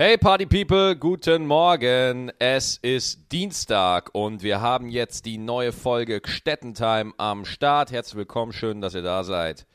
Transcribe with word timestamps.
Hey 0.00 0.16
Party 0.16 0.46
People, 0.46 0.94
guten 0.94 1.44
Morgen. 1.44 2.30
Es 2.38 2.76
ist 2.76 3.32
Dienstag 3.32 4.14
und 4.14 4.44
wir 4.44 4.60
haben 4.60 4.90
jetzt 4.90 5.26
die 5.26 5.38
neue 5.38 5.72
Folge 5.72 6.20
Gstettentime 6.20 7.14
am 7.16 7.44
Start. 7.44 7.90
Herzlich 7.90 8.14
willkommen, 8.14 8.52
schön, 8.52 8.80
dass 8.80 8.94
ihr 8.94 9.02
da 9.02 9.24
seid. 9.24 9.66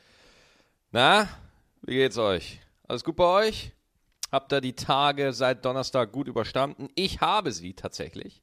Na, 0.94 1.28
wie 1.81 1.96
geht's 1.96 2.17
euch? 2.17 2.62
Alles 2.88 3.04
gut 3.04 3.17
bei 3.17 3.47
euch? 3.47 3.73
Habt 4.31 4.54
ihr 4.54 4.62
die 4.62 4.78
Tage 4.78 5.34
seit 5.34 5.66
Donnerstag 5.66 6.14
gut 6.14 6.30
überstanden? 6.30 6.88
Ich 6.96 7.20
habe 7.20 7.52
sie 7.52 7.74
tatsächlich. 7.74 8.42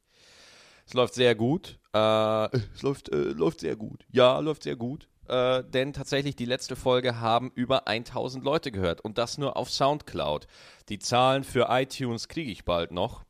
Es 0.86 0.92
läuft 0.92 1.14
sehr 1.14 1.34
gut. 1.34 1.78
Äh, 1.94 2.56
es 2.74 2.82
läuft, 2.82 3.08
äh, 3.08 3.16
läuft 3.16 3.60
sehr 3.60 3.76
gut. 3.76 4.04
Ja, 4.10 4.38
läuft 4.40 4.64
sehr 4.64 4.76
gut 4.76 5.08
äh, 5.30 5.64
denn 5.64 5.92
tatsächlich 5.92 6.36
die 6.36 6.44
letzte 6.44 6.76
Folge 6.76 7.20
haben 7.20 7.52
über 7.54 7.86
1000 7.86 8.44
Leute 8.44 8.72
gehört 8.72 9.00
und 9.00 9.16
das 9.16 9.38
nur 9.38 9.56
auf 9.56 9.70
Soundcloud. 9.70 10.46
Die 10.88 10.98
Zahlen 10.98 11.44
für 11.44 11.68
iTunes 11.70 12.28
kriege 12.28 12.50
ich 12.50 12.64
bald 12.64 12.90
noch. 12.90 13.24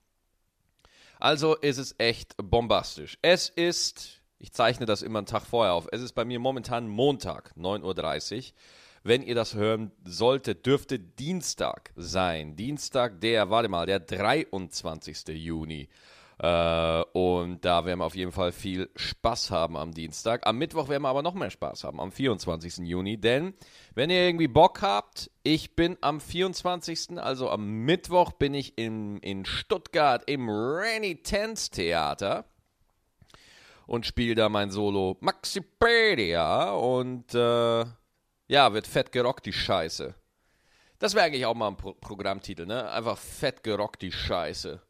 Also 1.18 1.54
ist 1.54 1.76
es 1.76 1.94
echt 1.98 2.34
bombastisch. 2.38 3.18
Es 3.20 3.50
ist, 3.50 4.22
ich 4.38 4.52
zeichne 4.52 4.86
das 4.86 5.02
immer 5.02 5.18
einen 5.18 5.26
Tag 5.26 5.44
vorher 5.44 5.74
auf, 5.74 5.86
es 5.92 6.00
ist 6.00 6.14
bei 6.14 6.24
mir 6.24 6.38
momentan 6.38 6.88
Montag, 6.88 7.52
9.30 7.56 8.36
Uhr. 8.38 8.54
Wenn 9.02 9.22
ihr 9.22 9.34
das 9.34 9.54
hören 9.54 9.92
solltet, 10.04 10.66
dürfte 10.66 10.98
Dienstag 10.98 11.92
sein. 11.96 12.56
Dienstag, 12.56 13.20
der, 13.20 13.48
warte 13.48 13.68
mal, 13.68 13.86
der 13.86 14.00
23. 14.00 15.28
Juni. 15.28 15.88
Äh, 16.42 17.02
und 17.12 17.66
da 17.66 17.84
werden 17.84 17.98
wir 17.98 18.06
auf 18.06 18.16
jeden 18.16 18.32
Fall 18.32 18.52
viel 18.52 18.88
Spaß 18.96 19.50
haben 19.50 19.76
am 19.76 19.92
Dienstag. 19.92 20.46
Am 20.46 20.56
Mittwoch 20.56 20.88
werden 20.88 21.02
wir 21.02 21.10
aber 21.10 21.22
noch 21.22 21.34
mehr 21.34 21.50
Spaß 21.50 21.84
haben, 21.84 22.00
am 22.00 22.12
24. 22.12 22.78
Juni. 22.78 23.20
Denn, 23.20 23.52
wenn 23.94 24.08
ihr 24.08 24.22
irgendwie 24.22 24.48
Bock 24.48 24.80
habt, 24.80 25.30
ich 25.42 25.76
bin 25.76 25.98
am 26.00 26.18
24., 26.18 27.18
also 27.18 27.50
am 27.50 27.84
Mittwoch, 27.84 28.32
bin 28.32 28.54
ich 28.54 28.78
in, 28.78 29.18
in 29.18 29.44
Stuttgart 29.44 30.22
im 30.30 30.48
Renitence 30.48 31.68
Theater 31.68 32.46
und 33.86 34.06
spiele 34.06 34.34
da 34.34 34.48
mein 34.48 34.70
Solo 34.70 35.18
Maxipedia 35.20 36.70
und 36.70 37.34
äh, 37.34 37.84
ja, 38.48 38.72
wird 38.72 38.86
fett 38.86 39.12
gerockt, 39.12 39.44
die 39.44 39.52
Scheiße. 39.52 40.14
Das 40.98 41.14
wäre 41.14 41.26
eigentlich 41.26 41.44
auch 41.44 41.54
mal 41.54 41.68
ein 41.68 41.76
Pro 41.76 41.92
Programmtitel, 41.92 42.64
ne? 42.64 42.90
Einfach 42.90 43.18
fett 43.18 43.62
gerockt, 43.62 44.00
die 44.00 44.12
Scheiße. 44.12 44.80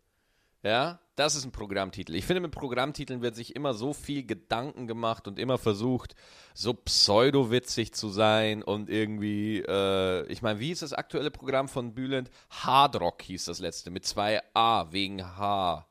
Ja, 0.62 1.00
das 1.20 1.34
ist 1.34 1.44
ein 1.44 1.52
Programmtitel. 1.52 2.14
Ich 2.14 2.24
finde, 2.24 2.40
mit 2.40 2.50
Programmtiteln 2.50 3.20
wird 3.20 3.36
sich 3.36 3.54
immer 3.54 3.74
so 3.74 3.92
viel 3.92 4.24
Gedanken 4.24 4.86
gemacht 4.86 5.28
und 5.28 5.38
immer 5.38 5.58
versucht, 5.58 6.14
so 6.54 6.72
pseudo-witzig 6.72 7.92
zu 7.92 8.08
sein 8.08 8.62
und 8.62 8.88
irgendwie, 8.88 9.58
äh, 9.58 10.26
ich 10.32 10.40
meine, 10.40 10.60
wie 10.60 10.70
ist 10.70 10.80
das 10.80 10.94
aktuelle 10.94 11.30
Programm 11.30 11.68
von 11.68 11.92
Bülent? 11.92 12.30
Hardrock 12.48 13.20
hieß 13.20 13.44
das 13.44 13.58
letzte, 13.58 13.90
mit 13.90 14.06
zwei 14.06 14.40
A 14.54 14.90
wegen 14.92 15.22
H. 15.22 15.86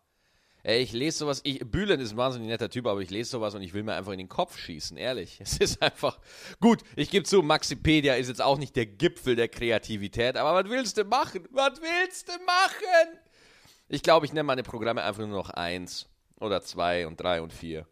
Ey, 0.64 0.82
ich 0.82 0.94
lese 0.94 1.20
sowas, 1.20 1.42
ich, 1.44 1.60
Bülent 1.60 2.02
ist 2.02 2.14
ein 2.14 2.18
wahnsinnig 2.18 2.50
netter 2.50 2.70
Typ, 2.72 2.88
aber 2.88 3.00
ich 3.00 3.12
lese 3.12 3.30
sowas 3.30 3.54
und 3.54 3.62
ich 3.62 3.74
will 3.74 3.84
mir 3.84 3.94
einfach 3.94 4.14
in 4.14 4.18
den 4.18 4.30
Kopf 4.30 4.58
schießen, 4.58 4.98
ehrlich. 4.98 5.40
Es 5.44 5.58
ist 5.58 5.80
einfach, 5.84 6.20
gut, 6.60 6.82
ich 6.96 7.12
gebe 7.12 7.24
zu, 7.24 7.44
Maxipedia 7.44 8.16
ist 8.16 8.30
jetzt 8.30 8.42
auch 8.42 8.58
nicht 8.58 8.76
der 8.76 8.88
Gipfel 8.88 9.36
der 9.36 9.48
Kreativität, 9.48 10.38
aber 10.38 10.56
was 10.56 10.72
willst 10.72 10.98
du 10.98 11.04
machen? 11.04 11.48
Was 11.52 11.80
willst 11.80 12.30
du 12.30 12.34
machen? 12.46 13.20
Ich 13.92 14.04
glaube, 14.04 14.28
ich 14.28 14.34
nenne 14.34 14.44
meine 14.44 14.62
Programme 14.62 15.04
einfach 15.04 15.26
nur 15.26 15.36
noch 15.36 15.50
eins 15.50 16.08
oder 16.40 16.62
zwei 16.62 17.08
und 17.08 17.20
drei 17.20 17.42
und 17.42 17.52
vier. 17.52 17.88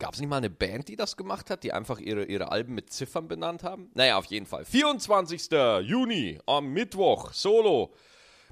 Gab 0.00 0.14
es 0.14 0.20
nicht 0.20 0.28
mal 0.28 0.38
eine 0.38 0.50
Band, 0.50 0.88
die 0.88 0.96
das 0.96 1.16
gemacht 1.16 1.48
hat, 1.48 1.62
die 1.62 1.72
einfach 1.72 2.00
ihre, 2.00 2.24
ihre 2.24 2.50
Alben 2.50 2.74
mit 2.74 2.92
Ziffern 2.92 3.28
benannt 3.28 3.62
haben? 3.62 3.88
Naja, 3.94 4.18
auf 4.18 4.24
jeden 4.24 4.46
Fall. 4.46 4.64
24. 4.64 5.48
Juni 5.82 6.40
am 6.44 6.72
Mittwoch, 6.72 7.32
Solo. 7.32 7.94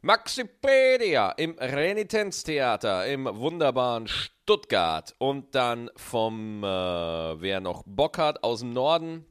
Maxipedia 0.00 1.32
im 1.32 1.58
Renitenztheater 1.58 3.04
im 3.06 3.24
wunderbaren 3.24 4.06
Stuttgart. 4.06 5.16
Und 5.18 5.56
dann 5.56 5.90
vom, 5.96 6.62
äh, 6.62 6.66
wer 6.66 7.60
noch 7.60 7.82
Bock 7.84 8.16
hat, 8.16 8.44
aus 8.44 8.60
dem 8.60 8.72
Norden, 8.72 9.26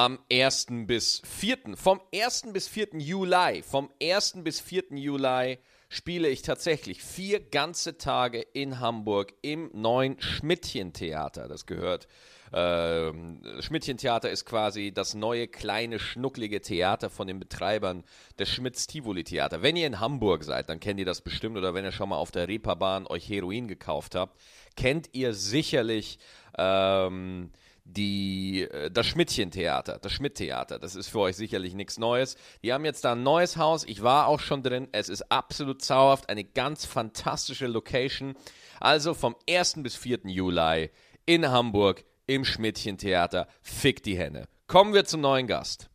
am 0.00 0.18
1. 0.32 0.68
bis 0.86 1.20
4. 1.26 1.76
Vom 1.76 2.00
1. 2.14 2.54
bis 2.54 2.68
4. 2.68 2.88
Juli, 2.94 3.62
vom 3.62 3.90
1. 4.02 4.36
bis 4.42 4.58
4. 4.58 4.84
Juli 4.92 5.58
spiele 5.90 6.28
ich 6.28 6.40
tatsächlich 6.40 7.02
vier 7.02 7.38
ganze 7.38 7.98
Tage 7.98 8.40
in 8.40 8.80
Hamburg 8.80 9.34
im 9.42 9.68
neuen 9.74 10.18
Schmidtchen-Theater. 10.18 11.48
Das 11.48 11.66
gehört. 11.66 12.08
Äh, 12.50 13.12
Schmidtchen-Theater 13.60 14.30
ist 14.30 14.46
quasi 14.46 14.90
das 14.90 15.12
neue 15.12 15.48
kleine 15.48 15.98
schnucklige 15.98 16.62
Theater 16.62 17.10
von 17.10 17.26
den 17.26 17.38
Betreibern 17.38 18.02
des 18.38 18.48
Schmitz-Tivoli-Theater. 18.48 19.60
Wenn 19.60 19.76
ihr 19.76 19.86
in 19.86 20.00
Hamburg 20.00 20.44
seid, 20.44 20.70
dann 20.70 20.80
kennt 20.80 20.98
ihr 20.98 21.04
das 21.04 21.20
bestimmt 21.20 21.58
oder 21.58 21.74
wenn 21.74 21.84
ihr 21.84 21.92
schon 21.92 22.08
mal 22.08 22.16
auf 22.16 22.30
der 22.30 22.48
Reeperbahn 22.48 23.06
euch 23.06 23.28
Heroin 23.28 23.68
gekauft 23.68 24.14
habt, 24.14 24.40
kennt 24.76 25.10
ihr 25.12 25.34
sicherlich 25.34 26.18
ähm, 26.56 27.50
die, 27.92 28.62
äh, 28.62 28.90
das 28.90 29.06
Schmidtchen-Theater, 29.06 29.98
das 30.00 30.12
Schmidt-Theater. 30.12 30.78
Das 30.78 30.94
ist 30.94 31.08
für 31.08 31.20
euch 31.20 31.36
sicherlich 31.36 31.74
nichts 31.74 31.98
Neues. 31.98 32.36
Die 32.62 32.72
haben 32.72 32.84
jetzt 32.84 33.04
da 33.04 33.12
ein 33.12 33.22
neues 33.22 33.56
Haus. 33.56 33.84
Ich 33.84 34.02
war 34.02 34.26
auch 34.26 34.40
schon 34.40 34.62
drin. 34.62 34.88
Es 34.92 35.08
ist 35.08 35.30
absolut 35.30 35.82
zauberhaft. 35.82 36.28
Eine 36.28 36.44
ganz 36.44 36.84
fantastische 36.84 37.66
Location. 37.66 38.34
Also 38.80 39.14
vom 39.14 39.36
1. 39.48 39.82
bis 39.82 39.96
4. 39.96 40.20
Juli 40.24 40.90
in 41.26 41.50
Hamburg 41.50 42.04
im 42.26 42.44
Schmidtchen-Theater. 42.44 43.48
Fick 43.60 44.02
die 44.02 44.16
Henne. 44.16 44.46
Kommen 44.66 44.94
wir 44.94 45.04
zum 45.04 45.20
neuen 45.20 45.46
Gast. 45.46 45.90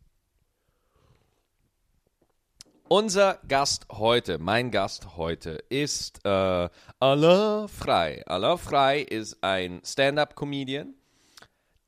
Unser 2.88 3.40
Gast 3.48 3.86
heute, 3.90 4.38
mein 4.38 4.70
Gast 4.70 5.16
heute, 5.16 5.58
ist 5.70 6.24
äh, 6.24 6.68
Alain 7.00 7.66
Frey. 7.66 8.22
Alain 8.26 8.58
Frey 8.58 9.02
ist 9.02 9.42
ein 9.42 9.80
Stand-up-Comedian 9.84 10.94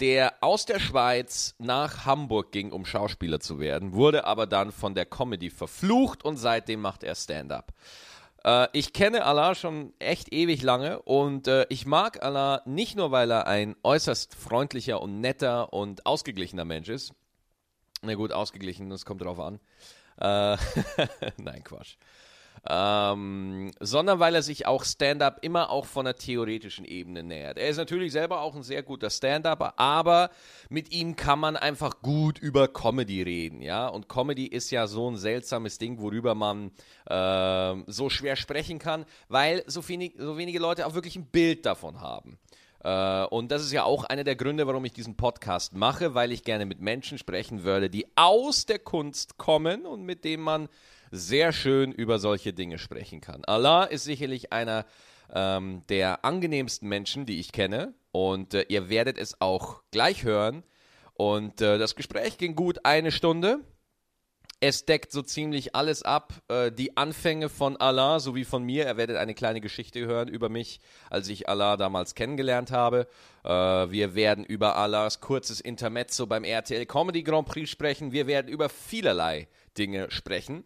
der 0.00 0.34
aus 0.40 0.66
der 0.66 0.78
Schweiz 0.78 1.54
nach 1.58 2.06
Hamburg 2.06 2.52
ging, 2.52 2.72
um 2.72 2.84
Schauspieler 2.84 3.40
zu 3.40 3.58
werden, 3.58 3.92
wurde 3.92 4.24
aber 4.24 4.46
dann 4.46 4.72
von 4.72 4.94
der 4.94 5.06
Comedy 5.06 5.50
verflucht 5.50 6.24
und 6.24 6.36
seitdem 6.36 6.80
macht 6.80 7.02
er 7.02 7.14
Stand-up. 7.14 7.72
Äh, 8.44 8.68
ich 8.72 8.92
kenne 8.92 9.24
Allah 9.24 9.54
schon 9.54 9.92
echt 9.98 10.32
ewig 10.32 10.62
lange 10.62 11.02
und 11.02 11.48
äh, 11.48 11.66
ich 11.68 11.86
mag 11.86 12.22
Allah 12.22 12.62
nicht 12.64 12.96
nur, 12.96 13.10
weil 13.10 13.30
er 13.30 13.46
ein 13.46 13.76
äußerst 13.82 14.34
freundlicher 14.34 15.02
und 15.02 15.20
netter 15.20 15.72
und 15.72 16.06
ausgeglichener 16.06 16.64
Mensch 16.64 16.88
ist. 16.88 17.12
Na 18.02 18.14
gut, 18.14 18.32
ausgeglichen, 18.32 18.90
das 18.90 19.04
kommt 19.04 19.22
drauf 19.22 19.40
an. 19.40 19.60
Äh, 20.20 20.56
Nein, 21.36 21.64
Quatsch 21.64 21.96
ähm, 22.68 23.70
sondern 23.80 24.18
weil 24.18 24.34
er 24.34 24.42
sich 24.42 24.66
auch 24.66 24.84
Stand-up 24.84 25.38
immer 25.42 25.70
auch 25.70 25.86
von 25.86 26.04
der 26.04 26.16
theoretischen 26.16 26.84
Ebene 26.84 27.22
nähert. 27.22 27.58
Er 27.58 27.68
ist 27.68 27.76
natürlich 27.76 28.12
selber 28.12 28.40
auch 28.40 28.54
ein 28.54 28.62
sehr 28.62 28.82
guter 28.82 29.10
Stand-Upper, 29.10 29.78
aber 29.78 30.30
mit 30.68 30.92
ihm 30.92 31.16
kann 31.16 31.38
man 31.38 31.56
einfach 31.56 32.00
gut 32.02 32.38
über 32.38 32.68
Comedy 32.68 33.22
reden, 33.22 33.62
ja. 33.62 33.88
Und 33.88 34.08
Comedy 34.08 34.46
ist 34.46 34.70
ja 34.70 34.86
so 34.86 35.10
ein 35.10 35.16
seltsames 35.16 35.78
Ding, 35.78 36.00
worüber 36.00 36.34
man 36.34 36.70
äh, 37.06 37.74
so 37.86 38.08
schwer 38.08 38.36
sprechen 38.36 38.78
kann, 38.78 39.04
weil 39.28 39.62
so, 39.66 39.86
wenig, 39.88 40.14
so 40.18 40.36
wenige 40.36 40.58
Leute 40.58 40.86
auch 40.86 40.94
wirklich 40.94 41.16
ein 41.16 41.26
Bild 41.26 41.66
davon 41.66 42.00
haben. 42.00 42.38
Uh, 42.84 43.26
und 43.30 43.50
das 43.50 43.62
ist 43.62 43.72
ja 43.72 43.82
auch 43.82 44.04
einer 44.04 44.22
der 44.22 44.36
Gründe, 44.36 44.68
warum 44.68 44.84
ich 44.84 44.92
diesen 44.92 45.16
Podcast 45.16 45.74
mache, 45.74 46.14
weil 46.14 46.30
ich 46.30 46.44
gerne 46.44 46.64
mit 46.64 46.80
Menschen 46.80 47.18
sprechen 47.18 47.64
würde, 47.64 47.90
die 47.90 48.06
aus 48.14 48.66
der 48.66 48.78
Kunst 48.78 49.36
kommen 49.36 49.84
und 49.84 50.04
mit 50.04 50.24
denen 50.24 50.44
man 50.44 50.68
sehr 51.10 51.52
schön 51.52 51.92
über 51.92 52.18
solche 52.18 52.52
Dinge 52.52 52.78
sprechen 52.78 53.20
kann. 53.20 53.44
Allah 53.44 53.84
ist 53.84 54.04
sicherlich 54.04 54.52
einer 54.52 54.84
ähm, 55.32 55.82
der 55.88 56.24
angenehmsten 56.24 56.88
Menschen, 56.88 57.26
die 57.26 57.40
ich 57.40 57.52
kenne. 57.52 57.94
Und 58.12 58.54
äh, 58.54 58.64
ihr 58.68 58.88
werdet 58.88 59.18
es 59.18 59.40
auch 59.40 59.82
gleich 59.90 60.24
hören. 60.24 60.62
Und 61.14 61.60
äh, 61.60 61.78
das 61.78 61.96
Gespräch 61.96 62.38
ging 62.38 62.54
gut 62.54 62.84
eine 62.84 63.10
Stunde. 63.10 63.60
Es 64.60 64.86
deckt 64.86 65.12
so 65.12 65.22
ziemlich 65.22 65.76
alles 65.76 66.02
ab. 66.02 66.32
Äh, 66.48 66.72
die 66.72 66.96
Anfänge 66.96 67.48
von 67.48 67.76
Allah 67.76 68.18
sowie 68.18 68.44
von 68.44 68.64
mir. 68.64 68.86
Er 68.86 68.96
werdet 68.96 69.16
eine 69.16 69.34
kleine 69.34 69.60
Geschichte 69.60 70.04
hören 70.06 70.28
über 70.28 70.48
mich, 70.48 70.80
als 71.10 71.28
ich 71.28 71.48
Allah 71.48 71.76
damals 71.76 72.14
kennengelernt 72.14 72.72
habe. 72.72 73.06
Äh, 73.44 73.50
wir 73.50 74.14
werden 74.14 74.44
über 74.44 74.76
Allahs 74.76 75.20
kurzes 75.20 75.60
Intermezzo 75.60 76.26
beim 76.26 76.44
RTL 76.44 76.86
Comedy 76.86 77.22
Grand 77.22 77.46
Prix 77.46 77.70
sprechen. 77.70 78.10
Wir 78.10 78.26
werden 78.26 78.48
über 78.48 78.68
vielerlei 78.68 79.48
Dinge 79.76 80.10
sprechen. 80.10 80.64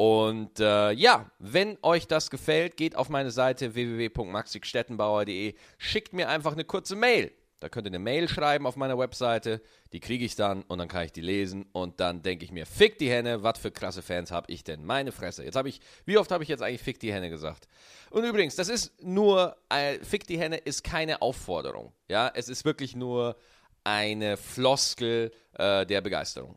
Und 0.00 0.60
äh, 0.60 0.92
ja, 0.92 1.30
wenn 1.38 1.76
euch 1.82 2.06
das 2.06 2.30
gefällt, 2.30 2.78
geht 2.78 2.96
auf 2.96 3.10
meine 3.10 3.30
Seite 3.30 3.74
www.maxikstettenbauer.de, 3.74 5.54
schickt 5.76 6.14
mir 6.14 6.30
einfach 6.30 6.54
eine 6.54 6.64
kurze 6.64 6.96
Mail. 6.96 7.32
Da 7.58 7.68
könnt 7.68 7.86
ihr 7.86 7.90
eine 7.90 7.98
Mail 7.98 8.26
schreiben 8.26 8.66
auf 8.66 8.76
meiner 8.76 8.96
Webseite, 8.96 9.60
die 9.92 10.00
kriege 10.00 10.24
ich 10.24 10.36
dann 10.36 10.62
und 10.62 10.78
dann 10.78 10.88
kann 10.88 11.04
ich 11.04 11.12
die 11.12 11.20
lesen 11.20 11.66
und 11.72 12.00
dann 12.00 12.22
denke 12.22 12.46
ich 12.46 12.50
mir, 12.50 12.64
fick 12.64 12.96
die 12.96 13.10
Henne, 13.10 13.42
was 13.42 13.58
für 13.58 13.70
krasse 13.70 14.00
Fans 14.00 14.30
habe 14.30 14.50
ich 14.50 14.64
denn? 14.64 14.86
Meine 14.86 15.12
Fresse. 15.12 15.44
Jetzt 15.44 15.56
habe 15.56 15.68
ich, 15.68 15.82
wie 16.06 16.16
oft 16.16 16.30
habe 16.30 16.44
ich 16.44 16.48
jetzt 16.48 16.62
eigentlich 16.62 16.80
fick 16.80 16.98
die 16.98 17.12
Henne 17.12 17.28
gesagt? 17.28 17.68
Und 18.08 18.24
übrigens, 18.24 18.56
das 18.56 18.70
ist 18.70 19.02
nur, 19.02 19.54
äh, 19.68 19.98
fick 19.98 20.26
die 20.26 20.38
Henne 20.38 20.56
ist 20.56 20.82
keine 20.82 21.20
Aufforderung. 21.20 21.92
Ja, 22.08 22.32
es 22.34 22.48
ist 22.48 22.64
wirklich 22.64 22.96
nur 22.96 23.36
eine 23.84 24.38
Floskel 24.38 25.30
äh, 25.58 25.84
der 25.84 26.00
Begeisterung. 26.00 26.56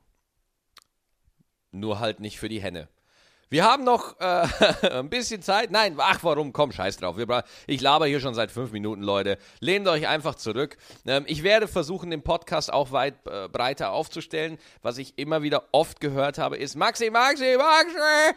nur 1.72 2.00
halt 2.00 2.22
nicht 2.22 2.40
für 2.40 2.48
die 2.48 2.62
Henne. 2.62 2.88
Wir 3.50 3.66
haben 3.66 3.84
noch 3.84 4.19
äh, 4.19 4.48
ein 4.92 5.10
bisschen 5.10 5.42
Zeit. 5.42 5.72
Nein, 5.72 5.95
ach 5.98 6.19
warum? 6.24 6.54
Komm, 6.54 6.72
scheiß 6.72 6.98
drauf. 6.98 7.18
Ich 7.68 7.81
laber 7.81 8.07
hier 8.07 8.19
schon 8.19 8.34
seit 8.34 8.51
fünf 8.51 8.72
Minuten, 8.72 9.04
Leute. 9.04 9.38
Lehnt 9.60 9.88
euch 9.88 10.07
einfach 10.07 10.36
zurück. 10.36 10.78
Ähm, 11.06 11.25
ich 11.28 11.44
werde 11.44 11.68
versuchen, 11.68 12.10
den 12.10 12.24
Podcast 12.24 12.74
auch 12.74 12.92
weit 12.92 13.16
äh, 13.28 13.48
breiter 13.48 13.92
aufzustellen. 13.92 14.57
Was 14.81 14.98
ich 14.98 15.18
immer 15.18 15.44
wieder 15.44 15.66
oft 15.72 16.00
gehört 16.00 16.38
habe, 16.38 16.57
ist 16.57 16.75
Maxi, 16.75 17.10
Maxi, 17.10 17.57
Maxi. 17.57 18.36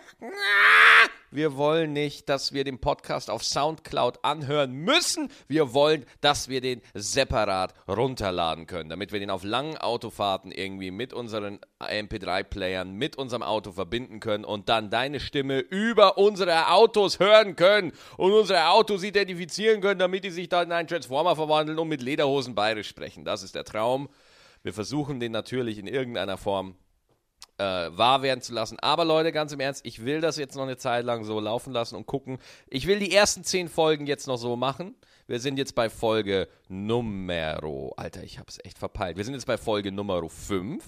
Wir 1.33 1.57
wollen 1.57 1.93
nicht, 1.93 2.29
dass 2.29 2.53
wir 2.53 2.65
den 2.65 2.79
Podcast 2.79 3.31
auf 3.31 3.45
Soundcloud 3.45 4.25
anhören 4.25 4.73
müssen. 4.73 5.29
Wir 5.49 5.75
wollen, 5.75 6.07
dass 6.21 6.49
wir 6.49 6.61
den 6.61 6.81
separat 6.95 7.75
runterladen 7.89 8.67
können, 8.67 8.89
damit 8.89 9.13
wir 9.13 9.21
den 9.21 9.31
auf 9.31 9.43
langen 9.43 9.77
Autofahrten 9.77 10.53
irgendwie 10.53 10.91
mit 10.91 11.13
unseren 11.13 11.59
MP3-Playern, 11.81 12.93
mit 12.93 13.17
unserem 13.17 13.43
Auto 13.43 13.73
verbinden 13.73 14.21
können 14.21 14.45
und 14.45 14.69
dann 14.69 14.89
deine 14.97 15.21
Stimme 15.21 15.59
über 15.59 16.17
unsere 16.17 16.71
Autos 16.71 17.19
hören 17.19 17.55
können 17.55 17.93
und 18.17 18.33
unsere 18.33 18.71
Autos 18.71 19.03
identifizieren 19.03 19.83
können, 19.83 19.99
damit 19.99 20.25
die 20.25 20.31
sich 20.31 20.49
dann 20.49 20.69
in 20.69 20.73
einen 20.73 20.89
Transformer 20.89 21.37
verwandeln 21.37 21.79
und 21.79 21.89
mit 21.89 22.01
Lederhosen 22.01 22.55
bayerisch 22.55 22.89
sprechen. 22.89 23.23
Das 23.23 23.43
ist 23.43 23.55
der 23.55 23.65
Traum. 23.65 24.09
Wir 24.63 24.73
versuchen 24.73 25.21
den 25.21 25.33
natürlich 25.33 25.77
in 25.77 25.87
irgendeiner 25.87 26.39
Form 26.39 26.77
äh, 27.59 27.63
wahr 27.63 28.23
werden 28.23 28.41
zu 28.41 28.55
lassen. 28.55 28.79
Aber 28.81 29.05
Leute, 29.05 29.33
ganz 29.33 29.53
im 29.53 29.61
Ernst, 29.61 29.85
ich 29.85 30.03
will 30.07 30.23
das 30.23 30.39
jetzt 30.39 30.57
noch 30.57 30.63
eine 30.63 30.79
Zeit 30.79 31.05
lang 31.05 31.25
so 31.25 31.41
laufen 31.41 31.75
lassen 31.75 31.95
und 31.97 32.07
gucken. 32.07 32.39
Ich 32.71 32.87
will 32.87 32.99
die 32.99 33.13
ersten 33.13 33.45
zehn 33.45 33.69
Folgen 33.69 34.07
jetzt 34.07 34.27
noch 34.27 34.39
so 34.39 34.57
machen. 34.57 34.95
Wir 35.27 35.41
sind 35.41 35.59
jetzt 35.59 35.75
bei 35.75 35.91
Folge 35.91 36.49
Numero. 36.69 37.93
Alter, 37.99 38.23
ich 38.23 38.39
hab's 38.39 38.59
echt 38.65 38.79
verpeilt. 38.79 39.19
Wir 39.19 39.25
sind 39.25 39.35
jetzt 39.35 39.47
bei 39.47 39.59
Folge 39.59 39.93
Numero 39.93 40.31
5 40.31 40.83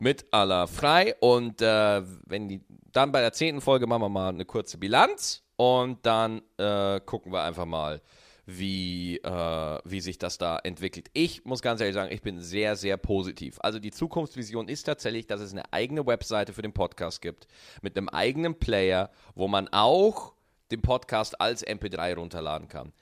mit 0.00 0.26
aller 0.32 0.66
frei. 0.66 1.14
Und 1.20 1.62
äh, 1.62 2.02
wenn 2.26 2.48
die, 2.48 2.60
dann 2.92 3.12
bei 3.12 3.20
der 3.20 3.32
zehnten 3.32 3.60
Folge 3.60 3.86
machen 3.86 4.02
wir 4.02 4.08
mal 4.08 4.30
eine 4.30 4.44
kurze 4.44 4.78
Bilanz 4.78 5.44
und 5.56 6.04
dann 6.04 6.42
äh, 6.56 7.00
gucken 7.00 7.32
wir 7.32 7.42
einfach 7.42 7.66
mal, 7.66 8.02
wie, 8.46 9.18
äh, 9.18 9.78
wie 9.84 10.00
sich 10.00 10.18
das 10.18 10.38
da 10.38 10.58
entwickelt. 10.58 11.08
Ich 11.12 11.44
muss 11.44 11.62
ganz 11.62 11.80
ehrlich 11.80 11.94
sagen, 11.94 12.12
ich 12.12 12.22
bin 12.22 12.40
sehr, 12.40 12.74
sehr 12.74 12.96
positiv. 12.96 13.58
Also 13.60 13.78
die 13.78 13.92
Zukunftsvision 13.92 14.68
ist 14.68 14.84
tatsächlich, 14.84 15.26
dass 15.26 15.40
es 15.40 15.52
eine 15.52 15.72
eigene 15.72 16.06
Webseite 16.06 16.52
für 16.52 16.62
den 16.62 16.72
Podcast 16.72 17.22
gibt, 17.22 17.46
mit 17.82 17.96
einem 17.96 18.08
eigenen 18.08 18.58
Player, 18.58 19.10
wo 19.34 19.46
man 19.46 19.68
auch 19.68 20.32
den 20.70 20.82
Podcast 20.82 21.40
als 21.40 21.64
MP3 21.64 22.16
runterladen 22.16 22.68
kann. 22.68 22.92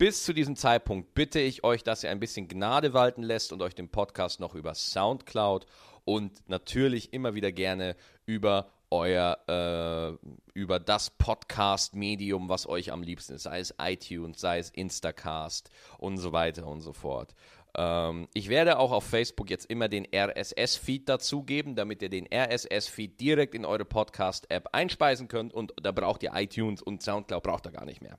Bis 0.00 0.24
zu 0.24 0.32
diesem 0.32 0.56
Zeitpunkt 0.56 1.12
bitte 1.12 1.40
ich 1.40 1.62
euch, 1.62 1.84
dass 1.84 2.02
ihr 2.02 2.10
ein 2.10 2.20
bisschen 2.20 2.48
Gnade 2.48 2.94
walten 2.94 3.22
lässt 3.22 3.52
und 3.52 3.60
euch 3.60 3.74
den 3.74 3.90
Podcast 3.90 4.40
noch 4.40 4.54
über 4.54 4.74
SoundCloud 4.74 5.66
und 6.04 6.48
natürlich 6.48 7.12
immer 7.12 7.34
wieder 7.34 7.52
gerne 7.52 7.96
über 8.26 8.70
euer 8.90 9.38
äh, 9.48 10.28
über 10.52 10.80
das 10.80 11.10
Podcast-Medium, 11.10 12.48
was 12.48 12.66
euch 12.68 12.92
am 12.92 13.02
liebsten 13.02 13.34
ist, 13.34 13.44
sei 13.44 13.60
es 13.60 13.74
iTunes, 13.80 14.40
sei 14.40 14.58
es 14.58 14.70
Instacast 14.70 15.70
und 15.98 16.18
so 16.18 16.32
weiter 16.32 16.66
und 16.66 16.80
so 16.80 16.92
fort. 16.92 17.34
Ähm, 17.76 18.28
ich 18.34 18.48
werde 18.48 18.78
auch 18.78 18.90
auf 18.90 19.04
Facebook 19.04 19.48
jetzt 19.48 19.66
immer 19.66 19.88
den 19.88 20.06
RSS-Feed 20.12 21.08
dazugeben, 21.08 21.76
damit 21.76 22.02
ihr 22.02 22.08
den 22.08 22.26
RSS-Feed 22.32 23.20
direkt 23.20 23.54
in 23.54 23.64
eure 23.64 23.84
Podcast-App 23.84 24.68
einspeisen 24.72 25.28
könnt 25.28 25.54
und 25.54 25.72
da 25.80 25.92
braucht 25.92 26.22
ihr 26.22 26.32
iTunes 26.34 26.82
und 26.82 27.02
Soundcloud 27.02 27.42
braucht 27.42 27.66
ihr 27.66 27.72
gar 27.72 27.84
nicht 27.84 28.02
mehr. 28.02 28.18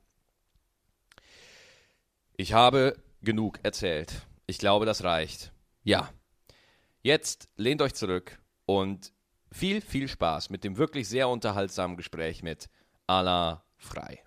Ich 2.38 2.54
habe 2.54 2.98
genug 3.22 3.60
erzählt. 3.64 4.26
Ich 4.48 4.58
glaube, 4.58 4.86
das 4.86 5.04
reicht. 5.04 5.52
Ja. 5.84 6.10
Jetzt 7.04 7.48
lehnt 7.56 7.82
euch 7.82 7.96
zurück 7.96 8.38
und 8.68 9.12
viel, 9.52 9.82
viel 9.82 10.08
Spaß 10.08 10.52
mit 10.52 10.64
dem 10.64 10.78
wirklich 10.78 11.10
sehr 11.10 11.30
unterhaltsamen 11.30 11.98
Gespräch 11.98 12.44
mit 12.44 12.70
Alain 13.08 13.58
Frei. 13.76 14.20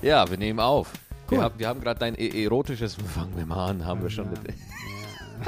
Ja, 0.00 0.28
wir 0.30 0.38
nehmen 0.38 0.58
auf. 0.58 0.90
Cool. 1.30 1.38
Wir 1.38 1.42
haben, 1.44 1.66
haben 1.66 1.80
gerade 1.82 2.00
dein 2.00 2.14
e- 2.18 2.42
erotisches 2.44 2.94
Fangen 3.14 3.36
wir 3.36 3.44
mal 3.44 3.66
an, 3.66 3.84
haben 3.84 4.02
wir 4.02 4.08
schon 4.08 4.30
mit 4.30 4.40
Ja. 4.44 4.56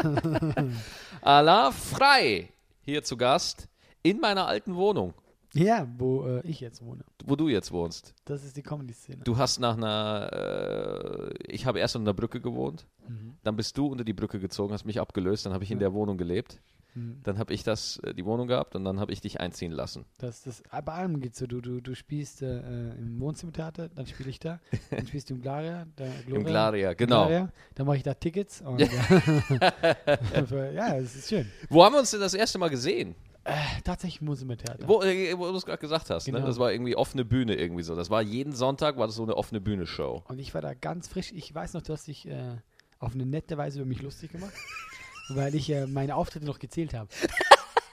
Alain 1.24 1.72
Frei 1.72 2.50
hier 2.82 3.02
zu 3.02 3.16
Gast 3.16 3.66
in 4.02 4.20
meiner 4.20 4.46
alten 4.46 4.74
Wohnung, 4.74 5.14
ja, 5.54 5.88
wo 5.96 6.26
äh, 6.26 6.46
ich 6.46 6.60
jetzt 6.60 6.84
wohne. 6.84 7.02
wo 7.24 7.34
du 7.34 7.48
jetzt 7.48 7.72
wohnst. 7.72 8.14
Das 8.26 8.44
ist 8.44 8.56
die 8.58 8.62
Comedy-Szene. 8.62 9.22
Du 9.24 9.38
hast 9.38 9.58
nach 9.58 9.76
einer, 9.78 10.28
äh, 10.32 11.34
ich 11.48 11.64
habe 11.64 11.78
erst 11.78 11.96
unter 11.96 12.12
der 12.12 12.20
Brücke 12.20 12.40
gewohnt, 12.40 12.86
Mhm. 13.08 13.36
dann 13.42 13.56
bist 13.56 13.76
du 13.78 13.86
unter 13.86 14.04
die 14.04 14.12
Brücke 14.12 14.38
gezogen, 14.38 14.74
hast 14.74 14.84
mich 14.84 15.00
abgelöst, 15.00 15.46
dann 15.46 15.54
habe 15.54 15.64
ich 15.64 15.70
in 15.70 15.78
der 15.78 15.94
Wohnung 15.94 16.18
gelebt, 16.18 16.60
Mhm. 16.94 17.20
dann 17.24 17.38
habe 17.38 17.52
ich 17.52 17.62
das, 17.64 17.98
äh, 17.98 18.14
die 18.14 18.24
Wohnung 18.24 18.46
gehabt 18.46 18.74
und 18.76 18.84
dann 18.84 19.00
habe 19.00 19.12
ich 19.12 19.20
dich 19.20 19.40
einziehen 19.40 19.72
lassen. 19.72 20.04
Das, 20.18 20.42
das, 20.42 20.62
bei 20.84 20.92
allem 20.92 21.20
geht's 21.20 21.38
so. 21.38 21.46
Du, 21.46 21.60
du, 21.60 21.80
du 21.80 21.94
spielst 21.94 22.42
äh, 22.42 22.58
im 22.94 23.20
Wohnzimmertheater, 23.20 23.88
dann 23.88 24.06
spiele 24.06 24.30
ich 24.30 24.38
da. 24.38 24.60
Dann 24.90 25.06
spielst 25.06 25.30
du 25.30 25.34
im 25.34 25.40
Glaria. 25.40 25.86
Da, 25.96 26.04
Gloria, 26.04 26.36
Im 26.36 26.44
Glaria, 26.44 26.94
genau. 26.94 27.26
Glaria. 27.26 27.52
Dann 27.74 27.86
mache 27.86 27.96
ich 27.96 28.02
da 28.02 28.14
Tickets. 28.14 28.60
Und, 28.60 28.80
ja, 28.80 28.88
ja, 30.72 30.96
es 30.96 31.16
ist 31.16 31.28
schön. 31.28 31.50
Wo 31.68 31.84
haben 31.84 31.94
wir 31.94 32.00
uns 32.00 32.10
denn 32.10 32.20
das 32.20 32.34
erste 32.34 32.58
Mal 32.58 32.70
gesehen? 32.70 33.14
Äh, 33.44 33.52
tatsächlich 33.84 34.22
im 34.22 34.28
Wohnzimmertheater. 34.28 34.88
Wo, 34.88 35.02
äh, 35.02 35.36
wo 35.38 35.50
du 35.50 35.56
es 35.56 35.66
gerade 35.66 35.78
gesagt 35.78 36.08
hast, 36.10 36.26
ne? 36.26 36.32
Genau. 36.32 36.46
das 36.46 36.58
war 36.58 36.72
irgendwie 36.72 36.96
offene 36.96 37.24
Bühne 37.24 37.54
irgendwie 37.56 37.82
so. 37.82 37.94
Das 37.94 38.08
war 38.08 38.22
jeden 38.22 38.52
Sonntag, 38.52 38.96
war 38.96 39.06
das 39.06 39.16
so 39.16 39.22
eine 39.22 39.36
offene 39.36 39.60
Bühne-Show. 39.60 40.22
Und 40.28 40.38
ich 40.38 40.54
war 40.54 40.62
da 40.62 40.72
ganz 40.72 41.08
frisch. 41.08 41.32
Ich 41.32 41.54
weiß 41.54 41.74
noch, 41.74 41.82
du 41.82 41.92
hast 41.92 42.06
dich 42.06 42.26
äh, 42.26 42.56
auf 43.00 43.14
eine 43.14 43.26
nette 43.26 43.58
Weise 43.58 43.80
über 43.80 43.88
mich 43.88 44.00
lustig 44.00 44.32
gemacht, 44.32 44.52
weil 45.28 45.54
ich 45.54 45.70
äh, 45.70 45.86
meine 45.86 46.16
Auftritte 46.16 46.46
noch 46.46 46.58
gezählt 46.58 46.94
habe. 46.94 47.08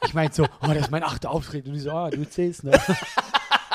Ich 0.05 0.13
meinte 0.13 0.35
so, 0.35 0.43
oh, 0.61 0.67
das 0.67 0.77
ist 0.83 0.91
mein 0.91 1.03
achter 1.03 1.29
Auftritt. 1.31 1.67
Und 1.67 1.75
ich 1.75 1.83
so, 1.83 1.91
ah, 1.91 2.09
du 2.09 2.27
zählst 2.27 2.63
noch. 2.63 2.73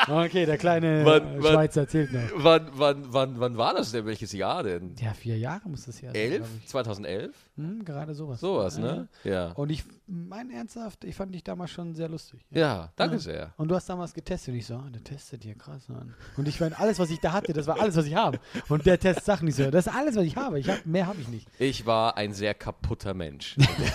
okay, 0.08 0.44
der 0.47 0.58
kleine 0.58 1.05
Wann- 1.05 1.37
äh, 1.38 1.43
wann- 1.43 1.53
Schweizer 1.53 1.88
zählt 1.88 2.12
noch. 2.12 2.20
Wann, 2.35 2.69
wann, 2.75 3.12
wann, 3.12 3.41
wann 3.41 3.56
war 3.56 3.75
das 3.75 3.93
denn? 3.93 4.05
Welches 4.06 4.32
Jahr 4.32 4.62
denn? 4.62 4.94
Ja, 5.00 5.12
vier 5.14 5.38
Jahre 5.38 5.69
muss 5.69 5.87
das 5.87 6.00
ja 6.00 6.08
sein. 6.12 6.20
Elf? 6.20 6.37
glaub 6.38 6.49
ich. 6.62 6.69
2011? 6.69 7.35
Hm, 7.56 7.85
gerade 7.85 8.14
sowas. 8.14 8.41
Sowas, 8.41 8.76
Ja. 8.76 8.82
ne? 8.82 9.08
Ja. 9.25 9.53
Und 9.53 9.70
ich, 9.70 9.85
mein 10.06 10.50
ernsthaft, 10.50 11.05
ich 11.05 11.14
fand 11.17 11.35
dich 11.35 11.43
damals 11.43 11.70
schon 11.70 11.94
sehr 11.94 12.08
lustig. 12.08 12.41
Ja, 12.50 12.93
danke 12.97 13.17
Ja. 13.17 13.20
sehr. 13.20 13.55
Und 13.56 13.69
du 13.69 13.75
hast 13.75 13.88
damals 13.88 14.12
getestet 14.14 14.53
und 14.53 14.58
ich 14.61 14.67
so, 14.67 14.75
ah, 14.75 14.85
der 14.92 15.02
testet 15.02 15.42
hier 15.42 15.54
krass 15.54 15.88
an. 15.88 16.14
Und 16.37 16.47
ich 16.49 16.61
meine, 16.61 16.78
alles, 16.78 16.99
was 16.99 17.11
ich 17.11 17.19
da 17.21 17.33
hatte, 17.33 17.52
das 17.52 17.66
war 17.66 17.80
alles, 17.80 17.97
was 17.97 18.04
ich 18.07 18.14
habe. 18.14 18.38
Und 18.69 18.85
der 18.87 18.99
Test 19.00 19.25
sagt 19.25 19.42
nicht 19.42 19.54
so, 19.57 19.71
das 19.71 19.87
ist 19.87 19.92
alles, 19.95 20.16
was 20.16 20.25
ich 20.25 20.37
habe. 20.37 20.59
Ich 20.61 20.69
hab, 20.69 20.85
mehr 20.85 21.07
habe 21.07 21.21
ich 21.21 21.28
nicht. 21.28 21.49
Ich 21.59 21.87
war 21.87 22.16
ein 22.16 22.33
sehr 22.35 22.54
kaputter 22.54 23.14
Mensch 23.14 23.57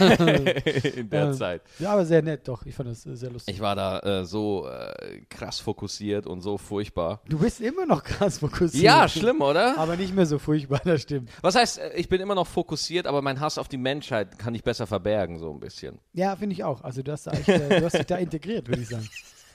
in 0.96 1.10
der 1.10 1.24
Ähm, 1.28 1.34
Zeit. 1.34 1.62
Ja, 1.80 1.94
aber 1.94 2.06
sehr 2.06 2.22
nett, 2.22 2.48
doch. 2.48 2.66
Ich 2.66 2.76
fand 2.76 2.90
das 2.90 3.06
äh, 3.06 3.16
sehr 3.16 3.30
lustig. 3.30 3.54
Ich 3.54 3.62
war 3.62 3.76
da 3.76 4.00
äh, 4.00 4.26
so 4.26 4.68
äh, 4.68 5.22
krass 5.30 5.60
fokussiert 5.60 6.26
und 6.28 6.42
so 6.42 6.58
furchtbar. 6.58 7.22
du 7.30 7.38
bist 7.40 7.62
immer 7.62 7.86
noch 7.86 8.04
krass 8.04 8.40
fokussiert. 8.40 8.84
Ja, 8.84 9.08
schlimm, 9.08 9.42
oder? 9.42 9.78
Aber 9.78 9.96
nicht 9.98 10.16
mehr 10.16 10.26
so 10.26 10.40
furchtbar, 10.40 10.82
das 10.84 11.02
stimmt. 11.04 11.30
Was 11.42 11.56
heißt, 11.56 11.78
äh, 11.80 11.94
ich 11.96 12.10
bin 12.10 12.22
immer 12.22 12.36
noch 12.36 12.48
fokussiert, 12.48 13.06
aber 13.08 13.22
mein 13.22 13.40
Hass 13.40 13.51
auf 13.58 13.68
die 13.68 13.78
Menschheit 13.78 14.38
kann 14.40 14.54
ich 14.56 14.64
besser 14.64 14.88
verbergen, 14.88 15.40
so 15.40 15.52
ein 15.52 15.60
bisschen. 15.60 16.00
Ja, 16.14 16.36
finde 16.36 16.54
ich 16.54 16.64
auch. 16.64 16.84
Also 16.84 17.02
du 17.04 17.12
hast, 17.12 17.28
da 17.28 17.32
echt, 17.32 17.48
äh, 17.50 17.80
du 17.80 17.86
hast 17.86 17.98
dich 17.98 18.06
da 18.06 18.18
integriert, 18.18 18.68
würde 18.68 18.82
ich 18.82 18.90
sagen. 18.90 19.08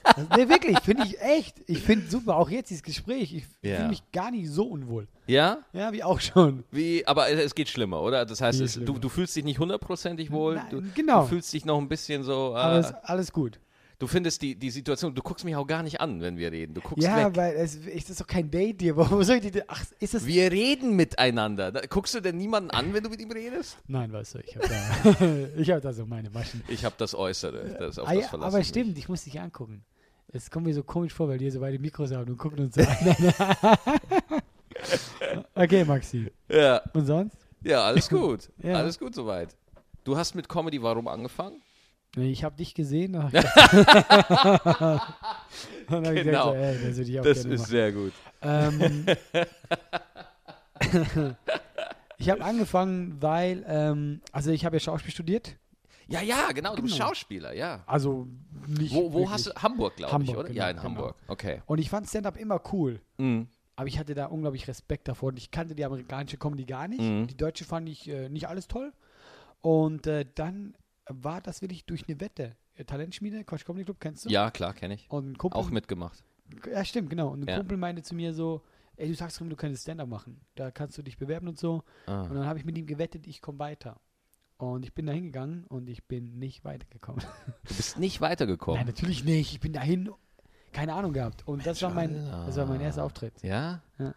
Also, 0.02 0.28
nee, 0.36 0.48
wirklich, 0.48 0.78
finde 0.80 1.02
ich 1.04 1.20
echt. 1.20 1.56
Ich 1.66 1.80
finde 1.80 2.08
super, 2.08 2.36
auch 2.36 2.48
jetzt 2.48 2.70
dieses 2.70 2.84
Gespräch. 2.84 3.34
Ich 3.34 3.44
Ja. 3.62 3.76
fühle 3.76 3.88
mich 3.88 4.02
gar 4.12 4.30
nicht 4.30 4.48
so 4.48 4.64
unwohl. 4.64 5.08
Ja? 5.26 5.58
Ja, 5.72 5.92
wie 5.92 6.04
auch 6.04 6.20
schon. 6.20 6.62
Wie, 6.70 7.04
aber 7.06 7.28
es 7.28 7.54
geht 7.56 7.68
schlimmer, 7.68 8.00
oder? 8.02 8.24
Das 8.24 8.40
heißt, 8.40 8.60
es, 8.60 8.74
du, 8.74 8.98
du 8.98 9.08
fühlst 9.08 9.34
dich 9.34 9.44
nicht 9.44 9.58
hundertprozentig 9.58 10.30
wohl. 10.30 10.54
Nein, 10.54 10.66
du, 10.70 10.82
genau. 10.94 11.22
du 11.22 11.26
fühlst 11.28 11.52
dich 11.52 11.64
noch 11.64 11.78
ein 11.78 11.88
bisschen 11.88 12.22
so. 12.22 12.52
Äh, 12.54 12.58
Alles, 12.58 12.94
alles 13.02 13.32
gut. 13.32 13.58
Du 13.98 14.06
findest 14.06 14.42
die, 14.42 14.54
die 14.54 14.70
Situation, 14.70 15.14
du 15.14 15.22
guckst 15.22 15.44
mich 15.44 15.56
auch 15.56 15.66
gar 15.66 15.82
nicht 15.82 16.00
an, 16.00 16.20
wenn 16.20 16.36
wir 16.36 16.52
reden. 16.52 16.74
Du 16.74 16.80
guckst 16.80 17.04
Ja, 17.04 17.28
weg. 17.28 17.36
weil 17.36 17.54
es 17.56 17.74
ist 17.76 18.20
doch 18.20 18.26
kein 18.26 18.50
Date 18.50 18.80
hier. 18.82 18.96
Wo 18.96 19.22
soll 19.22 19.36
ich 19.36 19.50
die, 19.50 19.62
ach, 19.68 19.84
ist 20.00 20.14
das. 20.14 20.26
Wir 20.26 20.50
reden 20.52 20.96
miteinander. 20.96 21.72
Da, 21.72 21.80
guckst 21.88 22.14
du 22.14 22.20
denn 22.20 22.36
niemanden 22.36 22.70
an, 22.70 22.92
wenn 22.94 23.02
du 23.04 23.10
mit 23.10 23.20
ihm 23.20 23.30
redest? 23.30 23.78
Nein, 23.86 24.12
weißt 24.12 24.34
du, 24.34 24.38
ich 24.40 24.56
habe 24.56 24.68
da, 24.68 25.26
ich 25.60 25.70
hab 25.70 25.82
da 25.82 25.92
so 25.92 26.04
meine 26.06 26.30
Maschen. 26.30 26.62
Ich 26.68 26.84
habe 26.84 26.94
das 26.98 27.14
Äußere. 27.14 27.76
Das 27.78 27.98
auf 27.98 28.08
Ah, 28.08 28.14
das 28.14 28.26
verlassen 28.28 28.48
aber 28.48 28.58
mich. 28.58 28.68
stimmt, 28.68 28.96
ich 28.98 29.08
muss 29.08 29.24
dich 29.24 29.40
angucken. 29.40 29.84
Es 30.32 30.50
kommt 30.50 30.66
mir 30.66 30.74
so 30.74 30.82
komisch 30.82 31.12
vor, 31.14 31.28
weil 31.28 31.38
hier 31.38 31.52
so 31.52 31.60
beide 31.60 31.78
Mikros 31.78 32.10
haben 32.12 32.28
und 32.30 32.36
gucken 32.36 32.58
uns 32.64 32.74
so 32.74 32.82
an. 32.82 33.74
okay, 35.54 35.84
Maxi. 35.84 36.30
Ja, 36.48 36.82
Und 36.92 37.06
sonst? 37.06 37.36
ja, 37.62 37.82
alles 37.84 38.08
gut. 38.08 38.50
Ja. 38.62 38.74
Alles 38.74 38.98
gut 38.98 39.14
soweit. 39.14 39.56
Du 40.04 40.16
hast 40.16 40.34
mit 40.34 40.48
Comedy 40.48 40.82
Warum 40.82 41.08
angefangen? 41.08 41.62
Ich 42.16 42.42
habe 42.44 42.56
dich 42.56 42.74
gesehen. 42.74 43.14
Und 43.16 43.30
hab 43.32 45.00
Genau. 46.14 46.50
so, 46.50 46.54
ey, 46.54 46.74
das 46.82 46.96
Das 47.22 47.38
ist 47.38 47.46
machen. 47.46 47.58
sehr 47.58 47.92
gut. 47.92 48.12
Ähm, 48.42 49.06
ich 52.18 52.30
habe 52.30 52.42
angefangen, 52.42 53.16
weil, 53.20 53.64
ähm, 53.68 54.20
also 54.32 54.50
ich 54.50 54.64
habe 54.64 54.76
ja 54.76 54.80
Schauspiel 54.80 55.12
studiert. 55.12 55.56
Ja, 56.08 56.22
ja, 56.22 56.52
genau, 56.52 56.76
du 56.76 56.82
bist 56.82 56.94
Genau. 56.94 57.08
Schauspieler, 57.08 57.52
ja. 57.52 57.82
Also 57.86 58.28
nicht 58.66 58.94
Wo, 58.94 59.12
wo 59.12 59.28
hast 59.30 59.46
du, 59.48 59.54
Hamburg, 59.54 59.96
glaube 59.96 60.22
ich, 60.24 60.30
oder? 60.30 60.44
genau, 60.44 60.54
ja, 60.56 60.70
in 60.70 60.76
genau. 60.76 60.88
Hamburg, 60.88 61.16
okay. 61.28 61.62
Und 61.66 61.78
ich 61.78 61.90
fand 61.90 62.08
Stand-Up 62.08 62.36
immer 62.36 62.60
cool. 62.72 63.00
Mhm. 63.18 63.48
Aber 63.74 63.88
ich 63.88 63.98
hatte 63.98 64.14
da 64.14 64.26
unglaublich 64.26 64.68
Respekt 64.68 65.06
davor. 65.08 65.28
Und 65.30 65.36
ich 65.38 65.50
kannte 65.50 65.74
die 65.74 65.84
amerikanische 65.84 66.38
Comedy 66.38 66.64
gar 66.64 66.88
nicht. 66.88 67.00
Mhm. 67.02 67.26
Die 67.26 67.36
deutsche 67.36 67.64
fand 67.64 67.88
ich 67.90 68.08
äh, 68.08 68.28
nicht 68.30 68.48
alles 68.48 68.68
toll. 68.68 68.92
Und 69.60 70.06
äh, 70.06 70.24
dann 70.34 70.74
war 71.08 71.40
das 71.40 71.62
wirklich 71.62 71.84
durch 71.84 72.08
eine 72.08 72.20
Wette. 72.20 72.56
Äh, 72.74 72.84
Talentschmiede, 72.84 73.44
Quatsch 73.44 73.64
Comedy 73.64 73.84
Club, 73.84 73.98
kennst 74.00 74.24
du? 74.24 74.28
Ja, 74.28 74.50
klar, 74.50 74.74
kenne 74.74 74.94
ich. 74.94 75.10
Und 75.10 75.30
ein 75.32 75.38
Kumpel, 75.38 75.58
Auch 75.60 75.70
mitgemacht. 75.70 76.24
Ja, 76.70 76.84
stimmt, 76.84 77.10
genau. 77.10 77.28
Und 77.28 77.42
ein 77.42 77.48
Ja. 77.48 77.56
Kumpel 77.58 77.76
meinte 77.76 78.02
zu 78.02 78.14
mir 78.14 78.32
so, 78.34 78.62
ey, 78.96 79.08
du 79.08 79.14
sagst 79.14 79.40
du 79.40 79.56
könntest 79.56 79.82
Stand-Up 79.84 80.08
machen. 80.08 80.40
Da 80.54 80.70
kannst 80.70 80.96
du 80.98 81.02
dich 81.02 81.16
bewerben 81.18 81.48
und 81.48 81.58
so. 81.58 81.82
Ah. 82.06 82.22
Und 82.22 82.34
dann 82.34 82.46
habe 82.46 82.58
ich 82.58 82.64
mit 82.64 82.76
ihm 82.78 82.86
gewettet, 82.86 83.26
ich 83.26 83.40
komme 83.40 83.58
weiter. 83.58 84.00
Und 84.58 84.84
ich 84.84 84.94
bin 84.94 85.06
da 85.06 85.12
hingegangen 85.12 85.64
und 85.64 85.88
ich 85.88 86.04
bin 86.04 86.38
nicht 86.38 86.64
weitergekommen. 86.64 87.22
Du 87.68 87.74
bist 87.74 87.98
nicht 87.98 88.20
weitergekommen. 88.22 88.78
Nein, 88.78 88.86
natürlich 88.86 89.22
nicht. 89.22 89.52
Ich 89.52 89.60
bin 89.60 89.74
dahin, 89.74 90.10
keine 90.72 90.94
Ahnung 90.94 91.12
gehabt. 91.12 91.46
Und 91.46 91.66
das 91.66 91.82
war 91.82 91.90
mein, 91.92 92.14
das 92.14 92.56
war 92.56 92.64
mein 92.66 92.80
erster 92.80 93.04
Auftritt. 93.04 93.42
Ja? 93.42 93.82
Ja. 93.98 94.14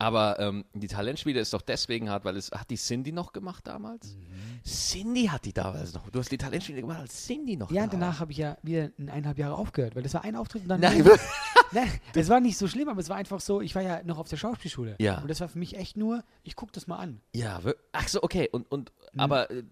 Aber 0.00 0.38
ähm, 0.38 0.64
die 0.74 0.86
Talentschmiede 0.86 1.40
ist 1.40 1.52
doch 1.52 1.62
deswegen 1.62 2.08
hart, 2.08 2.24
weil 2.24 2.36
es 2.36 2.52
hat 2.52 2.70
die 2.70 2.76
Cindy 2.76 3.10
noch 3.10 3.32
gemacht 3.32 3.66
damals? 3.66 4.14
Mhm. 4.14 4.62
Cindy 4.64 5.26
hat 5.26 5.44
die 5.44 5.52
damals 5.52 5.92
noch. 5.92 6.08
Du 6.10 6.20
hast 6.20 6.30
die 6.30 6.38
Talentschmiede 6.38 6.82
gemacht, 6.82 7.00
als 7.00 7.26
Cindy 7.26 7.56
noch 7.56 7.70
Ja, 7.72 7.86
danach 7.86 8.20
habe 8.20 8.30
ich 8.30 8.38
ja 8.38 8.56
wieder 8.62 8.90
in 8.96 9.08
eineinhalb 9.08 9.38
Jahre 9.38 9.56
aufgehört, 9.56 9.96
weil 9.96 10.02
das 10.04 10.14
war 10.14 10.22
ein 10.22 10.36
Auftritt 10.36 10.62
und 10.62 10.68
dann. 10.68 10.80
Nein, 10.80 11.04
Nein, 11.72 11.90
es 12.14 12.28
war 12.28 12.40
nicht 12.40 12.56
so 12.56 12.66
schlimm, 12.68 12.88
aber 12.88 13.00
es 13.00 13.08
war 13.08 13.16
einfach 13.16 13.40
so, 13.40 13.60
ich 13.60 13.74
war 13.74 13.82
ja 13.82 14.02
noch 14.04 14.18
auf 14.18 14.28
der 14.28 14.36
Schauspielschule. 14.38 14.96
Ja. 15.00 15.18
Und 15.18 15.28
das 15.28 15.40
war 15.40 15.48
für 15.48 15.58
mich 15.58 15.76
echt 15.76 15.96
nur, 15.96 16.22
ich 16.42 16.56
gucke 16.56 16.72
das 16.72 16.86
mal 16.86 16.96
an. 16.96 17.20
Ja, 17.34 17.60
ach 17.92 18.08
so, 18.08 18.22
okay. 18.22 18.48
Und, 18.50 18.70
und 18.70 18.92
Mhm. 19.14 19.20
aber 19.20 19.50
äh, 19.50 19.62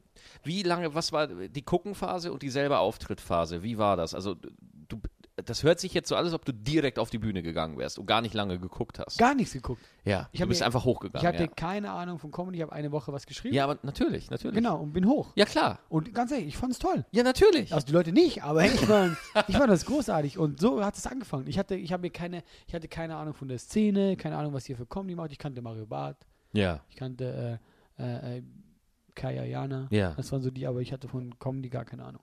wie 0.45 0.63
lange, 0.63 0.95
was 0.95 1.13
war 1.13 1.27
die 1.27 1.65
Guckenphase 1.65 2.33
und 2.33 2.43
dieselbe 2.43 2.79
Auftrittphase? 2.79 3.63
Wie 3.63 3.77
war 3.79 3.97
das? 3.97 4.15
Also 4.15 4.35
du, 4.89 5.01
das 5.45 5.63
hört 5.63 5.79
sich 5.81 5.93
jetzt 5.93 6.09
so 6.09 6.17
an, 6.17 6.25
als 6.25 6.33
ob 6.33 6.45
du 6.47 6.53
direkt 6.53 6.99
auf 6.99 7.11
die 7.11 7.19
Bühne 7.19 7.43
gegangen 7.43 7.77
wärst 7.77 7.99
und 7.99 8.07
gar 8.07 8.23
nicht 8.23 8.33
lange 8.33 8.59
geguckt 8.59 8.99
hast. 8.99 9.19
Gar 9.19 9.35
nichts 9.35 9.53
geguckt. 9.53 9.83
ja, 10.05 10.29
Ich 10.33 10.41
du 10.41 10.47
bist 10.47 10.61
mir- 10.61 10.67
einfach 10.67 10.85
hochgegangen. 10.87 11.23
Ich 11.23 11.27
hatte 11.27 11.45
ja. 11.45 11.51
keine 11.55 11.91
Ahnung 11.91 12.19
von 12.19 12.31
Comedy, 12.31 12.57
ich 12.59 12.63
habe 12.63 12.73
eine 12.73 12.91
Woche 12.91 13.13
was 13.13 13.27
geschrieben. 13.27 13.55
ja, 13.55 13.65
aber 13.65 13.79
natürlich, 13.83 14.31
natürlich. 14.31 14.55
Genau, 14.57 14.81
und 14.81 14.93
bin 14.95 15.07
hoch. 15.07 15.33
Ja, 15.35 15.45
klar. 15.45 15.79
Und 15.91 16.15
ganz 16.15 16.33
ehrlich, 16.33 16.49
ich 16.49 16.57
fand 16.57 16.73
es 16.73 16.79
toll. 16.79 17.05
Ja, 17.11 17.23
natürlich. 17.23 17.73
Also 17.75 17.87
die 17.87 17.93
Leute 17.93 18.13
nicht, 18.13 18.43
aber 18.43 18.65
ich 18.65 18.81
fand, 18.81 19.17
ich 19.49 19.57
fand 19.57 19.71
das 19.71 19.85
großartig. 19.85 20.39
Und 20.39 20.59
so 20.59 20.83
hat 20.83 20.97
es 20.97 21.07
angefangen. 21.07 21.47
Ich 21.49 21.59
hatte, 21.59 21.75
ich 21.75 21.93
habe 21.93 22.01
mir 22.01 22.11
keine, 22.11 22.43
ich 22.67 22.75
hatte 22.75 22.89
keine 22.89 23.17
Ahnung 23.17 23.35
von 23.35 23.49
der 23.49 23.59
Szene, 23.59 24.17
keine 24.17 24.39
Ahnung, 24.39 24.55
was 24.55 24.67
ihr 24.69 24.77
für 24.77 24.87
Comedy 24.87 25.15
macht. 25.17 25.33
Ich 25.33 25.39
kannte 25.39 25.61
Mario 25.61 25.87
Barth, 25.87 26.27
Ja. 26.55 26.81
ich 26.89 26.97
kannte 26.97 27.61
äh, 27.99 28.03
äh, 28.03 28.39
äh, 28.39 28.43
Kaya 29.15 29.45
Jana. 29.45 29.89
Ja. 29.91 30.13
Das 30.17 30.33
waren 30.33 30.41
so 30.43 30.51
die, 30.51 30.67
aber 30.67 30.81
ich 30.81 30.93
hatte 30.93 31.09
von 31.09 31.39
Comedy 31.39 31.69
gar 31.69 31.85
keine 31.85 32.05
Ahnung. 32.05 32.23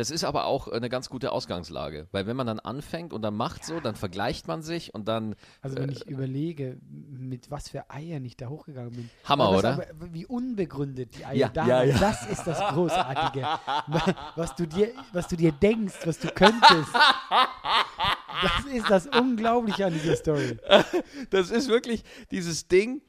Das 0.00 0.10
ist 0.10 0.24
aber 0.24 0.46
auch 0.46 0.66
eine 0.66 0.88
ganz 0.88 1.10
gute 1.10 1.30
Ausgangslage, 1.30 2.08
weil 2.10 2.26
wenn 2.26 2.34
man 2.34 2.46
dann 2.46 2.58
anfängt 2.58 3.12
und 3.12 3.20
dann 3.20 3.36
macht 3.36 3.66
so, 3.66 3.80
dann 3.80 3.96
vergleicht 3.96 4.48
man 4.48 4.62
sich 4.62 4.94
und 4.94 5.08
dann 5.08 5.36
Also 5.60 5.76
wenn 5.76 5.90
ich 5.90 6.06
überlege, 6.06 6.78
mit 6.88 7.50
was 7.50 7.68
für 7.68 7.90
Eiern 7.90 8.24
ich 8.24 8.34
da 8.34 8.46
hochgegangen 8.46 8.92
bin. 8.92 9.10
Hammer, 9.24 9.50
oder? 9.50 9.74
Aber, 9.74 9.84
wie 10.10 10.24
unbegründet 10.24 11.18
die 11.18 11.26
Eier 11.26 11.34
Ja, 11.34 11.48
da 11.50 11.66
ja, 11.66 11.82
ja. 11.82 11.98
Das 11.98 12.26
ist 12.30 12.46
das 12.46 12.58
Großartige. 12.72 13.42
was, 14.36 14.56
du 14.56 14.66
dir, 14.66 14.88
was 15.12 15.28
du 15.28 15.36
dir 15.36 15.52
denkst, 15.52 15.98
was 16.06 16.18
du 16.18 16.28
könntest. 16.28 16.94
Das 18.42 18.72
ist 18.72 18.88
das 18.88 19.06
Unglaubliche 19.06 19.84
an 19.84 19.92
dieser 19.92 20.16
Story. 20.16 20.56
Das 21.28 21.50
ist 21.50 21.68
wirklich 21.68 22.04
dieses 22.30 22.66
Ding, 22.66 23.02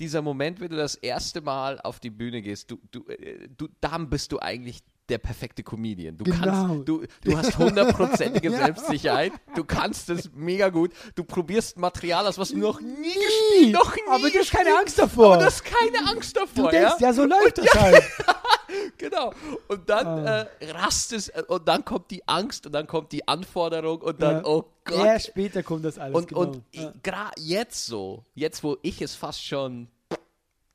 dieser 0.00 0.22
Moment, 0.22 0.60
wenn 0.60 0.70
du 0.70 0.76
das 0.78 0.94
erste 0.94 1.42
Mal 1.42 1.78
auf 1.82 2.00
die 2.00 2.08
Bühne 2.08 2.40
gehst, 2.40 2.70
du, 2.70 2.78
du, 2.90 3.06
äh, 3.06 3.48
du 3.54 3.68
dann 3.82 4.08
bist 4.08 4.32
du 4.32 4.38
eigentlich 4.38 4.82
der 5.08 5.18
perfekte 5.18 5.62
Comedian. 5.62 6.16
Du 6.16 6.24
Genau. 6.24 6.38
kannst, 6.44 6.88
du, 6.88 7.04
du 7.24 7.36
hast 7.36 7.56
hundertprozentige 7.58 8.50
Ja. 8.52 8.58
Selbstsicherheit, 8.64 9.32
du 9.54 9.64
kannst 9.64 10.10
es 10.10 10.30
mega 10.34 10.68
gut, 10.68 10.92
du 11.14 11.24
probierst 11.24 11.78
Material 11.78 12.26
aus, 12.26 12.38
was 12.38 12.50
du 12.50 12.58
noch 12.58 12.80
nie 12.80 13.14
gespielt, 13.14 13.72
noch 13.72 13.94
nie 13.94 14.02
Aber 14.08 14.30
du 14.30 14.38
hast 14.38 14.50
keine 14.50 14.76
Angst 14.78 14.98
davor. 14.98 15.26
Aber 15.34 15.38
du 15.38 15.44
hast 15.46 15.64
keine 15.64 16.06
Angst 16.08 16.36
Du 16.36 16.40
davor, 16.40 16.70
denkst, 16.70 16.94
ja? 17.00 17.08
ja, 17.08 17.12
so 17.12 17.24
läuft 17.24 17.58
das 17.58 17.74
halt. 17.74 18.02
Genau. 18.98 19.32
Und 19.68 19.88
dann 19.88 20.06
Ah. 20.06 20.40
äh, 20.60 20.70
rastest 20.72 21.34
äh, 21.34 21.42
und 21.48 21.66
dann 21.66 21.84
kommt 21.86 22.10
die 22.10 22.26
Angst 22.28 22.66
und 22.66 22.72
dann 22.72 22.86
kommt 22.86 23.12
die 23.12 23.26
Anforderung 23.26 24.02
und 24.02 24.20
dann, 24.20 24.36
Ja. 24.38 24.44
oh 24.44 24.64
Gott. 24.84 25.06
Erst 25.06 25.28
später 25.28 25.62
kommt 25.62 25.84
das 25.86 25.98
alles. 25.98 26.14
Und, 26.16 26.28
genau. 26.28 26.40
und 26.42 26.62
gerade 27.02 27.32
jetzt 27.40 27.86
so, 27.86 28.24
jetzt 28.34 28.62
wo 28.62 28.76
ich 28.82 29.00
es 29.00 29.14
fast 29.14 29.42
schon 29.44 29.88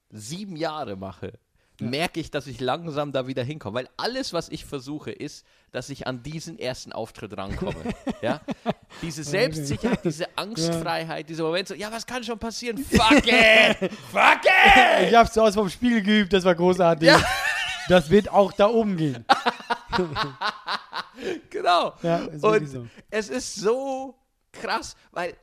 sieben 0.10 0.56
Jahre 0.56 0.96
mache, 0.96 1.34
merke 1.90 2.20
ich, 2.20 2.32
dass 2.32 2.48
ich 2.48 2.60
langsam 2.60 3.12
da 3.12 3.28
wieder 3.28 3.44
hinkomme. 3.44 3.80
Weil 3.80 3.90
alles, 3.98 4.34
was 4.34 4.50
ich 4.50 4.66
versuche, 4.66 5.12
ist, 5.12 5.46
dass 5.72 5.90
ich 5.90 6.08
an 6.08 6.24
diesen 6.24 6.60
ersten 6.60 6.92
Auftritt 6.92 7.38
rankomme. 7.38 7.76
ja? 8.22 8.42
Diese 9.02 9.24
Selbstsicherheit, 9.24 10.04
diese 10.04 10.38
Angstfreiheit, 10.38 11.30
dieser 11.30 11.44
Moment 11.44 11.68
so, 11.68 11.76
ja, 11.76 11.92
was 11.92 12.06
kann 12.06 12.24
schon 12.24 12.40
passieren? 12.40 12.78
Fuck 12.78 13.28
it! 13.28 13.78
Fuck 14.12 14.46
it! 14.46 15.10
ich 15.10 15.16
hab's 15.16 15.38
aus 15.38 15.56
vom 15.56 15.70
Spiegel 15.70 16.02
geübt, 16.02 16.34
das 16.34 16.44
war 16.44 16.56
großartig. 16.56 17.08
Ja. 17.08 17.22
Das 17.90 18.10
wird 18.10 18.30
auch 18.30 18.52
da 18.54 18.68
oben 18.68 18.98
gehen. 18.98 19.26
Genau. 21.52 21.94
Ja, 22.02 22.22
wirklich 22.26 22.44
und 22.44 22.68
so. 22.68 22.88
es 23.12 23.30
ist 23.30 23.56
so 23.56 24.16
krass, 24.52 24.96
weil 25.12 25.36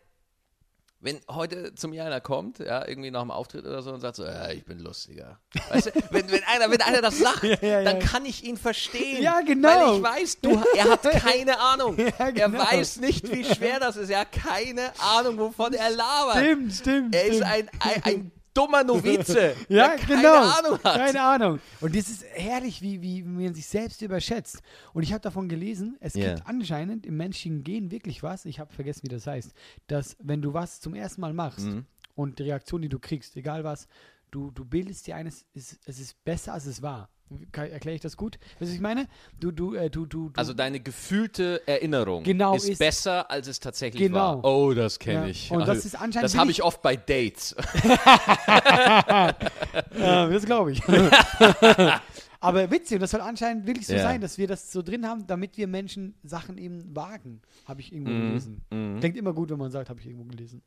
wenn 1.03 1.19
heute 1.31 1.75
zu 1.75 1.89
mir 1.89 2.05
einer 2.05 2.21
kommt, 2.21 2.59
ja, 2.59 2.87
irgendwie 2.87 3.11
nach 3.11 3.23
dem 3.23 3.31
Auftritt 3.31 3.65
oder 3.65 3.83
so 3.83 3.93
und 3.93 4.01
sagt 4.01 4.17
so, 4.17 4.25
ja, 4.25 4.51
ich 4.51 4.65
bin 4.65 4.79
lustiger. 4.81 5.41
Weißt 5.71 5.87
du, 5.87 5.91
wenn, 6.11 6.31
wenn, 6.31 6.43
einer, 6.45 6.71
wenn 6.71 6.81
einer 6.83 7.01
das 7.01 7.19
sagt, 7.19 7.43
Ja, 7.43 7.57
ja, 7.63 7.83
dann 7.85 8.01
kann 8.01 8.27
ich 8.27 8.45
ihn 8.45 8.57
verstehen. 8.59 9.23
Ja, 9.23 9.41
genau. 9.41 9.69
Weil 9.69 9.97
ich 9.97 10.03
weiß, 10.03 10.41
du, 10.41 10.63
er 10.77 10.91
hat 10.91 11.03
keine 11.11 11.59
Ahnung. 11.59 11.97
Ja, 11.99 12.11
Er 12.19 12.33
genau. 12.33 12.59
weiß 12.59 13.01
nicht, 13.01 13.31
wie 13.33 13.45
schwer 13.45 13.81
das 13.81 13.97
ist. 13.97 14.11
Er 14.11 14.21
hat 14.21 14.33
keine 14.33 14.93
Ahnung, 14.99 15.39
wovon 15.39 15.73
er 15.73 15.91
labert. 15.91 16.37
Stimmt, 16.45 16.73
stimmt. 16.75 17.15
Er 17.15 17.25
ist 17.25 17.43
ein, 17.43 17.71
ein, 17.81 18.03
ein 18.05 18.33
dummer 18.55 18.83
Novize, 18.85 19.55
Ja, 19.69 19.89
der 19.89 19.97
keine 19.99 20.23
genau. 20.23 20.43
Ahnung 20.43 20.79
hat. 20.85 20.97
Keine 20.97 21.23
Ahnung. 21.23 21.61
Und 21.81 21.97
das 21.97 22.09
ist 22.09 22.25
herrlich, 22.33 22.83
wie, 22.83 23.01
wie 23.03 23.23
man 23.23 23.55
sich 23.55 23.67
selbst 23.67 24.03
überschätzt. 24.03 24.61
Und 24.93 25.03
ich 25.03 25.13
habe 25.13 25.21
davon 25.21 25.49
gelesen, 25.49 25.97
es 26.01 26.15
Ja. 26.15 26.35
gibt 26.35 26.47
anscheinend 26.47 27.07
im 27.07 27.17
menschlichen 27.17 27.63
Gen 27.65 27.91
wirklich 27.91 28.23
was, 28.23 28.45
ich 28.45 28.59
habe 28.61 28.73
vergessen, 28.73 29.03
wie 29.05 29.09
das 29.09 29.27
heißt, 29.27 29.53
dass 29.87 30.17
wenn 30.21 30.43
du 30.43 30.53
was 30.55 30.81
zum 30.81 30.95
ersten 30.95 31.21
Mal 31.21 31.33
machst 31.33 31.67
Mhm. 31.67 31.87
und 32.15 32.39
die 32.39 32.45
Reaktion, 32.45 32.83
die 32.83 32.89
du 32.89 32.99
kriegst, 32.99 33.37
egal 33.37 33.65
was, 33.65 33.87
du, 34.31 34.51
du 34.51 34.65
bildest 34.65 35.07
dir 35.07 35.17
eines, 35.17 35.47
es, 35.55 35.79
es 35.87 36.01
ist 36.01 36.23
besser, 36.25 36.53
als 36.55 36.67
es 36.67 36.83
war. 36.83 37.09
Erkläre 37.53 37.95
ich 37.95 38.01
das 38.01 38.17
gut? 38.17 38.41
Was 38.59 38.71
ich 38.71 38.81
meine? 38.81 39.07
Du, 39.39 39.53
du, 39.53 39.77
äh, 39.77 39.89
du, 39.89 40.05
du, 40.05 40.31
du 40.31 40.41
Also 40.41 40.53
deine 40.53 40.81
gefühlte 40.81 41.63
Erinnerung 41.65 42.25
Genau, 42.25 42.57
ist, 42.57 42.69
ist- 42.69 42.79
besser, 42.81 43.31
als 43.31 43.47
es 43.47 43.61
tatsächlich 43.61 44.03
Genau. 44.03 44.43
war. 44.43 44.45
Oh, 44.45 44.75
das 44.75 44.99
kenne 44.99 45.21
Ja, 45.21 45.27
ich. 45.29 45.49
und 45.53 45.61
das 45.61 45.69
Also, 45.69 45.87
ist 45.87 45.95
anscheinend 45.95 46.25
Das 46.25 46.37
habe 46.37 46.51
ich 46.51 46.65
oft 46.65 46.83
bei 46.83 46.97
Dates. 46.97 47.55
Ja, 49.99 50.29
das 50.29 50.45
glaube 50.45 50.73
ich. 50.73 50.83
Aber 52.43 52.71
witzig, 52.71 52.97
und 52.97 53.01
das 53.03 53.11
soll 53.11 53.21
anscheinend 53.21 53.67
wirklich 53.67 53.87
so 53.87 53.95
Ja. 53.95 54.03
sein, 54.03 54.21
dass 54.21 54.39
wir 54.39 54.47
das 54.49 54.73
so 54.73 54.81
drin 54.83 55.07
haben, 55.07 55.27
damit 55.27 55.57
wir 55.59 55.67
Menschen 55.67 56.15
Sachen 56.23 56.57
eben 56.59 56.95
wagen. 56.97 57.43
Habe 57.67 57.81
ich 57.81 57.93
irgendwo 57.93 58.13
Mhm, 58.13 58.27
gelesen. 58.29 58.65
mhm. 58.71 59.01
Klingt 59.01 59.17
immer 59.17 59.33
gut, 59.35 59.51
wenn 59.51 59.59
man 59.59 59.71
sagt, 59.71 59.91
habe 59.91 60.01
ich 60.01 60.07
irgendwo 60.07 60.25
gelesen. 60.25 60.63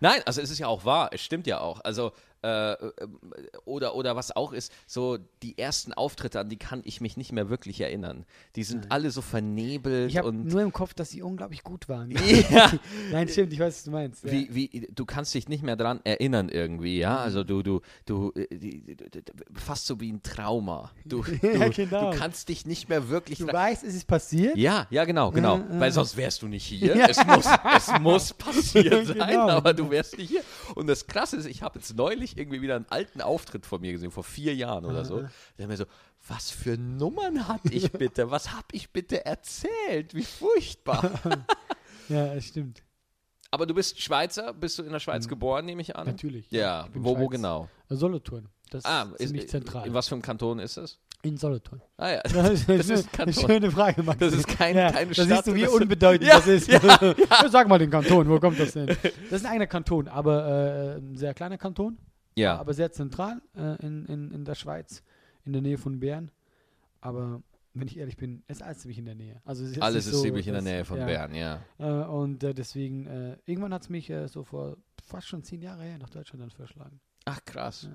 Nein, 0.00 0.20
also 0.26 0.40
es 0.40 0.50
ist 0.50 0.58
ja 0.58 0.66
auch 0.66 0.84
wahr, 0.84 1.10
es 1.12 1.22
stimmt 1.22 1.46
ja 1.46 1.60
auch. 1.60 1.80
Also, 1.84 2.12
äh, 2.42 2.72
äh, 2.72 2.90
oder, 3.64 3.94
oder 3.94 4.16
was 4.16 4.34
auch 4.34 4.52
ist, 4.52 4.72
so 4.86 5.18
die 5.42 5.58
ersten 5.58 5.92
Auftritte, 5.92 6.40
an 6.40 6.48
die 6.48 6.56
kann 6.56 6.82
ich 6.84 7.00
mich 7.00 7.16
nicht 7.16 7.32
mehr 7.32 7.48
wirklich 7.48 7.80
erinnern. 7.80 8.24
Die 8.56 8.64
sind 8.64 8.90
alle 8.90 9.10
so 9.10 9.22
vernebelt 9.22 10.10
Ich 10.10 10.16
habe 10.16 10.32
nur 10.32 10.60
im 10.62 10.72
Kopf, 10.72 10.94
dass 10.94 11.10
sie 11.10 11.22
unglaublich 11.22 11.62
gut 11.62 11.88
waren. 11.88 12.10
Ja. 12.50 12.72
Nein, 13.12 13.28
stimmt, 13.28 13.52
ich 13.52 13.58
weiß, 13.58 13.76
was 13.76 13.84
du 13.84 13.90
meinst. 13.90 14.24
Ja. 14.24 14.32
wie, 14.32 14.54
wie, 14.54 14.88
du 14.92 15.04
kannst 15.04 15.34
dich 15.34 15.48
nicht 15.48 15.62
mehr 15.62 15.76
dran 15.76 16.00
erinnern 16.04 16.48
irgendwie, 16.48 16.98
ja? 16.98 17.12
Mhm. 17.12 17.18
Also 17.18 17.44
du, 17.44 17.62
du, 17.62 17.80
du, 18.06 18.32
äh, 18.34 18.48
fast 19.54 19.86
so 19.86 20.00
wie 20.00 20.12
ein 20.12 20.22
Trauma. 20.22 20.90
Du, 21.04 21.22
Ja, 21.42 21.68
du, 21.68 21.70
genau. 21.70 22.10
du 22.10 22.18
kannst 22.18 22.48
dich 22.48 22.66
nicht 22.66 22.88
mehr 22.88 23.08
wirklich 23.08 23.38
Du 23.38 23.46
weißt, 23.46 23.84
es 23.84 23.94
ist 23.94 24.06
passiert. 24.06 24.56
Ja, 24.56 24.86
ja, 24.90 25.04
genau, 25.04 25.30
genau. 25.30 25.58
Ja, 25.58 25.66
ja. 25.72 25.80
Weil 25.80 25.92
sonst 25.92 26.16
wärst 26.16 26.42
du 26.42 26.48
nicht 26.48 26.64
hier. 26.64 26.96
Ja. 26.96 27.06
Es, 27.06 27.24
muss, 27.26 27.46
es 27.76 28.00
muss 28.00 28.32
passiert 28.32 29.06
sein, 29.06 29.16
Genau. 29.16 29.48
aber 29.48 29.74
du 29.74 29.90
wärst 29.90 30.18
nicht 30.18 30.30
hier. 30.30 30.42
Und 30.74 30.86
das 30.86 31.06
Krasse 31.06 31.36
ist, 31.36 31.46
ich 31.46 31.62
habe 31.62 31.78
jetzt 31.78 31.94
neulich 31.96 32.31
irgendwie 32.38 32.62
wieder 32.62 32.76
einen 32.76 32.86
alten 32.90 33.20
Auftritt 33.20 33.66
von 33.66 33.80
mir 33.80 33.92
gesehen, 33.92 34.10
vor 34.10 34.24
vier 34.24 34.54
Jahren 34.54 34.84
oder 34.84 35.04
so. 35.04 35.24
Der 35.58 35.66
mir 35.68 35.76
so, 35.76 35.84
was 36.28 36.50
für 36.50 36.76
Nummern 36.78 37.48
hatte 37.48 37.72
ich 37.72 37.90
bitte? 37.92 38.30
Was 38.30 38.52
habe 38.52 38.66
ich 38.72 38.90
bitte 38.90 39.24
erzählt? 39.26 40.14
Wie 40.14 40.24
furchtbar. 40.24 41.10
Ja, 42.08 42.34
es 42.34 42.46
stimmt. 42.48 42.82
Aber 43.50 43.64
du 43.64 43.74
bist 43.74 44.00
Schweizer, 44.00 44.52
bist 44.52 44.78
du 44.78 44.82
in 44.82 44.92
der 44.92 44.98
Schweiz 45.00 45.28
geboren, 45.28 45.64
nehme 45.64 45.80
ich 45.82 45.94
an? 45.96 46.06
Natürlich. 46.06 46.50
Ja, 46.50 46.88
wo, 46.94 47.16
wo 47.18 47.28
genau? 47.28 47.68
Solothurn. 47.88 48.48
Das 48.70 48.84
Ah, 48.84 49.04
ist 49.18 49.28
ziemlich 49.28 49.48
zentral. 49.48 49.86
In 49.86 49.94
was 49.94 50.08
für 50.08 50.14
einem 50.14 50.22
Kanton 50.22 50.58
ist 50.58 50.76
es? 50.78 50.98
In 51.22 51.36
Solothurn. 51.36 51.80
Ah 51.98 52.10
ja, 52.10 52.20
Das 52.24 52.50
ist, 52.50 52.68
das 52.68 52.88
ist 52.88 52.90
ein 52.90 53.20
eine 53.20 53.32
Kanton. 53.32 53.46
schöne 53.50 53.70
Frage, 53.70 54.02
Max. 54.02 54.18
Das 54.18 54.34
ist 54.34 54.48
kein- 54.48 54.76
ja, 54.76 54.90
keine 54.90 55.06
Da 55.12 55.14
Stadt, 55.14 55.28
siehst 55.28 55.46
du, 55.46 55.54
wie 55.54 55.62
das- 55.62 55.70
unbedeutend 55.72 56.26
Ja, 56.28 56.36
das 56.36 56.46
ist. 56.48 56.70
Sag 57.50 57.68
mal 57.68 57.78
den 57.78 57.90
Kanton, 57.90 58.28
wo 58.28 58.40
kommt 58.40 58.58
das 58.58 58.72
denn? 58.72 58.86
Das 58.86 58.96
ist 59.40 59.44
ein 59.44 59.52
eigener 59.52 59.66
Kanton, 59.68 60.08
aber 60.08 60.46
äh, 60.46 60.98
ein 60.98 61.16
sehr 61.16 61.32
kleiner 61.34 61.56
Kanton, 61.58 61.98
Ja. 62.36 62.58
aber 62.58 62.74
sehr 62.74 62.92
zentral 62.92 63.40
äh, 63.56 63.84
in, 63.84 64.06
in, 64.06 64.30
in 64.30 64.44
der 64.44 64.54
Schweiz, 64.54 65.02
in 65.44 65.52
der 65.52 65.62
Nähe 65.62 65.78
von 65.78 66.00
Bern. 66.00 66.30
Aber 67.00 67.42
wenn 67.74 67.88
ich 67.88 67.98
ehrlich 67.98 68.16
bin, 68.16 68.42
ist 68.48 68.62
alles 68.62 68.80
ziemlich 68.80 68.98
in 68.98 69.06
der 69.06 69.14
Nähe. 69.14 69.40
Also 69.44 69.64
es 69.64 69.72
ist 69.72 69.82
Alles 69.82 70.06
ist 70.06 70.12
so, 70.12 70.22
ziemlich 70.22 70.46
in 70.46 70.52
der 70.52 70.62
Nähe 70.62 70.84
von 70.84 70.98
ja. 70.98 71.06
Bern, 71.06 71.34
ja. 71.34 71.62
Äh, 71.78 72.06
und 72.06 72.42
äh, 72.44 72.54
deswegen, 72.54 73.06
äh, 73.06 73.36
irgendwann 73.46 73.72
hat 73.72 73.82
es 73.82 73.88
mich 73.88 74.10
äh, 74.10 74.28
so 74.28 74.44
vor 74.44 74.76
fast 75.02 75.26
schon 75.26 75.42
zehn 75.42 75.62
Jahre 75.62 75.82
her 75.82 75.98
nach 75.98 76.10
Deutschland 76.10 76.42
dann 76.42 76.50
verschlagen. 76.50 77.00
Ach, 77.24 77.44
krass. 77.44 77.88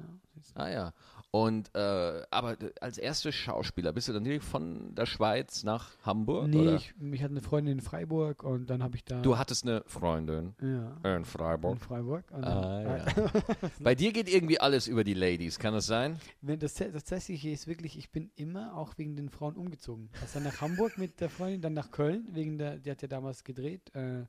Ja. 0.55 0.63
Ah 0.63 0.69
ja. 0.69 0.93
Und 1.37 1.69
äh, 1.75 2.23
aber 2.31 2.57
als 2.81 2.97
erster 2.97 3.31
Schauspieler 3.31 3.93
bist 3.93 4.07
du 4.07 4.13
dann 4.13 4.23
direkt 4.23 4.43
von 4.43 4.95
der 4.95 5.05
Schweiz 5.05 5.63
nach 5.63 5.91
Hamburg? 6.01 6.47
nee, 6.47 6.61
oder? 6.61 6.75
ich, 6.75 6.95
ich 6.99 7.21
hatte 7.21 7.31
eine 7.31 7.41
Freundin 7.41 7.73
in 7.73 7.81
Freiburg 7.81 8.43
und 8.43 8.69
dann 8.69 8.81
habe 8.81 8.95
ich 8.95 9.05
da. 9.05 9.21
Du 9.21 9.37
hattest 9.37 9.63
eine 9.63 9.83
Freundin 9.85 10.55
ja, 10.59 10.97
in 11.03 11.17
in 11.17 11.25
Freiburg. 11.25 11.79
Freiburg. 11.79 12.25
Und 12.31 12.43
Ah, 12.43 12.97
ja. 12.97 13.05
Bei 13.79 13.93
dir 13.93 14.11
geht 14.13 14.27
irgendwie 14.33 14.59
alles 14.59 14.87
über 14.87 15.03
die 15.03 15.13
Ladies, 15.13 15.59
kann 15.59 15.75
es 15.75 15.85
sein? 15.85 16.19
Wenn 16.41 16.57
das, 16.59 16.73
das 16.73 16.91
Tatsächliche 16.91 17.51
ist 17.51 17.67
wirklich, 17.67 17.97
ich 17.99 18.09
bin 18.11 18.31
immer 18.35 18.75
auch 18.75 18.97
wegen 18.97 19.15
den 19.15 19.29
Frauen 19.29 19.55
umgezogen. 19.55 20.09
Also 20.21 20.39
dann 20.39 20.43
nach 20.43 20.61
Hamburg 20.61 20.97
mit 20.97 21.21
der 21.21 21.29
Freundin, 21.29 21.61
dann 21.61 21.73
nach 21.73 21.91
Köln, 21.91 22.27
wegen 22.31 22.57
der, 22.57 22.77
die 22.77 22.89
hat 22.89 23.01
ja 23.03 23.07
damals 23.07 23.43
gedreht. 23.43 23.93
Äh, 23.93 24.23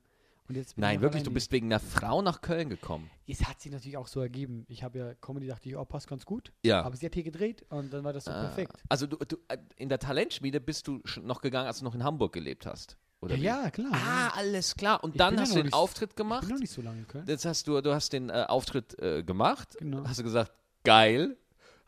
ich 0.57 0.77
Nein, 0.77 1.01
wirklich, 1.01 1.23
du 1.23 1.31
bist 1.31 1.51
wegen 1.51 1.67
einer 1.67 1.79
Frau 1.79 2.21
nach 2.21 2.41
Köln 2.41 2.69
gekommen. 2.69 3.09
Es 3.27 3.43
hat 3.47 3.61
sich 3.61 3.71
natürlich 3.71 3.97
auch 3.97 4.07
so 4.07 4.19
ergeben. 4.21 4.65
Ich 4.69 4.83
habe 4.83 4.97
ja 4.99 5.13
Comedy, 5.15 5.47
dachte 5.47 5.69
ich, 5.69 5.75
oh, 5.77 5.85
passt 5.85 6.07
ganz 6.07 6.25
gut. 6.25 6.51
Ja. 6.63 6.81
Aber 6.83 6.95
sie 6.95 7.05
hat 7.05 7.13
hier 7.13 7.23
gedreht 7.23 7.63
und 7.69 7.93
dann 7.93 8.03
war 8.03 8.13
das 8.13 8.25
so 8.25 8.31
Ah. 8.31 8.41
perfekt. 8.41 8.81
Also 8.89 9.07
du, 9.07 9.17
du, 9.17 9.37
äh, 9.47 9.57
in 9.77 9.89
der 9.89 9.99
Talentschmiede 9.99 10.59
bist 10.59 10.87
du 10.87 11.01
noch 11.21 11.41
gegangen, 11.41 11.67
als 11.67 11.79
du 11.79 11.85
noch 11.85 11.95
in 11.95 12.03
Hamburg 12.03 12.33
gelebt 12.33 12.65
hast. 12.65 12.97
Oder 13.21 13.35
wie? 13.35 13.41
Ja, 13.41 13.69
klar. 13.69 13.91
Ah, 13.93 14.29
alles 14.37 14.75
klar. 14.75 15.03
Und 15.03 15.11
Ich 15.15 15.17
dann 15.17 15.35
ja 15.35 15.41
hast 15.41 15.51
du 15.51 15.55
den 15.57 15.65
nicht- 15.65 15.73
Auftritt 15.73 16.11
ich 16.11 16.15
gemacht. 16.15 16.41
bin 16.41 16.51
noch 16.51 16.59
nicht 16.59 16.71
so 16.71 16.81
lange 16.81 16.99
in 16.99 17.07
Köln. 17.07 17.25
Jetzt 17.27 17.45
hast 17.45 17.67
du, 17.67 17.81
du 17.81 17.93
hast 17.93 18.13
den 18.13 18.29
äh, 18.29 18.45
Auftritt 18.47 18.97
äh, 18.99 19.23
gemacht. 19.23 19.75
Genau. 19.77 20.03
Hast 20.07 20.19
du 20.19 20.23
gesagt, 20.23 20.53
geil, 20.85 21.35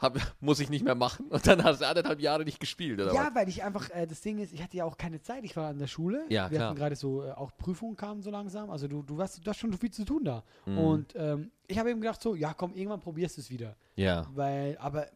hab, 0.01 0.17
muss 0.41 0.59
ich 0.59 0.69
nicht 0.69 0.83
mehr 0.83 0.95
machen. 0.95 1.27
Und 1.27 1.45
dann 1.47 1.63
hast 1.63 1.81
du 1.81 1.87
anderthalb 1.87 2.19
Jahre 2.19 2.43
nicht 2.43 2.59
gespielt, 2.59 2.99
oder 2.99 3.13
Ja, 3.13 3.27
was? 3.27 3.35
weil 3.35 3.47
ich 3.49 3.63
einfach, 3.63 3.89
äh, 3.91 4.07
das 4.07 4.21
Ding 4.21 4.39
ist, 4.39 4.51
ich 4.51 4.61
hatte 4.63 4.75
ja 4.77 4.83
auch 4.85 4.97
keine 4.97 5.21
Zeit. 5.21 5.43
Ich 5.43 5.55
war 5.55 5.69
an 5.69 5.77
der 5.79 5.87
Schule. 5.87 6.25
Ja, 6.29 6.49
Wir 6.49 6.57
klar. 6.57 6.69
hatten 6.69 6.79
gerade 6.79 6.95
so, 6.95 7.23
äh, 7.23 7.31
auch 7.31 7.51
Prüfungen 7.57 7.95
kamen 7.95 8.21
so 8.21 8.31
langsam. 8.31 8.69
Also 8.69 8.87
du, 8.87 9.03
du, 9.03 9.21
hast, 9.21 9.45
du 9.45 9.49
hast 9.49 9.57
schon 9.59 9.71
viel 9.73 9.91
zu 9.91 10.03
tun 10.03 10.23
da. 10.25 10.43
Mhm. 10.65 10.77
Und 10.77 11.13
ähm, 11.15 11.51
ich 11.67 11.77
habe 11.77 11.89
eben 11.91 12.01
gedacht 12.01 12.21
so, 12.21 12.35
ja 12.35 12.53
komm, 12.53 12.73
irgendwann 12.73 12.99
probierst 12.99 13.37
du 13.37 13.41
es 13.41 13.49
wieder. 13.51 13.75
Ja. 13.95 14.27
Weil, 14.33 14.77
aber 14.79 15.07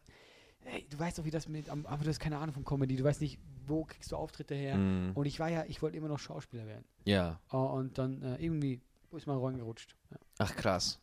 ey, 0.66 0.86
du 0.90 0.98
weißt 1.00 1.18
doch, 1.20 1.26
wie 1.26 1.32
das 1.32 1.48
mit, 1.50 1.70
am- 1.70 1.86
aber 1.86 2.04
du 2.04 2.10
hast 2.10 2.20
keine 2.20 2.38
Ahnung 2.38 2.54
von 2.54 2.64
Comedy. 2.64 2.96
Du 2.96 3.04
weißt 3.04 3.22
nicht, 3.22 3.40
wo 3.68 3.84
kriegst 3.86 4.12
du 4.12 4.16
Auftritte 4.16 4.54
her. 4.56 4.76
Mhm. 4.78 5.12
Und 5.16 5.26
ich 5.26 5.40
war 5.40 5.50
ja, 5.50 5.64
ich 5.68 5.82
wollte 5.82 5.98
immer 5.98 6.08
noch 6.08 6.20
Schauspieler 6.20 6.68
werden. 6.68 6.86
Ja. 7.06 7.40
Oh, 7.52 7.58
und 7.58 7.98
dann 7.98 8.22
äh, 8.22 8.36
irgendwie 8.44 8.82
ist 9.12 9.28
mal 9.28 9.38
reingerutscht. 9.38 9.92
Ja. 9.92 9.98
Ach, 10.38 10.56
krass. 10.56 11.00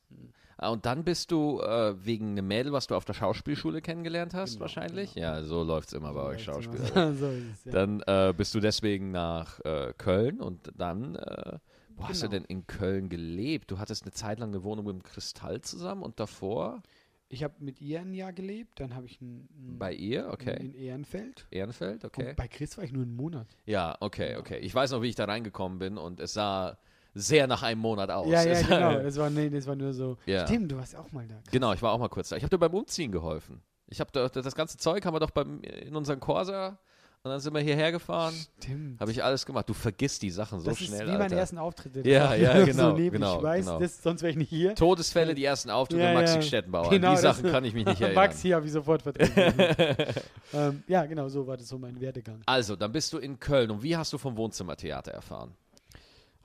Ah, 0.58 0.68
Und 0.68 0.86
dann 0.86 1.02
bist 1.02 1.30
du 1.32 1.60
äh, 1.60 1.94
wegen 2.04 2.32
einem 2.32 2.46
Mädel, 2.46 2.72
was 2.72 2.86
du 2.86 2.94
auf 2.94 3.04
der 3.04 3.14
Schauspielschule 3.14 3.82
kennengelernt 3.82 4.32
hast, 4.34 4.52
Genau, 4.52 4.60
wahrscheinlich? 4.62 5.14
genau. 5.14 5.26
Ja, 5.26 5.42
so 5.42 5.62
läuft 5.62 5.88
es 5.88 5.94
immer 5.94 6.12
bei 6.12 6.22
euch 6.22 6.44
So 6.44 6.52
Schauspieler. 6.52 7.14
so 7.14 7.28
ist 7.30 7.66
ja. 7.66 7.72
Dann 7.72 8.00
äh, 8.06 8.32
bist 8.36 8.54
du 8.54 8.60
deswegen 8.60 9.10
nach 9.10 9.58
äh, 9.64 9.92
Köln 9.98 10.40
und 10.40 10.70
dann, 10.76 11.16
äh, 11.16 11.58
wo 11.96 12.06
hast 12.08 12.22
du 12.22 12.28
Genau. 12.28 12.40
denn 12.40 12.44
in 12.44 12.66
Köln 12.66 13.08
gelebt? 13.08 13.70
Du 13.70 13.78
hattest 13.78 14.04
eine 14.04 14.12
Zeit 14.12 14.38
lang 14.38 14.50
eine 14.50 14.62
Wohnung 14.62 14.86
mit 14.86 14.94
dem 14.94 15.02
Kristall 15.02 15.60
zusammen 15.62 16.02
und 16.02 16.20
davor 16.20 16.82
Ich 17.28 17.42
habe 17.42 17.54
mit 17.58 17.80
ihr 17.80 18.00
ein 18.00 18.12
Jahr 18.14 18.32
gelebt, 18.32 18.78
dann 18.78 18.94
habe 18.94 19.06
ich 19.06 19.20
ein, 19.20 19.48
ein 19.56 19.78
bei 19.78 19.92
ihr, 19.94 20.28
okay. 20.30 20.56
in 20.60 20.74
Ehrenfeld. 20.74 21.46
Ehrenfeld, 21.50 22.04
okay. 22.04 22.28
Und 22.30 22.36
bei 22.36 22.46
Chris 22.46 22.76
war 22.76 22.84
ich 22.84 22.92
nur 22.92 23.02
einen 23.02 23.16
Monat. 23.16 23.48
Ja, 23.64 23.96
okay, 24.00 24.36
okay. 24.36 24.58
Ich 24.58 24.72
weiß 24.74 24.92
noch, 24.92 25.02
wie 25.02 25.08
ich 25.08 25.14
da 25.16 25.24
reingekommen 25.24 25.78
bin 25.80 25.96
und 25.98 26.20
es 26.20 26.34
sah 26.34 26.76
sehr 27.14 27.46
nach 27.46 27.62
einem 27.62 27.80
Monat 27.80 28.10
aus. 28.10 28.26
Ja, 28.28 28.42
ja, 28.42 28.60
genau. 28.62 28.94
Das 29.02 29.16
war, 29.16 29.30
nee, 29.30 29.50
das 29.50 29.66
war 29.66 29.76
nur 29.76 29.92
so. 29.92 30.16
Ja. 30.26 30.46
Stimmt, 30.46 30.72
du 30.72 30.76
warst 30.76 30.96
auch 30.96 31.10
mal 31.12 31.26
da. 31.26 31.36
Genau, 31.50 31.72
ich 31.72 31.82
war 31.82 31.92
auch 31.92 31.98
mal 31.98 32.08
kurz 32.08 32.28
da. 32.30 32.36
Ich 32.36 32.42
habe 32.42 32.50
dir 32.50 32.58
beim 32.58 32.74
Umziehen 32.74 33.12
geholfen. 33.12 33.62
Ich 33.88 34.00
habe 34.00 34.10
da- 34.12 34.28
das 34.28 34.54
ganze 34.54 34.76
Zeug 34.78 35.04
haben 35.04 35.14
wir 35.14 35.20
doch 35.20 35.30
beim, 35.30 35.60
in 35.62 35.94
unseren 35.94 36.18
Corsa 36.20 36.78
und 37.24 37.30
dann 37.30 37.38
sind 37.38 37.52
wir 37.54 37.60
hierher 37.60 37.92
gefahren. 37.92 38.34
Stimmt. 38.58 38.98
Habe 39.00 39.10
ich 39.12 39.22
alles 39.22 39.44
gemacht. 39.46 39.68
Du 39.68 39.74
vergisst 39.74 40.22
die 40.22 40.30
Sachen 40.30 40.58
so 40.60 40.70
das 40.70 40.78
schnell, 40.78 41.00
ist 41.02 41.06
wie 41.06 41.10
meine 41.12 41.24
Alter. 41.24 41.36
ersten 41.36 41.58
Auftritte. 41.58 42.08
Ja, 42.08 42.30
Das 42.30 42.40
ja, 42.40 42.52
genau, 42.64 42.90
So 42.90 42.96
neblig. 42.96 43.12
genau, 43.12 43.36
ich 43.36 43.42
weiß, 43.42 43.66
genau. 43.66 43.78
Das, 43.78 44.02
sonst 44.02 44.22
wäre 44.22 44.30
ich 44.30 44.36
nicht 44.38 44.48
hier. 44.48 44.74
Todesfälle, 44.74 45.34
die 45.34 45.44
ersten 45.44 45.68
Auftritte, 45.70 46.02
Ja, 46.02 46.14
Maxi 46.14 46.36
ja. 46.36 46.42
Stettenbauer. 46.42 46.88
Genau, 46.90 47.10
die 47.10 47.22
das- 47.22 47.36
Sachen 47.36 47.50
kann 47.52 47.64
ich 47.64 47.74
mich 47.74 47.84
nicht 47.84 48.00
erinnern. 48.00 48.24
Max 48.24 48.40
hier 48.40 48.56
habe 48.56 48.66
ich 48.66 48.72
sofort 48.72 49.02
vertreten. 49.02 49.52
ähm, 50.54 50.82
ja, 50.88 51.04
genau, 51.06 51.28
so 51.28 51.46
war 51.46 51.56
das 51.56 51.68
so 51.68 51.78
mein 51.78 52.00
Werdegang. 52.00 52.40
Also, 52.46 52.74
dann 52.76 52.90
bist 52.92 53.12
du 53.12 53.18
in 53.18 53.38
Köln. 53.38 53.70
Und 53.70 53.82
wie 53.82 53.96
hast 53.96 54.12
du 54.12 54.18
vom 54.18 54.36
Wohnzimmertheater 54.36 55.12
erfahren? 55.12 55.54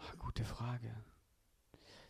Ach, 0.08 0.17
gute 0.20 0.43
Frage. 0.43 0.93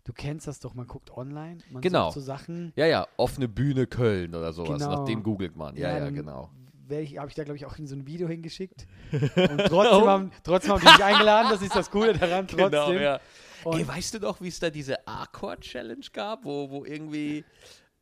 Du 0.03 0.13
kennst 0.13 0.47
das 0.47 0.59
doch, 0.59 0.73
man 0.73 0.87
guckt 0.87 1.11
online, 1.11 1.57
man 1.69 1.81
Genau. 1.81 2.05
sucht 2.05 2.13
so 2.15 2.21
Sachen. 2.21 2.71
Ja, 2.77 2.85
ja, 2.85 3.07
offene 3.17 3.47
Bühne 3.49 3.87
Köln 3.87 4.35
oder 4.35 4.53
sowas. 4.53 4.79
Genau. 4.81 4.91
Nach 4.99 5.05
dem 5.05 5.21
googelt 5.21 5.55
man. 5.57 5.75
Ja, 5.75 5.89
ja, 5.91 5.99
dann 5.99 6.15
genau. 6.15 6.49
Ich, 6.89 7.17
habe 7.17 7.27
ich 7.27 7.35
da, 7.35 7.43
glaube 7.43 7.57
ich, 7.57 7.65
auch 7.65 7.77
in 7.77 7.85
so 7.87 7.95
ein 7.95 8.07
Video 8.07 8.29
hingeschickt. 8.29 8.87
Und 9.11 9.65
trotzdem 9.67 10.07
haben, 10.07 10.31
trotzdem 10.43 10.71
haben 10.71 10.79
die 10.79 10.85
mich 10.85 11.03
eingeladen, 11.03 11.49
das 11.51 11.61
ist 11.61 11.75
das 11.75 11.91
Coole 11.91 12.13
daran. 12.13 12.47
Trotzdem. 12.47 12.69
Genau, 12.71 12.91
ja. 12.93 13.19
Und- 13.65 13.77
Ey, 13.79 13.85
weißt 13.85 14.13
du 14.13 14.19
doch, 14.19 14.39
wie 14.39 14.47
es 14.47 14.59
da 14.61 14.69
diese 14.69 15.05
A-Chord-Challenge 15.05 16.05
gab, 16.13 16.45
wo, 16.45 16.69
wo 16.69 16.85
irgendwie, 16.85 17.39
äh, 17.39 17.43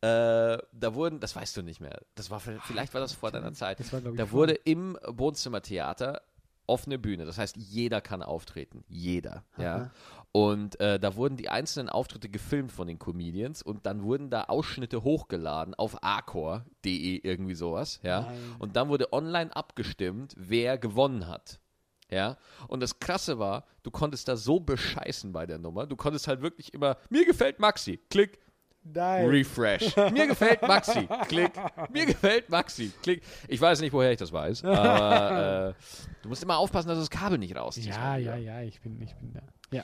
da 0.01 0.93
wurden, 0.93 1.19
das 1.19 1.36
weißt 1.36 1.58
du 1.58 1.63
nicht 1.63 1.79
mehr, 1.81 1.99
das 2.13 2.29
war, 2.29 2.39
vielleicht 2.39 2.93
war 2.93 3.01
das 3.01 3.13
vor 3.13 3.31
deiner 3.31 3.53
Zeit, 3.53 3.79
war, 3.91 4.01
da 4.01 4.29
wurde 4.31 4.53
im 4.53 4.99
Wohnzimmertheater 5.08 6.21
offene 6.67 6.97
Bühne, 6.99 7.25
das 7.25 7.38
heißt, 7.38 7.58
jeder 7.58 8.01
kann 8.01 8.23
auftreten, 8.23 8.84
jeder, 8.88 9.43
ja. 9.58 9.91
Und 10.32 10.80
äh, 10.82 10.99
da 10.99 11.15
wurden 11.15 11.38
die 11.38 11.47
einzelnen 11.47 11.88
Auftritte 11.88 12.28
gefilmt 12.28 12.71
von 12.71 12.88
den 12.88 12.99
Comedians 12.99 13.62
und 13.62 13.86
dann 13.86 14.04
wurden 14.04 14.30
da 14.30 14.43
Ausschnitte 14.45 15.04
hochgeladen 15.04 15.73
auf 15.75 16.04
acor.de, 16.04 17.21
irgendwie 17.23 17.56
sowas, 17.56 17.99
ja. 18.04 18.21
Nein. 18.21 18.38
Und 18.60 18.75
dann 18.75 18.89
wurde 18.89 19.13
online 19.13 19.56
abgestimmt, 19.56 20.34
wer 20.38 20.78
gewonnen 20.78 21.28
hat. 21.28 21.60
Ja, 22.12 22.38
und 22.67 22.82
das 22.82 22.99
Krasse 22.99 23.39
war, 23.39 23.65
du 23.82 23.89
konntest 23.89 24.28
da 24.28 24.36
so 24.36 24.60
bescheißen 24.60 25.32
bei 25.32 25.47
der 25.47 25.58
Nummer. 25.58 25.88
Du 25.88 25.95
konntest 25.95 26.28
halt 26.28 26.41
wirklich 26.41 26.73
immer, 26.73 26.97
mir 27.10 27.25
gefällt 27.25 27.60
Maxi, 27.60 27.99
klick, 28.10 28.39
Nein. 28.86 29.26
refresh. 29.28 29.95
Mir 30.13 30.28
gefällt 30.28 30.62
Maxi, 30.62 31.08
klick. 31.28 31.52
Mir 31.91 32.06
gefällt 32.06 32.50
Maxi, 32.50 32.91
klick. 33.02 33.24
Ich 33.48 33.60
weiß 33.60 33.82
nicht, 33.82 33.91
woher 33.91 34.12
ich 34.12 34.17
das 34.19 34.32
weiß, 34.32 34.63
aber 34.63 35.69
äh, 35.69 35.74
du 36.21 36.30
musst 36.30 36.43
immer 36.43 36.58
aufpassen, 36.58 36.88
dass 36.88 36.98
du 36.98 37.02
das 37.02 37.10
Kabel 37.10 37.39
nicht 37.39 37.56
rausziehst. 37.56 37.88
Ja, 37.88 38.15
ja, 38.17 38.36
ja, 38.36 38.62
ich 38.62 38.80
bin, 38.82 39.02
ich 39.02 39.15
bin 39.15 39.34
da. 39.34 39.41
Ja. 39.71 39.84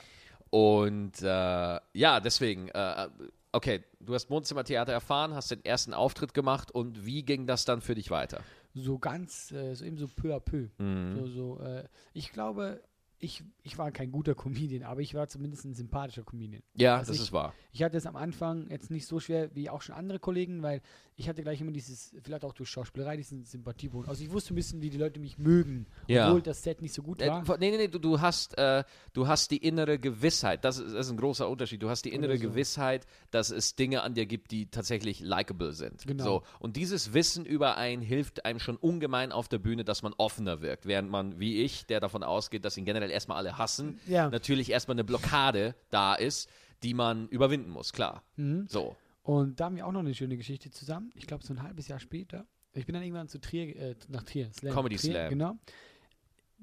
Und 0.50 1.20
äh, 1.22 1.80
ja, 1.94 2.20
deswegen, 2.20 2.68
äh, 2.68 3.08
okay, 3.52 3.84
du 4.00 4.14
hast 4.14 4.30
Wohnzimmertheater 4.30 4.92
erfahren, 4.92 5.34
hast 5.34 5.50
den 5.50 5.64
ersten 5.64 5.94
Auftritt 5.94 6.34
gemacht 6.34 6.70
und 6.70 7.04
wie 7.04 7.22
ging 7.22 7.46
das 7.46 7.64
dann 7.64 7.80
für 7.80 7.94
dich 7.94 8.10
weiter? 8.10 8.40
So 8.74 8.98
ganz, 8.98 9.50
äh, 9.52 9.74
so 9.74 9.84
eben 9.84 9.98
so 9.98 10.08
peu 10.08 10.34
à 10.34 10.40
peu. 10.40 10.68
Mhm. 10.78 11.14
So, 11.16 11.26
so, 11.26 11.60
äh, 11.60 11.84
ich 12.14 12.32
glaube, 12.32 12.82
ich, 13.24 13.44
ich 13.62 13.78
war 13.78 13.92
kein 13.92 14.10
guter 14.10 14.34
Comedian, 14.34 14.82
aber 14.82 15.00
ich 15.00 15.14
war 15.14 15.28
zumindest 15.28 15.64
ein 15.64 15.74
sympathischer 15.74 16.24
Comedian. 16.24 16.62
Ja, 16.74 16.96
Also 16.96 17.12
das 17.12 17.16
ich- 17.18 17.22
ist 17.28 17.32
wahr. 17.32 17.54
Ich 17.72 17.82
hatte 17.84 17.96
es 17.96 18.04
am 18.04 18.16
Anfang 18.16 18.68
jetzt 18.68 18.90
nicht 18.90 19.06
so 19.06 19.20
schwer 19.20 19.54
wie 19.54 19.70
auch 19.70 19.80
schon 19.80 19.94
andere 19.94 20.18
Kollegen, 20.18 20.60
weil 20.62 20.82
ich 21.22 21.28
hatte 21.28 21.42
gleich 21.42 21.60
immer 21.60 21.70
dieses, 21.72 22.14
vielleicht 22.22 22.44
auch 22.44 22.52
durch 22.52 22.68
Schauspielerei, 22.68 23.16
diesen 23.16 23.44
Sympathiebonus. 23.44 24.08
Also 24.08 24.24
ich 24.24 24.30
wusste 24.32 24.52
ein 24.52 24.56
bisschen, 24.56 24.82
wie 24.82 24.90
die 24.90 24.98
Leute 24.98 25.20
mich 25.20 25.38
mögen, 25.38 25.86
Ja. 26.08 26.26
obwohl 26.28 26.42
das 26.42 26.62
Set 26.62 26.82
nicht 26.82 26.92
so 26.92 27.02
gut 27.02 27.22
Äh, 27.22 27.28
war. 27.28 27.42
nee, 27.58 27.70
nee, 27.70 27.76
nee, 27.76 27.88
du, 27.88 27.98
du, 27.98 28.20
hast, 28.20 28.58
äh, 28.58 28.84
du 29.12 29.26
hast 29.28 29.50
die 29.52 29.58
innere 29.58 29.98
Gewissheit. 29.98 30.64
Das 30.64 30.78
ist, 30.78 30.94
das 30.94 31.06
ist 31.06 31.12
ein 31.12 31.16
großer 31.16 31.48
Unterschied. 31.48 31.82
Du 31.82 31.88
hast 31.88 32.04
die 32.04 32.12
innere 32.12 32.36
so. 32.36 32.42
Gewissheit, 32.48 33.06
dass 33.30 33.50
es 33.50 33.76
Dinge 33.76 34.02
an 34.02 34.14
dir 34.14 34.26
gibt, 34.26 34.50
die 34.50 34.66
tatsächlich 34.66 35.20
likable 35.20 35.72
sind. 35.72 36.06
Genau. 36.06 36.24
So. 36.24 36.42
Und 36.58 36.76
dieses 36.76 37.14
Wissen 37.14 37.46
über 37.46 37.76
einen 37.76 38.02
hilft 38.02 38.44
einem 38.44 38.58
schon 38.58 38.76
ungemein 38.76 39.30
auf 39.32 39.48
der 39.48 39.58
Bühne, 39.58 39.84
dass 39.84 40.02
man 40.02 40.12
offener 40.18 40.60
wirkt. 40.60 40.86
Während 40.86 41.10
man, 41.10 41.38
wie 41.38 41.62
ich, 41.62 41.86
der 41.86 42.00
davon 42.00 42.22
ausgeht, 42.22 42.64
dass 42.64 42.76
ihn 42.76 42.84
generell 42.84 43.10
erstmal 43.10 43.36
alle 43.38 43.58
hassen, 43.58 44.00
Ja. 44.08 44.28
natürlich 44.28 44.70
erstmal 44.70 44.96
eine 44.96 45.04
Blockade 45.04 45.74
da 45.90 46.14
ist, 46.14 46.48
die 46.82 46.94
man 46.94 47.28
überwinden 47.28 47.70
muss, 47.70 47.92
klar. 47.92 48.24
Mhm. 48.36 48.66
So. 48.68 48.96
Und 49.22 49.60
da 49.60 49.66
haben 49.66 49.76
wir 49.76 49.86
auch 49.86 49.92
noch 49.92 50.00
eine 50.00 50.14
schöne 50.14 50.36
Geschichte 50.36 50.70
zusammen. 50.70 51.10
Ich 51.14 51.26
glaube, 51.26 51.44
so 51.44 51.52
ein 51.54 51.62
halbes 51.62 51.88
Jahr 51.88 52.00
später. 52.00 52.46
Ich 52.74 52.86
bin 52.86 52.94
dann 52.94 53.02
irgendwann 53.02 53.28
zu 53.28 53.40
Trier, 53.40 53.76
äh, 53.76 53.94
nach 54.08 54.22
Trier. 54.24 54.50
Slam. 54.52 54.74
Comedy 54.74 54.96
Trier, 54.96 55.12
Slam. 55.12 55.28
Genau. 55.30 55.58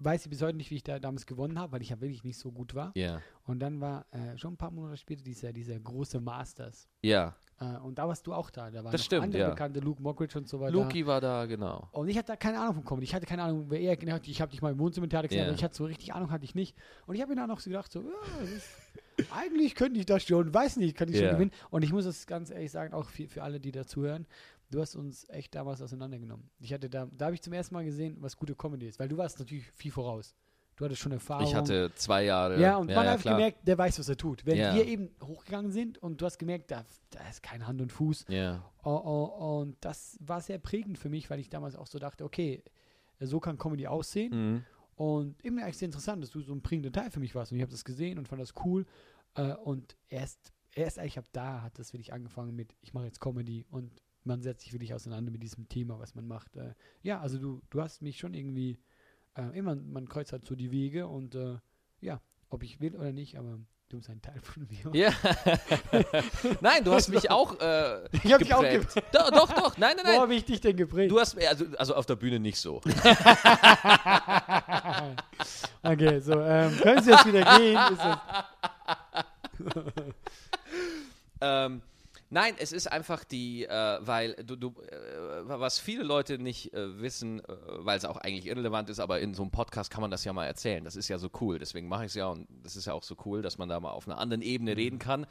Weiß 0.02 0.24
ich 0.26 0.30
bis 0.30 0.42
heute 0.42 0.56
nicht, 0.58 0.72
wie 0.72 0.76
ich 0.76 0.84
da 0.84 0.98
damals 0.98 1.26
gewonnen 1.26 1.60
habe, 1.60 1.74
weil 1.74 1.82
ich 1.82 1.90
ja 1.90 2.00
wirklich 2.00 2.24
nicht 2.24 2.38
so 2.38 2.52
gut 2.52 2.74
war. 2.74 2.92
Ja. 2.96 3.22
Und 3.44 3.60
dann 3.60 3.82
war 3.82 4.06
äh, 4.12 4.38
schon 4.38 4.54
ein 4.54 4.58
paar 4.58 4.72
Monate 4.72 4.98
später 4.98 5.24
dieser, 5.24 5.52
dieser 5.52 5.78
große 5.78 6.22
Masters. 6.22 6.88
Ja. 7.02 7.36
Äh, 7.60 7.78
und 7.80 8.00
da 8.00 8.08
warst 8.08 8.26
du 8.26 8.34
auch 8.34 8.50
da. 8.50 8.72
Da 8.72 8.82
waren 8.84 8.92
Das 8.94 9.04
stimmt, 9.04 9.26
andere 9.26 9.42
ja. 9.42 9.50
bekannte, 9.50 9.82
Luke 9.82 10.02
Mockridge 10.02 10.38
und 10.38 10.48
so 10.48 10.60
weiter. 10.62 10.72
Luki 10.72 11.06
war 11.06 11.20
da, 11.20 11.46
genau. 11.46 11.90
Und 11.92 12.08
ich 12.08 12.18
hatte 12.18 12.28
da 12.28 12.36
keine 12.38 12.60
Ahnung 12.62 12.76
von 12.76 12.86
Comedy. 12.86 13.04
Ich 13.06 13.14
hatte 13.14 13.26
keine 13.26 13.44
Ahnung, 13.44 13.66
wer 13.70 13.82
er 13.82 13.98
genau 13.98 14.18
Ich 14.24 14.42
habe 14.42 14.52
dich 14.52 14.62
mal 14.62 14.72
im 14.72 14.80
Wohnzimmertheater 14.80 15.28
gesehen, 15.28 15.42
Ja. 15.42 15.48
aber 15.48 15.56
ich 15.56 15.64
hatte 15.66 15.76
so 15.76 15.84
richtig 15.84 16.14
Ahnung, 16.14 16.32
hatte 16.32 16.46
ich 16.46 16.56
nicht. 16.56 16.78
Und 17.06 17.16
ich 17.16 17.22
habe 17.22 17.32
mir 17.32 17.36
dann 17.36 17.50
noch 17.50 17.60
so 17.60 17.70
gedacht, 17.70 17.92
so, 17.92 18.02
ja, 18.02 18.08
das 18.40 18.50
ist, 18.52 18.70
eigentlich 19.32 19.76
könnte 19.76 20.00
ich 20.00 20.06
das 20.06 20.24
schon, 20.24 20.54
weiß 20.54 20.78
nicht, 20.78 20.96
kann 20.96 21.10
ich 21.10 21.16
Ja. 21.16 21.22
schon 21.30 21.32
gewinnen. 21.38 21.52
Und 21.70 21.84
ich 21.84 21.92
muss 21.92 22.06
das 22.06 22.26
ganz 22.28 22.50
ehrlich 22.52 22.72
sagen, 22.72 22.94
auch 22.94 23.10
für, 23.10 23.28
für 23.28 23.44
alle, 23.44 23.60
die 23.60 23.72
da 23.72 23.86
zuhören, 23.86 24.26
du 24.72 24.82
hast 24.82 24.96
uns 24.96 25.28
echt 25.30 25.56
damals 25.56 25.82
auseinandergenommen. 25.82 26.50
Ich 26.60 26.74
hatte 26.74 26.90
da, 26.90 27.08
da 27.12 27.26
habe 27.26 27.36
ich 27.36 27.42
zum 27.42 27.54
ersten 27.54 27.74
Mal 27.76 27.86
gesehen, 27.86 28.18
was 28.20 28.36
gute 28.38 28.56
Comedy 28.56 28.88
ist, 28.88 29.00
weil 29.00 29.08
du 29.10 29.18
warst 29.18 29.40
natürlich 29.40 29.66
viel 29.72 29.92
voraus. 29.92 30.36
Du 30.76 30.86
hattest 30.86 31.02
schon 31.02 31.12
Erfahrung. 31.12 31.46
Ich 31.46 31.54
hatte 31.54 31.92
zwei 31.96 32.24
Jahre. 32.24 32.58
Ja, 32.62 32.78
und 32.78 32.88
man 32.88 33.06
hat 33.06 33.20
klar. 33.20 33.36
gemerkt, 33.36 33.68
der 33.68 33.78
weiß, 33.78 34.00
was 34.00 34.08
er 34.08 34.16
tut. 34.16 34.46
Wenn 34.46 34.58
Ja. 34.58 34.74
wir 34.74 34.86
eben 34.86 35.10
hochgegangen 35.22 35.74
sind 35.74 35.98
und 35.98 36.22
du 36.22 36.26
hast 36.26 36.38
gemerkt, 36.38 36.72
da, 36.72 36.86
da 37.10 37.20
ist 37.30 37.44
kein 37.44 37.68
Hand 37.68 37.82
und 37.82 37.92
Fuß, 37.92 38.26
Ja. 38.30 38.64
Oh, 38.84 38.92
oh, 39.04 39.60
und 39.60 39.76
das 39.82 40.18
war 40.22 40.40
sehr 40.40 40.58
prägend 40.58 40.98
für 40.98 41.10
mich, 41.10 41.30
weil 41.30 41.40
ich 41.42 41.50
damals 41.50 41.76
auch 41.76 41.88
so 41.88 42.00
dachte, 42.00 42.24
okay, 42.24 42.64
so 43.20 43.42
kann 43.42 43.58
Comedy 43.58 43.88
aussehen. 43.88 44.32
Mhm. 44.54 44.64
Und 45.00 45.46
eben 45.46 45.58
eigentlich 45.60 45.78
sehr 45.78 45.86
interessant, 45.86 46.22
dass 46.22 46.30
du 46.30 46.42
so 46.42 46.52
ein 46.52 46.62
prägender 46.62 46.92
Teil 46.92 47.10
für 47.10 47.22
mich 47.22 47.34
warst. 47.34 47.54
Und 47.54 47.58
ich 47.58 47.62
habe 47.62 47.72
das 47.72 47.86
gesehen 47.86 48.20
und 48.20 48.28
fand 48.28 48.42
das 48.42 48.54
cool. 48.66 48.86
Äh, 49.34 49.54
und 49.54 49.96
erst, 50.10 50.52
erst 50.74 51.00
eigentlich 51.00 51.18
ab 51.18 51.28
da 51.32 51.62
hat 51.62 51.80
das 51.80 51.94
wirklich 51.94 52.12
angefangen 52.12 52.54
mit, 52.54 52.76
ich 52.82 52.94
mache 52.94 53.06
jetzt 53.06 53.22
Comedy 53.22 53.66
und 53.70 54.04
man 54.26 54.42
setzt 54.42 54.66
sich 54.66 54.74
wirklich 54.74 54.94
auseinander 54.94 55.32
mit 55.32 55.42
diesem 55.42 55.70
Thema, 55.70 56.00
was 56.00 56.16
man 56.16 56.28
macht. 56.28 56.58
Äh, 56.58 56.74
ja, 57.02 57.22
also 57.22 57.40
du, 57.40 57.62
du 57.70 57.82
hast 57.82 58.02
mich 58.02 58.18
schon 58.18 58.34
irgendwie, 58.34 58.78
äh, 59.36 59.58
immer, 59.58 59.74
man 59.74 60.10
kreuzt 60.10 60.34
halt 60.34 60.46
so 60.46 60.54
die 60.54 60.70
Wege 60.70 61.08
und 61.08 61.34
äh, 61.34 61.60
ja, 62.02 62.22
ob 62.50 62.64
ich 62.64 62.82
will 62.82 62.98
oder 62.98 63.14
nicht, 63.14 63.38
aber 63.38 63.58
du 63.90 63.98
bist 63.98 64.10
ein 64.10 64.22
Teil 64.22 64.40
von 64.42 64.68
mir. 64.68 64.78
Ja. 64.94 65.12
nein, 66.62 66.84
du 66.84 66.94
hast 66.94 67.10
mich 67.10 67.30
auch 67.32 67.60
äh, 67.60 68.06
Ich 68.24 68.32
hab 68.32 68.40
dich 68.40 68.54
auch 68.54 68.62
geprägt. 68.62 69.04
Doch, 69.12 69.32
doch, 69.32 69.52
doch. 69.52 69.78
Nein, 69.78 69.96
nein, 69.98 70.06
Wo 70.06 70.12
nein. 70.12 70.22
habe 70.22 70.36
ich 70.36 70.46
dich 70.46 70.62
denn 70.62 70.78
geprägt? 70.78 71.12
Du 71.12 71.20
hast 71.20 71.36
also, 71.38 71.66
also 71.78 71.96
auf 71.96 72.06
der 72.06 72.16
Bühne 72.16 72.40
nicht 72.40 72.58
so. 72.60 72.78
okay, 75.84 76.20
so, 76.20 76.40
ähm, 76.40 76.78
können 76.82 77.02
Sie 77.04 77.10
jetzt 77.12 77.26
wieder 77.26 77.58
gehen? 77.58 77.80
Ähm, 81.42 81.82
nein, 82.30 82.56
es 82.58 82.72
ist 82.72 82.92
einfach 82.92 83.24
die, 83.24 83.66
äh, 83.66 83.98
weil 84.02 84.34
du, 84.36 84.56
du 84.56 84.70
äh, 84.82 85.42
was 85.46 85.80
viele 85.80 86.04
Leute 86.04 86.38
nicht 86.38 86.74
äh, 86.74 87.02
wissen, 87.02 87.40
äh, 87.40 87.56
weil 87.68 87.98
es 87.98 88.06
auch 88.06 88.18
eigentlich 88.18 88.48
irrelevant 88.48 88.90
ist, 88.90 89.00
aber 89.00 89.20
in 89.20 89.34
so 89.34 89.44
einem 89.44 89.52
Podcast 89.52 89.92
kann 89.92 90.02
man 90.02 90.12
das 90.12 90.24
ja 90.24 90.34
mal 90.34 90.46
erzählen. 90.46 90.84
Das 90.84 90.96
ist 90.96 91.08
ja 91.08 91.18
so 91.18 91.30
cool. 91.42 91.60
Deswegen 91.60 91.88
mache 91.88 92.06
ich 92.06 92.10
es 92.10 92.16
ja 92.16 92.28
und 92.28 92.48
das 92.64 92.76
ist 92.76 92.86
ja 92.86 92.94
auch 92.94 93.04
so 93.04 93.16
cool, 93.26 93.42
dass 93.42 93.58
man 93.58 93.70
da 93.70 93.80
mal 93.80 93.92
auf 93.92 94.08
einer 94.08 94.18
anderen 94.18 94.42
Ebene 94.42 94.78
reden 94.78 95.00
kann. 95.00 95.26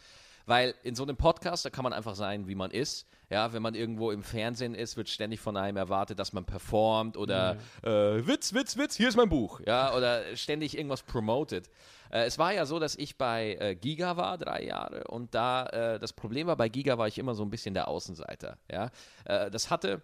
Weil 0.49 0.75
in 0.83 0.95
so 0.95 1.03
einem 1.03 1.19
Podcast, 1.19 1.67
da 1.67 1.71
kann 1.71 1.83
man 1.83 1.93
einfach 1.93 2.15
sein, 2.15 2.49
wie 2.49 2.55
man 2.55 2.71
ist. 2.71 3.07
Ja, 3.29 3.53
wenn 3.53 3.61
man 3.61 3.75
irgendwo 3.75 4.11
im 4.11 4.23
Fernsehen 4.23 4.75
ist, 4.75 4.97
wird 4.97 5.11
ständig 5.11 5.41
von 5.41 5.59
einem 5.59 5.77
erwartet, 5.77 6.19
dass 6.19 6.33
man 6.33 6.47
performt 6.47 7.19
oder 7.19 7.59
äh, 7.83 8.27
Witz, 8.27 8.55
Witz, 8.55 8.79
Witz, 8.79 8.97
hier 8.97 9.11
ist 9.11 9.17
mein 9.17 9.29
Buch. 9.29 9.61
Ja, 9.67 9.95
oder 9.95 10.35
ständig 10.37 10.75
irgendwas 10.75 11.03
promotet. 11.03 11.69
Äh, 12.11 12.25
es 12.25 12.39
war 12.39 12.55
ja 12.55 12.65
so, 12.65 12.79
dass 12.79 12.97
ich 12.97 13.19
bei 13.19 13.59
äh, 13.61 13.75
Giga 13.75 14.17
war, 14.17 14.39
drei 14.39 14.65
Jahre, 14.65 15.05
und 15.05 15.35
da 15.35 15.67
äh, 15.67 15.99
das 15.99 16.15
Problem 16.15 16.47
war, 16.47 16.57
bei 16.57 16.71
Giga 16.71 16.97
war 16.97 17.09
ich 17.09 17.19
immer 17.19 17.35
so 17.35 17.43
ein 17.43 17.51
bisschen 17.51 17.75
der 17.75 17.89
Außenseiter. 17.89 18.57
Ja, 18.73 18.91
äh, 19.27 19.51
das 19.51 19.71
hatte 19.71 20.01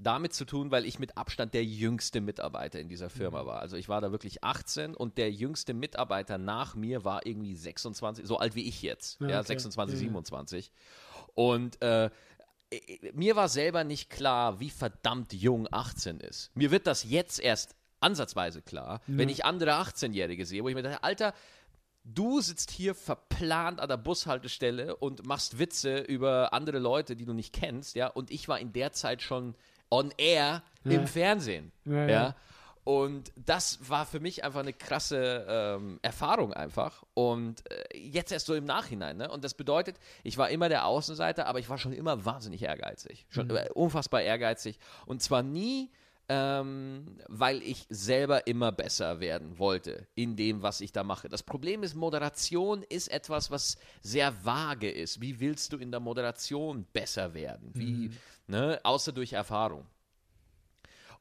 damit 0.00 0.34
zu 0.34 0.44
tun, 0.44 0.70
weil 0.70 0.84
ich 0.84 0.98
mit 0.98 1.16
Abstand 1.16 1.54
der 1.54 1.64
jüngste 1.64 2.20
Mitarbeiter 2.20 2.80
in 2.80 2.88
dieser 2.88 3.10
Firma 3.10 3.46
war. 3.46 3.60
Also 3.60 3.76
ich 3.76 3.88
war 3.88 4.00
da 4.00 4.10
wirklich 4.12 4.42
18 4.42 4.94
und 4.94 5.18
der 5.18 5.30
jüngste 5.30 5.74
Mitarbeiter 5.74 6.38
nach 6.38 6.74
mir 6.74 7.04
war 7.04 7.26
irgendwie 7.26 7.54
26, 7.54 8.26
so 8.26 8.38
alt 8.38 8.54
wie 8.54 8.68
ich 8.68 8.82
jetzt, 8.82 9.20
Ja, 9.20 9.28
ja, 9.28 9.38
okay. 9.40 9.48
26, 9.48 9.94
Ja, 9.94 10.00
ja. 10.00 10.08
27. 10.08 10.72
Und 11.34 11.80
äh, 11.82 12.10
mir 13.12 13.36
war 13.36 13.48
selber 13.48 13.84
nicht 13.84 14.10
klar, 14.10 14.60
wie 14.60 14.70
verdammt 14.70 15.32
jung 15.32 15.68
18 15.70 16.20
ist. 16.20 16.50
Mir 16.54 16.70
wird 16.70 16.86
das 16.86 17.04
jetzt 17.04 17.38
erst 17.38 17.74
ansatzweise 18.00 18.62
klar, 18.62 19.00
wenn 19.06 19.28
ich 19.28 19.44
andere 19.44 19.72
18-Jährige 19.74 20.44
sehe, 20.44 20.64
wo 20.64 20.68
ich 20.68 20.74
mir 20.74 20.82
dachte, 20.82 21.04
Alter, 21.04 21.34
du 22.04 22.40
sitzt 22.40 22.70
hier 22.72 22.94
verplant 22.96 23.78
an 23.78 23.88
der 23.88 23.96
Bushaltestelle 23.96 24.96
und 24.96 25.24
machst 25.24 25.58
Witze 25.58 25.98
über 25.98 26.52
andere 26.52 26.78
Leute, 26.80 27.14
die 27.14 27.24
du 27.24 27.32
nicht 27.32 27.52
kennst, 27.52 27.94
ja, 27.94 28.08
und 28.08 28.30
ich 28.32 28.48
war 28.48 28.58
in 28.58 28.72
der 28.72 28.92
Zeit 28.92 29.22
schon 29.22 29.54
on 29.92 30.12
air 30.16 30.62
Ja. 30.84 30.92
im 30.92 31.06
Fernsehen, 31.06 31.70
Ja, 31.84 32.06
ja. 32.06 32.34
Und 32.84 33.30
das 33.36 33.78
war 33.88 34.04
für 34.06 34.18
mich 34.18 34.42
einfach 34.42 34.58
eine 34.58 34.72
krasse 34.72 35.46
ähm, 35.48 36.00
Erfahrung 36.02 36.52
einfach. 36.52 37.04
Und 37.14 37.62
äh, 37.70 37.96
jetzt 37.96 38.32
erst 38.32 38.46
so 38.46 38.54
im 38.56 38.64
Nachhinein. 38.64 39.18
Ne? 39.18 39.30
Und 39.30 39.44
das 39.44 39.54
bedeutet, 39.54 39.96
ich 40.24 40.36
war 40.36 40.50
immer 40.50 40.68
der 40.68 40.84
Außenseiter, 40.86 41.46
aber 41.46 41.60
ich 41.60 41.68
war 41.68 41.78
schon 41.78 41.92
immer 41.92 42.24
wahnsinnig 42.24 42.62
ehrgeizig. 42.62 43.24
Schon 43.28 43.50
äh, 43.50 43.68
unfassbar 43.74 44.22
ehrgeizig. 44.22 44.80
Und 45.06 45.22
zwar 45.22 45.44
nie, 45.44 45.90
ähm, 46.28 47.18
weil 47.28 47.62
ich 47.62 47.86
selber 47.88 48.46
immer 48.46 48.72
besser 48.72 49.20
werden 49.20 49.58
wollte 49.58 50.06
in 50.14 50.36
dem, 50.36 50.62
was 50.62 50.80
ich 50.80 50.92
da 50.92 51.04
mache. 51.04 51.28
Das 51.28 51.42
Problem 51.42 51.82
ist, 51.82 51.94
Moderation 51.94 52.82
ist 52.82 53.08
etwas, 53.08 53.50
was 53.50 53.76
sehr 54.00 54.44
vage 54.44 54.90
ist. 54.90 55.20
Wie 55.20 55.40
willst 55.40 55.72
du 55.72 55.78
in 55.78 55.90
der 55.90 56.00
Moderation 56.00 56.86
besser 56.92 57.34
werden? 57.34 57.70
Wie, 57.74 58.10
ne? 58.46 58.80
Außer 58.82 59.12
durch 59.12 59.32
Erfahrung. 59.32 59.86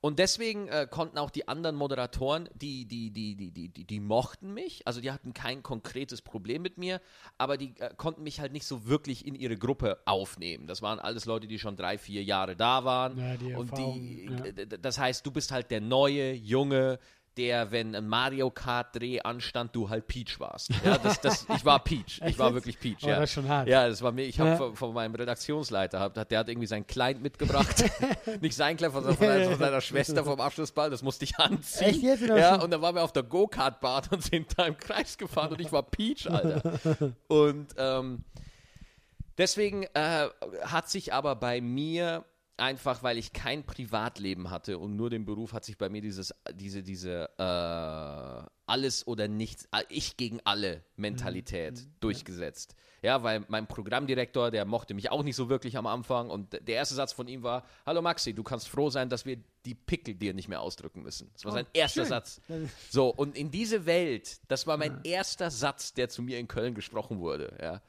Und 0.02 0.18
deswegen 0.18 0.68
äh, 0.68 0.88
konnten 0.90 1.20
auch 1.20 1.30
die 1.30 1.48
anderen 1.48 1.76
Moderatoren, 1.76 2.50
die, 2.56 2.86
die, 2.86 3.12
die, 3.12 3.36
die, 3.36 3.52
die, 3.52 3.70
die, 3.70 3.86
die 3.86 4.00
mochten 4.00 4.52
mich, 4.52 4.88
also 4.88 5.00
die 5.00 5.12
hatten 5.12 5.34
kein 5.36 5.62
konkretes 5.62 6.24
Problem 6.24 6.64
mit 6.64 6.80
mir, 6.80 7.00
aber 7.38 7.56
die 7.56 7.76
äh, 7.80 7.94
konnten 7.96 8.24
mich 8.24 8.40
halt 8.40 8.52
nicht 8.52 8.66
so 8.66 8.88
wirklich 8.88 9.28
in 9.28 9.36
ihre 9.36 9.58
Gruppe 9.58 10.00
aufnehmen. 10.06 10.66
Das 10.66 10.82
waren 10.82 11.00
alles 11.00 11.26
Leute, 11.26 11.46
die 11.46 11.60
schon 11.60 11.76
drei, 11.76 12.00
vier 12.00 12.24
Jahre 12.24 12.56
da 12.56 12.84
waren. 12.84 13.16
Ja, 13.20 13.38
die 13.38 13.54
und 13.54 13.78
die, 13.78 14.26
ja. 14.26 14.66
das 14.66 14.98
heißt, 14.98 15.24
du 15.24 15.30
bist 15.30 15.52
halt 15.52 15.70
der 15.70 15.82
neue, 15.82 16.34
junge, 16.34 16.98
der, 17.38 17.72
wenn 17.72 17.96
ein 17.96 18.08
Mario 18.08 18.50
Kart-Dreh 18.52 19.22
anstand, 19.22 19.76
du 19.76 19.90
halt 19.90 20.08
Peach 20.08 20.40
warst. 20.40 20.70
Ja, 20.84 20.98
das, 20.98 21.22
das, 21.22 21.46
ich 21.56 21.64
war 21.64 21.84
Peach. 21.84 22.20
Ich 22.26 22.38
war 22.38 22.54
wirklich 22.54 22.80
Peach. 22.80 22.98
Oh, 23.04 23.08
ja. 23.08 23.20
das 23.20 23.32
schon 23.32 23.48
hart. 23.48 23.68
Ja, 23.70 23.88
das 23.88 24.02
war 24.02 24.12
mir, 24.12 24.24
ich 24.26 24.40
habe 24.40 24.50
Ja. 24.52 24.56
von, 24.58 24.76
von 24.76 24.94
meinem 24.94 25.16
Redaktionsleiter, 25.16 26.00
hab, 26.00 26.14
der 26.30 26.40
hat 26.40 26.50
irgendwie 26.50 26.68
sein 26.68 26.86
Kleid 26.86 27.22
mitgebracht. 27.22 27.84
Nicht 28.42 28.56
sein 28.56 28.76
Kleid, 28.78 28.92
sondern 28.92 29.16
von, 29.16 29.28
seiner- 29.28 29.50
von 29.50 29.60
seiner 29.60 29.82
Schwester 29.82 30.24
vom 30.26 30.42
Abschlussball, 30.42 30.90
das 30.90 31.02
musste 31.04 31.24
ich 31.26 31.38
anziehen. 31.40 31.88
Echt 31.88 32.02
jetzt? 32.02 32.22
Ja, 32.24 32.56
und 32.62 32.72
dann 32.72 32.82
waren 32.82 32.96
wir 32.96 33.04
auf 33.04 33.14
der 33.14 33.24
Go-Kart-Bahn 33.24 34.04
und 34.12 34.24
sind 34.24 34.48
da 34.58 34.66
im 34.66 34.78
Kreis 34.78 35.18
gefahren 35.18 35.52
und 35.54 35.62
ich 35.62 35.72
war 35.72 35.84
Peach, 35.84 36.30
Alter. 36.30 37.14
Und 37.30 37.68
ähm, 37.78 38.24
deswegen 39.38 39.84
äh, 39.94 40.28
hat 40.64 40.90
sich 40.90 41.14
aber 41.14 41.36
bei 41.36 41.62
mir 41.62 42.26
einfach, 42.62 43.04
weil 43.04 43.18
ich 43.18 43.34
kein 43.34 43.64
Privatleben 43.66 44.50
hatte 44.50 44.78
und 44.78 44.96
nur 44.96 45.10
den 45.10 45.26
Beruf, 45.26 45.54
hat 45.54 45.66
sich 45.66 45.78
bei 45.78 45.90
mir 45.90 46.02
dieses, 46.02 46.34
diese, 46.54 46.84
diese 46.84 47.30
äh, 47.38 48.50
alles 48.68 49.06
oder 49.08 49.28
nichts, 49.28 49.66
äh, 49.72 49.84
ich 49.90 50.16
gegen 50.16 50.40
alle 50.46 50.84
Mentalität 50.96 51.88
durchgesetzt. 52.00 52.76
Ja, 53.02 53.24
weil 53.24 53.44
mein 53.48 53.68
Programmdirektor, 53.68 54.52
der 54.52 54.66
mochte 54.66 54.94
mich 54.94 55.10
auch 55.10 55.24
nicht 55.24 55.36
so 55.36 55.50
wirklich 55.50 55.76
am 55.76 55.88
Anfang 55.88 56.30
und 56.30 56.54
der 56.54 56.76
erste 56.76 56.94
Satz 56.94 57.14
von 57.14 57.28
ihm 57.28 57.42
war, 57.42 57.66
hallo 57.86 58.02
Maxi, 58.02 58.34
du 58.34 58.44
kannst 58.44 58.68
froh 58.70 58.92
sein, 58.92 59.10
dass 59.10 59.26
wir 59.26 59.38
die 59.66 59.74
Pickel 59.74 60.14
dir 60.14 60.36
nicht 60.36 60.48
mehr 60.48 60.62
ausdrücken 60.62 61.02
müssen. 61.02 61.32
Das 61.34 61.44
war 61.46 61.52
sein 61.52 61.66
erster 61.74 62.02
schön. 62.02 62.10
Satz. 62.10 62.42
So, 62.92 63.10
und 63.10 63.36
in 63.36 63.50
diese 63.50 63.88
Welt, 63.88 64.40
das 64.48 64.68
war 64.68 64.78
mein 64.78 65.00
erster 65.04 65.50
Satz, 65.50 65.94
der 65.94 66.10
zu 66.10 66.22
mir 66.22 66.38
in 66.38 66.48
Köln 66.48 66.76
gesprochen 66.76 67.20
wurde, 67.20 67.58
ja. 67.60 67.82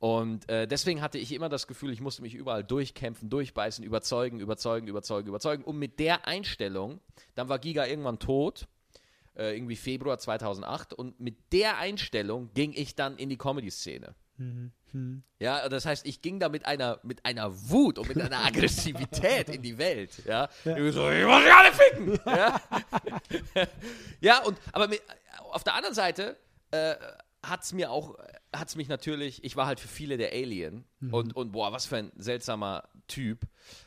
Und 0.00 0.48
äh, 0.48 0.66
deswegen 0.66 1.02
hatte 1.02 1.18
ich 1.18 1.30
immer 1.30 1.50
das 1.50 1.66
Gefühl, 1.66 1.92
ich 1.92 2.00
musste 2.00 2.22
mich 2.22 2.34
überall 2.34 2.64
durchkämpfen, 2.64 3.28
durchbeißen, 3.28 3.84
überzeugen, 3.84 4.40
überzeugen, 4.40 4.88
überzeugen, 4.88 5.28
überzeugen. 5.28 5.62
Und 5.62 5.78
mit 5.78 5.98
der 5.98 6.26
Einstellung, 6.26 7.00
dann 7.34 7.50
war 7.50 7.58
Giga 7.58 7.84
irgendwann 7.84 8.18
tot, 8.18 8.66
äh, 9.36 9.54
irgendwie 9.54 9.76
Februar 9.76 10.18
2008. 10.18 10.94
Und 10.94 11.20
mit 11.20 11.52
der 11.52 11.76
Einstellung 11.76 12.50
ging 12.54 12.72
ich 12.74 12.94
dann 12.94 13.18
in 13.18 13.28
die 13.28 13.36
Comedy-Szene. 13.36 14.14
Ja, 15.38 15.68
das 15.68 15.84
heißt, 15.84 16.06
ich 16.06 16.22
ging 16.22 16.40
da 16.40 16.48
mit 16.48 16.64
einer, 16.64 16.98
mit 17.02 17.26
einer 17.26 17.52
Wut 17.68 17.98
und 17.98 18.08
mit 18.08 18.18
einer 18.18 18.38
Aggressivität 18.46 19.50
in 19.50 19.60
die 19.60 19.76
Welt. 19.76 20.22
Ja, 20.24 20.48
Ich 20.64 20.94
so, 20.94 21.10
ich 21.10 21.26
muss 21.26 21.42
alle 21.44 21.72
ficken. 21.74 22.18
Ja, 22.24 22.60
ja 24.20 24.42
und 24.44 24.56
aber 24.72 24.88
mit, 24.88 25.02
auf 25.50 25.62
der 25.62 25.74
anderen 25.74 25.94
Seite 25.94 26.38
äh, 26.70 26.94
hat 27.42 27.62
es 27.62 27.72
mir 27.72 27.90
auch, 27.90 28.18
hat 28.54 28.68
es 28.68 28.76
mich 28.76 28.88
natürlich, 28.88 29.44
ich 29.44 29.56
war 29.56 29.66
halt 29.66 29.80
für 29.80 29.88
viele 29.88 30.16
der 30.16 30.32
Alien 30.32 30.84
und, 31.10 31.34
und 31.34 31.52
boah, 31.52 31.72
was 31.72 31.86
für 31.86 31.96
ein 31.96 32.12
seltsamer 32.16 32.88
Typ. 33.06 33.46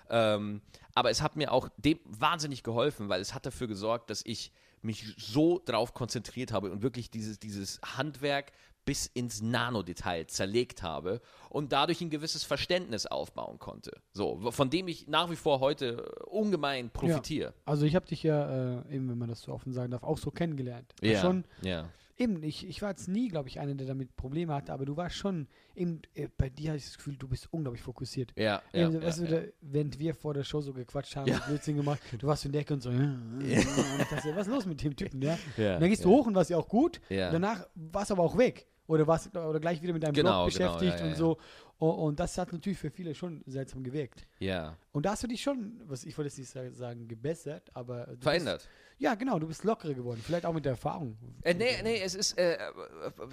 Ähm, 0.10 0.62
aber 0.96 1.10
es 1.10 1.22
hat 1.22 1.36
mir 1.36 1.52
auch 1.52 1.70
dem 1.78 2.00
wahnsinnig 2.06 2.64
geholfen, 2.64 3.10
weil 3.10 3.22
es 3.22 3.34
hat 3.34 3.46
dafür 3.46 3.68
gesorgt, 3.68 4.10
dass 4.10 4.26
ich 4.26 4.52
mich 4.82 5.16
so 5.18 5.62
drauf 5.64 5.94
konzentriert 5.94 6.52
habe 6.52 6.72
und 6.72 6.82
wirklich 6.82 7.10
dieses, 7.10 7.40
dieses 7.40 7.80
Handwerk 7.98 8.52
bis 8.86 9.06
ins 9.06 9.42
Nanodetail 9.42 10.28
zerlegt 10.28 10.84
habe 10.84 11.22
und 11.50 11.72
dadurch 11.72 12.02
ein 12.02 12.10
gewisses 12.10 12.44
Verständnis 12.44 13.06
aufbauen 13.06 13.60
konnte. 13.60 14.02
So, 14.12 14.52
von 14.52 14.70
dem 14.70 14.90
ich 14.90 15.08
nach 15.08 15.32
wie 15.32 15.38
vor 15.38 15.62
heute 15.62 16.04
ungemein 16.26 16.90
profitiere. 16.90 17.54
Also 17.66 17.86
ich 17.86 17.96
habe 17.96 18.06
dich 18.06 18.24
ja, 18.24 18.82
äh, 18.82 18.96
eben 18.96 19.10
wenn 19.10 19.18
man 19.18 19.30
das 19.30 19.42
so 19.42 19.54
offen 19.54 19.72
sagen 19.72 19.92
darf, 19.92 20.04
auch 20.04 20.18
so 20.18 20.32
kennengelernt. 20.32 20.94
War 21.02 21.22
Schon, 21.22 21.46
ja. 21.62 21.90
Eben, 22.18 22.42
ich, 22.44 22.68
ich 22.68 22.82
war 22.82 22.90
jetzt 22.90 23.08
nie, 23.08 23.28
glaube 23.28 23.50
ich, 23.50 23.60
einer, 23.60 23.74
der 23.76 23.88
damit 23.88 24.16
Probleme 24.16 24.54
hatte, 24.54 24.74
aber 24.74 24.86
du 24.86 24.96
warst 24.98 25.16
schon, 25.16 25.48
eben, 25.76 26.02
äh, 26.14 26.28
bei 26.38 26.50
dir 26.50 26.70
habe 26.70 26.78
ich 26.78 26.86
das 26.86 26.98
Gefühl, 26.98 27.16
du 27.18 27.28
bist 27.28 27.48
unglaublich 27.52 27.82
fokussiert. 27.82 28.34
Ja, 28.38 28.62
ja, 28.74 28.88
Eben, 28.88 28.94
ja, 29.02 29.04
weißt 29.04 29.20
du, 29.20 29.24
ja. 29.26 29.42
da, 29.42 29.48
während 29.62 30.00
wir 30.00 30.14
vor 30.14 30.34
der 30.34 30.44
Show 30.44 30.62
so 30.62 30.74
gequatscht 30.74 31.16
haben, 31.16 31.28
Ja. 31.30 31.38
und 31.38 31.46
Blödsinn 31.48 31.76
gemacht, 31.78 32.00
du 32.20 32.28
warst 32.28 32.46
in 32.46 32.52
der 32.52 32.62
Ecke 32.62 32.74
und 32.74 32.82
so, 32.82 32.92
ja, 32.92 32.98
ja, 32.98 33.60
ja. 33.60 33.60
und 33.60 34.12
dachte, 34.12 34.36
was 34.36 34.48
ist 34.48 34.54
los 34.54 34.66
mit 34.66 34.84
dem 34.84 34.96
Typen, 34.96 35.22
ja? 35.22 35.38
Ja, 35.58 35.80
dann 35.80 35.90
gehst 35.90 36.04
ja. 36.04 36.10
du 36.10 36.16
hoch 36.16 36.28
und 36.28 36.36
warst 36.36 36.50
ja 36.50 36.58
auch 36.58 36.68
gut, 36.68 37.02
Ja. 37.10 37.32
danach 37.32 37.68
warst 37.76 38.10
du 38.12 38.16
aber 38.16 38.24
auch 38.24 38.38
weg. 38.38 38.68
Oder 38.88 39.08
warst 39.08 39.36
oder 39.36 39.60
gleich 39.60 39.82
wieder 39.82 39.94
mit 39.94 40.04
deinem 40.04 40.14
Genau, 40.14 40.46
Blog 40.46 40.58
genau, 40.58 40.74
beschäftigt 40.74 41.00
ja, 41.00 41.06
ja, 41.06 41.12
und 41.12 41.18
so. 41.18 41.38
Und, 41.80 42.20
das 42.20 42.38
hat 42.38 42.52
natürlich 42.54 42.78
für 42.80 42.90
viele 42.92 43.14
schon 43.16 43.42
seltsam 43.46 43.84
gewirkt. 43.84 44.26
ja. 44.40 44.78
Und 44.92 45.06
da 45.06 45.12
hast 45.12 45.24
du 45.24 45.28
dich 45.28 45.42
schon, 45.42 45.82
was 45.86 46.04
ich 46.06 46.18
wollte 46.18 46.28
jetzt 46.28 46.38
nicht 46.38 46.50
sa- 46.50 46.72
sagen, 46.72 47.08
gebessert, 47.08 47.70
aber 47.74 48.08
Verändert. 48.20 48.60
Bist, 48.60 48.70
ja, 49.00 49.16
genau, 49.16 49.40
du 49.40 49.48
bist 49.48 49.64
lockerer 49.64 49.94
geworden. 49.94 50.22
Vielleicht 50.24 50.46
auch 50.46 50.54
mit 50.54 50.64
der 50.66 50.74
Erfahrung. 50.74 51.18
Äh, 51.42 51.56
nee, 51.56 51.82
nee, 51.84 52.00
es 52.02 52.14
ist 52.16 52.38
äh, 52.38 52.54
äh, 52.54 52.60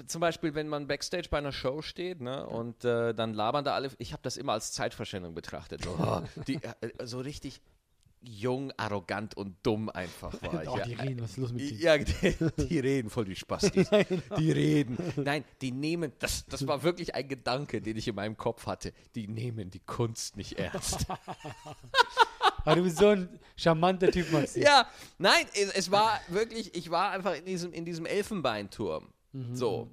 zum 0.07 0.21
Beispiel, 0.21 0.55
wenn 0.55 0.69
man 0.69 0.87
Backstage 0.89 1.29
bei 1.31 1.39
einer 1.39 1.53
Show 1.53 1.83
steht, 1.83 2.21
ne, 2.21 2.47
und 2.47 2.85
äh, 2.85 3.13
dann 3.15 3.35
labern 3.35 3.65
da 3.65 3.75
alle, 3.75 3.91
ich 3.99 4.13
habe 4.13 4.23
das 4.23 4.37
immer 4.37 4.53
als 4.55 4.73
Zeitverschwendung 4.73 5.35
betrachtet. 5.35 5.85
So, 5.85 5.91
oh, 6.01 6.23
die, 6.49 6.57
äh, 6.57 7.07
so 7.07 7.21
richtig 7.21 7.61
jung, 8.23 8.71
arrogant 8.77 9.37
und 9.37 9.57
dumm 9.63 9.89
einfach 9.89 10.33
war. 10.43 10.67
Oh, 10.69 10.77
ich. 10.79 10.83
die 10.85 10.93
reden, 10.95 11.21
was 11.23 11.31
ist 11.33 11.37
los 11.39 11.53
mit 11.53 11.71
denen? 11.71 11.81
Ja, 11.81 11.97
die, 11.99 12.37
die 12.69 12.79
reden 12.79 13.09
voll 13.11 13.25
die 13.25 13.37
Spastis. 13.37 13.89
genau. 14.09 14.37
Die 14.39 14.53
reden. 14.53 14.99
Nein, 15.17 15.45
die 15.63 15.73
nehmen, 15.73 16.13
das, 16.19 16.45
das 16.47 16.67
war 16.67 16.83
wirklich 16.83 17.15
ein 17.15 17.27
Gedanke, 17.29 17.81
den 17.81 17.97
ich 17.97 18.07
in 18.09 18.15
meinem 18.15 18.37
Kopf 18.37 18.67
hatte. 18.67 18.93
Die 19.15 19.27
nehmen 19.29 19.71
die 19.71 19.81
Kunst 19.81 20.37
nicht 20.37 20.59
ernst. 20.59 21.07
Aber 22.65 22.77
du 22.77 22.83
bist 22.83 22.99
so 22.99 23.09
ein 23.09 23.41
charmanter 23.57 24.11
Typ, 24.11 24.31
Maxi. 24.33 24.61
ja, 24.63 24.87
nein, 25.19 25.47
es, 25.55 25.71
es 25.73 25.91
war 25.91 26.21
wirklich, 26.29 26.75
ich 26.75 26.91
war 26.91 27.11
einfach 27.13 27.35
in 27.35 27.45
diesem, 27.45 27.73
in 27.73 27.85
diesem 27.85 28.05
Elfenbeinturm. 28.07 29.09
Mhm. 29.33 29.57
So. 29.57 29.91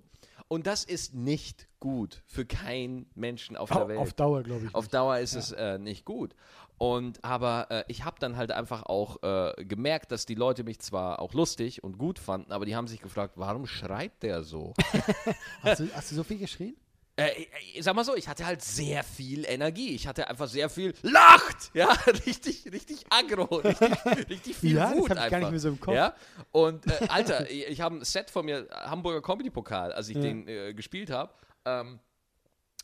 Und 0.49 0.65
das 0.65 0.83
ist 0.85 1.13
nicht 1.13 1.67
gut 1.79 2.21
für 2.25 2.45
keinen 2.45 3.05
Menschen 3.15 3.57
auf 3.57 3.71
Au- 3.71 3.79
der 3.79 3.87
Welt. 3.89 3.99
Auf 3.99 4.13
Dauer, 4.13 4.43
glaube 4.43 4.65
ich. 4.65 4.75
Auf 4.75 4.85
nicht. 4.85 4.93
Dauer 4.93 5.19
ist 5.19 5.35
es 5.35 5.51
äh, 5.51 5.77
nicht 5.77 6.05
gut. 6.05 6.35
Und 6.77 7.23
aber 7.23 7.67
äh, 7.71 7.83
ich 7.87 8.03
habe 8.05 8.17
dann 8.19 8.37
halt 8.37 8.51
einfach 8.51 8.83
auch 8.83 9.21
äh, 9.23 9.65
gemerkt, 9.65 10.11
dass 10.11 10.25
die 10.27 10.35
Leute 10.35 10.63
mich 10.63 10.79
zwar 10.79 11.19
auch 11.19 11.33
lustig 11.33 11.83
und 11.83 11.97
gut 11.97 12.19
fanden, 12.19 12.51
aber 12.51 12.65
die 12.65 12.75
haben 12.75 12.87
sich 12.87 13.01
gefragt, 13.01 13.33
warum 13.35 13.65
schreit 13.65 14.11
der 14.21 14.43
so? 14.43 14.73
Hast 15.63 15.79
du, 15.79 15.89
hast 15.93 16.11
du 16.11 16.15
so 16.15 16.23
viel 16.23 16.37
geschrien? 16.37 16.75
äh, 17.19 17.31
ich 17.73 17.83
sag 17.83 17.95
mal 17.95 18.03
so, 18.05 18.15
ich 18.15 18.27
hatte 18.27 18.45
halt 18.45 18.61
sehr 18.61 19.03
viel 19.03 19.43
Energie. 19.45 19.95
Ich 19.95 20.05
hatte 20.05 20.27
einfach 20.27 20.47
sehr 20.47 20.69
viel 20.69 20.93
lacht, 21.01 21.71
ja, 21.73 21.89
richtig, 22.27 22.71
richtig 22.71 23.05
aggro, 23.09 23.45
richtig, 23.55 24.05
richtig 24.29 24.55
viel 24.55 24.75
Ja, 24.75 24.89
das 24.91 24.97
Wut 24.99 25.09
hab 25.09 25.17
ich 25.17 25.23
einfach. 25.23 25.31
gar 25.31 25.39
nicht 25.39 25.49
mehr 25.49 25.59
so 25.59 25.69
im 25.69 25.79
Kopf. 25.79 25.95
Ja, 25.95 26.13
und 26.51 26.85
äh, 26.85 27.07
Alter, 27.09 27.49
ich, 27.49 27.65
ich 27.69 27.81
habe 27.81 27.95
ein 27.95 28.03
Set 28.05 28.29
von 28.29 28.45
mir, 28.45 28.67
Hamburger 28.71 29.23
Comedy 29.23 29.49
Pokal, 29.49 29.93
als 29.93 30.09
ich 30.09 30.15
Ja. 30.15 30.21
den 30.21 30.47
äh, 30.47 30.73
gespielt 30.75 31.09
habe. 31.09 31.33
Ähm, 31.65 31.97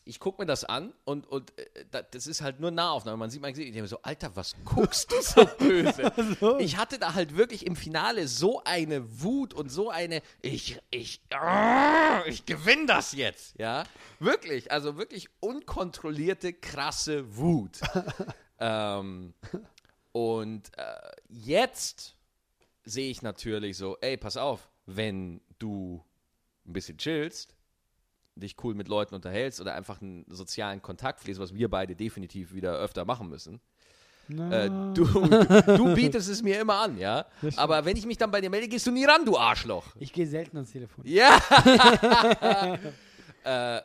ich 0.05 0.19
gucke 0.19 0.41
mir 0.41 0.45
das 0.45 0.65
an 0.65 0.93
und, 1.05 1.25
und 1.27 1.57
äh, 1.57 1.85
da- 1.91 2.01
das 2.01 2.27
ist 2.27 2.41
halt 2.41 2.59
nur 2.59 2.71
Nahaufnahme. 2.71 3.17
Man 3.17 3.29
sieht 3.29 3.41
mein 3.41 3.53
Gesicht. 3.53 3.67
Ich 3.69 3.73
denke 3.73 3.83
mir 3.83 3.87
so, 3.87 4.01
Alter, 4.01 4.35
was 4.35 4.53
guckst 4.65 5.11
du 5.11 5.21
so 5.21 5.45
böse? 5.59 6.11
Ich 6.59 6.75
hatte 6.77 6.99
da 6.99 7.13
halt 7.13 7.37
wirklich 7.37 7.65
im 7.65 7.75
Finale 7.75 8.27
so 8.27 8.61
eine 8.65 9.21
Wut 9.21 9.53
und 9.53 9.69
so 9.69 9.89
eine, 9.89 10.21
ich, 10.41 10.79
ich, 10.91 11.21
ah, 11.33 12.23
ich 12.25 12.45
gewinne 12.45 12.85
das 12.87 13.13
jetzt, 13.13 13.57
ja. 13.57 13.83
Wirklich, 14.19 14.71
also 14.71 14.97
wirklich 14.97 15.29
unkontrollierte, 15.39 16.51
krasse 16.53 17.37
Wut. 17.37 17.79
ähm, 18.59 19.33
und 20.11 20.69
äh, 20.77 21.11
jetzt 21.29 22.15
sehe 22.83 23.09
ich 23.09 23.21
natürlich 23.21 23.77
so, 23.77 23.97
ey, 24.01 24.17
pass 24.17 24.35
auf, 24.37 24.69
wenn 24.85 25.39
du 25.59 26.03
ein 26.65 26.73
bisschen 26.73 26.97
chillst, 26.97 27.55
dich 28.35 28.55
cool 28.63 28.73
mit 28.73 28.87
Leuten 28.87 29.15
unterhältst 29.15 29.61
oder 29.61 29.75
einfach 29.75 30.01
einen 30.01 30.25
sozialen 30.27 30.81
Kontakt 30.81 31.21
pflegst, 31.21 31.39
was 31.39 31.53
wir 31.53 31.69
beide 31.69 31.95
definitiv 31.95 32.53
wieder 32.53 32.73
öfter 32.77 33.05
machen 33.05 33.29
müssen. 33.29 33.59
Äh, 34.29 34.69
du, 34.93 35.03
du 35.77 35.93
bietest 35.93 36.29
es 36.29 36.41
mir 36.41 36.59
immer 36.61 36.75
an, 36.75 36.97
ja. 36.97 37.25
Aber 37.57 37.83
wenn 37.85 37.97
ich 37.97 38.05
mich 38.05 38.17
dann 38.17 38.31
bei 38.31 38.41
dir 38.41 38.49
melde, 38.49 38.67
gehst 38.67 38.87
du 38.87 38.91
nie 38.91 39.05
ran, 39.05 39.25
du 39.25 39.37
Arschloch. 39.37 39.85
ich 39.99 40.13
gehe 40.13 40.25
selten 40.25 40.57
ans 40.57 40.71
Telefon. 40.71 41.03
Ja. 41.05 41.37
äh, 43.43 43.81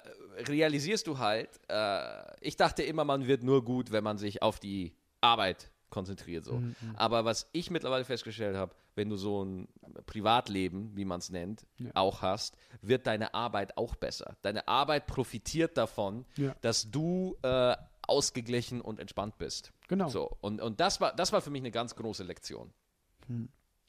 realisierst 0.49 1.07
du 1.07 1.19
halt, 1.19 1.51
äh, 1.69 1.99
ich 2.41 2.57
dachte 2.57 2.83
immer, 2.85 3.05
man 3.05 3.27
wird 3.27 3.43
nur 3.43 3.65
gut, 3.65 3.91
wenn 3.91 4.05
man 4.05 4.19
sich 4.19 4.43
auf 4.43 4.61
die 4.61 4.95
Arbeit 5.21 5.71
konzentriert. 5.91 6.45
So. 6.45 6.55
Mhm. 6.55 6.75
Aber 6.97 7.25
was 7.25 7.49
ich 7.53 7.71
mittlerweile 7.71 8.05
festgestellt 8.05 8.57
habe, 8.57 8.75
wenn 8.95 9.09
du 9.09 9.17
so 9.17 9.45
ein 9.45 9.69
Privatleben, 10.07 10.97
wie 10.97 11.05
man 11.05 11.21
es 11.21 11.31
nennt, 11.31 11.67
Ja. 11.79 11.91
auch 11.95 12.23
hast, 12.23 12.57
wird 12.83 13.07
deine 13.07 13.35
Arbeit 13.35 13.77
auch 13.77 13.95
besser. 13.95 14.37
Deine 14.43 14.67
Arbeit 14.69 15.07
profitiert 15.07 15.77
davon, 15.77 16.25
Ja. 16.37 16.55
dass 16.63 16.91
du 16.91 17.37
äh, 17.43 17.77
ausgeglichen 18.07 18.81
und 18.81 18.99
entspannt 19.01 19.39
bist. 19.39 19.73
Genau. 19.89 20.09
So. 20.09 20.37
Und, 20.41 20.61
und 20.61 20.81
das, 20.81 21.01
war, 21.01 21.15
das 21.15 21.33
war 21.33 21.41
für 21.41 21.51
mich 21.51 21.63
eine 21.63 21.71
ganz 21.71 21.95
große 21.95 22.25
Lektion. 22.25 22.73
Hm. 23.27 23.49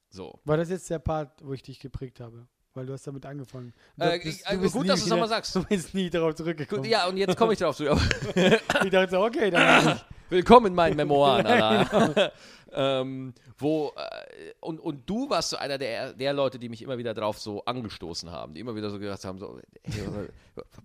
So. 0.09 0.39
War 0.45 0.57
das 0.57 0.69
jetzt 0.69 0.89
der 0.89 0.99
Part, 0.99 1.43
wo 1.43 1.53
ich 1.53 1.63
dich 1.63 1.79
geprägt 1.79 2.19
habe? 2.19 2.47
Weil 2.73 2.85
du 2.85 2.93
hast 2.93 3.05
damit 3.07 3.25
angefangen. 3.25 3.73
Du 3.97 4.05
Äh, 4.05 4.19
bist- 4.19 4.45
äh, 4.49 4.57
du 4.57 4.69
gut, 4.69 4.87
dass 4.87 4.99
du 4.99 5.05
es 5.05 5.09
nochmal 5.09 5.27
sagst. 5.27 5.55
Du 5.55 5.63
bist 5.63 5.93
nie 5.93 6.09
darauf 6.09 6.35
zurückgekommen. 6.35 6.83
Gut, 6.83 6.91
ja, 6.91 7.07
und 7.07 7.17
jetzt 7.17 7.35
komme 7.35 7.53
ich 7.53 7.59
darauf 7.59 7.75
zu. 7.75 7.85
Ich 8.35 8.89
dachte 8.91 9.09
so, 9.09 9.23
okay, 9.23 9.49
dann 9.49 9.99
Willkommen 10.29 10.67
in 10.67 10.75
meinen 10.75 10.95
Memoiren, 10.95 11.47
Alter. 11.47 12.31
ähm, 12.71 13.33
wo, 13.57 13.91
äh, 13.95 14.51
und, 14.59 14.79
und 14.79 15.09
du 15.09 15.27
warst 15.27 15.49
so 15.49 15.57
einer 15.57 15.79
der, 15.79 16.13
der 16.13 16.33
Leute, 16.33 16.59
die 16.59 16.69
mich 16.69 16.83
immer 16.83 16.99
wieder 16.99 17.15
drauf 17.15 17.39
so 17.39 17.65
angestoßen 17.65 18.29
haben, 18.29 18.53
die 18.53 18.59
immer 18.59 18.75
wieder 18.75 18.91
so 18.91 18.99
gesagt 18.99 19.25
haben, 19.25 19.39
so, 19.39 19.59
hey, 19.83 20.29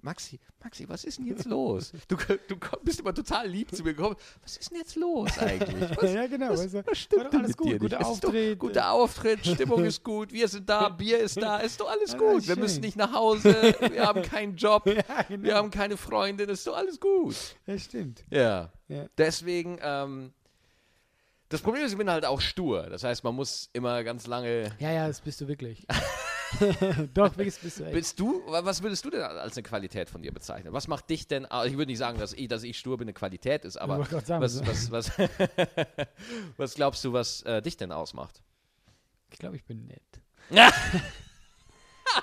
Maxi, 0.00 0.40
Maxi, 0.62 0.88
was 0.88 1.04
ist 1.04 1.18
denn 1.18 1.26
jetzt 1.26 1.44
los? 1.44 1.92
Du, 2.08 2.16
du 2.48 2.56
bist 2.82 3.00
immer 3.00 3.12
total 3.12 3.46
lieb 3.46 3.74
zu 3.74 3.82
mir 3.82 3.92
gekommen. 3.92 4.16
Was 4.42 4.56
ist 4.56 4.70
denn 4.70 4.78
jetzt 4.78 4.96
los 4.96 5.38
eigentlich? 5.38 5.94
Was, 5.94 6.14
ja, 6.14 6.26
genau. 6.26 6.50
was, 6.50 6.70
du, 6.72 6.86
was 6.86 6.98
stimmt 6.98 7.32
denn 7.32 7.40
alles 7.40 7.56
gut, 7.56 7.78
guter 7.78 8.06
Auftritt. 8.06 8.58
Guter 8.58 8.90
Auftritt, 8.92 9.46
Stimmung 9.46 9.84
ist 9.84 10.02
gut, 10.02 10.32
wir 10.32 10.48
sind 10.48 10.66
da, 10.66 10.88
Bier 10.88 11.18
ist 11.18 11.40
da, 11.40 11.58
ist 11.58 11.78
doch 11.78 11.90
alles 11.90 12.12
Ja, 12.12 12.18
gut. 12.18 12.48
Wir 12.48 12.56
müssen 12.56 12.80
nicht 12.80 12.96
nach 12.96 13.12
Hause, 13.12 13.74
wir 13.90 14.06
haben 14.06 14.22
keinen 14.22 14.56
Job, 14.56 14.86
ja, 14.86 15.02
genau. 15.28 15.42
wir 15.44 15.54
haben 15.54 15.70
keine 15.70 15.98
Freundin, 15.98 16.48
ist 16.48 16.66
doch 16.66 16.76
alles 16.76 16.98
gut. 16.98 17.36
ja, 17.66 17.78
stimmt. 17.78 18.24
Ja. 18.30 18.70
Ja. 18.88 19.06
Deswegen, 19.18 19.78
ähm, 19.82 20.32
das 21.48 21.60
Problem 21.60 21.84
ist, 21.84 21.92
ich 21.92 21.98
bin 21.98 22.10
halt 22.10 22.24
auch 22.24 22.40
stur. 22.40 22.84
Das 22.90 23.04
heißt, 23.04 23.22
man 23.24 23.34
muss 23.34 23.70
immer 23.72 24.02
ganz 24.04 24.26
lange. 24.26 24.74
Ja, 24.78 24.90
ja, 24.92 25.06
das 25.08 25.20
bist 25.20 25.40
du 25.40 25.48
wirklich. 25.48 25.86
Doch, 27.14 27.36
wirklich 27.36 27.58
bist 27.58 27.80
du 27.80 27.84
echt. 27.84 27.92
Bist 27.94 28.20
du, 28.20 28.42
wa- 28.46 28.64
was 28.64 28.82
würdest 28.82 29.04
du 29.04 29.10
denn 29.10 29.22
als 29.22 29.56
eine 29.56 29.62
Qualität 29.64 30.08
von 30.08 30.22
dir 30.22 30.32
bezeichnen? 30.32 30.72
Was 30.72 30.86
macht 30.88 31.10
dich 31.10 31.26
denn, 31.26 31.46
ah, 31.50 31.64
ich 31.64 31.72
würde 31.72 31.86
nicht 31.90 31.98
sagen, 31.98 32.18
dass 32.18 32.32
ich, 32.32 32.46
dass 32.48 32.62
ich 32.62 32.78
stur 32.78 32.96
bin, 32.98 33.06
eine 33.06 33.12
Qualität 33.14 33.64
ist, 33.64 33.76
aber 33.76 34.04
sagen, 34.04 34.40
was, 34.42 34.64
was, 34.66 34.90
was, 34.90 35.10
was 36.56 36.74
glaubst 36.74 37.02
du, 37.04 37.12
was 37.12 37.42
äh, 37.42 37.60
dich 37.62 37.76
denn 37.76 37.90
ausmacht? 37.92 38.42
Ich 39.30 39.38
glaube, 39.38 39.56
ich 39.56 39.64
bin 39.64 39.86
nett. 39.86 40.02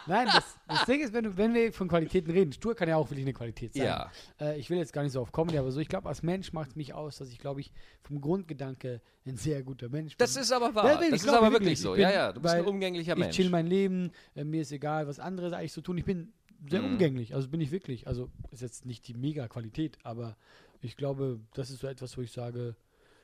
Nein, 0.07 0.27
das, 0.33 0.57
das 0.67 0.85
Ding 0.85 1.01
ist, 1.01 1.13
wenn, 1.13 1.23
du, 1.25 1.37
wenn 1.37 1.53
wir 1.53 1.71
von 1.73 1.87
Qualitäten 1.87 2.31
reden, 2.31 2.51
stur 2.53 2.75
kann 2.75 2.87
ja 2.89 2.95
auch 2.97 3.09
wirklich 3.09 3.25
eine 3.25 3.33
Qualität 3.33 3.73
sein. 3.73 3.83
Ja. 3.85 4.11
Äh, 4.39 4.59
ich 4.59 4.69
will 4.69 4.77
jetzt 4.77 4.93
gar 4.93 5.03
nicht 5.03 5.11
so 5.11 5.21
auf 5.21 5.31
Comedy, 5.31 5.57
aber 5.57 5.71
so, 5.71 5.79
ich 5.79 5.87
glaube, 5.89 6.07
als 6.09 6.23
Mensch 6.23 6.53
macht 6.53 6.71
es 6.71 6.75
mich 6.75 6.93
aus, 6.93 7.17
dass 7.17 7.29
ich, 7.29 7.39
glaube 7.39 7.61
ich, 7.61 7.71
vom 8.03 8.19
Grundgedanke 8.21 9.01
ein 9.25 9.35
sehr 9.37 9.61
guter 9.63 9.89
Mensch 9.89 10.11
bin. 10.17 10.17
Das 10.19 10.35
ist 10.35 10.51
aber 10.51 10.73
wahr. 10.73 10.85
Ja, 11.01 11.09
das 11.09 11.21
ist 11.23 11.29
aber 11.29 11.47
ich 11.47 11.53
wirklich 11.53 11.79
so. 11.79 11.91
Ich 11.93 11.97
bin- 11.97 12.03
ja, 12.03 12.11
ja, 12.11 12.31
du 12.33 12.41
bist 12.41 12.53
ein 12.53 12.65
umgänglicher 12.65 13.13
ich 13.13 13.19
Mensch. 13.19 13.35
chill 13.35 13.49
mein 13.49 13.67
Leben, 13.67 14.11
äh, 14.35 14.43
mir 14.43 14.61
ist 14.61 14.71
egal, 14.71 15.07
was 15.07 15.19
andere 15.19 15.55
eigentlich 15.55 15.73
so 15.73 15.81
tun. 15.81 15.97
Ich 15.97 16.05
bin 16.05 16.33
sehr 16.69 16.81
Mhm. 16.81 16.93
umgänglich, 16.93 17.33
also 17.35 17.47
bin 17.47 17.59
ich 17.61 17.71
wirklich. 17.71 18.07
Also 18.07 18.29
ist 18.51 18.61
jetzt 18.61 18.85
nicht 18.85 19.07
die 19.07 19.13
Mega-Qualität, 19.13 19.97
aber 20.03 20.37
ich 20.81 20.95
glaube, 20.97 21.39
das 21.53 21.69
ist 21.69 21.79
so 21.79 21.87
etwas, 21.87 22.17
wo 22.17 22.21
ich 22.21 22.31
sage, 22.31 22.75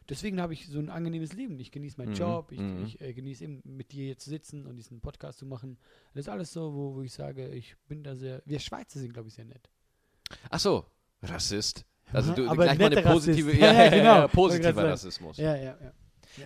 deswegen 0.10 0.42
habe 0.42 0.54
ich 0.54 0.68
so 0.68 0.80
ein 0.80 0.90
angenehmes 0.90 1.34
Leben. 1.34 1.60
Ich 1.60 1.72
genieße 1.72 1.98
meinen 1.98 2.12
Mhm, 2.12 2.18
Job, 2.18 2.52
ich, 2.52 2.60
mhm. 2.60 2.86
ich 2.86 3.02
äh, 3.02 3.14
genieße 3.14 3.44
eben 3.44 3.62
mit 3.64 3.92
dir 3.92 4.06
hier 4.06 4.18
zu 4.18 4.30
sitzen 4.30 4.66
und 4.66 4.76
diesen 4.76 5.02
Podcast 5.02 5.40
zu 5.40 5.46
machen. 5.46 5.78
Das 6.14 6.22
ist 6.22 6.30
alles 6.30 6.52
so, 6.52 6.74
wo, 6.74 6.96
wo 6.96 7.02
ich 7.02 7.14
sage, 7.14 7.48
ich 7.50 7.76
bin 7.88 8.04
da 8.04 8.16
sehr, 8.16 8.42
wir 8.46 8.60
Schweizer 8.60 9.00
sind, 9.00 9.14
glaube 9.14 9.30
ich, 9.30 9.36
sehr 9.36 9.46
nett. 9.46 9.70
Ach 10.50 10.60
so, 10.60 10.86
Rassist. 11.22 11.86
Also 12.12 12.34
du, 12.34 12.48
Aber 12.50 12.64
gleich 12.64 12.80
mal 12.80 12.92
eine 12.92 13.02
positive, 13.02 13.52
ja, 13.56 13.74
Ja, 13.74 13.84
ja, 13.84 13.90
genau. 13.90 14.04
ja, 14.04 14.28
positiver. 14.28 14.90
Rassismus. 14.90 15.38
Ja, 15.38 15.56
ja, 15.56 15.78
ja. 15.82 15.94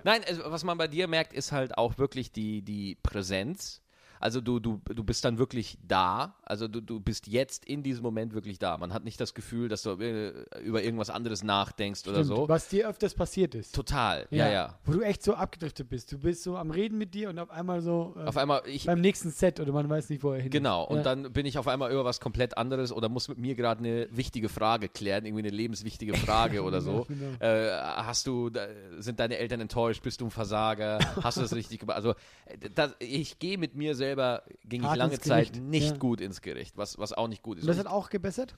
Nein, 0.04 0.22
also, 0.26 0.44
was 0.46 0.64
man 0.64 0.78
bei 0.78 0.88
dir 0.88 1.08
merkt, 1.08 1.34
ist 1.34 1.52
halt 1.52 1.78
auch 1.78 1.98
wirklich 1.98 2.32
die, 2.32 2.62
die 2.62 2.96
Präsenz. 3.04 3.82
Also 4.22 4.40
du, 4.40 4.60
du, 4.60 4.80
du 4.86 5.04
bist 5.04 5.26
dann 5.26 5.40
wirklich 5.40 5.80
da. 5.88 6.36
Also 6.44 6.68
du, 6.68 6.80
du 6.80 7.00
bist 7.00 7.26
jetzt 7.28 7.66
in 7.66 7.82
diesem 7.82 8.04
Moment 8.04 8.34
wirklich 8.36 8.60
da. 8.60 8.78
Man 8.78 8.94
hat 8.94 9.04
nicht 9.04 9.20
das 9.20 9.34
Gefühl, 9.34 9.68
dass 9.68 9.82
du 9.82 9.92
äh, 10.00 10.46
über 10.62 10.84
irgendwas 10.84 11.10
anderes 11.10 11.44
nachdenkst 11.44 12.08
oder 12.08 12.24
Stimmt, 12.24 12.38
so. 12.38 12.48
Was 12.48 12.70
dir 12.70 12.88
öfters 12.88 13.16
passiert 13.16 13.56
ist. 13.56 13.74
Total, 13.74 14.28
ja, 14.30 14.48
ja. 14.48 14.78
Wo 14.86 14.92
du 14.92 15.02
echt 15.02 15.24
so 15.24 15.34
abgedriftet 15.34 15.90
bist. 15.90 16.12
Du 16.12 16.20
bist 16.20 16.44
so 16.44 16.56
am 16.56 16.70
Reden 16.70 17.00
mit 17.00 17.16
dir 17.16 17.30
und 17.30 17.40
auf 17.40 17.50
einmal 17.50 17.82
so 17.82 18.16
äh, 18.16 18.28
Auf 18.28 18.38
einmal, 18.38 18.62
ich, 18.66 18.86
beim 18.86 19.02
nächsten 19.02 19.32
Set 19.32 19.60
oder 19.60 19.72
man 19.72 19.90
weiß 19.90 20.10
nicht, 20.10 20.24
wo 20.24 20.34
er 20.34 20.42
hin 20.42 20.52
Genau, 20.52 20.84
und 20.84 20.98
ja. 20.98 21.04
dann 21.04 21.34
bin 21.34 21.48
ich 21.48 21.58
auf 21.58 21.68
einmal 21.68 21.92
über 21.92 22.06
was 22.06 22.20
komplett 22.20 22.58
anderes 22.58 22.92
oder 22.92 23.10
muss 23.10 23.28
mit 23.28 23.40
mir 23.40 23.56
gerade 23.56 23.80
eine 23.80 24.08
wichtige 24.12 24.50
Frage 24.50 24.88
klären, 24.88 25.26
irgendwie 25.26 25.48
eine 25.48 25.56
lebenswichtige 25.56 26.14
Frage 26.16 26.62
oder 26.64 26.82
so. 26.82 27.08
Genau. 27.08 27.44
Äh, 27.44 27.72
hast 27.72 28.28
du, 28.28 28.52
sind 29.00 29.20
deine 29.20 29.38
Eltern 29.38 29.62
enttäuscht, 29.62 30.04
bist 30.04 30.22
du 30.22 30.26
ein 30.26 30.32
Versager, 30.32 31.00
hast 31.24 31.38
du 31.38 31.42
das 31.42 31.56
richtig 31.56 31.80
gemacht? 31.80 31.98
Also, 31.98 32.12
äh, 32.46 32.70
das, 32.76 32.96
ich 33.00 33.40
gehe 33.40 33.58
mit 33.58 33.76
mir 33.76 33.96
selber, 34.12 34.44
ging 34.66 34.82
ich 34.82 34.88
Hart 34.88 34.98
lange 34.98 35.14
ins 35.14 35.24
Zeit 35.24 35.56
nicht 35.56 35.92
ja. 35.92 35.98
gut 35.98 36.22
ins 36.22 36.42
Gericht, 36.42 36.78
was, 36.78 36.98
was 36.98 37.14
auch 37.14 37.28
nicht 37.28 37.42
gut 37.42 37.58
ist. 37.58 37.64
Und 37.64 37.70
das 37.70 37.78
hat 37.78 37.88
auch 37.88 38.10
gebessert? 38.10 38.54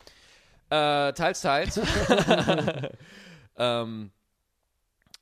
äh, 0.70 1.14
teils, 1.14 1.42
teils. 1.42 1.80
ähm, 3.58 4.12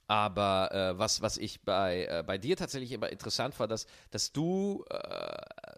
aber 0.08 0.72
äh, 0.74 1.00
was, 1.00 1.22
was 1.22 1.38
ich 1.38 1.62
bei, 1.62 2.06
äh, 2.06 2.24
bei 2.26 2.38
dir 2.38 2.58
tatsächlich 2.58 2.92
immer 2.92 3.10
interessant 3.10 3.60
war, 3.60 3.68
dass, 3.68 3.86
dass 4.12 4.32
du 4.32 4.84
äh, 4.90 4.98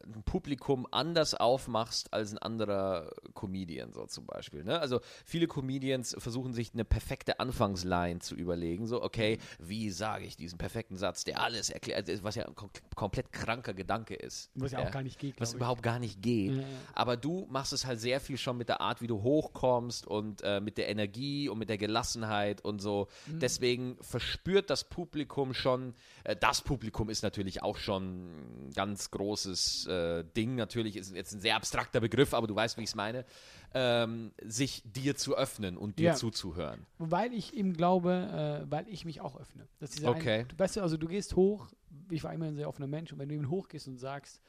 ein 0.06 0.24
Publikum 0.24 0.88
anders 0.92 1.34
aufmachst 1.34 2.14
als 2.14 2.32
ein 2.32 2.38
anderer 2.38 3.12
Comedian, 3.34 3.94
so 3.94 4.06
zum 4.06 4.26
Beispiel. 4.26 4.64
Ne? 4.64 4.80
Also 4.80 5.00
viele 5.26 5.48
Comedians 5.48 6.16
versuchen 6.18 6.54
sich 6.54 6.74
eine 6.74 6.86
perfekte 6.86 7.40
Anfangsline 7.40 8.20
zu 8.20 8.36
überlegen. 8.36 8.88
So, 8.88 9.02
okay, 9.02 9.40
wie 9.60 9.90
sage 9.90 10.26
ich 10.26 10.36
diesen 10.36 10.58
perfekten 10.58 10.98
Satz, 10.98 11.24
der 11.24 11.42
alles 11.42 11.70
erklärt, 11.70 12.10
was 12.24 12.36
ja 12.36 12.46
ein 12.46 12.56
kom 12.56 12.70
komplett 12.96 13.32
kranker 13.32 13.74
Gedanke 13.74 14.16
ist. 14.16 14.52
Was 14.56 14.72
ja 14.72 14.80
auch 14.80 14.92
gar 14.92 15.04
nicht 15.04 15.20
geht, 15.20 15.40
Was 15.40 15.50
ich. 15.50 15.56
überhaupt 15.56 15.84
gar 15.84 16.00
nicht 16.00 16.22
geht. 16.22 16.58
Ja. 16.58 16.64
Aber 16.94 17.18
du 17.18 17.48
machst 17.50 17.74
es 17.74 17.86
halt 17.86 18.00
sehr 18.00 18.20
viel 18.20 18.38
schon 18.38 18.58
mit 18.58 18.70
der 18.70 18.82
Art, 18.82 19.02
wie 19.02 19.08
du 19.08 19.22
hochkommst 19.22 20.08
und 20.08 20.42
äh, 20.42 20.62
mit 20.62 20.78
der 20.78 20.90
Energie 20.90 21.50
und 21.50 21.58
mit 21.58 21.70
der 21.70 21.78
Gelassenheit 21.78 22.62
und 22.62 22.80
so. 22.80 23.08
Mhm. 23.28 23.40
Deswegen 23.40 23.98
verspürt 24.02 24.70
das 24.70 24.84
Publikum 24.84 25.54
schon, 25.54 25.96
äh, 26.24 26.36
das 26.36 26.62
Publikum 26.62 27.10
ist 27.10 27.24
natürlich 27.24 27.64
auch 27.64 27.78
schon 27.78 28.68
ein 28.68 28.72
ganz 28.74 29.12
großes 29.12 29.88
äh, 29.94 30.24
Ding. 30.36 30.56
Natürlich 30.56 30.96
ist 30.98 31.14
jetzt 31.16 31.34
ein 31.34 31.40
sehr 31.42 31.56
abstrakter 31.56 32.00
Begriff, 32.00 32.34
aber 32.34 32.48
du 32.48 32.56
weißt, 32.56 32.78
wie 32.78 32.82
ich 32.84 32.90
es 32.90 32.96
meine. 32.96 33.26
Ähm, 33.74 34.32
sich 34.44 34.84
dir 34.86 35.16
zu 35.16 35.36
öffnen 35.36 35.78
und 35.78 35.98
dir 36.00 36.10
Ja. 36.10 36.14
zuzuhören. 36.16 36.86
Weil 37.00 37.34
ich 37.34 37.54
eben 37.56 37.74
glaube, 37.74 38.64
äh, 38.66 38.72
weil 38.72 38.88
ich 38.88 39.06
mich 39.06 39.22
auch 39.22 39.40
öffne. 39.40 39.68
Das 39.80 39.90
ist 39.90 40.00
dieser 40.00 40.10
Okay. 40.12 40.40
Ein, 40.42 40.48
du, 40.50 40.60
weißt 40.60 40.76
du, 40.78 40.82
also 40.82 40.98
du 40.98 41.08
gehst 41.08 41.36
hoch, 41.36 41.68
ich 42.12 42.24
war 42.24 42.34
immer 42.34 42.46
ein 42.46 42.56
sehr 42.56 42.68
offener 42.70 42.88
Mensch, 42.88 43.12
und 43.12 43.20
wenn 43.20 43.30
du 43.30 43.36
eben 43.36 43.50
hochgehst 43.50 43.88
und 43.88 43.98
sagst, 43.98 44.42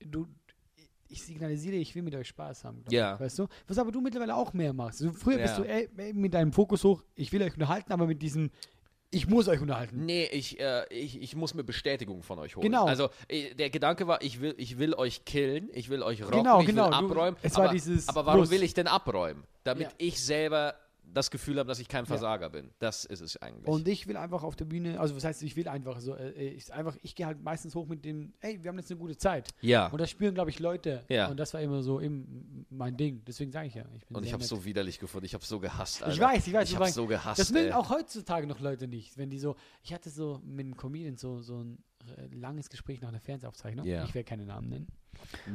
du, 0.00 0.26
ich 1.08 1.22
signalisiere, 1.22 1.76
ich 1.76 1.94
will 1.94 2.02
mit 2.02 2.14
euch 2.14 2.28
Spaß 2.28 2.64
haben. 2.64 2.84
Ja. 2.88 3.14
Ich, 3.14 3.20
weißt 3.20 3.38
du? 3.40 3.46
Was 3.68 3.78
aber 3.78 3.90
du 3.92 4.00
mittlerweile 4.00 4.34
auch 4.34 4.52
mehr 4.52 4.72
machst. 4.72 5.02
Also 5.02 5.12
früher 5.12 5.38
bist 5.38 5.58
Ja. 5.58 5.62
du 5.64 5.68
ey, 5.68 6.12
mit 6.14 6.34
deinem 6.34 6.52
Fokus 6.52 6.84
hoch, 6.84 7.02
ich 7.14 7.32
will 7.32 7.42
euch 7.42 7.54
unterhalten, 7.54 7.92
aber 7.92 8.06
mit 8.06 8.22
diesem, 8.22 8.50
ich 9.10 9.26
muss 9.26 9.48
euch 9.48 9.60
unterhalten. 9.60 10.04
Nee, 10.06 10.24
ich, 10.26 10.60
äh, 10.60 10.84
ich, 10.90 11.20
ich 11.20 11.34
muss 11.34 11.54
mir 11.54 11.64
Bestätigung 11.64 12.22
von 12.22 12.38
euch 12.38 12.54
holen. 12.56 12.62
Genau. 12.64 12.86
Also 12.86 13.10
äh, 13.28 13.54
der 13.54 13.70
Gedanke 13.70 14.06
war, 14.06 14.22
ich 14.22 14.40
will, 14.40 14.54
ich 14.56 14.78
will 14.78 14.94
euch 14.94 15.24
killen, 15.24 15.68
ich 15.72 15.88
will 15.90 16.02
euch 16.02 16.22
rocken, 16.22 16.38
Genau, 16.38 16.60
ich 16.60 16.66
genau, 16.66 16.84
will 16.84 16.90
du- 16.90 16.96
abräumen. 16.96 17.36
es 17.42 17.54
aber, 17.56 17.64
war 17.66 17.72
dieses 17.72 18.08
aber 18.08 18.26
warum 18.26 18.40
Muss. 18.40 18.50
will 18.50 18.62
ich 18.62 18.74
denn 18.74 18.86
abräumen? 18.86 19.42
Damit 19.64 19.88
Ja. 19.88 19.92
ich 19.98 20.20
selber 20.24 20.74
das 21.12 21.30
Gefühl 21.30 21.58
habe, 21.58 21.68
dass 21.68 21.78
ich 21.78 21.88
kein 21.88 22.06
Versager 22.06 22.48
bin. 22.50 22.70
Das 22.78 23.04
ist 23.04 23.20
es 23.20 23.36
eigentlich. 23.42 23.66
Und 23.68 23.86
ich 23.88 24.06
will 24.06 24.16
einfach 24.16 24.42
auf 24.42 24.56
der 24.56 24.64
Bühne, 24.64 24.98
also 25.00 25.16
was 25.16 25.24
heißt, 25.24 25.42
ich 25.42 25.56
will 25.56 25.68
einfach 25.68 26.00
so, 26.00 26.14
äh, 26.14 26.30
ich, 26.50 26.72
einfach, 26.72 26.96
ich 27.02 27.14
gehe 27.14 27.26
halt 27.26 27.42
meistens 27.42 27.74
hoch 27.74 27.86
mit 27.86 28.04
dem, 28.04 28.32
ey, 28.40 28.62
wir 28.62 28.68
haben 28.68 28.78
jetzt 28.78 28.90
eine 28.90 29.00
gute 29.00 29.16
Zeit. 29.16 29.50
ja. 29.60 29.88
Und 29.88 30.00
das 30.00 30.10
spüren, 30.10 30.34
glaube 30.34 30.50
ich, 30.50 30.58
Leute. 30.58 31.04
Ja. 31.08 31.28
Und 31.28 31.36
das 31.38 31.52
war 31.54 31.60
immer 31.60 31.82
so 31.82 32.00
eben 32.00 32.66
mein 32.70 32.96
Ding. 32.96 33.22
Deswegen 33.26 33.50
sage 33.52 33.66
ich 33.68 33.74
ja. 33.74 33.84
Ich 33.96 34.06
bin 34.06 34.16
Und 34.16 34.24
ich 34.24 34.32
habe 34.32 34.40
nett. 34.42 34.48
so 34.48 34.64
widerlich 34.64 34.98
gefunden. 34.98 35.26
Ich 35.26 35.34
habe 35.34 35.44
so 35.44 35.58
gehasst. 35.60 36.02
Alter. 36.02 36.14
Ich 36.14 36.20
weiß, 36.20 36.46
ich 36.46 36.52
weiß. 36.52 36.68
Ich 36.68 36.74
habe 36.76 36.84
weißt- 36.86 36.92
so 36.92 37.06
gehasst. 37.06 37.38
Das 37.40 37.50
mögen 37.52 37.72
auch 37.72 37.90
heutzutage 37.90 38.46
noch 38.46 38.60
Leute 38.60 38.86
nicht, 38.88 39.16
wenn 39.18 39.30
die 39.30 39.38
so. 39.38 39.56
Ich 39.82 39.92
hatte 39.92 40.10
so 40.10 40.40
mit 40.44 40.66
einem 40.66 40.76
Comedian 40.76 41.16
so, 41.16 41.40
so 41.40 41.58
ein 41.64 41.78
äh, 42.16 42.34
langes 42.34 42.70
Gespräch 42.70 43.00
nach 43.00 43.08
einer 43.08 43.20
Fernsehaufzeichnung. 43.20 43.84
Ja. 43.86 44.04
Ich 44.04 44.14
werde 44.14 44.24
keine 44.28 44.46
Namen 44.46 44.68
nennen. 44.68 44.86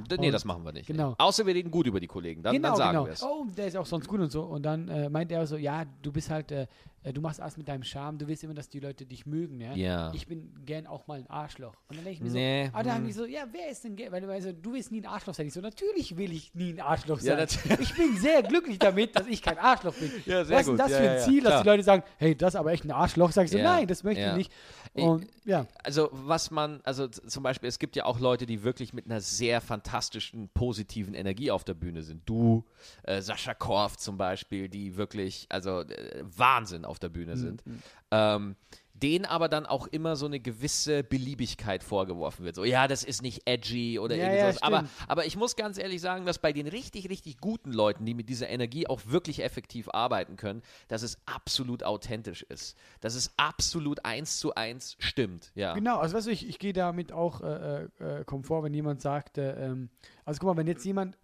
D- 0.09 0.17
nee, 0.17 0.27
und- 0.27 0.31
das 0.33 0.45
machen 0.45 0.63
wir 0.63 0.71
nicht. 0.71 0.87
genau. 0.87 1.09
Nee. 1.09 1.15
Außer 1.17 1.45
wir 1.45 1.53
reden 1.53 1.71
gut 1.71 1.87
über 1.87 1.99
die 1.99 2.07
Kollegen. 2.07 2.41
Dann, 2.41 2.61
dann 2.61 2.75
sagen 2.75 3.05
wir 3.05 3.11
es. 3.13 3.23
Oh, 3.23 3.45
der 3.57 3.67
ist 3.67 3.75
auch 3.77 3.85
sonst 3.85 4.07
gut 4.07 4.19
und 4.19 4.31
so. 4.31 4.43
Und 4.43 4.63
dann 4.63 4.87
äh, 4.87 5.09
meint 5.09 5.31
er 5.31 5.45
so, 5.47 5.57
ja, 5.57 5.83
du 6.01 6.11
bist 6.11 6.29
halt, 6.29 6.51
äh, 6.51 6.67
äh, 7.03 7.11
du 7.13 7.21
machst 7.21 7.39
alles 7.41 7.57
mit 7.57 7.67
deinem 7.67 7.83
Charme, 7.83 8.17
du 8.17 8.27
willst 8.27 8.43
immer, 8.43 8.53
dass 8.53 8.69
die 8.69 8.79
Leute 8.79 9.05
dich 9.05 9.25
mögen, 9.25 9.59
ja. 9.59 9.73
Ja. 9.75 10.11
Ich 10.13 10.27
bin 10.27 10.53
gern 10.65 10.87
auch 10.87 11.07
mal 11.07 11.19
ein 11.19 11.29
Arschloch. 11.29 11.73
Und 11.89 11.97
dann 11.97 12.05
denke 12.05 12.11
ich 12.11 12.21
mir 12.21 12.31
Nee, 12.31 12.65
so, 12.65 12.71
ah, 12.77 12.83
dann 12.83 12.93
haben 12.93 12.99
hm. 13.01 13.07
die 13.07 13.13
so, 13.13 13.25
ja, 13.25 13.43
wer 13.51 13.69
ist 13.69 13.83
denn 13.83 13.95
gern? 13.95 14.11
Weil 14.11 14.21
du 14.21 14.27
weißt, 14.27 14.47
du 14.61 14.73
willst 14.73 14.91
nie 14.91 15.01
ein 15.01 15.05
Arschloch 15.07 15.33
sein. 15.33 15.47
Ich 15.47 15.53
so, 15.53 15.61
natürlich 15.61 16.15
will 16.17 16.31
ich 16.31 16.53
nie 16.55 16.73
ein 16.73 16.79
Arschloch 16.79 17.19
Ja, 17.21 17.35
sein. 17.35 17.37
natürlich. 17.37 17.91
ich 17.91 17.95
bin 17.97 18.15
sehr 18.17 18.41
glücklich 18.43 18.79
damit, 18.79 19.15
dass 19.15 19.27
ich 19.27 19.41
kein 19.41 19.57
Arschloch 19.57 19.93
bin. 19.93 20.11
Ja, 20.25 20.43
sehr 20.45 20.57
Was 20.57 20.67
ist 20.67 20.79
das 20.79 20.91
Ja, 20.91 20.97
für 20.97 21.03
ja, 21.03 21.11
ein 21.11 21.17
ja, 21.17 21.23
Ziel, 21.23 21.43
dass 21.43 21.61
die 21.61 21.67
Leute 21.67 21.83
sagen, 21.83 22.03
hey, 22.17 22.35
das 22.35 22.53
ist 22.53 22.59
aber 22.59 22.71
echt 22.71 22.85
ein 22.85 22.91
Arschloch? 22.91 23.31
Sag 23.31 23.45
ich 23.45 23.51
so, 23.51 23.57
Ja, 23.57 23.63
nein, 23.75 23.87
das 23.87 24.03
möchte 24.03 24.21
ja. 24.21 24.31
ich 24.31 24.37
nicht. 24.37 24.51
Und 24.95 25.27
ja, 25.43 25.67
Also 25.83 26.09
was 26.13 26.49
man, 26.51 26.79
also 26.85 27.07
zum 27.07 27.43
Beispiel, 27.43 27.67
es 27.67 27.77
gibt 27.79 27.97
ja 27.97 28.05
auch 28.05 28.17
Leute, 28.19 28.45
die 28.45 28.63
wirklich 28.63 28.93
mit 28.93 29.05
einer 29.05 29.19
sehr 29.19 29.44
fantastischen, 29.61 30.49
positiven 30.53 31.13
Energie 31.13 31.51
auf 31.51 31.63
der 31.63 31.73
Bühne 31.73 32.03
sind. 32.03 32.21
Du, 32.27 32.65
äh, 33.03 33.21
Sascha 33.21 33.53
Korf 33.53 33.97
zum 33.97 34.17
Beispiel, 34.17 34.69
die 34.69 34.95
wirklich, 34.97 35.45
also 35.49 35.81
äh, 35.81 36.23
Wahnsinn 36.23 36.85
auf 36.85 36.99
der 36.99 37.09
Mhm. 37.09 37.13
Bühne 37.13 37.37
sind. 37.37 37.63
Ähm, 38.11 38.55
denen 39.01 39.25
aber 39.25 39.49
dann 39.49 39.65
auch 39.65 39.87
immer 39.87 40.15
so 40.15 40.25
eine 40.25 40.39
gewisse 40.39 41.03
Beliebigkeit 41.03 41.83
vorgeworfen 41.83 42.45
wird. 42.45 42.55
So, 42.55 42.63
ja, 42.63 42.87
das 42.87 43.03
ist 43.03 43.21
nicht 43.21 43.41
edgy 43.45 43.99
oder 43.99 44.15
Ja, 44.15 44.23
irgendwas. 44.23 44.55
ja, 44.55 44.61
aber, 44.61 44.85
aber 45.07 45.25
ich 45.25 45.35
muss 45.35 45.55
ganz 45.57 45.77
ehrlich 45.77 45.99
sagen, 45.99 46.25
dass 46.25 46.39
bei 46.39 46.53
den 46.53 46.67
richtig, 46.67 47.09
richtig 47.09 47.39
guten 47.39 47.73
Leuten, 47.73 48.05
die 48.05 48.13
mit 48.13 48.29
dieser 48.29 48.49
Energie 48.49 48.87
auch 48.87 49.01
wirklich 49.05 49.43
effektiv 49.43 49.89
arbeiten 49.89 50.37
können, 50.37 50.61
dass 50.87 51.01
es 51.01 51.17
absolut 51.25 51.83
authentisch 51.83 52.43
ist. 52.43 52.77
Dass 53.01 53.15
es 53.15 53.33
absolut 53.37 54.05
eins 54.05 54.39
zu 54.39 54.55
eins 54.55 54.95
stimmt. 54.99 55.51
Ja. 55.55 55.73
Genau, 55.73 55.97
also 55.99 56.15
weißt 56.15 56.27
du, 56.27 56.31
ich, 56.31 56.47
ich 56.47 56.57
gehe 56.57 56.73
damit 56.73 57.11
auch 57.11 57.41
äh, 57.41 57.83
äh, 57.99 58.23
Komfort, 58.25 58.63
wenn 58.63 58.73
jemand 58.73 59.01
sagt, 59.01 59.37
äh, 59.37 59.65
ähm, 59.65 59.89
also 60.23 60.39
guck 60.39 60.47
mal, 60.47 60.57
wenn 60.57 60.67
jetzt 60.67 60.85
jemand 60.85 61.17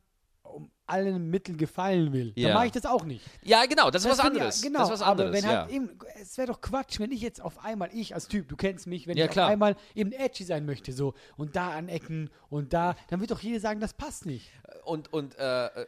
um 0.43 0.69
allen 0.88 1.30
Mitteln 1.30 1.58
gefallen 1.58 2.12
will, 2.12 2.34
Ja. 2.36 2.50
dann 2.50 2.58
mache 2.58 2.65
ich 2.67 2.72
das 2.74 2.86
auch 2.86 3.04
nicht. 3.06 3.24
Ja, 3.44 3.65
genau, 3.65 3.89
das 3.91 4.04
ist 4.04 4.12
was 4.12 4.20
finde 4.20 4.38
ich- 4.38 4.41
anderes. 4.41 4.62
genau, 4.62 4.80
das 4.80 4.88
ist 4.89 4.94
was 4.94 5.02
aber 5.02 5.12
anderes, 5.24 5.34
wenn 5.44 5.50
ja. 5.50 5.62
halt 5.62 5.72
eben, 5.72 5.89
es 6.22 6.38
wäre 6.38 6.48
doch 6.48 6.60
Quatsch, 6.62 7.00
wenn 7.00 7.12
ich 7.12 7.22
jetzt 7.22 7.41
auf 7.41 7.63
einmal, 7.63 7.89
ich 7.94 8.13
als 8.13 8.28
Typ, 8.28 8.50
du 8.50 8.56
kennst 8.56 8.88
mich, 8.88 9.08
wenn 9.08 9.17
Ja, 9.17 9.26
ich 9.26 9.32
klar. 9.32 9.48
auf 9.48 9.52
einmal 9.54 9.76
eben 9.96 10.12
edgy 10.12 10.44
sein 10.44 10.65
möchte, 10.65 10.91
so, 10.91 11.13
und 11.38 11.56
da 11.56 11.72
anecken 11.72 12.30
und 12.50 12.74
da, 12.74 12.96
dann 13.10 13.22
wird 13.22 13.32
doch 13.32 13.39
jeder 13.41 13.60
sagen, 13.60 13.80
das 13.80 13.94
passt 13.94 14.26
nicht. 14.26 14.50
Und, 14.84 15.13
und 15.13 15.38
äh, 15.38 15.65
äh, 15.67 15.82
äh, 15.82 15.86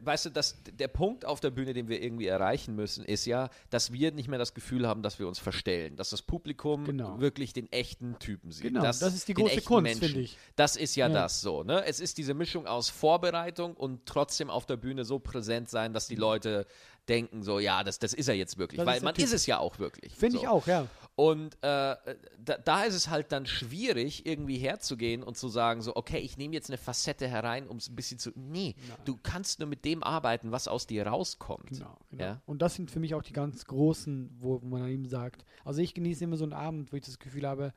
weißt 0.00 0.26
du, 0.26 0.30
dass 0.30 0.60
der 0.64 0.88
Punkt 0.88 1.24
auf 1.24 1.40
der 1.40 1.50
Bühne, 1.50 1.72
den 1.74 1.88
wir 1.88 2.02
irgendwie 2.02 2.26
erreichen 2.26 2.74
müssen, 2.74 3.04
ist 3.04 3.26
ja, 3.26 3.48
dass 3.70 3.92
wir 3.92 4.10
nicht 4.12 4.28
mehr 4.28 4.38
das 4.38 4.54
Gefühl 4.54 4.88
haben, 4.88 5.02
dass 5.02 5.18
wir 5.18 5.28
uns 5.28 5.38
verstellen, 5.38 5.96
dass 5.96 6.10
das 6.10 6.22
Publikum 6.22 6.84
Genau. 6.84 7.20
wirklich 7.20 7.52
den 7.52 7.70
echten 7.70 8.18
Typen 8.18 8.50
sieht. 8.50 8.64
Genau, 8.64 8.80
das 8.82 9.02
ist 9.02 9.28
die 9.28 9.34
große 9.34 9.60
Kunst, 9.62 9.98
finde 10.00 10.20
ich. 10.20 10.36
Das 10.56 10.76
ist 10.76 10.96
ja, 10.96 11.06
Ja. 11.08 11.12
das 11.14 11.40
so, 11.42 11.62
ne? 11.62 11.84
Es 11.84 12.00
ist 12.00 12.16
diese 12.18 12.34
Mischung 12.34 12.66
aus 12.66 12.88
Vorbereitung 12.88 13.74
und 13.74 14.06
trotzdem 14.06 14.31
auf 14.40 14.66
der 14.66 14.76
Bühne 14.76 15.04
so 15.04 15.18
präsent 15.18 15.68
sein, 15.68 15.92
dass 15.92 16.06
die 16.06 16.16
Leute 16.16 16.66
denken 17.08 17.42
so, 17.42 17.58
ja, 17.58 17.82
das, 17.82 17.98
das 17.98 18.14
ist 18.14 18.28
er 18.28 18.34
jetzt 18.34 18.58
wirklich. 18.58 18.78
Das 18.78 18.86
Weil 18.86 18.98
ist 18.98 19.02
man 19.02 19.14
Typ. 19.14 19.24
ist 19.24 19.32
es 19.32 19.46
ja 19.46 19.58
auch 19.58 19.78
wirklich. 19.78 20.14
Finde 20.14 20.36
so. 20.36 20.42
ich 20.42 20.48
auch, 20.48 20.66
ja. 20.66 20.86
Und 21.14 21.54
äh, 21.56 21.96
da, 22.38 22.58
da 22.64 22.84
ist 22.84 22.94
es 22.94 23.10
halt 23.10 23.32
dann 23.32 23.44
schwierig, 23.44 24.24
irgendwie 24.24 24.56
herzugehen 24.56 25.22
und 25.22 25.36
zu 25.36 25.48
sagen, 25.48 25.82
so, 25.82 25.94
okay, 25.96 26.18
ich 26.18 26.38
nehme 26.38 26.54
jetzt 26.54 26.70
eine 26.70 26.78
Facette 26.78 27.28
herein, 27.28 27.66
um 27.66 27.76
es 27.76 27.88
ein 27.88 27.96
bisschen 27.96 28.18
zu. 28.18 28.30
Nee, 28.34 28.74
du 29.04 29.18
kannst 29.22 29.58
nur 29.58 29.68
mit 29.68 29.84
dem 29.84 30.02
arbeiten, 30.02 30.52
was 30.52 30.68
aus 30.68 30.86
dir 30.86 31.06
rauskommt. 31.06 31.70
Genau, 31.70 31.98
genau. 32.10 32.24
Ja? 32.24 32.42
Und 32.46 32.62
das 32.62 32.76
sind 32.76 32.90
für 32.90 33.00
mich 33.00 33.14
auch 33.14 33.22
die 33.22 33.32
ganz 33.32 33.64
großen, 33.66 34.30
wo, 34.38 34.62
wo 34.62 34.66
man 34.66 34.88
eben 34.88 35.06
sagt, 35.06 35.44
also 35.64 35.82
ich 35.82 35.94
genieße 35.94 36.24
immer 36.24 36.36
so 36.36 36.44
einen 36.44 36.54
Abend, 36.54 36.92
wo 36.92 36.96
ich 36.96 37.04
das 37.04 37.18
Gefühl 37.18 37.46
habe, 37.46 37.74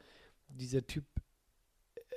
dieser 0.48 0.86
Typ 0.86 1.06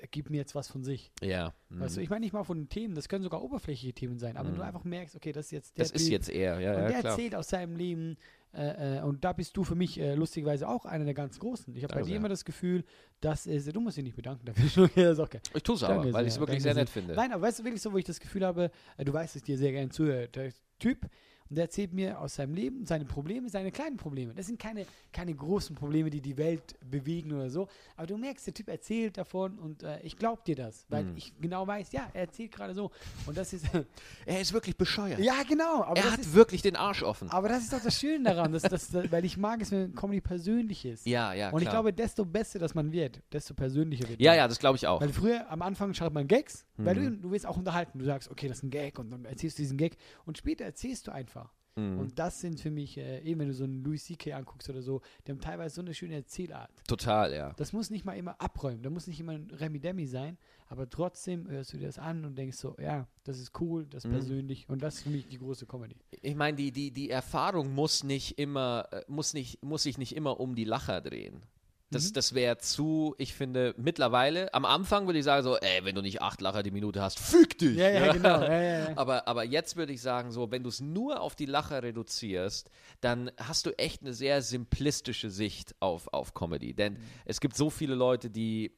äh, 0.01 0.07
gibt 0.09 0.31
mir 0.31 0.37
jetzt 0.39 0.55
was 0.55 0.69
von 0.69 0.85
sich. 0.85 1.13
Ja. 1.23 1.55
Weißt 1.71 1.97
du, 1.97 2.01
mhm. 2.01 2.05
ich 2.05 2.11
meine 2.11 2.21
nicht 2.21 2.33
mal 2.33 2.45
von 2.45 2.59
den 2.59 2.69
Themen, 2.69 2.95
das 2.95 3.09
können 3.09 3.23
sogar 3.23 3.43
oberflächliche 3.43 3.93
Themen 3.93 4.19
sein, 4.19 4.37
aber 4.37 4.49
wenn 4.49 4.57
du 4.57 4.63
einfach 4.63 4.85
merkst, 4.85 5.17
okay, 5.17 5.33
das 5.33 5.47
ist 5.47 5.53
jetzt 5.53 5.79
der 5.79 5.85
das 5.85 5.93
ist 5.93 6.05
Typ, 6.05 6.13
jetzt 6.13 6.29
er, 6.29 6.61
ja, 6.61 6.75
und 6.75 6.83
ja, 6.83 6.89
der 6.89 7.01
klar. 7.01 7.13
erzählt 7.13 7.35
aus 7.35 7.49
seinem 7.49 7.77
Leben 7.77 8.17
äh, 8.55 8.99
äh, 8.99 9.03
und 9.03 9.25
da 9.25 9.33
bist 9.33 9.57
du 9.57 9.65
für 9.65 9.75
mich 9.75 10.01
äh, 10.01 10.15
lustigerweise 10.15 10.69
auch 10.69 10.87
einer 10.87 11.05
der 11.05 11.15
ganz 11.15 11.39
Großen. 11.39 11.75
Ich 11.77 11.85
habe 11.85 11.95
bei 11.95 12.03
dir 12.03 12.17
immer 12.17 12.31
das 12.31 12.45
Gefühl, 12.45 12.85
dass 13.21 13.47
es, 13.47 13.67
du 13.67 13.81
musst 13.81 13.99
dich 13.99 14.05
nicht 14.05 14.17
bedanken 14.17 14.47
dafür, 14.47 14.85
okay, 14.85 15.03
das 15.03 15.15
ist 15.15 15.21
okay. 15.21 15.41
Ich 15.55 15.63
tue 15.63 15.75
es 15.75 15.83
aber, 15.83 16.13
weil 16.13 16.27
ich 16.27 16.33
es 16.33 16.41
wirklich 16.41 16.63
sehr 16.63 16.75
nett 16.75 16.89
finde. 16.89 17.15
Nein, 17.15 17.33
aber 17.33 17.43
weißt 17.43 17.59
du 17.59 17.65
wirklich 17.65 17.83
so, 17.83 17.93
wo 17.93 17.99
ich 17.99 18.05
das 18.05 18.21
Gefühl 18.21 18.45
habe, 18.45 18.71
äh, 18.97 19.05
du 19.05 19.13
weißt, 19.13 19.35
dass 19.35 19.43
ich 19.43 19.47
dir 19.47 19.59
sehr 19.59 19.73
gerne 19.73 19.91
zuhöre, 19.91 20.29
der 20.29 20.53
Typ, 20.79 21.09
und 21.51 21.57
der 21.57 21.65
erzählt 21.65 21.93
mir 21.93 22.21
aus 22.21 22.35
seinem 22.35 22.55
Leben 22.55 22.85
seine 22.85 23.05
Probleme, 23.05 23.49
seine 23.49 23.71
kleinen 23.73 23.97
Probleme. 23.97 24.35
Das 24.35 24.47
sind 24.47 24.59
keine, 24.59 24.87
keine 25.13 25.35
großen 25.35 25.75
Probleme, 25.75 26.11
die 26.11 26.21
die 26.21 26.37
Welt 26.37 26.77
bewegen 26.89 27.33
oder 27.33 27.51
so. 27.51 27.69
Aber 27.97 28.07
du 28.07 28.17
merkst, 28.17 28.47
der 28.47 28.55
Typ 28.55 28.69
erzählt 28.69 29.17
davon 29.19 29.59
und 29.59 29.83
äh, 29.83 30.01
ich 30.03 30.17
glaube 30.17 30.43
dir 30.47 30.57
das, 30.57 30.87
weil 30.89 31.05
Mhm. 31.05 31.17
ich 31.17 31.33
genau 31.41 31.67
weiß, 31.67 31.93
ja, 31.93 32.09
er 32.13 32.23
erzählt 32.23 32.53
gerade 32.53 32.75
so. 32.75 32.91
Und 33.27 33.37
das 33.37 33.53
ist, 33.53 33.65
Er 34.27 34.41
ist 34.41 34.53
wirklich 34.53 34.77
bescheuert. 34.77 35.19
ja, 35.21 35.43
genau. 35.49 35.83
Er 35.95 36.11
hat 36.13 36.21
ist, 36.21 36.35
wirklich 36.35 36.63
den 36.63 36.77
Arsch 36.77 37.03
offen. 37.03 37.31
aber 37.31 37.49
das 37.49 37.63
ist 37.63 37.73
doch 37.73 37.83
das 37.83 37.99
Schöne 37.99 38.25
daran, 38.25 38.53
dass, 38.53 38.63
dass, 38.63 38.89
dass, 38.91 39.11
weil 39.11 39.25
ich 39.25 39.37
mag 39.37 39.61
es, 39.63 39.71
wenn 39.71 39.95
Comedy 39.95 40.21
persönlich 40.21 40.85
ist. 40.85 41.07
Ja, 41.07 41.33
ja, 41.33 41.51
und 41.51 41.63
ich 41.63 41.69
klar. 41.69 41.83
glaube, 41.83 41.93
desto 41.93 42.25
besser 42.25 42.59
das 42.59 42.75
man 42.75 42.93
wird, 42.93 43.23
desto 43.33 43.55
persönlicher 43.55 44.09
wird 44.09 44.21
ja, 44.21 44.33
man. 44.33 44.39
ja, 44.39 44.49
das 44.49 44.59
glaube 44.59 44.77
ich 44.77 44.87
auch. 44.87 45.01
Weil 45.01 45.09
früher 45.13 45.51
am 45.51 45.63
Anfang 45.63 45.95
schreibt 45.95 46.15
man 46.15 46.27
Gags, 46.27 46.67
weil 46.77 46.97
Mhm. 46.97 47.17
du, 47.17 47.17
du 47.23 47.31
willst 47.31 47.47
auch 47.47 47.57
unterhalten. 47.57 47.99
Du 47.99 48.05
sagst, 48.05 48.31
okay, 48.31 48.49
das 48.49 48.59
ist 48.59 48.63
ein 48.65 48.71
Gag 48.71 48.99
und 48.99 49.11
dann 49.11 49.25
erzählst 49.25 49.59
du 49.59 49.63
diesen 49.63 49.79
Gag 49.79 49.97
und 50.27 50.37
später 50.39 50.65
erzählst 50.65 51.07
du 51.07 51.13
einfach. 51.13 51.38
Mhm. 51.77 51.99
Und 51.99 52.19
das 52.19 52.41
sind 52.41 52.61
für 52.61 52.71
mich, 52.71 52.97
äh, 52.99 53.21
eben 53.23 53.41
wenn 53.41 53.49
du 53.49 53.55
so 53.55 53.65
einen 53.65 53.83
Louis 53.83 54.05
C.K. 54.05 54.33
anguckst 54.33 54.69
oder 54.69 54.83
so, 54.83 55.01
die 55.27 55.33
haben 55.33 55.41
teilweise 55.41 55.77
so 55.77 55.81
eine 55.83 55.95
schöne 55.95 56.15
Erzählart. 56.15 56.71
Total, 56.87 57.33
ja. 57.33 57.53
Das 57.57 57.73
muss 57.73 57.91
nicht 57.91 58.05
mal 58.05 58.15
immer 58.17 58.41
abräumen, 58.41 58.83
da 58.83 58.91
muss 58.91 59.07
nicht 59.07 59.21
immer 59.21 59.33
ein 59.33 59.51
Remi-Demi 59.51 60.07
sein, 60.07 60.39
aber 60.69 60.89
trotzdem 60.91 61.49
hörst 61.49 61.73
du 61.73 61.79
dir 61.79 61.87
das 61.87 61.99
an 61.99 62.25
und 62.25 62.37
denkst 62.37 62.57
so, 62.57 62.77
ja, 62.81 63.07
das 63.25 63.39
ist 63.39 63.53
cool, 63.61 63.87
das 63.87 64.05
ist 64.05 64.11
Mhm. 64.11 64.15
persönlich 64.15 64.69
und 64.69 64.83
das 64.83 64.97
ist 64.97 65.03
für 65.03 65.11
mich 65.11 65.29
die 65.29 65.39
große 65.39 65.67
Comedy. 65.67 65.97
Ich 66.23 66.35
meine, 66.35 66.57
die, 66.57 66.73
die, 66.73 66.91
die 66.91 67.11
Erfahrung 67.11 67.75
muss 67.75 68.03
nicht 68.05 68.39
immer, 68.39 68.89
äh, 68.91 69.03
muss 69.09 69.35
nicht, 69.35 69.63
muss 69.63 69.85
sich 69.85 69.99
nicht 69.99 70.15
immer 70.17 70.41
um 70.41 70.55
die 70.55 70.65
Lacher 70.65 71.01
drehen. 71.01 71.43
Das, 71.91 72.11
Mhm. 72.11 72.13
das 72.13 72.35
wäre 72.35 72.59
zu, 72.59 73.15
ich 73.17 73.33
finde, 73.35 73.75
mittlerweile, 73.79 74.53
am 74.53 74.65
Anfang 74.67 75.07
würde 75.07 75.19
ich 75.19 75.25
sagen 75.25 75.43
so, 75.43 75.57
ey, 75.57 75.85
wenn 75.85 75.95
du 75.95 76.03
nicht 76.03 76.21
acht 76.21 76.41
Lacher 76.43 76.63
die 76.63 76.71
Minute 76.71 77.01
hast, 77.01 77.19
füg 77.19 77.57
dich. 77.59 77.77
Ja, 77.79 77.89
ja, 77.89 78.13
genau. 78.13 78.43
Ja, 78.43 78.61
ja, 78.61 78.89
ja. 78.91 78.97
Aber, 78.99 79.27
aber 79.27 79.45
jetzt 79.45 79.77
würde 79.77 79.93
ich 79.95 80.03
sagen, 80.03 80.31
so, 80.31 80.51
wenn 80.51 80.63
du 80.63 80.69
es 80.69 80.81
nur 80.81 81.21
auf 81.23 81.35
die 81.35 81.47
Lacher 81.47 81.83
reduzierst, 81.83 82.71
dann 83.01 83.31
hast 83.39 83.65
du 83.65 83.71
echt 83.79 84.03
eine 84.03 84.13
sehr 84.13 84.43
simplistische 84.43 85.31
Sicht 85.31 85.75
auf, 85.81 86.09
auf 86.13 86.35
Comedy. 86.35 86.75
Denn 86.75 86.95
Mhm. 86.95 86.99
es 87.25 87.41
gibt 87.41 87.57
so 87.57 87.71
viele 87.71 87.95
Leute, 87.95 88.29
die 88.29 88.73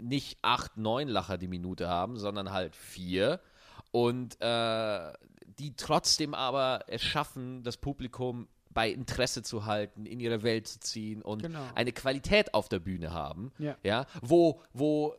nicht 0.00 0.38
acht, 0.42 0.76
neun 0.76 1.06
Lacher 1.08 1.38
die 1.38 1.48
Minute 1.48 1.88
haben, 1.88 2.18
sondern 2.18 2.50
halt 2.50 2.74
vier. 2.74 3.40
Und 3.92 4.40
äh, 4.40 5.12
die 5.58 5.76
trotzdem 5.76 6.34
aber 6.34 6.84
es 6.88 7.02
schaffen, 7.02 7.62
das 7.62 7.76
Publikum 7.76 8.48
bei 8.72 8.90
Interesse 8.90 9.42
zu 9.42 9.66
halten, 9.66 10.06
in 10.06 10.20
ihre 10.20 10.42
Welt 10.42 10.66
zu 10.66 10.80
ziehen 10.80 11.22
und 11.22 11.42
Genau. 11.42 11.64
eine 11.74 11.92
Qualität 11.92 12.54
auf 12.54 12.68
der 12.68 12.78
Bühne 12.80 13.12
haben, 13.12 13.52
Ja. 13.58 13.76
ja, 13.82 14.06
wo, 14.22 14.60
wo 14.72 15.14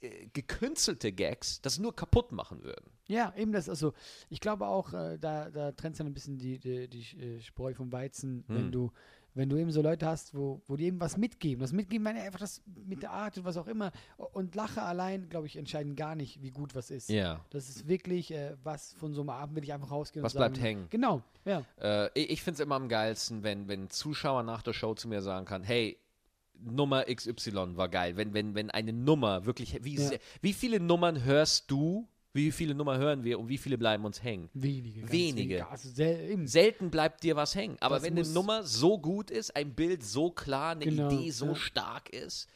äh, 0.00 0.26
gekünstelte 0.32 1.12
Gags 1.12 1.60
das 1.60 1.78
nur 1.78 1.94
kaputt 1.94 2.32
machen 2.32 2.62
würden. 2.64 2.90
Ja, 3.06 3.34
eben 3.36 3.52
das, 3.52 3.68
also 3.68 3.92
ich 4.28 4.40
glaube 4.40 4.66
auch, 4.66 4.92
äh, 4.94 5.18
da, 5.18 5.50
da 5.50 5.72
trennst 5.72 5.98
du 6.00 6.04
dann 6.04 6.12
ein 6.12 6.14
bisschen 6.14 6.38
die, 6.38 6.58
die, 6.58 6.88
die 6.88 7.00
äh, 7.20 7.40
Spreu 7.40 7.74
vom 7.74 7.90
Weizen, 7.92 8.44
wenn 8.48 8.66
Hm. 8.66 8.72
du, 8.72 8.92
wenn 9.34 9.48
du 9.48 9.56
eben 9.56 9.70
so 9.70 9.80
Leute 9.82 10.06
hast, 10.06 10.34
wo, 10.34 10.60
wo 10.66 10.76
die 10.76 10.86
eben 10.86 11.00
was 11.00 11.16
mitgeben. 11.16 11.60
Das 11.60 11.72
Mitgeben 11.72 12.02
meine 12.04 12.18
ich 12.20 12.24
einfach 12.26 12.40
das 12.40 12.62
mit 12.86 13.02
der 13.02 13.10
Art 13.12 13.38
und 13.38 13.44
was 13.44 13.56
auch 13.56 13.66
immer. 13.66 13.92
Und 14.16 14.54
Lache 14.54 14.82
allein, 14.82 15.28
glaube 15.28 15.46
ich, 15.46 15.56
entscheiden 15.56 15.94
gar 15.96 16.14
nicht, 16.16 16.42
wie 16.42 16.50
gut 16.50 16.74
was 16.74 16.90
ist. 16.90 17.08
Ja. 17.08 17.44
Das 17.50 17.68
ist 17.68 17.86
wirklich, 17.88 18.32
äh, 18.32 18.56
was 18.64 18.92
von 18.94 19.14
so 19.14 19.20
einem 19.20 19.30
Abend 19.30 19.56
will 19.56 19.64
ich 19.64 19.72
einfach 19.72 19.90
rausgehen 19.90 20.24
Was 20.24 20.34
und 20.34 20.40
sagen. 20.40 20.52
bleibt 20.54 20.64
hängen? 20.66 20.86
Genau, 20.90 21.22
ja. 21.44 21.64
Äh, 21.80 22.10
ich 22.18 22.30
ich 22.30 22.42
finde 22.42 22.54
es 22.54 22.60
immer 22.60 22.74
am 22.76 22.88
geilsten, 22.88 23.42
wenn, 23.42 23.68
wenn 23.68 23.84
ein 23.84 23.90
Zuschauer 23.90 24.42
nach 24.42 24.62
der 24.62 24.72
Show 24.72 24.94
zu 24.94 25.08
mir 25.08 25.22
sagen 25.22 25.46
kann, 25.46 25.62
hey, 25.62 25.98
Nummer 26.62 27.04
XY 27.04 27.76
war 27.76 27.88
geil. 27.88 28.16
Wenn, 28.16 28.34
wenn, 28.34 28.54
wenn 28.54 28.70
eine 28.70 28.92
Nummer 28.92 29.46
wirklich, 29.46 29.82
wie, 29.84 29.94
Ja. 29.94 30.08
sehr- 30.08 30.20
wie 30.42 30.52
viele 30.52 30.78
Nummern 30.80 31.24
hörst 31.24 31.70
du, 31.70 32.06
wie 32.32 32.52
viele 32.52 32.74
Nummern 32.74 32.98
hören 33.00 33.24
wir 33.24 33.38
und 33.40 33.48
wie 33.48 33.58
viele 33.58 33.76
bleiben 33.78 34.04
uns 34.04 34.22
hängen? 34.22 34.48
Wenige. 34.54 35.10
Wenige. 35.10 35.66
Also 35.68 35.88
sel. 35.88 36.46
Selten 36.46 36.90
bleibt 36.90 37.22
dir 37.24 37.34
was 37.36 37.54
hängen. 37.54 37.76
Aber 37.80 37.96
Das 37.96 38.04
wenn 38.04 38.16
eine 38.18 38.28
Nummer 38.28 38.62
so 38.62 38.98
gut 38.98 39.30
ist, 39.30 39.54
ein 39.56 39.74
Bild 39.74 40.02
so 40.04 40.30
klar, 40.30 40.72
eine 40.72 40.84
Genau, 40.84 41.08
Idee 41.10 41.30
so 41.30 41.46
ja. 41.46 41.54
stark 41.56 42.08
ist, 42.10 42.48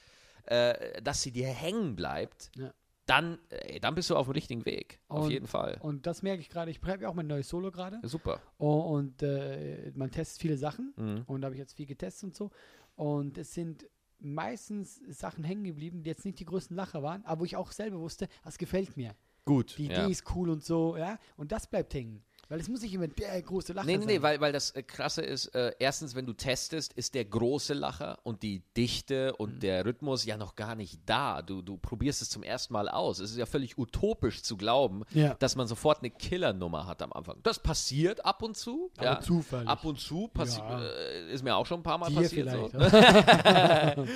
äh, 0.47 1.03
dass 1.03 1.23
sie 1.23 1.33
dir 1.33 1.49
hängen 1.49 1.97
bleibt, 1.97 2.51
Ja. 2.57 2.73
dann, 3.07 3.39
äh, 3.51 3.81
dann 3.81 3.95
bist 3.95 4.11
du 4.11 4.17
auf 4.17 4.27
dem 4.27 4.33
richtigen 4.35 4.65
Weg. 4.65 5.01
auf 5.09 5.25
Und- 5.25 5.31
jeden 5.33 5.47
Fall. 5.49 5.79
Und 5.81 6.07
das 6.07 6.23
merke 6.23 6.41
ich 6.41 6.49
gerade. 6.51 6.71
Ich 6.71 6.81
habe 6.83 7.03
ja 7.03 7.09
auch 7.09 7.15
mein 7.15 7.27
neues 7.27 7.49
Solo 7.49 7.71
gerade. 7.73 7.99
Super. 8.05 8.41
Oh, 8.59 8.81
und 8.95 9.23
äh, 9.23 9.91
man 9.95 10.11
testet 10.11 10.41
viele 10.41 10.57
Sachen. 10.57 10.93
Mhm. 10.97 11.23
Und 11.27 11.41
da 11.41 11.47
habe 11.47 11.55
ich 11.57 11.61
jetzt 11.61 11.75
viel 11.75 11.87
getestet 11.87 12.25
und 12.25 12.37
so. 12.37 12.51
Und 12.95 13.39
es 13.39 13.53
sind 13.55 13.87
meistens 14.21 15.01
Sachen 15.09 15.45
hängen 15.45 15.65
geblieben, 15.65 16.03
die 16.03 16.09
jetzt 16.11 16.25
nicht 16.25 16.39
die 16.41 16.45
größten 16.47 16.77
Lacher 16.77 17.03
waren, 17.03 17.25
aber 17.27 17.41
wo 17.41 17.45
ich 17.45 17.57
auch 17.57 17.73
selber 17.73 17.99
wusste, 17.99 18.29
das 18.43 18.57
gefällt 18.59 18.97
mir. 18.97 19.15
Gut. 19.45 19.75
Die 19.79 19.87
Idee 19.87 19.95
ja. 19.95 20.07
ist 20.07 20.25
cool 20.35 20.49
und 20.51 20.65
so, 20.65 20.97
ja. 20.97 21.19
Und 21.37 21.53
das 21.53 21.67
bleibt 21.67 21.93
hängen. 21.95 22.23
Weil 22.51 22.61
es 22.61 22.69
muss 22.69 22.83
nicht 22.83 22.93
immer 22.93 23.09
der 23.09 23.41
große 23.41 23.73
Lacher 23.73 23.87
Nee, 23.87 23.95
nee, 23.97 24.05
sein. 24.05 24.07
nee, 24.17 24.23
weil, 24.23 24.39
weil 24.39 24.53
das 24.53 24.71
äh, 24.73 24.83
Krasse 24.83 25.23
ist, 25.23 25.47
äh, 25.55 25.73
erstens, 25.79 26.15
wenn 26.15 26.27
du 26.27 26.35
testest, 26.35 26.93
ist 26.93 27.15
der 27.15 27.25
große 27.25 27.73
Lacher 27.73 28.19
und 28.23 28.43
die 28.43 28.63
Dichte 28.77 29.35
und 29.37 29.55
Mhm. 29.57 29.61
der 29.61 29.87
Rhythmus 29.87 30.27
ja 30.27 30.37
noch 30.37 30.55
gar 30.55 30.75
nicht 30.75 31.01
da. 31.07 31.41
Du, 31.41 31.63
du 31.63 31.79
probierst 31.79 32.21
es 32.21 32.29
zum 32.29 32.43
ersten 32.43 32.75
Mal 32.75 32.91
aus. 32.91 33.19
Es 33.19 33.31
ist 33.31 33.39
ja 33.39 33.47
völlig 33.47 33.79
utopisch 33.79 34.43
zu 34.43 34.59
glauben, 34.59 35.05
Ja. 35.13 35.33
dass 35.35 35.57
man 35.57 35.67
sofort 35.67 36.01
eine 36.01 36.11
Killernummer 36.11 36.87
hat 36.87 37.01
am 37.01 37.15
Anfang. 37.15 37.39
Das 37.43 37.59
passiert 37.63 38.23
ab 38.27 38.43
und 38.43 38.59
zu. 38.59 38.91
Aber 38.99 39.05
ja. 39.07 39.21
zufällig. 39.23 39.67
Ab 39.67 39.83
und 39.87 39.99
zu 39.99 40.29
passi 40.29 40.59
Ja. 40.61 40.83
äh, 40.85 41.33
ist 41.33 41.43
mir 41.45 41.57
auch 41.57 41.65
schon 41.65 41.81
ein 41.81 41.83
paar 41.83 41.97
Mal 41.97 42.11
Dir 42.11 42.21
passiert. 42.21 42.51
vielleicht. 42.51 42.75
So. 43.97 44.07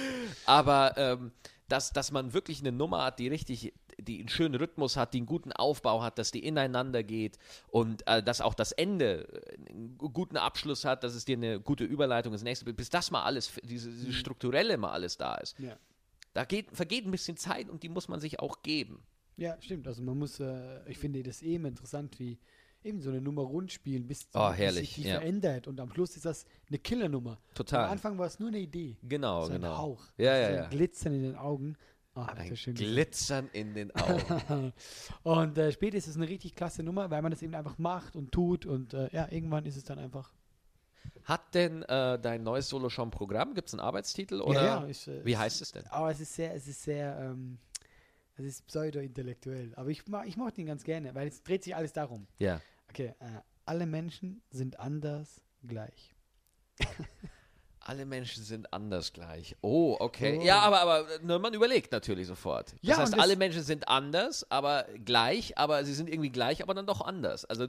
Aber 0.47 0.93
ähm, 0.97 1.33
dass, 1.69 1.93
dass 1.93 2.13
man 2.13 2.33
wirklich 2.33 2.61
eine 2.61 2.73
Nummer 2.73 3.05
hat, 3.05 3.19
die 3.19 3.29
richtig, 3.29 3.73
die 4.01 4.21
einen 4.21 4.29
schönen 4.29 4.55
Rhythmus 4.55 4.97
hat, 4.97 5.13
die 5.15 5.19
einen 5.19 5.27
guten 5.27 5.53
Aufbau 5.53 6.03
hat, 6.03 6.19
dass 6.19 6.31
die 6.31 6.45
ineinander 6.45 7.03
geht 7.03 7.39
und 7.69 8.07
äh, 8.07 8.23
dass 8.23 8.41
auch 8.41 8.55
das 8.55 8.73
Ende 8.73 9.27
äh, 9.29 9.71
einen 9.71 9.99
gu- 9.99 10.11
guten 10.11 10.37
Abschluss 10.37 10.85
hat, 10.85 11.03
dass 11.05 11.15
es 11.15 11.25
dir 11.25 11.37
eine 11.37 11.61
gute 11.61 11.85
Überleitung 11.85 12.33
ins 12.33 12.43
nächste, 12.43 12.73
bis 12.73 12.91
das 12.91 13.11
mal 13.11 13.25
alles, 13.25 13.53
diese, 13.65 13.91
diese 13.91 14.13
strukturelle 14.13 14.77
mal 14.77 14.91
alles 14.93 15.17
da 15.17 15.35
ist. 15.37 15.59
ja. 15.59 15.77
Da 16.35 16.45
geht, 16.45 16.71
vergeht 16.71 17.05
ein 17.05 17.11
bisschen 17.11 17.37
Zeit 17.37 17.69
und 17.69 17.83
die 17.83 17.89
muss 17.89 18.07
man 18.07 18.21
sich 18.21 18.39
auch 18.39 18.63
geben. 18.63 19.03
ja, 19.37 19.57
stimmt. 19.61 19.89
Also 19.89 20.03
man 20.03 20.17
muss, 20.19 20.39
äh, 20.39 20.89
ich 20.89 20.99
finde 20.99 21.23
das 21.25 21.43
eben 21.43 21.65
interessant, 21.65 22.19
wie 22.21 22.39
eben 22.85 23.01
so 23.01 23.11
eine 23.11 23.21
Nummer 23.21 23.43
rund 23.43 23.73
spielen, 23.73 24.07
bis, 24.07 24.29
Oh, 24.35 24.51
bis 24.57 24.75
sich 24.75 24.95
die 24.95 25.03
ja. 25.05 25.19
verändert. 25.19 25.67
Und 25.67 25.81
am 25.81 25.91
Schluss 25.91 26.15
ist 26.15 26.25
das 26.27 26.45
eine 26.69 26.79
Killernummer. 26.79 27.41
Total. 27.55 27.87
Am 27.87 27.91
Anfang 27.93 28.19
war 28.19 28.27
es 28.27 28.39
nur 28.39 28.51
eine 28.51 28.59
Idee. 28.61 28.97
Genau, 29.03 29.47
so 29.47 29.53
ein 29.55 29.61
genau. 29.63 29.79
Hauch. 29.79 30.05
Ja, 30.17 30.35
so 30.37 30.41
ja, 30.43 30.47
ein 30.49 30.55
ja. 30.55 30.69
Glitzern 30.69 31.15
in 31.15 31.23
den 31.23 31.35
Augen. 31.37 31.77
Das 32.27 32.67
Ein. 32.67 32.75
Glitzern 32.75 33.49
in 33.53 33.75
den 33.75 33.91
Augen. 33.95 34.73
Und 35.23 35.59
äh, 35.59 35.73
später 35.73 35.97
ist 35.97 36.09
es 36.09 36.17
eine 36.17 36.29
richtig 36.29 36.55
klasse 36.55 36.83
Nummer, 36.83 37.11
weil 37.11 37.23
man 37.23 37.31
das 37.31 37.43
eben 37.43 37.55
einfach 37.55 37.79
macht 37.79 38.17
und 38.17 38.33
tut 38.33 38.67
und 38.67 38.95
äh, 38.95 39.09
ja, 39.13 39.29
irgendwann 39.31 39.65
ist 39.67 39.77
es 39.77 39.85
dann 39.85 39.99
einfach. 39.99 40.33
Hat 41.25 41.55
denn 41.55 41.83
äh, 41.83 42.19
dein 42.19 42.43
neues 42.43 42.69
Solo 42.69 42.89
schon 42.89 43.09
ein 43.09 43.11
Programm? 43.11 43.55
Gibt 43.55 43.69
es 43.69 43.75
einen 43.75 43.81
Arbeitstitel? 43.81 44.41
Oder 44.41 44.63
ja, 44.63 44.81
ja, 44.81 44.87
ist, 44.87 45.09
äh, 45.09 45.25
wie 45.25 45.37
heißt 45.37 45.61
es 45.61 45.73
denn? 45.73 45.87
Aber 45.89 46.11
es 46.11 46.21
ist 46.21 46.35
sehr, 46.35 46.55
es 46.55 46.67
ist 46.67 46.83
sehr, 46.83 47.19
ähm, 47.21 47.59
es 48.37 48.45
ist 48.45 48.67
pseudo-intellektuell. 48.67 49.75
Aber 49.75 49.91
ich, 49.91 50.05
ich 50.27 50.37
mochte 50.37 50.57
den 50.57 50.67
ganz 50.67 50.85
gerne, 50.85 51.15
weil 51.15 51.29
es 51.29 51.43
dreht 51.43 51.65
sich 51.65 51.77
alles 51.77 51.93
darum. 51.93 52.27
Ja. 52.39 52.61
Okay, 52.89 53.15
äh, 53.21 53.27
alle 53.65 53.87
Menschen 53.87 54.43
sind 54.51 54.81
anders 54.81 55.43
gleich. 55.67 56.15
Alle 57.89 58.05
Menschen 58.05 58.45
sind 58.45 58.71
anders 58.73 59.15
gleich. 59.15 59.57
Oh, 59.63 59.97
okay. 59.99 60.39
Oh. 60.41 60.45
Ja, 60.45 60.61
aber, 60.61 60.81
aber 60.83 61.07
ne, 61.23 61.39
man 61.39 61.55
überlegt 61.55 61.91
natürlich 61.91 62.27
sofort. 62.27 62.73
Das 62.73 62.79
Ja, 62.83 62.99
heißt, 62.99 63.15
das- 63.15 63.21
alle 63.21 63.35
Menschen 63.37 63.63
sind 63.63 63.89
anders, 63.89 64.49
aber 64.51 64.85
gleich, 65.07 65.57
aber 65.57 65.83
sie 65.87 65.95
sind 65.95 66.09
irgendwie 66.11 66.29
gleich, 66.29 66.63
aber 66.63 66.75
dann 66.75 66.87
doch 66.87 67.01
anders. 67.01 67.47
Also 67.47 67.67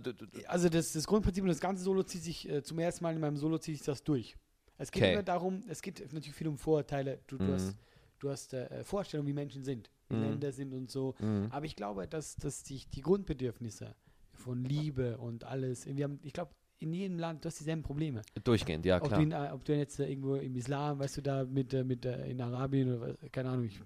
Also 0.48 0.68
das, 0.68 0.92
das 0.92 1.08
Grundprinzip 1.08 1.44
und 1.44 1.48
das 1.50 1.62
ganze 1.62 1.84
Solo 1.84 2.04
zieht 2.04 2.24
sich, 2.24 2.50
äh, 2.50 2.62
zum 2.64 2.80
ersten 2.80 3.04
Mal 3.06 3.14
in 3.16 3.22
meinem 3.22 3.38
Solo 3.38 3.58
zieht 3.60 3.78
sich 3.78 3.86
das 3.86 4.04
durch. 4.04 4.36
Es 4.78 4.92
geht 4.92 5.04
Okay. 5.04 5.14
immer 5.14 5.24
darum, 5.24 5.62
es 5.70 5.82
geht 5.82 6.00
natürlich 6.12 6.34
viel 6.36 6.50
um 6.50 6.58
Vorurteile. 6.58 7.20
Du, 7.28 7.38
du 7.38 7.46
Mhm. 7.46 7.54
hast, 7.54 7.78
du 8.20 8.30
hast 8.30 8.54
äh, 8.54 8.84
Vorstellungen, 8.84 9.28
wie 9.30 9.34
Menschen 9.34 9.64
sind, 9.64 9.90
wie 10.10 10.16
Mhm. 10.18 10.22
Länder 10.24 10.52
sind 10.52 10.74
und 10.74 10.92
so. 10.92 11.16
Mhm. 11.20 11.48
Aber 11.50 11.66
ich 11.66 11.78
glaube, 11.78 12.08
dass, 12.10 12.36
dass 12.36 12.66
sich 12.66 12.90
die 12.90 13.02
Grundbedürfnisse 13.02 13.96
von 14.34 14.66
Liebe 14.66 15.18
und 15.18 15.46
alles, 15.46 15.86
wir 15.86 16.04
haben, 16.04 16.20
ich 16.24 16.34
glaube, 16.34 16.52
in 16.80 16.94
jedem 16.94 17.20
Land, 17.20 17.44
du 17.44 17.48
hast 17.48 17.60
dieselben 17.60 17.84
Probleme. 17.84 18.22
durchgehend, 18.44 18.86
ja 18.86 18.98
Ob 19.02 19.08
klar. 19.08 19.20
du, 19.20 19.24
in, 19.26 19.32
äh, 19.32 19.50
ob 19.54 19.64
du 19.66 19.76
jetzt 19.76 20.00
äh, 20.00 20.08
irgendwo 20.10 20.36
im 20.36 20.56
Islam, 20.56 21.00
weißt 21.00 21.18
du, 21.18 21.22
da 21.22 21.44
mit, 21.44 21.74
äh, 21.74 21.84
mit 21.84 22.06
in 22.06 22.40
Arabien 22.42 22.96
oder 22.98 23.10
was- 23.10 23.32
keine 23.32 23.50
Ahnung, 23.50 23.66
ich 23.66 23.80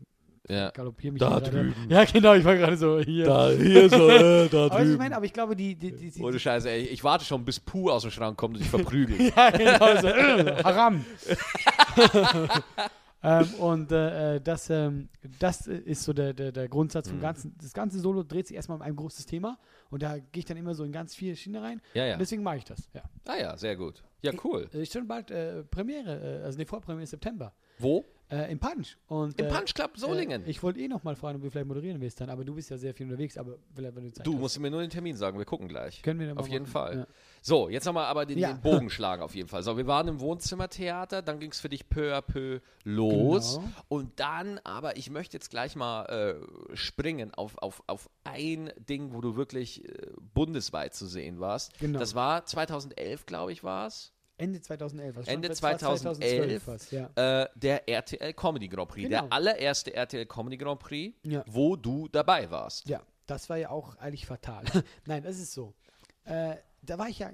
Ja. 0.50 0.70
galoppiere 0.72 1.14
mich 1.14 1.20
Da 1.22 1.39
drüben. 1.39 1.74
Ja, 1.89 2.04
genau, 2.04 2.34
ich 2.34 2.44
war 2.44 2.56
gerade 2.56 2.76
so 2.78 3.00
hier. 3.00 3.26
hier 3.58 3.89
so, 3.89 4.10
äh, 4.10 4.48
da 4.52 4.66
aber 4.66 4.84
ich 4.86 4.98
meine, 4.98 5.16
aber 5.16 5.26
ich 5.26 5.34
glaube, 5.34 5.56
die, 5.56 5.74
die, 5.76 5.91
die, 5.96 6.12
die 6.12 6.22
Ohne 6.22 6.38
Scheiße, 6.38 6.70
ey, 6.70 6.82
ich 6.84 7.04
warte 7.04 7.24
schon, 7.26 7.44
bis 7.46 7.60
Puh 7.60 7.89
aus 7.89 8.02
dem 8.04 8.12
Schrank 8.12 8.38
kommt 8.38 8.56
und 8.56 8.60
sich 8.62 8.70
verprügelt. 8.78 9.34
Ja, 9.36 9.50
genau 9.52 10.02
so. 10.02 10.08
äh, 10.08 10.56
Haram. 10.64 11.06
Ähm, 13.24 13.47
und 13.55 13.91
äh, 13.91 14.36
äh, 14.36 14.41
das, 14.41 14.69
ähm, 14.69 15.09
das 15.39 15.67
ist 15.67 16.03
so 16.03 16.13
der, 16.13 16.34
der, 16.34 16.51
der 16.51 16.67
Grundsatz 16.67 17.07
vom 17.07 17.17
Mhm. 17.17 17.21
Ganzen. 17.21 17.55
Das 17.61 17.74
ganze 17.74 17.99
Solo 17.99 18.24
dreht 18.24 18.47
sich 18.47 18.55
erstmal 18.55 18.76
um 18.78 18.82
ein 18.82 18.95
großes 18.95 19.26
Thema 19.26 19.57
und 19.89 20.03
da 20.03 20.17
gehe 20.17 20.26
ich 20.39 20.45
dann 20.45 20.57
immer 20.57 20.76
so 20.76 20.84
in 20.84 20.91
ganz 20.91 21.15
viele 21.15 21.36
Schienen 21.36 21.63
rein. 21.63 21.82
Ja, 21.93 22.05
ja. 22.05 22.13
Und 22.13 22.19
deswegen 22.19 22.43
mache 22.43 22.57
ich 22.57 22.65
das. 22.65 22.89
Ja. 22.93 23.03
Ah 23.26 23.38
ja, 23.38 23.57
sehr 23.57 23.76
gut. 23.76 24.03
Ja, 24.21 24.32
cool. 24.43 24.69
Äh, 24.74 24.84
Ist 24.84 24.93
schon 24.93 25.07
bald 25.07 25.32
äh, 25.32 25.63
Premiere, 25.63 26.39
äh, 26.41 26.43
also 26.43 26.57
eine 26.57 26.65
Vorpremiere 26.65 27.01
im 27.01 27.05
September. 27.07 27.53
Wo? 27.80 28.05
Äh, 28.30 28.51
Im 28.51 28.59
Punch. 28.59 28.97
Und, 29.07 29.39
Im 29.39 29.45
äh, 29.45 29.49
Punch 29.49 29.74
Club 29.74 29.97
Solingen. 29.97 30.45
Äh, 30.45 30.49
ich 30.49 30.63
wollte 30.63 30.80
eh 30.80 30.88
noch 30.88 31.03
mal 31.03 31.15
fragen, 31.15 31.38
ob 31.38 31.43
du 31.43 31.49
vielleicht 31.51 31.67
moderieren 31.67 32.01
willst 32.01 32.19
dann, 32.19 32.30
aber 32.30 32.43
du 32.43 32.55
bist 32.55 32.69
ja 32.69 32.78
sehr 32.78 32.93
viel 32.93 33.05
unterwegs, 33.05 33.38
aber 33.38 33.57
vielleicht, 33.76 33.95
wenn 33.95 34.05
du 34.05 34.11
Zeit 34.11 34.26
du 34.26 34.34
hast, 34.34 34.39
musst 34.39 34.59
mir 34.59 34.71
nur 34.71 34.82
den 34.82 34.89
Termin 34.89 35.15
sagen, 35.15 35.38
wir 35.38 35.45
gucken 35.45 35.67
gleich. 35.67 36.01
können 36.01 36.19
wir 36.19 36.28
dann 36.28 36.38
Auf 36.38 36.47
jeden 36.47 36.63
machen. 36.63 36.71
Fall. 36.71 36.97
Ja. 36.99 37.07
So, 37.41 37.69
jetzt 37.69 37.86
nochmal 37.86 38.05
aber 38.05 38.26
den, 38.26 38.39
Ja. 38.39 38.53
den 38.53 38.61
Bogen 38.61 38.89
schlagen 38.89 39.21
auf 39.21 39.36
jeden 39.36 39.49
Fall. 39.49 39.61
So, 39.61 39.78
wir 39.78 39.86
waren 39.86 40.07
im 40.07 40.19
Wohnzimmertheater, 40.19 41.21
dann 41.21 41.39
ging 41.39 41.51
es 41.51 41.59
für 41.59 41.69
dich 41.69 41.89
peu 41.89 42.15
à 42.15 42.21
peu 42.21 42.59
los. 42.86 43.57
Genau. 43.57 43.67
Und 43.89 44.19
dann, 44.19 44.59
aber 44.63 44.97
ich 44.97 45.09
möchte 45.09 45.36
jetzt 45.38 45.49
gleich 45.49 45.76
mal 45.76 46.05
äh, 46.05 46.76
springen 46.76 47.34
auf, 47.34 47.57
auf, 47.57 47.84
auf 47.88 48.09
ein 48.24 48.71
Ding, 48.78 49.13
wo 49.13 49.21
du 49.21 49.36
wirklich 49.36 49.88
äh, 49.88 50.07
bundesweit 50.34 50.95
zu 50.95 51.05
sehen 51.05 51.39
warst. 51.39 51.78
Genau. 51.80 51.99
Das 51.99 52.15
war 52.15 52.45
2011, 52.45 53.26
glaube 53.26 53.51
ich, 53.51 53.63
war 53.63 53.88
es. 53.88 54.13
Ende 54.44 54.62
2011. 54.62 55.18
Also 55.18 55.32
Ende 55.32 55.48
schon 55.48 55.56
fast 55.56 55.80
2011, 55.80 56.64
fast, 56.64 56.91
ja. 56.91 57.10
Äh, 57.16 57.48
der 57.56 57.88
RTL 57.89 58.34
Comedy 58.34 58.68
Grand 58.68 58.89
Prix. 58.89 59.08
Genau. 59.10 59.22
Der 59.24 59.32
allererste 59.34 59.94
RTL 59.94 60.26
Comedy 60.26 60.58
Grand 60.58 60.80
Prix, 60.80 61.16
Ja. 61.24 61.44
wo 61.48 61.76
du 61.76 62.08
dabei 62.10 62.50
warst. 62.52 62.88
Ja, 62.88 63.02
das 63.26 63.50
war 63.50 63.58
ja 63.58 63.70
auch 63.70 63.96
eigentlich 63.98 64.26
fatal. 64.26 64.64
Nein, 65.06 65.24
das 65.24 65.38
ist 65.39 65.54
so. 65.54 65.74
Äh, 66.26 66.56
da 66.86 66.97
war 66.97 67.07
ich 67.07 67.19
ja 67.19 67.31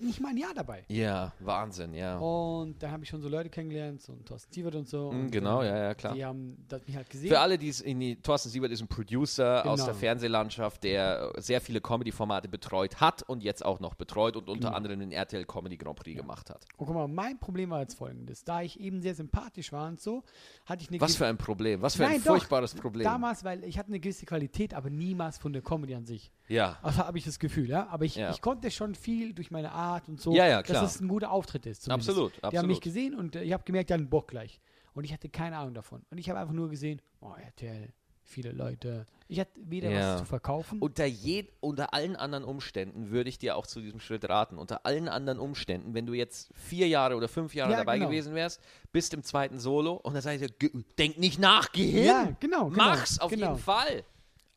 nicht 0.00 0.20
mal 0.20 0.28
ein 0.30 0.36
Jahr 0.36 0.54
dabei. 0.54 0.84
Ja, 0.88 1.32
Wahnsinn, 1.40 1.92
ja. 1.92 2.16
Und 2.18 2.82
da 2.82 2.90
habe 2.90 3.02
ich 3.04 3.08
schon 3.10 3.20
so 3.20 3.28
Leute 3.28 3.50
kennengelernt, 3.50 4.00
so 4.00 4.12
ein 4.12 4.24
Thorsten 4.24 4.52
Sievert 4.52 4.74
und 4.76 4.88
so. 4.88 5.10
Mm, 5.12 5.20
und, 5.24 5.30
genau, 5.30 5.60
äh, 5.62 5.66
ja, 5.68 5.76
ja, 5.78 5.94
klar. 5.94 6.14
Die 6.14 6.24
haben 6.24 6.64
das 6.68 6.86
mich 6.86 6.96
halt 6.96 7.10
gesehen. 7.10 7.28
Für 7.28 7.40
alle, 7.40 7.58
die 7.58 7.68
es 7.68 7.80
in 7.80 8.00
die, 8.00 8.16
Thorsten 8.16 8.48
Siebert 8.48 8.70
ist 8.72 8.80
ein 8.80 8.88
Producer 8.88 9.66
aus 9.66 9.80
Genau. 9.80 9.86
der 9.86 9.94
Fernsehlandschaft, 9.94 10.84
der 10.84 11.32
sehr 11.36 11.60
viele 11.60 11.80
Comedy-Formate 11.80 12.48
betreut 12.48 13.00
hat 13.00 13.22
und 13.22 13.42
jetzt 13.42 13.64
auch 13.64 13.80
noch 13.80 13.94
betreut 13.94 14.36
und 14.36 14.48
unter 14.48 14.68
Genau. 14.68 14.76
anderem 14.76 15.00
den 15.00 15.12
RTL 15.12 15.44
Comedy 15.44 15.76
Grand 15.76 15.96
Prix 15.98 16.16
gemacht 16.16 16.48
hat. 16.50 16.64
Und 16.76 16.86
guck 16.86 16.94
mal, 16.94 17.08
mein 17.08 17.38
Problem 17.38 17.70
war 17.70 17.80
jetzt 17.80 17.94
folgendes. 17.94 18.44
Da 18.44 18.62
ich 18.62 18.80
eben 18.80 19.02
sehr 19.02 19.14
sympathisch 19.14 19.72
war 19.72 19.88
und 19.88 20.00
so, 20.00 20.22
hatte 20.64 20.82
ich 20.82 20.88
eine 20.90 21.00
Was 21.00 21.16
für 21.16 21.26
ein 21.26 21.36
Problem, 21.36 21.82
was 21.82 21.96
für 21.96 22.04
ein 22.06 22.12
Nein, 22.12 22.20
doch. 22.24 22.32
furchtbares 22.36 22.74
Problem. 22.74 23.04
Damals, 23.04 23.44
weil 23.44 23.64
ich 23.64 23.78
hatte 23.78 23.88
eine 23.88 24.00
gewisse 24.00 24.24
Qualität, 24.26 24.72
aber 24.74 24.88
niemals 24.90 25.36
von 25.38 25.52
der 25.52 25.62
Comedy 25.62 25.94
an 25.94 26.06
sich. 26.06 26.30
Ja, 26.48 26.78
Also 26.82 26.98
habe 26.98 27.18
ich 27.18 27.24
das 27.24 27.38
Gefühl, 27.38 27.68
ja. 27.68 27.86
Aber 27.88 28.04
ich, 28.04 28.14
Ja. 28.16 28.30
ich 28.30 28.40
konnte 28.40 28.70
schon 28.70 28.94
viel 28.94 29.32
durch 29.34 29.50
meine 29.50 29.72
Art 29.72 30.08
und 30.08 30.20
so, 30.20 30.34
Ja, 30.34 30.46
ja, 30.46 30.62
klar. 30.62 30.82
dass 30.82 30.96
es 30.96 31.00
ein 31.00 31.08
guter 31.08 31.30
Auftritt 31.30 31.66
ist. 31.66 31.82
zumindest. 31.82 32.08
Absolut, 32.10 32.32
Die 32.36 32.42
haben 32.58 32.66
mich 32.66 32.78
absolut. 32.78 32.82
gesehen 32.82 33.14
und 33.14 33.36
äh, 33.36 33.42
ich 33.42 33.52
habe 33.52 33.64
gemerkt, 33.64 33.90
die 33.90 33.94
hatten 33.94 34.08
Bock 34.10 34.28
gleich. 34.28 34.60
Und 34.94 35.04
ich 35.04 35.12
hatte 35.12 35.28
keine 35.28 35.56
Ahnung 35.58 35.74
davon. 35.74 36.02
Und 36.10 36.18
ich 36.18 36.28
habe 36.28 36.40
einfach 36.40 36.54
nur 36.54 36.68
gesehen, 36.70 37.00
oh, 37.20 37.32
RTL, 37.34 37.92
viele 38.24 38.50
Leute. 38.50 39.06
Ich 39.28 39.38
hatte 39.38 39.52
weder 39.56 39.90
Ja. 39.90 40.14
was 40.14 40.20
zu 40.20 40.24
verkaufen. 40.26 40.80
Unter, 40.80 41.04
je, 41.06 41.46
unter 41.60 41.94
allen 41.94 42.16
anderen 42.16 42.42
Umständen 42.44 43.10
würde 43.10 43.28
ich 43.28 43.38
dir 43.38 43.56
auch 43.56 43.66
zu 43.66 43.80
diesem 43.80 44.00
Schritt 44.00 44.28
raten. 44.28 44.58
Unter 44.58 44.84
allen 44.86 45.08
anderen 45.08 45.38
Umständen, 45.38 45.94
wenn 45.94 46.06
du 46.06 46.14
jetzt 46.14 46.50
vier 46.54 46.88
Jahre 46.88 47.14
oder 47.14 47.28
fünf 47.28 47.54
Jahre 47.54 47.72
Ja, 47.72 47.78
dabei 47.78 47.98
genau. 47.98 48.10
gewesen 48.10 48.34
wärst, 48.34 48.60
bist 48.90 49.14
im 49.14 49.22
zweiten 49.22 49.60
Solo 49.60 49.92
und 49.94 50.14
dann 50.14 50.22
sag 50.22 50.32
ich 50.34 50.40
dir, 50.40 50.48
"Ge- 50.58 50.82
denk 50.98 51.18
nicht 51.18 51.38
nach, 51.38 51.70
geh 51.72 51.88
hin. 51.90 52.04
Ja, 52.04 52.24
genau, 52.40 52.68
genau, 52.70 52.70
Mach's 52.70 53.20
auf 53.20 53.30
genau. 53.30 53.50
jeden 53.52 53.62
Fall. 53.62 54.02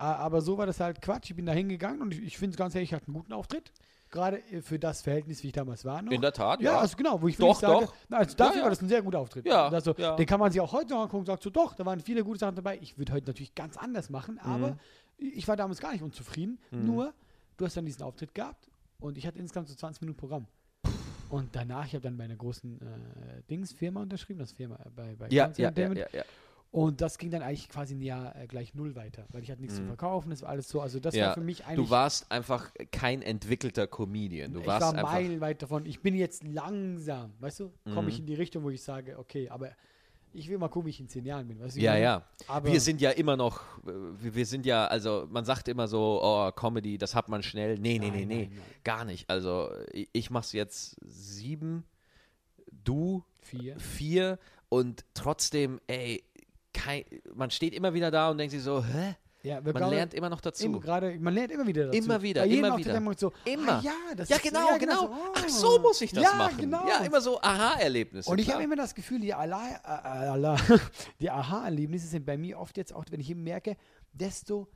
Aber 0.01 0.41
so 0.41 0.57
war 0.57 0.65
das 0.65 0.79
halt 0.79 1.01
Quatsch. 1.01 1.29
Ich 1.29 1.35
bin 1.35 1.45
da 1.45 1.51
hingegangen 1.53 2.01
und 2.01 2.13
ich, 2.13 2.21
ich 2.23 2.37
finde 2.37 2.51
es 2.55 2.57
ganz 2.57 2.75
ehrlich, 2.75 2.89
ich 2.89 2.93
hatte 2.95 3.07
einen 3.07 3.15
guten 3.15 3.33
Auftritt. 3.33 3.71
Gerade 4.09 4.39
äh, 4.51 4.61
für 4.61 4.77
das 4.77 5.01
Verhältnis, 5.01 5.41
wie 5.43 5.47
ich 5.47 5.53
damals 5.53 5.85
war. 5.85 6.01
Noch. 6.01 6.11
In 6.11 6.19
der 6.21 6.33
Tat, 6.33 6.59
Ja, 6.61 6.73
ja. 6.73 6.79
also 6.79 6.97
genau, 6.97 7.21
wo 7.21 7.27
ich 7.27 7.37
Doch, 7.37 7.57
sage, 7.59 7.85
doch. 7.85 7.93
Na, 8.09 8.17
also 8.17 8.35
dafür 8.35 8.53
Ja, 8.53 8.57
ja. 8.57 8.63
war 8.63 8.69
das 8.71 8.81
ein 8.81 8.89
sehr 8.89 9.01
guter 9.01 9.19
Auftritt. 9.19 9.45
Ja, 9.45 9.69
also, 9.69 9.93
ja. 9.97 10.15
Den 10.15 10.25
kann 10.25 10.39
man 10.39 10.51
sich 10.51 10.59
auch 10.59 10.73
heute 10.73 10.89
noch 10.89 11.01
angucken 11.03 11.19
und 11.21 11.25
sagt 11.27 11.43
so, 11.43 11.49
doch, 11.49 11.75
da 11.75 11.85
waren 11.85 11.99
viele 12.01 12.23
gute 12.23 12.39
Sachen 12.39 12.55
dabei. 12.55 12.77
Ich 12.81 12.97
würde 12.97 13.13
heute 13.13 13.27
natürlich 13.27 13.55
ganz 13.55 13.77
anders 13.77 14.09
machen, 14.09 14.35
Mhm. 14.43 14.51
aber 14.51 14.77
ich 15.17 15.47
war 15.47 15.55
damals 15.55 15.79
gar 15.79 15.93
nicht 15.93 16.01
unzufrieden. 16.03 16.59
Nur, 16.71 17.13
du 17.57 17.65
hast 17.65 17.77
dann 17.77 17.85
diesen 17.85 18.03
Auftritt 18.03 18.33
gehabt 18.35 18.69
und 18.99 19.17
ich 19.17 19.25
hatte 19.27 19.39
insgesamt 19.39 19.69
so 19.69 19.75
20 19.75 20.01
Minuten 20.01 20.17
Programm. 20.19 20.47
Und 21.29 21.55
danach, 21.55 21.85
ich 21.85 21.93
habe 21.93 22.01
dann 22.01 22.17
bei 22.17 22.25
einer 22.25 22.35
großen 22.35 22.81
äh, 22.81 23.43
Dings-Firma 23.49 24.01
unterschrieben, 24.01 24.39
das 24.39 24.51
Firma 24.51 24.75
äh, 24.75 24.89
bei, 24.93 25.15
bei 25.15 25.27
ja, 25.29 25.49
ja, 25.55 25.71
ja, 25.73 25.93
ja, 25.93 26.05
ja. 26.11 26.23
Und 26.71 27.01
das 27.01 27.17
ging 27.17 27.29
dann 27.31 27.41
eigentlich 27.41 27.67
quasi 27.67 27.95
ein 27.95 28.01
Jahr 28.01 28.33
äh, 28.35 28.47
gleich 28.47 28.73
null 28.75 28.95
weiter, 28.95 29.25
weil 29.33 29.43
ich 29.43 29.51
hatte 29.51 29.59
nichts 29.61 29.75
zu 29.75 29.83
verkaufen, 29.83 30.29
das 30.29 30.41
war 30.41 30.49
alles 30.49 30.69
so. 30.69 30.79
Also 30.79 31.01
das 31.01 31.13
Mhm. 31.13 31.19
Ja, 31.19 31.27
war 31.27 31.33
für 31.33 31.41
mich 31.41 31.65
eigentlich. 31.65 31.85
Du 31.85 31.89
warst 31.91 32.31
einfach 32.31 32.71
kein 32.91 33.21
entwickelter 33.21 33.87
Comedian. 33.87 34.53
Du 34.53 34.61
ich 34.61 34.67
warst 34.67 34.81
war 34.87 34.93
einfach. 34.95 35.11
meilenweit 35.11 35.61
davon. 35.61 35.85
Ich 35.85 35.99
bin 36.01 36.15
jetzt 36.15 36.43
langsam, 36.45 37.33
weißt 37.39 37.59
du, 37.59 37.73
komme 37.83 38.03
Mhm. 38.03 38.07
ich 38.07 38.19
in 38.19 38.25
die 38.25 38.35
Richtung, 38.35 38.63
wo 38.63 38.69
ich 38.69 38.81
sage, 38.81 39.19
okay, 39.19 39.49
aber 39.49 39.71
ich 40.33 40.47
will 40.47 40.57
mal 40.57 40.69
gucken, 40.69 40.85
wie 40.85 40.91
ich 40.91 40.99
in 41.01 41.09
zehn 41.09 41.25
Jahren 41.25 41.45
bin. 41.45 41.59
Weißt 41.59 41.75
du, 41.75 41.81
Ja, 41.81 41.97
ja. 41.97 42.25
Aber 42.47 42.71
wir 42.71 42.79
sind 42.79 43.01
ja 43.01 43.09
immer 43.11 43.35
noch, 43.35 43.59
äh, 43.85 43.91
wir 44.33 44.45
sind 44.45 44.65
ja, 44.65 44.85
also 44.87 45.27
man 45.29 45.43
sagt 45.43 45.67
immer 45.67 45.89
so, 45.89 46.21
oh, 46.23 46.53
Comedy, 46.53 46.97
das 46.97 47.15
hat 47.15 47.27
man 47.27 47.43
schnell. 47.43 47.77
Nee, 47.79 47.99
nee, 47.99 48.09
nee, 48.11 48.19
Nein, 48.19 48.27
nee, 48.29 48.35
nein, 48.45 48.49
nein. 48.53 48.61
gar 48.85 49.03
nicht. 49.03 49.29
Also 49.29 49.69
ich, 49.91 50.07
ich 50.13 50.29
mach's 50.29 50.53
jetzt 50.53 50.95
sieben, 51.05 51.83
du 52.71 53.25
vier. 53.41 53.77
vier 53.79 54.39
und 54.69 55.03
trotzdem, 55.13 55.81
ey, 55.87 56.23
kein, 56.73 57.03
man 57.33 57.51
steht 57.51 57.73
immer 57.73 57.93
wieder 57.93 58.11
da 58.11 58.29
und 58.29 58.37
denkt 58.37 58.51
sich 58.51 58.63
so, 58.63 58.83
hä? 58.83 59.15
Ja, 59.43 59.59
Man 59.59 59.73
glauben- 59.73 59.95
lernt 59.95 60.13
immer 60.13 60.29
noch 60.29 60.39
dazu. 60.39 60.65
Eben, 60.65 60.79
gerade, 60.79 61.17
man 61.19 61.33
lernt 61.33 61.51
immer 61.51 61.65
wieder 61.65 61.85
dazu. 61.87 61.97
Immer 61.97 62.21
wieder, 62.21 62.45
immer 62.45 62.77
wieder. 62.77 63.01
So, 63.17 63.33
Immer. 63.43 63.79
Ah, 63.79 63.81
ja, 63.83 64.23
ja, 64.27 64.37
genau, 64.37 64.69
ja, 64.69 64.77
genau. 64.77 64.99
so, 65.01 65.13
Ach, 65.33 65.43
ah. 65.43 65.49
so 65.49 65.79
muss 65.79 66.01
ich 66.01 66.11
das 66.11 66.23
ja, 66.23 66.35
machen. 66.35 66.57
Genau. 66.59 66.87
Ja, 66.87 66.99
immer 67.03 67.19
so 67.21 67.41
Aha-Erlebnisse. 67.41 68.29
Und 68.29 68.39
ich 68.39 68.51
habe 68.53 68.61
immer 68.61 68.75
das 68.75 68.93
Gefühl, 68.93 69.19
die 69.19 69.29
äh, 69.29 69.33
Ala- 69.33 70.57
die 71.19 71.31
Aha-Erlebnisse 71.31 72.05
sind 72.07 72.23
bei 72.25 72.37
mir 72.37 72.59
oft 72.59 72.77
jetzt 72.77 72.93
auch, 72.93 73.03
wenn 73.09 73.19
ich 73.19 73.31
eben 73.31 73.41
merke, 73.43 73.77
desto 74.13 74.67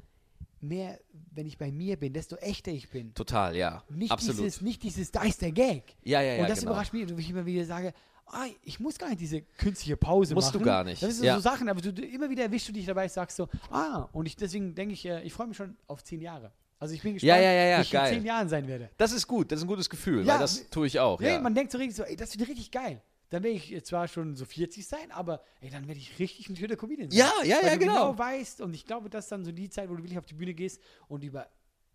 mehr, 0.61 0.99
wenn 1.31 1.45
ich 1.45 1.59
bei 1.59 1.71
mir 1.71 1.97
bin, 1.97 2.13
desto 2.13 2.35
echter 2.37 2.71
ich 2.71 2.89
bin. 2.89 3.13
Total, 3.13 3.55
ja. 3.55 3.83
Nicht 3.89 4.11
Absolut. 4.11 4.39
dieses, 4.39 4.61
nicht 4.61 4.81
dieses, 4.81 5.11
da 5.11 5.23
ist 5.23 5.43
der 5.43 5.51
Gag. 5.51 5.95
Ja, 6.03 6.21
ja, 6.21 6.33
ja, 6.35 6.41
Und 6.41 6.49
das 6.49 6.61
genau. 6.61 6.71
überrascht 6.71 6.91
mich, 6.93 7.07
wo 7.13 7.17
ich 7.19 7.29
immer 7.29 7.45
wieder 7.45 7.65
sage, 7.65 7.93
ah, 8.27 8.45
ich 8.63 8.79
muss 8.79 8.97
gar 8.97 9.09
nicht 9.09 9.21
diese 9.21 9.41
künstliche 9.41 9.97
Pause 9.97 10.33
Musst 10.33 10.49
machen. 10.49 10.59
du 10.59 10.65
gar 10.65 10.83
nicht. 10.83 11.01
Das 11.01 11.15
sind 11.15 11.25
Ja. 11.25 11.35
so 11.35 11.41
Sachen, 11.41 11.69
aber 11.69 11.81
du, 11.81 11.93
du, 11.93 12.01
immer 12.03 12.29
wieder 12.29 12.43
erwischst 12.43 12.67
du 12.69 12.73
dich 12.73 12.85
dabei, 12.85 13.07
sagst 13.07 13.37
so, 13.37 13.47
ah, 13.71 14.07
und 14.11 14.25
ich, 14.25 14.35
deswegen 14.35 14.73
denke 14.75 14.93
ich, 14.93 15.05
äh, 15.05 15.21
ich 15.23 15.33
freue 15.33 15.47
mich 15.47 15.57
schon 15.57 15.75
auf 15.87 16.03
zehn 16.03 16.21
Jahre. 16.21 16.51
Also 16.79 16.93
ich 16.93 17.01
bin 17.01 17.13
gespannt, 17.13 17.29
Ja, 17.29 17.37
ja, 17.39 17.51
ja, 17.53 17.65
ja, 17.67 17.77
wie 17.77 17.81
ich 17.83 17.91
geil. 17.91 18.09
in 18.13 18.19
zehn 18.19 18.25
Jahren 18.25 18.49
sein 18.49 18.67
werde. 18.67 18.89
Das 18.97 19.11
ist 19.11 19.27
gut, 19.27 19.51
das 19.51 19.59
ist 19.59 19.63
ein 19.65 19.67
gutes 19.67 19.89
Gefühl, 19.89 20.25
Ja, 20.25 20.33
weil 20.33 20.39
das 20.39 20.69
tue 20.69 20.87
ich 20.87 20.99
auch. 20.99 21.19
Nee, 21.19 21.29
Ja. 21.33 21.39
man 21.39 21.55
denkt 21.55 21.71
so 21.71 21.77
richtig 21.77 21.95
so, 21.95 22.03
ey, 22.03 22.15
das 22.15 22.37
wird 22.37 22.49
richtig 22.49 22.71
geil. 22.71 23.01
Dann 23.29 23.41
werde 23.43 23.55
ich 23.57 23.83
zwar 23.85 24.07
schon 24.07 24.35
so 24.35 24.45
40 24.45 24.85
sein, 24.85 25.11
aber 25.11 25.41
ey, 25.61 25.69
dann 25.69 25.87
werde 25.87 25.99
ich 25.99 26.19
richtig 26.19 26.47
ein 26.49 26.55
schöner 26.55 26.75
Comedian 26.75 27.09
sein. 27.09 27.19
Ja, 27.19 27.31
ja, 27.43 27.57
Weil 27.57 27.65
ja, 27.65 27.73
du 27.73 27.79
genau. 27.79 27.93
genau 28.11 28.17
weißt 28.19 28.61
und 28.61 28.73
ich 28.75 28.85
glaube, 28.85 29.09
das 29.09 29.25
ist 29.25 29.31
dann 29.31 29.43
so 29.43 29.51
die 29.51 29.69
Zeit, 29.69 29.89
wo 29.89 29.95
du 29.95 30.03
wirklich 30.03 30.19
auf 30.19 30.25
die 30.25 30.35
Bühne 30.35 30.53
gehst 30.53 30.79
und 31.07 31.23
über 31.23 31.47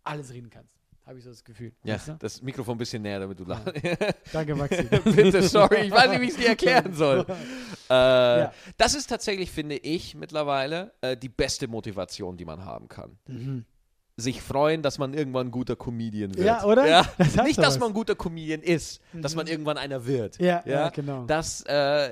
alles 0.03 0.33
reden 0.33 0.49
kannst. 0.49 0.80
Habe 1.05 1.17
ich 1.17 1.23
so 1.23 1.31
das 1.31 1.43
Gefühl. 1.43 1.73
Ja, 1.83 1.95
Weißt 1.95 2.07
du? 2.09 2.15
das 2.19 2.41
Mikrofon 2.41 2.75
ein 2.75 2.77
bisschen 2.77 3.01
näher, 3.01 3.19
damit 3.19 3.39
du 3.39 3.43
lachst. 3.43 3.65
Danke, 4.33 4.55
Maxi. 4.55 4.83
Bitte, 5.03 5.41
sorry, 5.43 5.85
ich 5.87 5.91
weiß 5.91 6.09
nicht, 6.11 6.21
wie 6.21 6.25
ich 6.25 6.31
es 6.31 6.37
dir 6.37 6.47
erklären 6.49 6.93
soll. 6.93 7.25
Äh, 7.89 7.93
Ja. 7.93 8.53
Das 8.77 8.93
ist 8.95 9.07
tatsächlich, 9.07 9.51
finde 9.51 9.75
ich, 9.75 10.15
mittlerweile 10.15 10.93
äh, 11.01 11.17
die 11.17 11.27
beste 11.27 11.67
Motivation, 11.67 12.37
die 12.37 12.45
man 12.45 12.63
haben 12.63 12.87
kann. 12.87 13.17
Sich 14.17 14.41
freuen, 14.41 14.81
dass 14.83 14.97
man 14.99 15.13
irgendwann 15.13 15.47
ein 15.47 15.51
guter 15.51 15.75
Comedian 15.75 16.35
wird. 16.35 16.45
Ja, 16.45 16.63
oder? 16.65 16.87
Ja. 16.87 17.05
Das 17.17 17.35
Nicht, 17.37 17.57
dass 17.57 17.75
was. 17.75 17.79
man 17.79 17.89
ein 17.89 17.93
guter 17.93 18.13
Comedian 18.15 18.61
ist, 18.61 19.01
dass 19.13 19.35
man 19.35 19.47
irgendwann 19.47 19.77
einer 19.77 20.05
wird. 20.05 20.37
Ja, 20.39 20.61
ja, 20.65 20.89
genau. 20.89 21.25
Das 21.25 21.63
äh, 21.65 22.11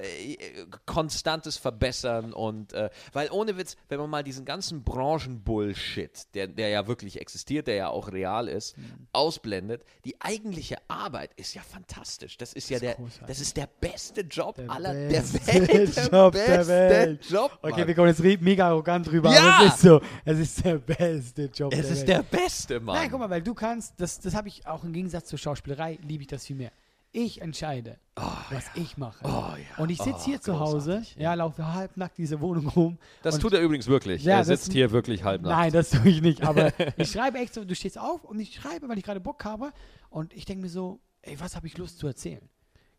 konstantes 0.86 1.58
Verbessern 1.58 2.34
und 2.34 2.74
äh, 2.74 2.90
weil 3.14 3.30
ohne 3.32 3.58
Witz, 3.58 3.76
wenn 3.90 4.00
man 4.00 4.10
mal 4.10 4.24
diesen 4.24 4.46
ganzen 4.46 4.84
Branchenbullshit, 4.84 6.34
der, 6.34 6.48
der 6.48 6.70
ja 6.70 6.88
wirklich 6.88 7.20
existiert, 7.22 7.68
der 7.68 7.76
ja 7.76 7.90
auch 7.90 8.12
real 8.12 8.48
ist, 8.48 8.78
Mhm. 8.78 9.08
ausblendet, 9.14 9.84
die 10.06 10.16
eigentliche 10.22 10.78
Arbeit 10.88 11.32
ist 11.36 11.54
ja 11.54 11.62
fantastisch. 11.62 12.38
Das 12.38 12.54
ist 12.54 12.70
ja 12.70 12.78
ist 12.78 12.82
der, 12.84 12.94
großartig. 12.96 13.28
das 13.28 13.40
ist 13.42 13.58
der 13.58 13.68
beste 13.82 14.22
Job 14.22 14.56
Der 14.56 14.70
aller 14.70 14.94
beste 14.94 15.40
der 15.40 15.68
Welt. 15.68 15.96
Job 16.12 16.34
der 16.34 16.46
beste 16.58 16.68
Welt. 16.68 17.26
Job. 17.30 17.60
Okay, 17.62 17.80
Mann. 17.80 17.88
wir 17.88 17.96
kommen 17.96 18.08
jetzt 18.08 18.42
mega 18.42 18.68
arrogant 18.70 19.08
drüber, 19.08 19.34
Ja! 19.34 19.58
aber 19.60 19.68
es 19.68 19.74
ist 19.76 19.82
so. 19.82 20.02
Es 20.24 20.40
ist 20.40 20.64
der 20.66 20.76
beste 20.78 21.46
Job 21.54 21.74
es 21.74 21.89
der 21.90 21.98
ist 21.98 22.08
der 22.08 22.24
beste, 22.24 22.80
Mann. 22.80 22.96
Nein, 22.96 23.10
guck 23.12 23.20
mal, 23.20 23.30
weil 23.30 23.42
du 23.42 23.54
kannst, 23.54 23.94
das, 24.00 24.20
das 24.20 24.34
habe 24.36 24.48
ich 24.48 24.66
auch 24.68 24.84
im 24.84 24.94
Gegensatz 24.94 25.28
zur 25.28 25.40
Schauspielerei, 25.40 26.00
liebe 26.02 26.22
ich 26.24 26.28
das 26.28 26.46
viel 26.46 26.56
mehr. 26.56 26.72
Ich 27.12 27.42
entscheide, 27.42 27.98
was 28.16 28.66
ich 28.76 28.96
mache. 28.98 29.18
Oh, 29.26 29.56
ja. 29.58 29.84
Und 29.84 29.90
ich 29.90 29.98
sitze 29.98 30.20
Oh, 30.20 30.26
hier 30.26 30.42
zu 30.42 30.60
Hause, 30.60 31.02
ja, 31.18 31.34
laufe 31.34 31.74
halbnackt 31.74 32.20
diese 32.20 32.40
Wohnung 32.40 32.68
rum. 32.68 32.98
Das 33.24 33.36
und 33.36 33.42
tut 33.42 33.54
er 33.54 33.62
übrigens 33.62 33.88
wirklich. 33.88 34.24
Ja, 34.24 34.34
er 34.34 34.38
das- 34.40 34.48
sitzt 34.64 34.74
hier 34.74 34.92
wirklich 34.92 35.24
halbnackt. 35.24 35.56
Nein, 35.58 35.72
das 35.74 35.90
tue 35.90 36.08
ich 36.08 36.22
nicht. 36.22 36.44
Aber 36.44 36.72
ich 36.98 37.10
schreibe 37.12 37.40
echt 37.40 37.56
so, 37.56 37.66
du 37.66 37.74
stehst 37.74 37.98
auf 37.98 38.24
und 38.26 38.40
ich 38.40 38.54
schreibe, 38.54 38.88
weil 38.88 38.98
ich 39.00 39.04
gerade 39.04 39.20
Bock 39.20 39.44
habe. 39.44 39.72
Und 40.12 40.34
ich 40.34 40.46
denke 40.46 40.62
mir 40.62 40.70
so, 40.70 41.00
ey, 41.24 41.40
was 41.40 41.56
habe 41.56 41.66
ich 41.66 41.78
Lust 41.80 41.98
zu 41.98 42.06
erzählen? 42.06 42.48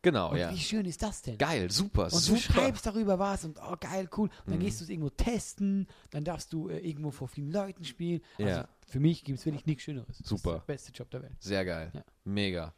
Genau, 0.02 0.30
Und 0.30 0.38
ja. 0.38 0.50
wie 0.50 0.58
schön 0.58 0.86
ist 0.86 1.02
das 1.02 1.20
denn? 1.22 1.36
Geil, 1.36 1.70
super, 1.70 2.04
Und 2.04 2.10
super. 2.14 2.36
du 2.38 2.42
schreibst 2.42 2.86
darüber 2.86 3.18
was 3.18 3.44
und 3.44 3.58
oh 3.58 3.76
geil, 3.78 4.08
cool. 4.16 4.28
Und 4.28 4.32
dann 4.46 4.56
Mhm. 4.56 4.60
gehst 4.62 4.80
du 4.80 4.84
es 4.84 4.90
irgendwo 4.90 5.10
testen, 5.10 5.86
dann 6.10 6.24
darfst 6.24 6.52
du 6.54 6.68
äh, 6.70 6.78
irgendwo 6.78 7.10
vor 7.10 7.28
vielen 7.28 7.52
Leuten 7.52 7.84
spielen. 7.84 8.22
Also 8.38 8.50
Ja. 8.50 8.68
Für 8.90 9.00
mich 9.00 9.24
gibt 9.24 9.38
es 9.38 9.46
wirklich 9.46 9.66
nichts 9.66 9.84
Schöneres. 9.84 10.18
Das 10.18 10.28
Super. 10.28 10.56
ist 10.56 10.66
der 10.66 10.72
beste 10.72 10.92
Job 10.92 11.10
der 11.10 11.22
Welt. 11.22 11.36
Sehr 11.38 11.64
geil. 11.64 11.90
Ja. 11.94 12.04
Mega. 12.24 12.74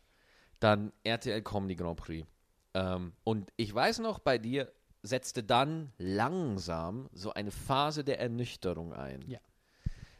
Dann 0.60 0.92
RTL 1.02 1.42
Comedy 1.42 1.74
Grand 1.74 1.96
Prix. 1.96 2.26
Ähm, 2.74 3.12
und 3.24 3.50
ich 3.56 3.74
weiß 3.74 3.98
noch, 4.00 4.18
bei 4.18 4.38
dir 4.38 4.72
setzte 5.02 5.42
dann 5.42 5.92
langsam 5.98 7.08
so 7.12 7.32
eine 7.32 7.50
Phase 7.50 8.04
der 8.04 8.20
Ernüchterung 8.20 8.92
ein. 8.92 9.22
Ja. 9.26 9.40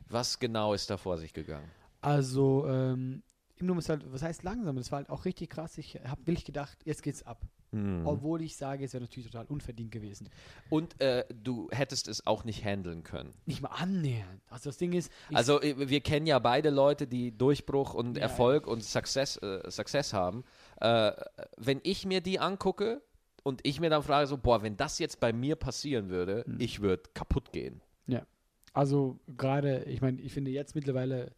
Was 0.09 0.39
genau 0.39 0.75
ist 0.75 0.91
da 0.91 0.97
vor 0.97 1.19
sich 1.19 1.33
gegangen? 1.33 1.71
Also, 2.01 2.67
ähm, 2.69 3.23
im 3.57 3.67
Nummer 3.67 3.79
ist 3.79 3.89
halt, 3.89 4.11
was 4.13 4.23
heißt 4.23 4.43
langsam? 4.43 4.77
Das 4.77 4.91
war 4.91 4.97
halt 4.99 5.11
auch 5.11 5.25
richtig 5.25 5.51
krass. 5.51 5.79
Ich 5.79 6.01
habe 6.05 6.27
wirklich 6.27 6.45
gedacht, 6.45 6.79
jetzt 6.85 7.03
geht's 7.03 7.23
ab. 7.23 7.47
Mhm. 7.73 8.07
Obwohl 8.07 8.43
ich 8.43 8.57
sage, 8.57 8.85
es 8.85 8.93
wäre 8.93 9.03
natürlich 9.03 9.31
total 9.31 9.47
unverdient 9.47 9.91
gewesen. 9.91 10.29
Und 10.71 11.01
äh, 11.01 11.25
du 11.43 11.69
hättest 11.73 12.07
es 12.07 12.27
auch 12.27 12.45
nicht 12.45 12.65
handeln 12.65 13.03
können. 13.03 13.33
Nicht 13.47 13.63
mal 13.63 13.71
annähernd. 13.71 14.43
Also 14.51 14.69
das 14.71 14.77
Ding 14.77 14.93
ist, 14.93 15.11
Also 15.33 15.61
äh, 15.61 15.89
wir 15.89 16.01
kennen 16.03 16.27
ja 16.27 16.39
beide 16.39 16.69
Leute, 16.71 17.07
die 17.07 17.37
Durchbruch 17.37 17.95
und 17.95 18.17
Ja. 18.19 18.25
Erfolg 18.25 18.67
und 18.67 18.85
Success, 18.85 19.37
äh, 19.39 19.71
Success 19.71 20.13
haben. 20.13 20.45
Äh, 20.81 21.13
wenn 21.57 21.81
ich 21.83 22.05
mir 22.07 22.21
die 22.21 22.39
angucke 22.39 23.03
und 23.43 23.61
ich 23.67 23.81
mir 23.81 23.89
dann 23.91 24.03
frage 24.03 24.27
so, 24.27 24.37
boah, 24.37 24.63
wenn 24.63 24.77
das 24.77 24.99
jetzt 24.99 25.19
bei 25.19 25.33
mir 25.33 25.57
passieren 25.57 26.11
würde, 26.11 26.45
Hm. 26.47 26.61
ich 26.61 26.81
würde 26.83 27.05
kaputt 27.15 27.53
gehen. 27.53 27.81
ja. 28.07 28.27
Also 28.75 29.19
gerade, 29.37 29.85
ich 29.85 30.01
meine, 30.01 30.19
ich 30.23 30.33
finde 30.33 30.51
jetzt 30.51 30.75
mittlerweile 30.75 31.33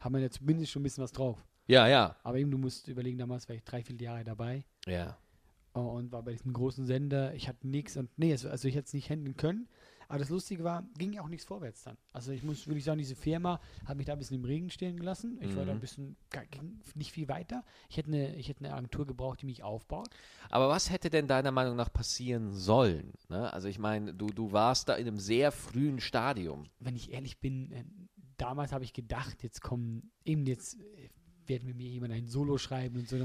haben 0.00 0.12
wir 0.14 0.20
ja 0.20 0.30
zumindest 0.30 0.72
schon 0.72 0.80
ein 0.80 0.84
bisschen 0.84 1.04
was 1.04 1.12
drauf. 1.12 1.38
Ja, 1.68 1.86
ja. 1.86 2.16
Aber 2.24 2.36
eben, 2.38 2.50
du 2.50 2.58
musst 2.58 2.88
überlegen, 2.88 3.16
damals 3.18 3.48
war 3.48 3.54
ich 3.54 3.62
drei, 3.62 3.82
vier 3.84 3.94
Jahre 3.96 4.24
dabei 4.24 4.64
Ja. 4.86 5.16
Und 5.72 6.12
war 6.12 6.22
bei 6.22 6.32
diesem 6.32 6.52
großen 6.52 6.86
Sender. 6.86 7.34
Ich 7.34 7.48
hatte 7.48 7.66
nichts 7.68 7.96
und 7.96 8.10
nee, 8.18 8.32
also 8.32 8.68
ich 8.68 8.74
hätte 8.74 8.86
es 8.86 8.92
nicht 8.94 9.08
handeln 9.10 9.36
können. 9.36 9.68
Aber 10.08 10.18
das 10.18 10.28
Lustige 10.28 10.64
war, 10.64 10.82
ging 10.98 11.12
ja 11.12 11.22
auch 11.22 11.28
nichts 11.28 11.44
vorwärts 11.44 11.84
dann. 11.84 11.96
Also 12.12 12.32
ich 12.32 12.42
muss 12.42 12.66
wirklich 12.66 12.82
sagen, 12.82 12.98
diese 12.98 13.14
Firma 13.14 13.60
hat 13.84 13.96
mich 13.96 14.06
da 14.06 14.14
ein 14.14 14.18
bisschen 14.18 14.38
im 14.38 14.44
Regen 14.44 14.68
stehen 14.68 14.96
gelassen. 14.96 15.38
Ich 15.40 15.54
war 15.54 15.64
da 15.64 15.70
Mhm. 15.70 15.76
ein 15.78 15.80
bisschen, 15.80 16.16
ging 16.50 16.80
nicht 16.96 17.12
viel 17.12 17.28
weiter. 17.28 17.62
Ich 17.88 17.96
hätte, 17.96 18.08
eine, 18.08 18.34
ich 18.34 18.48
hätte 18.48 18.64
eine 18.64 18.74
Agentur 18.74 19.06
gebraucht, 19.06 19.40
die 19.42 19.46
mich 19.46 19.62
aufbaut. 19.62 20.08
Aber 20.50 20.68
was 20.68 20.90
hätte 20.90 21.10
denn 21.10 21.28
deiner 21.28 21.52
Meinung 21.52 21.76
nach 21.76 21.92
passieren 21.92 22.50
sollen? 22.52 23.12
Ne? 23.28 23.52
Also 23.52 23.68
ich 23.68 23.78
meine, 23.78 24.12
du, 24.12 24.26
du 24.26 24.50
warst 24.50 24.88
da 24.88 24.94
in 24.96 25.06
einem 25.06 25.20
sehr 25.20 25.52
frühen 25.52 26.00
Stadium. 26.00 26.64
Wenn 26.80 26.96
ich 26.96 27.12
ehrlich 27.12 27.38
bin, 27.38 27.70
äh, 27.70 27.84
damals 28.36 28.72
habe 28.72 28.82
ich 28.82 28.92
gedacht, 28.92 29.44
jetzt 29.44 29.60
kommen, 29.62 30.10
eben 30.24 30.44
jetzt 30.44 30.74
äh, 30.80 31.08
werden 31.50 31.66
wir 31.66 31.74
mir 31.74 31.88
jemand 31.88 32.14
ein 32.14 32.26
Solo 32.26 32.56
schreiben 32.56 32.98
und 32.98 33.08
so. 33.08 33.16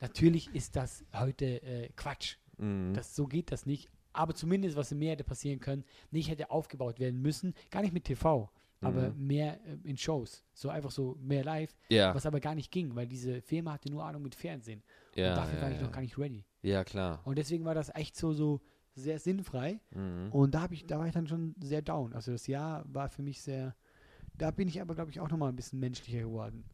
Natürlich 0.00 0.54
ist 0.54 0.76
das 0.76 1.04
heute 1.12 1.60
äh, 1.62 1.88
Quatsch. 1.96 2.36
Mhm. 2.58 2.94
Das, 2.94 3.16
so 3.16 3.26
geht 3.26 3.50
das 3.50 3.66
nicht. 3.66 3.90
Aber 4.12 4.34
zumindest, 4.34 4.76
was 4.76 4.92
mehr 4.92 5.12
hätte 5.12 5.24
passieren 5.24 5.58
können, 5.58 5.84
nicht 6.10 6.30
hätte 6.30 6.50
aufgebaut 6.50 7.00
werden 7.00 7.20
müssen, 7.20 7.54
gar 7.70 7.82
nicht 7.82 7.94
mit 7.94 8.04
TV, 8.04 8.50
aber 8.80 9.10
mehr 9.10 9.60
äh, 9.66 9.76
in 9.88 9.96
Shows. 9.96 10.44
So 10.52 10.68
einfach 10.68 10.90
so 10.90 11.16
mehr 11.20 11.44
live, 11.44 11.74
ja, 11.88 12.14
was 12.14 12.26
aber 12.26 12.40
gar 12.40 12.54
nicht 12.54 12.70
ging, 12.70 12.94
weil 12.94 13.06
diese 13.06 13.42
Firma 13.42 13.72
hatte 13.72 13.90
nur 13.90 14.04
Ahnung 14.04 14.22
mit 14.22 14.34
Fernsehen. 14.34 14.82
ja, 15.14 15.30
und 15.30 15.36
dafür 15.36 15.58
ja, 15.58 15.62
war 15.62 15.70
ich 15.72 15.80
noch 15.80 15.92
gar 15.92 16.00
nicht 16.00 16.18
ready. 16.18 16.44
ja, 16.62 16.84
klar. 16.84 17.20
Und 17.24 17.38
deswegen 17.38 17.64
war 17.64 17.74
das 17.74 17.94
echt 17.94 18.16
so, 18.16 18.32
so 18.32 18.60
sehr 18.94 19.18
sinnfrei. 19.18 19.80
Mhm. 19.94 20.32
Und 20.32 20.54
da, 20.54 20.66
ich, 20.70 20.86
da 20.86 20.98
war 20.98 21.06
ich 21.06 21.12
dann 21.12 21.26
schon 21.26 21.54
sehr 21.60 21.82
down. 21.82 22.12
Also 22.12 22.32
das 22.32 22.46
Jahr 22.46 22.84
war 22.88 23.08
für 23.08 23.22
mich 23.22 23.42
sehr, 23.42 23.74
da 24.34 24.50
bin 24.50 24.68
ich 24.68 24.80
aber, 24.80 24.94
glaube 24.94 25.10
ich, 25.10 25.20
auch 25.20 25.28
nochmal 25.28 25.50
ein 25.50 25.56
bisschen 25.56 25.78
menschlicher 25.78 26.20
geworden. 26.20 26.64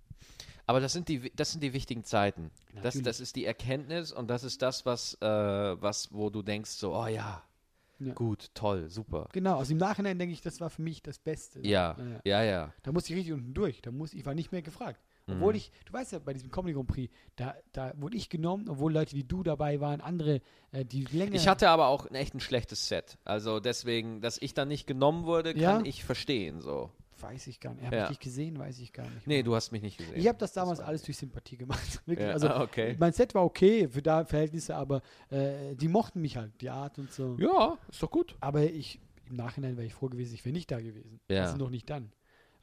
Aber 0.66 0.80
das 0.80 0.92
sind 0.92 1.08
die, 1.08 1.30
das 1.36 1.52
sind 1.52 1.62
die 1.62 1.72
wichtigen 1.72 2.02
Zeiten. 2.04 2.50
Das, 2.82 3.00
das 3.00 3.20
ist 3.20 3.36
die 3.36 3.44
Erkenntnis 3.44 4.10
und 4.12 4.28
das 4.28 4.42
ist 4.42 4.62
das, 4.62 4.84
was, 4.84 5.14
äh, 5.20 5.26
was, 5.26 6.12
wo 6.12 6.28
du 6.30 6.42
denkst, 6.42 6.70
so, 6.70 6.94
oh 6.96 7.06
ja, 7.06 7.42
Ja. 8.00 8.12
gut, 8.14 8.50
toll, 8.54 8.88
super. 8.90 9.28
Genau, 9.32 9.58
also 9.58 9.72
im 9.72 9.78
Nachhinein 9.78 10.18
denke 10.18 10.32
ich, 10.32 10.40
das 10.40 10.60
war 10.60 10.68
für 10.70 10.82
mich 10.82 11.02
das 11.02 11.18
Beste. 11.20 11.60
Ja, 11.66 11.96
Ja, 12.24 12.42
ja. 12.42 12.44
ja. 12.44 12.72
Da 12.82 12.90
musste 12.92 13.12
ich 13.12 13.18
richtig 13.18 13.32
unten 13.34 13.54
durch. 13.54 13.80
Da 13.80 13.92
muss, 13.92 14.12
ich 14.12 14.26
war 14.26 14.34
nicht 14.34 14.50
mehr 14.50 14.62
gefragt. 14.62 15.00
Obwohl 15.28 15.54
Mhm. 15.54 15.56
ich, 15.58 15.72
du 15.86 15.92
weißt 15.92 16.12
ja, 16.12 16.18
bei 16.20 16.32
diesem 16.32 16.50
Comedy 16.52 16.74
Grand 16.74 16.86
Prix, 16.88 17.12
da, 17.36 17.54
da 17.72 17.92
wurde 17.96 18.16
ich 18.16 18.28
genommen, 18.28 18.68
obwohl 18.68 18.92
Leute 18.92 19.14
wie 19.16 19.24
du 19.24 19.42
dabei 19.42 19.80
waren, 19.80 20.00
andere, 20.00 20.40
äh, 20.72 20.84
die 20.84 21.04
länger. 21.04 21.34
Ich 21.34 21.48
hatte 21.48 21.68
aber 21.68 21.86
auch 21.88 22.06
ein 22.06 22.14
echt 22.14 22.34
ein 22.34 22.40
schlechtes 22.40 22.86
Set. 22.88 23.18
Also 23.24 23.58
deswegen, 23.60 24.20
dass 24.20 24.38
ich 24.38 24.54
dann 24.54 24.68
nicht 24.68 24.86
genommen 24.86 25.24
wurde, 25.26 25.52
kann 25.54 25.60
Ja? 25.60 25.80
ich 25.84 26.04
verstehen. 26.04 26.60
So. 26.60 26.90
Weiß 27.20 27.46
ich 27.46 27.60
gar 27.60 27.72
nicht. 27.74 27.84
Habe 27.86 27.96
Ja. 27.96 28.02
ich 28.04 28.08
dich 28.10 28.20
gesehen? 28.20 28.58
Weiß 28.58 28.78
ich 28.78 28.92
gar 28.92 29.08
nicht. 29.08 29.26
Nee, 29.26 29.42
du 29.42 29.54
hast 29.54 29.72
mich 29.72 29.82
nicht 29.82 29.96
gesehen. 29.98 30.16
Ich 30.16 30.28
habe 30.28 30.38
das 30.38 30.52
damals 30.52 30.80
war- 30.80 30.86
alles 30.88 31.02
durch 31.02 31.16
Sympathie 31.16 31.56
gemacht. 31.56 32.00
Wirklich. 32.06 32.26
Ja, 32.26 32.32
Also, 32.34 32.48
ah, 32.48 32.62
okay. 32.64 32.96
mein 32.98 33.12
Set 33.12 33.34
war 33.34 33.44
okay 33.44 33.88
für 33.88 34.02
da 34.02 34.24
Verhältnisse, 34.24 34.76
aber 34.76 35.00
äh, 35.30 35.74
die 35.74 35.88
mochten 35.88 36.20
mich 36.20 36.36
halt, 36.36 36.52
die 36.60 36.68
Art 36.70 36.98
und 36.98 37.12
so. 37.12 37.36
Ja, 37.38 37.78
ist 37.88 38.02
doch 38.02 38.10
gut. 38.10 38.36
Aber 38.40 38.62
ich, 38.64 39.00
im 39.30 39.36
Nachhinein 39.36 39.76
wäre 39.76 39.86
ich 39.86 39.94
froh 39.94 40.08
gewesen, 40.08 40.34
ich 40.34 40.44
wäre 40.44 40.52
nicht 40.52 40.70
da 40.70 40.78
gewesen. 40.80 41.20
Ja. 41.30 41.44
Also 41.44 41.56
noch 41.56 41.70
nicht 41.70 41.88
dann. 41.90 42.10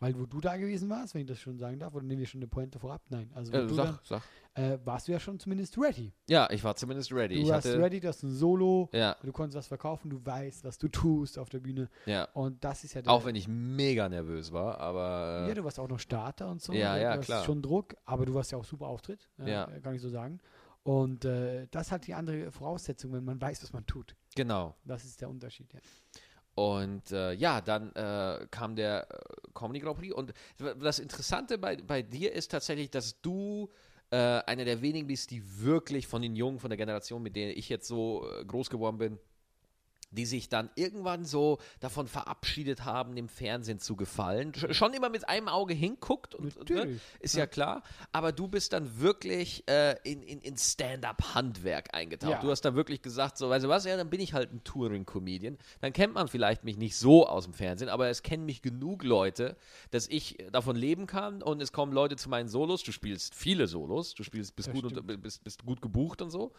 Weil 0.04 0.20
wo 0.20 0.26
du 0.26 0.40
da 0.42 0.58
gewesen 0.58 0.90
warst, 0.90 1.14
wenn 1.14 1.22
ich 1.22 1.28
das 1.28 1.40
schon 1.40 1.58
sagen 1.58 1.80
darf, 1.80 1.94
oder 1.96 2.04
nehmen 2.06 2.20
wir 2.20 2.28
schon 2.28 2.40
eine 2.40 2.48
Pointe 2.48 2.78
vorab? 2.80 3.02
Nein. 3.10 3.30
Also 3.34 3.52
wo 3.54 3.58
Äh, 3.58 3.68
du 3.68 3.74
sag, 3.74 4.00
sag. 4.04 4.22
dann, 4.56 4.64
äh, 4.74 4.80
warst 4.86 5.08
du 5.08 5.12
ja 5.14 5.20
schon 5.20 5.40
zumindest 5.40 5.78
ready. 5.78 6.14
Ja, 6.30 6.50
ich 6.52 6.64
war 6.64 6.76
zumindest 6.76 7.12
ready. 7.12 7.36
Du 7.36 7.42
ich 7.42 7.50
warst 7.50 7.68
ready, 7.68 8.00
du 8.00 8.08
hast 8.08 8.22
ein 8.24 8.32
Solo, 8.32 8.90
Ja, 8.94 9.16
du 9.24 9.32
konntest 9.32 9.58
was 9.58 9.68
verkaufen, 9.68 10.10
du 10.10 10.24
weißt, 10.26 10.64
was 10.64 10.78
du 10.78 10.88
tust 10.90 11.40
auf 11.40 11.50
der 11.50 11.60
Bühne. 11.60 11.90
ja. 12.06 12.26
Und 12.34 12.64
das 12.64 12.84
ist 12.84 12.94
ja 12.94 13.02
Auch 13.06 13.26
wenn 13.26 13.36
ich 13.36 13.48
mega 13.48 14.10
nervös 14.10 14.52
war, 14.52 14.78
aber. 14.80 15.46
Ja, 15.46 15.50
Äh, 15.50 15.54
du 15.56 15.64
warst 15.64 15.80
auch 15.80 15.88
noch 15.90 16.00
Starter 16.00 16.50
und 16.50 16.62
so. 16.62 16.74
Ja, 16.74 16.96
du 16.96 17.02
ja, 17.02 17.12
hast 17.18 17.26
klar. 17.26 17.44
schon 17.46 17.62
Druck, 17.62 17.96
aber 18.06 18.26
du 18.26 18.34
warst 18.34 18.52
ja 18.52 18.58
auch 18.58 18.66
super 18.66 18.88
Auftritt. 18.88 19.30
Äh, 19.40 19.50
Ja. 19.52 19.66
Kann 19.82 19.96
ich 19.96 20.02
so 20.02 20.10
sagen. 20.10 20.40
Und 20.84 21.24
äh, 21.24 21.68
das 21.72 21.94
hat 21.94 22.08
die 22.08 22.14
andere 22.14 22.52
Voraussetzung, 22.52 23.14
wenn 23.14 23.24
man 23.24 23.40
weiß, 23.40 23.64
was 23.64 23.72
man 23.72 23.86
tut. 23.86 24.16
genau. 24.36 24.76
Das 24.84 25.06
ist 25.06 25.22
der 25.22 25.30
Unterschied, 25.30 25.72
ja. 25.74 25.80
Und 26.56 27.12
äh, 27.12 27.34
ja, 27.34 27.62
dann 27.62 27.92
äh, 27.96 28.46
kam 28.52 28.76
der 28.76 29.08
äh, 29.10 29.18
Comedy 29.54 29.80
Grand 29.80 29.98
Prix. 29.98 30.14
Und 30.14 30.34
das 30.58 31.00
Interessante 31.00 31.58
bei, 31.58 31.78
bei 31.78 32.02
dir 32.02 32.32
ist 32.32 32.52
tatsächlich, 32.52 32.92
dass 32.92 33.20
du 33.22 33.70
äh, 34.12 34.16
einer 34.16 34.64
der 34.64 34.82
wenigen 34.82 35.08
bist, 35.08 35.32
die 35.32 35.42
wirklich 35.62 36.06
von 36.06 36.22
den 36.22 36.36
Jungen, 36.36 36.60
von 36.60 36.70
der 36.70 36.78
Generation, 36.78 37.24
mit 37.24 37.36
der 37.36 37.58
ich 37.58 37.70
jetzt 37.70 37.88
so 37.88 38.28
äh, 38.40 38.46
groß 38.46 38.70
geworden 38.70 39.00
bin, 39.00 39.20
die 40.16 40.26
sich 40.26 40.50
dann 40.50 40.70
irgendwann 40.76 41.26
so 41.26 41.60
davon 41.80 42.08
verabschiedet 42.08 42.86
haben, 42.86 43.16
dem 43.16 43.28
Fernsehen 43.28 43.80
zu 43.80 43.96
gefallen. 43.96 44.52
Sch- 44.54 44.74
Schon 44.74 44.94
immer 44.94 45.10
mit 45.10 45.28
einem 45.28 45.48
Auge 45.48 45.74
hinguckt, 45.74 46.36
und, 46.36 46.70
ne? 46.70 47.00
Ist 47.20 47.36
ja. 47.36 47.46
klar. 47.48 47.84
Aber 48.12 48.32
du 48.32 48.48
bist 48.48 48.74
dann 48.74 49.00
wirklich 49.00 49.64
äh, 49.68 49.96
in, 50.04 50.24
in, 50.24 50.40
in 50.42 50.58
Stand-up-Handwerk 50.58 51.94
eingetaucht. 51.94 52.32
Ja. 52.32 52.42
Du 52.42 52.50
hast 52.52 52.62
da 52.62 52.76
wirklich 52.76 53.02
gesagt, 53.02 53.38
so, 53.38 53.50
weißt 53.50 53.66
du 53.66 53.70
was, 53.70 53.86
ja, 53.86 53.98
dann 53.98 54.10
bin 54.10 54.20
ich 54.22 54.34
halt 54.34 54.54
ein 54.54 54.64
Touring-Comedian. 54.64 55.58
Dann 55.82 55.94
kennt 55.94 56.14
man 56.14 56.28
vielleicht 56.28 56.64
mich 56.64 56.78
nicht 56.78 56.96
so 56.96 57.28
aus 57.28 57.44
dem 57.46 57.54
Fernsehen, 57.54 57.90
aber 57.90 58.10
es 58.10 58.24
kennen 58.24 58.46
mich 58.46 58.62
genug 58.62 59.04
Leute, 59.04 59.56
dass 59.92 60.08
ich 60.08 60.38
davon 60.52 60.76
leben 60.76 61.08
kann 61.08 61.42
und 61.42 61.62
es 61.62 61.72
kommen 61.72 61.92
Leute 61.92 62.16
zu 62.16 62.30
meinen 62.30 62.48
Solos. 62.48 62.84
Du 62.84 62.92
spielst 62.92 63.36
viele 63.36 63.68
Solos, 63.68 64.14
du 64.14 64.24
spielst, 64.24 64.56
bist, 64.56 64.68
Das 64.70 64.74
gut, 64.76 64.86
und, 64.86 65.22
bist, 65.22 65.44
bist 65.44 65.66
gut 65.66 65.82
gebucht 65.82 66.22
und 66.22 66.30
so. 66.30 66.54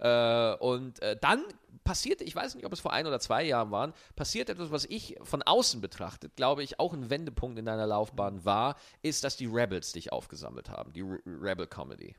Äh, 0.00 0.54
und 0.56 1.00
äh, 1.02 1.16
dann 1.20 1.44
passierte, 1.84 2.24
ich 2.24 2.34
weiß 2.34 2.54
nicht, 2.54 2.66
ob 2.66 2.72
es 2.72 2.80
vor 2.80 2.92
ein 2.92 3.06
oder 3.06 3.20
zwei 3.20 3.44
Jahren 3.44 3.70
waren, 3.70 3.92
passiert 4.16 4.48
etwas, 4.48 4.70
was 4.70 4.84
ich 4.86 5.16
von 5.22 5.42
außen 5.42 5.80
betrachtet, 5.80 6.36
glaube 6.36 6.62
ich, 6.62 6.80
auch 6.80 6.92
ein 6.92 7.10
Wendepunkt 7.10 7.58
in 7.58 7.64
deiner 7.64 7.86
Laufbahn 7.86 8.44
war, 8.44 8.76
ist, 9.02 9.24
dass 9.24 9.36
die 9.36 9.46
Rebels 9.46 9.92
dich 9.92 10.12
aufgesammelt 10.12 10.70
haben, 10.70 10.92
die 10.92 11.02
Re 11.02 11.18
Rebel 11.26 11.66
Comedy. 11.66 12.14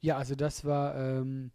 Ja, 0.00 0.16
also 0.16 0.34
das 0.34 0.64
war, 0.64 0.96
ähm, 0.96 1.50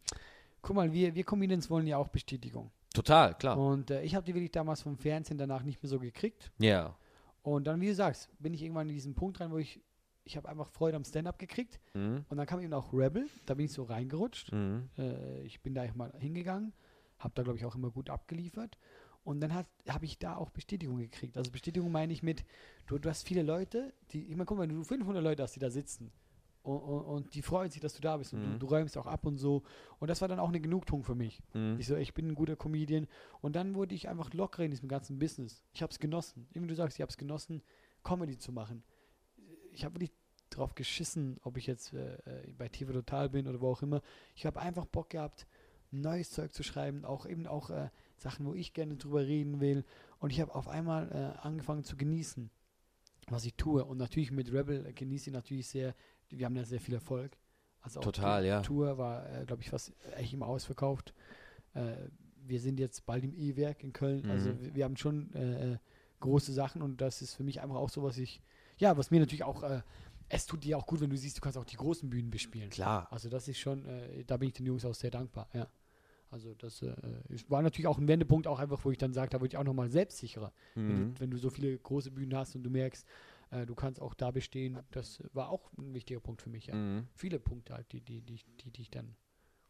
guck 0.62 0.76
mal, 0.76 0.92
wir, 0.92 1.16
wir 1.16 1.24
Comedians 1.24 1.70
wollen 1.70 1.88
ja 1.88 1.98
auch 1.98 2.10
Bestätigung. 2.10 2.72
Total, 2.94 3.36
klar. 3.36 3.58
Und 3.58 3.90
äh, 3.90 4.02
ich 4.02 4.16
habe 4.16 4.26
die 4.26 4.34
wirklich 4.34 4.52
damals 4.52 4.82
vom 4.82 4.98
Fernsehen 4.98 5.38
danach 5.38 5.64
nicht 5.64 5.82
mehr 5.82 5.90
so 5.90 6.00
gekriegt. 6.00 6.52
Ja. 6.60 6.96
Und 7.42 7.66
dann, 7.66 7.80
wie 7.82 7.88
du 7.88 7.96
sagst, 7.96 8.30
bin 8.40 8.54
ich 8.54 8.62
irgendwann 8.62 8.90
in 8.90 8.96
diesen 8.96 9.16
Punkt 9.16 9.40
rein, 9.40 9.52
wo 9.52 9.58
ich, 9.58 9.80
ich 10.24 10.38
habe 10.38 10.48
einfach 10.50 10.70
Freude 10.70 10.98
am 10.98 11.04
Stand-up 11.04 11.40
gekriegt. 11.40 11.80
Mhm. 11.94 12.26
Und 12.30 12.38
dann 12.38 12.46
kam 12.46 12.60
eben 12.62 12.74
auch 12.74 12.94
Rebel, 12.94 13.28
da 13.46 13.54
bin 13.54 13.66
ich 13.66 13.74
so 13.74 13.84
reingerutscht. 13.84 14.52
Mhm. 14.52 14.90
Äh, 14.98 15.42
ich 15.44 15.62
bin 15.62 15.74
da 15.74 15.86
mal 15.96 16.14
hingegangen, 16.20 16.74
habe 17.20 17.34
da, 17.36 17.44
glaube 17.44 17.58
ich, 17.58 17.66
auch 17.66 17.76
immer 17.76 17.92
gut 17.92 18.10
abgeliefert. 18.10 18.78
Und 19.24 19.40
dann 19.40 19.54
habe 19.54 20.06
ich 20.06 20.18
da 20.18 20.36
auch 20.36 20.50
Bestätigung 20.50 20.98
gekriegt. 20.98 21.38
Also 21.38 21.52
Bestätigung 21.52 21.92
meine 21.92 22.12
ich 22.12 22.24
mit, 22.24 22.44
du, 22.88 22.98
du 22.98 23.08
hast 23.08 23.28
viele 23.28 23.44
Leute, 23.44 23.94
die, 24.12 24.24
ich 24.24 24.36
meine, 24.36 24.46
guck 24.46 24.58
mal, 24.58 24.64
wenn 24.68 24.76
du 24.76 24.84
500 24.84 25.24
Leute 25.24 25.44
hast, 25.44 25.56
die 25.56 25.60
da 25.60 25.70
sitzen 25.70 26.12
und, 26.64 26.78
und, 26.78 27.02
und 27.02 27.36
die 27.36 27.42
freuen 27.42 27.72
sich, 27.72 27.82
dass 27.82 27.94
du 27.94 28.02
da 28.02 28.18
bist 28.18 28.34
und 28.34 28.42
Mhm. 28.42 28.54
du, 28.54 28.60
du 28.60 28.66
räumst 28.68 28.98
auch 28.98 29.08
ab 29.08 29.26
und 29.26 29.38
so. 29.38 29.64
Und 30.00 30.10
das 30.10 30.22
war 30.22 30.28
dann 30.28 30.40
auch 30.40 30.50
eine 30.50 30.60
Genugtuung 30.60 31.04
für 31.04 31.16
mich. 31.16 31.42
Mhm. 31.54 31.78
Ich 31.80 31.88
so, 31.88 31.96
ich 31.96 32.14
bin 32.14 32.28
ein 32.30 32.36
guter 32.36 32.56
Comedian. 32.56 33.08
Und 33.42 33.56
dann 33.56 33.76
wurde 33.76 33.96
ich 33.96 34.10
einfach 34.10 34.34
locker 34.34 34.64
in 34.64 34.72
diesem 34.72 34.88
ganzen 34.88 35.18
Business. 35.20 35.64
Ich 35.74 35.82
habe 35.82 35.92
es 35.92 36.00
genossen. 36.00 36.48
Irgendwie 36.52 36.70
du 36.70 36.76
sagst, 36.76 36.98
ich 36.98 37.02
habe 37.02 37.10
es 37.10 37.18
genossen, 37.18 37.62
Comedy 38.04 38.38
zu 38.38 38.52
machen. 38.52 38.84
Ich 39.74 39.84
habe 39.86 39.96
wirklich 39.96 40.12
drauf 40.50 40.76
geschissen, 40.76 41.40
ob 41.44 41.58
ich 41.58 41.66
jetzt 41.68 41.94
äh, 41.94 42.16
äh, 42.26 42.54
bei 42.58 42.68
TV 42.68 42.92
Total 42.94 43.30
bin 43.30 43.48
oder 43.48 43.62
wo 43.62 43.70
auch 43.72 43.82
immer. 43.82 44.02
Ich 44.36 44.46
habe 44.46 44.60
einfach 44.60 44.86
Bock 44.86 45.10
gehabt, 45.12 45.48
neues 45.92 46.32
Zeug 46.32 46.54
zu 46.54 46.64
schreiben, 46.64 47.06
auch 47.06 47.26
eben 47.26 47.48
auch 47.48 47.70
äh, 47.70 47.90
Sachen, 48.18 48.46
wo 48.46 48.54
ich 48.54 48.74
gerne 48.74 48.96
drüber 48.98 49.26
reden 49.26 49.60
will. 49.60 49.84
Und 50.20 50.32
ich 50.32 50.40
habe 50.42 50.54
auf 50.54 50.68
einmal 50.68 51.10
äh, 51.12 51.40
angefangen 51.40 51.84
zu 51.84 51.98
genießen, 51.98 52.50
was 53.30 53.46
ich 53.46 53.56
tue. 53.56 53.84
Und 53.86 53.98
natürlich 53.98 54.32
mit 54.32 54.52
Rebel 54.52 54.86
äh, 54.86 54.94
genieße 54.94 55.30
ich 55.30 55.34
natürlich 55.34 55.68
sehr, 55.68 55.96
wir 56.30 56.46
haben 56.46 56.56
ja 56.56 56.66
sehr 56.66 56.80
viel 56.80 56.94
Erfolg. 56.96 57.38
Also 57.82 58.00
auch 58.00 58.04
Total, 58.04 58.44
die 58.44 58.50
ja. 58.50 58.62
Tour 58.62 58.98
war, 58.98 59.28
äh, 59.34 59.46
glaube 59.46 59.62
ich, 59.64 59.70
fast 59.70 59.94
echt 60.16 60.34
immer 60.34 60.48
ausverkauft. 60.48 61.14
Wir 62.46 62.60
sind 62.60 62.82
jetzt 62.82 63.06
bald 63.06 63.24
im 63.24 63.34
E-Werk 63.34 63.82
in 63.82 63.94
Köln. 63.94 64.30
Also 64.30 64.50
Mhm. 64.50 64.62
wir, 64.62 64.76
wir 64.76 64.84
haben 64.84 64.98
schon 64.98 65.80
große 66.20 66.52
Sachen 66.52 66.82
und 66.82 67.00
das 67.00 67.22
ist 67.22 67.34
für 67.34 67.44
mich 67.44 67.62
einfach 67.62 67.78
auch 67.78 67.90
so, 67.90 68.04
was 68.04 68.18
ich, 68.18 68.42
ja, 68.82 68.98
was 68.98 69.12
mir 69.12 69.20
natürlich 69.22 69.44
auch, 69.44 69.64
äh, 69.64 69.82
es 70.28 70.46
tut 70.46 70.64
dir 70.64 70.78
auch 70.78 70.86
gut, 70.86 71.00
wenn 71.02 71.10
du 71.10 71.18
siehst, 71.18 71.38
du 71.38 71.42
kannst 71.42 71.58
auch 71.58 71.66
die 71.66 71.78
großen 71.78 72.10
Bühnen 72.10 72.30
bespielen. 72.30 72.70
Klar. 72.70 73.08
Also 73.12 73.30
das 73.30 73.48
ist 73.48 73.60
schon, 73.60 73.86
äh, 73.86 74.24
da 74.26 74.38
bin 74.38 74.48
ich 74.50 74.54
den 74.54 74.66
Jungs 74.66 74.84
auch 74.84 74.96
sehr 74.96 75.12
dankbar, 75.12 75.48
ja. 75.54 75.68
Also 76.30 76.54
das 76.56 76.82
äh, 76.82 76.94
war 77.50 77.62
natürlich 77.62 77.88
auch 77.88 77.98
ein 77.98 78.08
Wendepunkt, 78.08 78.48
auch 78.48 78.60
einfach, 78.60 78.84
wo 78.86 78.92
ich 78.92 78.98
dann 78.98 79.12
sage, 79.12 79.30
da 79.32 79.42
wurde 79.42 79.50
ich 79.50 79.58
auch 79.58 79.66
nochmal 79.66 79.90
selbstsicherer. 79.90 80.54
Wenn, 80.76 80.86
Mhm. 81.10 81.14
du, 81.16 81.20
wenn 81.20 81.32
du 81.32 81.38
so 81.38 81.50
viele 81.50 81.78
große 81.78 82.10
Bühnen 82.12 82.36
hast 82.38 82.56
und 82.56 82.64
du 82.64 82.70
merkst, 82.70 83.06
äh, 83.52 83.66
du 83.66 83.76
kannst 83.76 84.02
auch 84.02 84.14
da 84.14 84.32
bestehen, 84.32 84.80
das 84.92 85.22
war 85.34 85.50
auch 85.50 85.72
ein 85.78 85.94
wichtiger 85.94 86.22
Punkt 86.22 86.42
für 86.42 86.50
mich, 86.50 86.68
ja. 86.68 86.76
Mhm. 86.76 87.08
Viele 87.16 87.40
Punkte 87.40 87.74
halt, 87.74 87.92
die, 87.92 88.00
die, 88.00 88.22
die, 88.22 88.40
die, 88.64 88.72
die 88.72 88.82
ich 88.82 88.90
dann. 88.90 89.16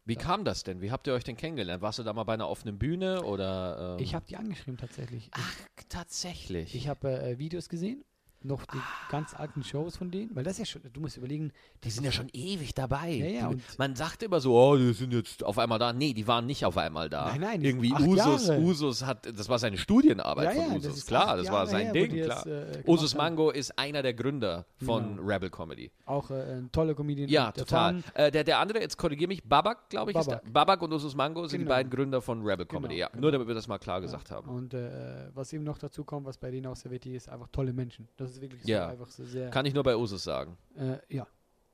Wie 0.04 0.16
kam 0.16 0.44
das 0.44 0.62
denn? 0.64 0.80
Wie 0.80 0.90
habt 0.92 1.06
ihr 1.08 1.14
euch 1.14 1.22
denn 1.24 1.36
kennengelernt? 1.36 1.80
Warst 1.82 1.98
du 1.98 2.02
da 2.04 2.12
mal 2.12 2.24
bei 2.24 2.34
einer 2.34 2.48
offenen 2.48 2.78
Bühne 2.78 3.22
oder? 3.24 3.96
Ähm? 3.98 4.02
Ich 4.04 4.14
habe 4.14 4.24
die 4.26 4.36
angeschrieben 4.36 4.76
tatsächlich. 4.76 5.30
Ach, 5.32 5.56
tatsächlich. 5.88 6.74
Ich 6.74 6.88
habe 6.88 7.22
äh, 7.22 7.38
Videos 7.38 7.68
gesehen, 7.68 8.04
noch 8.44 8.64
die 8.66 8.78
ganz 9.10 9.34
alten 9.34 9.62
Shows 9.62 9.96
von 9.96 10.10
denen, 10.10 10.34
weil 10.34 10.44
das 10.44 10.54
ist 10.54 10.58
ja 10.58 10.64
schon, 10.66 10.82
du 10.92 11.00
musst 11.00 11.16
überlegen, 11.16 11.52
die 11.84 11.90
sind 11.90 12.04
ja 12.04 12.12
schon 12.12 12.28
ewig 12.32 12.74
dabei. 12.74 13.10
Ja, 13.10 13.26
ja, 13.26 13.48
Die- 13.50 13.60
Man 13.78 13.94
sagte 13.96 14.24
immer 14.26 14.40
so, 14.40 14.54
oh, 14.58 14.76
die 14.76 14.92
sind 14.92 15.12
jetzt 15.12 15.44
auf 15.44 15.58
einmal 15.58 15.78
da. 15.78 15.92
Nee, 15.92 16.12
die 16.12 16.26
waren 16.26 16.46
nicht 16.46 16.64
auf 16.64 16.76
einmal 16.76 17.08
da. 17.08 17.26
Nein, 17.30 17.40
nein, 17.40 17.60
die 17.60 17.68
Irgendwie 17.68 17.92
Usus, 17.92 18.46
Jahre. 18.48 18.60
Usus 18.60 19.04
hat, 19.04 19.26
das 19.38 19.48
war 19.48 19.58
seine 19.58 19.76
Studienarbeit 19.78 20.56
Ja, 20.56 20.62
von 20.62 20.72
Usus. 20.76 20.82
das 20.84 20.96
ist 20.98 21.06
klar, 21.06 21.36
das 21.36 21.50
war 21.50 21.66
sein 21.66 21.92
Ding, 21.92 22.10
die 22.12 22.20
klar. 22.22 22.46
es, 22.46 22.76
äh, 22.76 22.82
Usus. 22.86 23.14
Mango 23.14 23.50
ist 23.50 23.78
einer 23.78 24.02
der 24.02 24.14
Gründer 24.14 24.66
von 24.84 25.16
Genau. 25.16 25.22
Rebel 25.28 25.50
Comedy. 25.50 25.90
auch 26.06 26.30
äh, 26.30 26.34
ein 26.58 26.70
toller 26.72 26.94
Comedian. 26.94 27.28
Ja, 27.28 27.52
total. 27.52 28.02
Äh, 28.14 28.30
der, 28.30 28.44
der 28.44 28.58
andere, 28.58 28.80
jetzt 28.80 28.96
korrigiere 28.96 29.28
mich, 29.28 29.42
Babak, 29.44 29.88
glaube 29.90 30.10
ich, 30.10 30.16
ist 30.16 30.26
Babak. 30.26 30.44
der. 30.44 30.50
Babak 30.50 30.82
und 30.82 30.92
Usus 30.92 31.14
Mango 31.14 31.46
sind 31.46 31.60
die 31.60 31.64
Genau. 31.64 31.74
beiden 31.76 31.90
Gründer 31.90 32.20
von 32.22 32.42
Rebel 32.44 32.66
Comedy. 32.66 32.94
Genau, 32.96 33.00
ja, 33.00 33.08
genau. 33.08 33.20
nur 33.22 33.32
damit 33.32 33.48
wir 33.48 33.54
das 33.54 33.68
mal 33.68 33.78
klar 33.78 34.00
gesagt 34.00 34.30
haben. 34.30 34.48
Und 34.48 34.74
äh, 34.74 35.28
was 35.34 35.52
eben 35.52 35.64
noch 35.64 35.78
dazu 35.78 36.04
kommt, 36.04 36.26
was 36.26 36.38
bei 36.38 36.50
denen 36.50 36.66
auch 36.66 36.76
sehr 36.76 36.90
wichtig 36.90 37.14
ist, 37.14 37.28
einfach 37.28 37.48
tolle 37.52 37.72
Menschen. 37.72 38.08
Das 38.16 38.31
ist 38.32 38.40
wirklich 38.40 38.62
so 38.62 38.68
Ja. 38.68 38.88
einfach 38.88 39.08
so 39.08 39.24
sehr. 39.24 39.50
Kann 39.50 39.66
ich 39.66 39.74
nur 39.74 39.82
bei 39.82 39.96
Usus 39.96 40.22
sagen. 40.24 40.56
äh, 40.76 40.98
ja, 41.08 41.26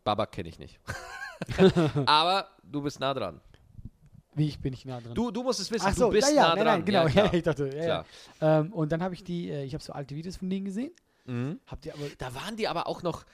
Babak 0.04 0.32
kenne 0.32 0.48
ich 0.48 0.58
nicht. 0.58 0.78
Aber 2.06 2.48
du 2.62 2.82
bist 2.82 2.98
nah 3.00 3.14
dran. 3.14 3.40
wie 4.34 4.48
ich 4.48 4.58
bin 4.60 4.72
ich 4.72 4.84
nah 4.84 5.00
dran. 5.00 5.14
Du, 5.14 5.30
du 5.30 5.42
musst 5.42 5.60
es 5.60 5.70
wissen, 5.70 5.86
Ach 5.88 5.94
so, 5.94 6.06
du 6.06 6.12
bist 6.12 6.32
ja, 6.34 6.48
nah 6.48 6.54
nein, 6.56 6.64
dran. 6.64 6.74
nein, 6.78 6.84
genau. 6.84 7.06
Ja, 7.08 7.32
ich 7.32 7.42
dachte, 7.42 7.68
ja. 7.76 8.04
Ähm, 8.40 8.72
und 8.72 8.90
dann 8.92 9.02
habe 9.02 9.14
ich 9.14 9.24
die, 9.24 9.50
äh, 9.50 9.64
ich 9.64 9.74
habe 9.74 9.82
so 9.82 9.92
alte 9.92 10.14
Videos 10.14 10.36
von 10.36 10.48
denen 10.50 10.64
gesehen. 10.64 10.90
Mhm. 11.26 11.60
Habt 11.66 11.84
ihr 11.86 11.94
aber 11.94 12.04
Da 12.18 12.34
waren 12.34 12.56
die 12.56 12.68
aber 12.68 12.86
auch 12.86 13.02
noch, 13.02 13.24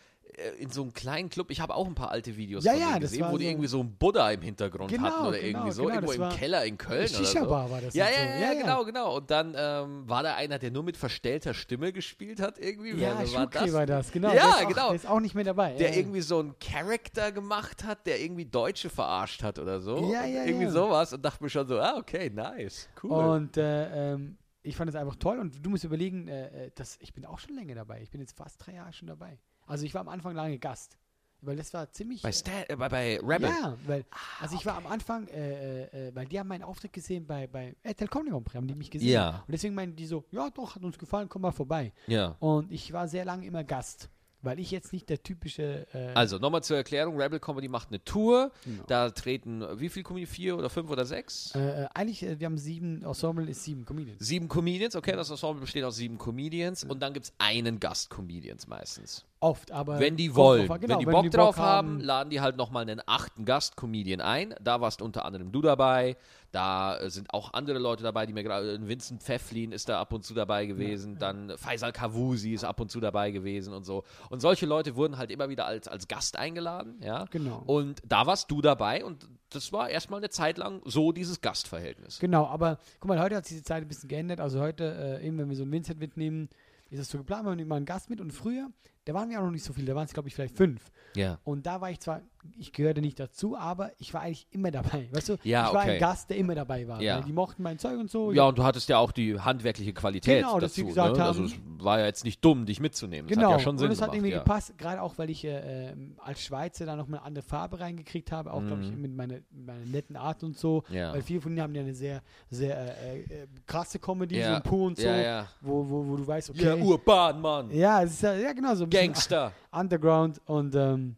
in 0.58 0.68
so 0.70 0.82
einem 0.82 0.92
kleinen 0.92 1.28
Club, 1.28 1.50
ich 1.50 1.60
habe 1.60 1.74
auch 1.74 1.86
ein 1.86 1.94
paar 1.94 2.10
alte 2.10 2.36
Videos 2.36 2.64
Ja, 2.64 2.72
von 2.72 2.80
ja, 2.80 2.92
das 2.98 3.12
gesehen, 3.12 3.26
wo 3.30 3.38
die 3.38 3.44
so- 3.44 3.50
irgendwie 3.50 3.68
so 3.68 3.80
einen 3.80 3.96
Buddha 3.96 4.30
im 4.32 4.42
Hintergrund 4.42 4.90
Genau, 4.90 5.04
hatten 5.04 5.26
oder 5.28 5.38
genau, 5.38 5.46
irgendwie 5.58 5.72
so, 5.72 5.82
genau, 5.84 5.94
irgendwo 5.94 6.12
das 6.24 6.32
im 6.32 6.38
Keller 6.38 6.64
in 6.64 6.76
Köln 6.78 6.98
oder 6.98 7.08
so. 7.08 7.24
Shisha-Bar 7.24 7.70
war 7.70 7.80
das. 7.80 7.94
Ja, 7.94 8.06
ja, 8.06 8.10
so. 8.38 8.42
ja, 8.42 8.54
genau, 8.60 8.84
genau. 8.84 9.16
Und 9.16 9.30
dann 9.30 9.54
ähm, 9.56 10.08
war 10.08 10.22
da 10.24 10.34
einer, 10.34 10.58
der 10.58 10.72
nur 10.72 10.82
mit 10.82 10.96
verstellter 10.96 11.54
Stimme 11.54 11.92
gespielt 11.92 12.40
hat 12.40 12.58
irgendwie. 12.58 12.90
Ja, 13.00 13.16
Wer 13.18 13.32
war 13.32 13.42
Schukri 13.44 13.72
war 13.72 13.86
das, 13.86 14.10
genau. 14.10 14.28
Ja, 14.32 14.34
der 14.34 14.66
auch, 14.66 14.68
genau. 14.68 14.86
Der 14.88 14.96
ist 14.96 15.06
auch 15.08 15.20
nicht 15.20 15.34
mehr 15.36 15.44
dabei. 15.44 15.74
Der 15.74 15.90
ja, 15.90 15.96
irgendwie 15.98 16.20
so 16.20 16.40
einen 16.40 16.58
Charakter 16.58 17.30
gemacht 17.30 17.84
hat, 17.84 18.04
der 18.06 18.20
irgendwie 18.20 18.46
Deutsche 18.46 18.90
verarscht 18.90 19.42
hat 19.44 19.60
oder 19.60 19.80
so. 19.80 20.10
Ja, 20.12 20.24
ja, 20.24 20.44
Irgendwie 20.46 20.64
ja. 20.64 20.70
sowas 20.72 21.12
und 21.12 21.24
dachte 21.24 21.44
mir 21.44 21.50
schon 21.50 21.68
so, 21.68 21.78
ah, 21.78 21.96
okay, 21.96 22.28
nice, 22.30 22.88
cool. 23.04 23.10
Und 23.12 23.56
äh, 23.56 24.12
ähm, 24.14 24.36
ich 24.62 24.74
fand 24.76 24.88
es 24.90 24.96
einfach 24.96 25.16
toll 25.16 25.38
und 25.38 25.64
du 25.64 25.70
musst 25.70 25.84
überlegen, 25.84 26.26
äh, 26.26 26.66
äh, 26.66 26.70
dass 26.74 26.96
ich 27.00 27.12
bin 27.14 27.24
auch 27.24 27.38
schon 27.38 27.54
länger 27.54 27.74
dabei. 27.76 28.00
Ich 28.02 28.10
bin 28.10 28.20
jetzt 28.20 28.36
fast 28.36 28.64
drei 28.66 28.72
Jahre 28.74 28.92
schon 28.92 29.06
dabei. 29.08 29.38
Also 29.66 29.84
ich 29.84 29.94
war 29.94 30.00
am 30.02 30.08
Anfang 30.08 30.34
lange 30.34 30.58
Gast, 30.58 30.96
weil 31.40 31.56
das 31.56 31.72
war 31.74 31.90
ziemlich. 31.90 32.22
bei, 32.22 32.30
äh, 32.30 32.32
Stan, 32.32 32.64
äh, 32.68 32.76
bei, 32.76 32.88
bei 32.88 33.18
Rebel. 33.20 33.48
Ja, 33.50 33.76
weil 33.86 34.04
also 34.40 34.56
ich 34.56 34.64
war 34.66 34.76
am 34.76 34.86
Anfang, 34.86 35.26
äh, 35.28 35.84
äh, 35.84 36.08
äh, 36.08 36.14
weil 36.14 36.26
die 36.26 36.38
haben 36.38 36.48
meinen 36.48 36.62
Auftritt 36.62 36.92
gesehen 36.92 37.26
bei 37.26 37.46
bei 37.46 37.74
RTL 37.82 38.08
Comedy 38.08 38.30
Grand 38.30 38.54
haben 38.54 38.66
die 38.66 38.74
mich 38.74 38.90
gesehen. 38.90 39.08
Ja. 39.10 39.42
Und 39.46 39.52
deswegen 39.52 39.74
meinen 39.74 39.94
die 39.96 40.06
so, 40.06 40.24
ja 40.30 40.48
doch, 40.50 40.74
hat 40.74 40.82
uns 40.84 40.98
gefallen, 40.98 41.28
komm 41.28 41.42
mal 41.42 41.52
vorbei. 41.52 41.92
Ja. 42.06 42.36
Und 42.40 42.70
ich 42.72 42.92
war 42.92 43.08
sehr 43.08 43.24
lange 43.24 43.46
immer 43.46 43.62
Gast, 43.64 44.08
weil 44.42 44.58
ich 44.60 44.70
jetzt 44.70 44.92
nicht 44.92 45.08
der 45.08 45.22
typische. 45.22 45.86
Äh, 45.94 46.12
Also 46.14 46.38
nochmal 46.38 46.62
zur 46.62 46.76
Erklärung, 46.76 47.18
Rebel 47.20 47.40
Comedy 47.40 47.68
macht 47.68 47.88
eine 47.88 48.02
Tour, 48.04 48.50
Genau. 48.64 48.84
da 48.86 49.10
treten, 49.10 49.62
wie 49.80 49.88
viele 49.88 50.04
Comedians, 50.04 50.30
vier 50.34 50.56
oder 50.58 50.68
fünf 50.70 50.90
oder 50.90 51.04
sechs? 51.06 51.52
eigentlich, 51.94 52.22
wir 52.22 52.44
haben 52.46 52.58
sieben, 52.58 53.02
Ensemble 53.02 53.48
ist 53.50 53.64
sieben 53.64 53.84
Comedians. 53.84 54.18
Sieben 54.26 54.48
Comedians, 54.48 54.96
okay, 54.96 55.12
das 55.12 55.30
Ensemble 55.30 55.60
besteht 55.62 55.84
aus 55.84 55.96
sieben 55.96 56.18
Comedians 56.18 56.84
und 56.84 57.00
dann 57.00 57.12
gibt 57.14 57.26
es 57.26 57.32
einen 57.38 57.80
Gast-Comedians 57.80 58.66
meistens. 58.66 59.24
Oft, 59.44 59.72
aber. 59.72 60.00
Wenn 60.00 60.16
die 60.16 60.34
wollen, 60.34 60.66
drauf 60.66 60.80
genau, 60.80 60.94
wenn 60.94 60.98
die 61.00 61.04
Bock 61.04 61.30
drauf 61.30 61.58
haben, 61.58 62.00
laden 62.00 62.30
die 62.30 62.40
halt 62.40 62.56
nochmal 62.56 62.82
einen 62.82 63.02
achten 63.04 63.44
Gast-Comedian 63.44 64.22
ein. 64.22 64.54
Da 64.62 64.80
warst 64.80 65.02
unter 65.02 65.26
anderem 65.26 65.52
du 65.52 65.60
dabei. 65.60 66.16
Da 66.50 66.96
äh, 66.96 67.10
sind 67.10 67.28
auch 67.34 67.52
andere 67.52 67.78
Leute 67.78 68.02
dabei, 68.02 68.24
die 68.24 68.32
mir 68.32 68.42
gerade. 68.42 68.72
äh, 68.72 68.88
Vincent 68.88 69.22
Pfefflin 69.22 69.72
ist 69.72 69.90
da 69.90 70.00
ab 70.00 70.14
und 70.14 70.24
zu 70.24 70.32
dabei 70.32 70.64
gewesen. 70.64 71.18
Dann 71.18 71.52
Faisal 71.58 71.92
Kavusi 71.92 72.54
ist 72.54 72.64
ab 72.64 72.80
und 72.80 72.90
zu 72.90 73.00
dabei 73.00 73.32
gewesen 73.32 73.74
und 73.74 73.84
so. 73.84 74.04
Und 74.30 74.40
solche 74.40 74.64
Leute 74.64 74.96
wurden 74.96 75.18
halt 75.18 75.30
immer 75.30 75.50
wieder 75.50 75.66
als, 75.66 75.88
als 75.88 76.08
Gast 76.08 76.38
eingeladen, 76.38 77.02
ja. 77.02 77.26
Genau. 77.30 77.62
Und 77.66 78.00
da 78.06 78.26
warst 78.26 78.50
du 78.50 78.62
dabei 78.62 79.04
und 79.04 79.28
das 79.50 79.74
war 79.74 79.90
erstmal 79.90 80.20
eine 80.20 80.30
Zeit 80.30 80.56
lang 80.56 80.80
so 80.86 81.12
dieses 81.12 81.42
Gastverhältnis. 81.42 82.18
Genau, 82.18 82.46
aber 82.46 82.78
guck 82.98 83.08
mal, 83.08 83.20
heute 83.20 83.36
hat 83.36 83.44
sich 83.44 83.58
die 83.58 83.62
Zeit 83.62 83.82
ein 83.82 83.88
bisschen 83.88 84.08
geändert. 84.08 84.40
Also 84.40 84.60
heute, 84.60 85.20
äh, 85.20 85.26
eben 85.26 85.36
wenn 85.36 85.50
wir 85.50 85.56
so 85.56 85.64
einen 85.64 85.72
Vincent 85.72 86.00
mitnehmen, 86.00 86.48
ist 86.90 87.00
es 87.00 87.08
so 87.08 87.18
geplant, 87.18 87.44
wir 87.44 87.54
nehmen 87.56 87.68
mal 87.68 87.76
einen 87.76 87.86
Gast 87.86 88.08
mit 88.08 88.20
und 88.20 88.32
früher, 88.32 88.68
da 89.04 89.14
waren 89.14 89.28
wir 89.30 89.38
auch 89.38 89.44
noch 89.44 89.50
nicht 89.50 89.64
so 89.64 89.72
viele, 89.72 89.86
da 89.86 89.94
waren 89.94 90.06
es 90.06 90.12
glaube 90.12 90.28
ich 90.28 90.34
vielleicht 90.34 90.56
fünf. 90.56 90.90
Ja. 91.14 91.38
Und 91.44 91.66
da 91.66 91.80
war 91.80 91.90
ich 91.90 92.00
zwar, 92.00 92.22
ich 92.58 92.72
gehörte 92.72 93.00
nicht 93.00 93.18
dazu, 93.18 93.56
aber 93.56 93.90
ich 93.98 94.12
war 94.14 94.20
eigentlich 94.22 94.46
immer 94.50 94.70
dabei. 94.70 95.08
Weißt 95.12 95.28
du, 95.30 95.36
Ja, 95.44 95.68
ich 95.68 95.74
war 95.74 95.82
okay. 95.82 95.92
ein 95.94 96.00
Gast, 96.00 96.30
der 96.30 96.36
immer 96.36 96.54
dabei 96.54 96.86
war. 96.86 97.00
Ja. 97.00 97.20
Die 97.20 97.32
mochten 97.32 97.62
mein 97.62 97.78
Zeug 97.78 97.98
und 97.98 98.10
so. 98.10 98.32
Ja, 98.32 98.44
und 98.48 98.58
du 98.58 98.64
hattest 98.64 98.88
ja 98.88 98.98
auch 98.98 99.12
die 99.12 99.38
handwerkliche 99.40 99.92
Qualität 99.92 100.42
Genau, 100.44 100.60
dass 100.60 100.72
dazu. 100.72 100.82
sie 100.82 100.86
gesagt 100.86 101.16
ne? 101.16 101.24
Also 101.24 101.42
haben- 101.44 101.76
es 101.78 101.84
war 101.84 101.98
ja 102.00 102.06
jetzt 102.06 102.24
nicht 102.24 102.44
dumm, 102.44 102.66
dich 102.66 102.80
mitzunehmen. 102.80 103.28
Das 103.28 103.36
Genau, 103.36 103.50
hat 103.52 103.58
ja 103.58 103.64
schon 103.64 103.78
Sinn 103.78 103.86
und 103.88 103.92
es 103.92 104.00
hat 104.02 104.14
irgendwie 104.14 104.32
ja. 104.32 104.38
gepasst, 104.38 104.76
gerade 104.78 105.02
auch, 105.02 105.18
weil 105.18 105.30
ich 105.30 105.44
äh, 105.44 105.90
ähm, 105.92 106.16
als 106.18 106.40
Schweizer 106.42 106.86
da 106.86 106.96
nochmal 106.96 107.20
eine 107.20 107.26
andere 107.26 107.44
Farbe 107.44 107.80
reingekriegt 107.80 108.32
habe, 108.32 108.52
auch, 108.52 108.64
glaube 108.64 108.82
ich, 108.82 108.90
Mhm. 108.92 109.00
mit 109.02 109.14
meiner, 109.16 109.34
meiner 109.50 109.84
netten 109.86 110.16
Art 110.16 110.42
und 110.44 110.56
so. 110.56 110.82
Weil 110.90 111.22
viele 111.22 111.40
von 111.40 111.52
ihnen 111.52 111.60
haben 111.62 111.74
ja 111.74 111.82
eine 111.82 111.94
sehr, 111.94 112.22
sehr 112.50 112.76
äh, 113.02 113.20
äh, 113.20 113.46
krasse 113.66 113.98
Comedy, 113.98 114.38
Ja. 114.38 114.50
so 114.50 114.54
ein 114.56 114.62
Pooh 114.62 114.86
und 114.86 114.96
so, 114.98 115.06
Ja, 115.06 115.16
ja. 115.16 115.48
Wo, 115.60 115.88
wo, 115.88 116.06
wo 116.06 116.16
du 116.16 116.26
weißt, 116.26 116.50
okay. 116.50 116.64
Ja, 116.64 116.74
Urban, 116.76 117.40
Mann. 117.40 117.70
Ja, 117.70 118.02
es 118.02 118.12
ist 118.12 118.22
ja, 118.22 118.52
genau 118.52 118.74
so 118.74 118.86
Gangster. 118.86 119.52
Underground 119.72 120.40
und 120.46 120.74
ähm, 120.74 121.16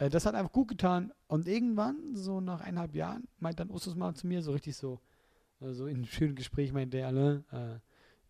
äh, 0.00 0.10
das 0.10 0.26
hat 0.26 0.34
einfach 0.34 0.52
gut 0.52 0.68
getan. 0.68 1.12
Und 1.28 1.46
irgendwann, 1.46 1.96
so 2.14 2.40
nach 2.40 2.60
eineinhalb 2.60 2.94
Jahren, 2.94 3.28
meint 3.38 3.60
dann 3.60 3.70
Ustus 3.70 3.94
mal 3.94 4.14
zu 4.14 4.26
mir 4.26 4.42
so 4.42 4.52
richtig 4.52 4.76
so, 4.76 4.98
äh, 5.60 5.72
so 5.72 5.86
in 5.86 5.96
einem 5.96 6.06
schönen 6.06 6.34
Gespräch 6.34 6.72
meinte 6.72 6.98
er, 6.98 7.08
Alain, 7.08 7.44
äh, 7.52 7.78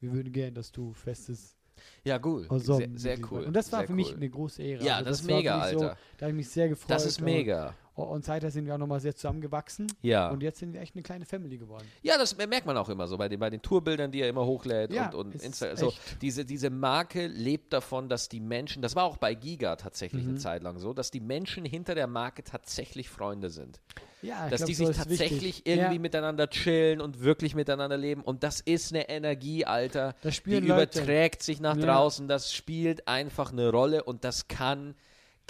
wir 0.01 0.13
würden 0.13 0.33
gerne, 0.33 0.53
dass 0.53 0.73
du 0.73 0.93
festes 0.93 1.57
Ja, 2.05 2.19
cool. 2.25 2.47
Ensemble 2.51 2.99
sehr, 2.99 3.17
sehr 3.17 3.31
cool. 3.31 3.45
Und 3.45 3.55
das 3.55 3.71
war 3.73 3.81
sehr 3.81 3.87
für 3.89 3.95
mich 3.95 4.11
cool. 4.11 4.17
eine 4.17 4.31
große 4.31 4.63
Ehre. 4.63 4.85
Ja, 4.85 4.97
Also 4.97 5.11
das 5.11 5.21
ist 5.21 5.29
war 5.29 5.37
mega, 5.37 5.69
so, 5.69 5.81
Alter. 5.81 5.97
Da 6.19 6.27
habe 6.27 6.31
ich 6.33 6.37
mich 6.37 6.49
sehr 6.49 6.69
gefreut. 6.69 6.91
Das 6.91 7.07
ist 7.07 7.21
mega. 7.21 7.75
Und, 7.95 8.07
und 8.07 8.25
seither 8.25 8.51
sind 8.51 8.67
wir 8.67 8.75
auch 8.75 8.79
nochmal 8.79 9.01
sehr 9.01 9.15
zusammengewachsen. 9.15 9.87
Ja. 10.03 10.31
Und 10.31 10.43
jetzt 10.43 10.59
sind 10.61 10.73
wir 10.73 10.81
echt 10.81 10.95
eine 10.95 11.03
kleine 11.03 11.25
Family 11.27 11.59
geworden. 11.59 11.87
Ja, 12.03 12.17
das 12.19 12.37
merkt 12.37 12.67
man 12.67 12.77
auch 12.77 12.89
immer 12.89 13.07
so 13.09 13.19
bei 13.19 13.29
den, 13.29 13.41
bei 13.41 13.51
den 13.51 13.63
Tourbildern, 13.63 14.11
die 14.11 14.21
er 14.23 14.29
immer 14.29 14.45
hochlädt 14.47 14.93
Ja, 14.93 15.07
und, 15.11 15.15
und 15.27 15.35
ist 15.35 15.45
Insta. 15.45 15.77
So, 15.77 15.93
diese, 16.21 16.45
diese 16.45 16.71
Marke 16.71 17.27
lebt 17.27 17.73
davon, 17.73 18.09
dass 18.09 18.29
die 18.29 18.41
Menschen, 18.41 18.81
das 18.83 18.95
war 18.97 19.05
auch 19.05 19.17
bei 19.17 19.35
Giga 19.35 19.77
tatsächlich 19.77 20.23
Mhm. 20.25 20.31
eine 20.31 20.39
Zeit 20.39 20.63
lang 20.63 20.79
so, 20.79 20.93
dass 20.93 21.11
die 21.11 21.21
Menschen 21.21 21.65
hinter 21.65 21.95
der 21.95 22.07
Marke 22.07 22.43
tatsächlich 22.45 23.09
Freunde 23.09 23.51
sind. 23.51 23.81
Ja, 24.23 24.45
ich 24.45 24.51
dass 24.51 24.59
glaub, 24.61 24.67
die 24.69 24.75
so 24.75 24.85
sich 24.87 24.91
ist 24.91 25.03
tatsächlich 25.09 25.43
wichtig. 25.43 25.67
irgendwie 25.67 25.95
ja, 25.95 26.01
miteinander 26.01 26.51
chillen 26.51 27.01
und 27.01 27.21
wirklich 27.21 27.55
miteinander 27.55 27.97
leben. 27.97 28.21
Und 28.23 28.43
das 28.43 28.61
ist 28.61 28.93
eine 28.93 29.09
Energie, 29.09 29.65
Alter. 29.65 30.15
Das 30.23 30.43
Die 30.43 30.51
Leute. 30.55 30.67
überträgt 30.67 31.43
sich 31.43 31.61
nach 31.61 31.77
Ja. 31.77 31.87
draußen. 31.87 32.29
Das 32.29 32.53
spielt 32.53 33.09
einfach 33.09 33.51
eine 33.53 33.71
Rolle 33.71 34.05
und 34.05 34.25
das 34.25 34.47
kann 34.47 34.95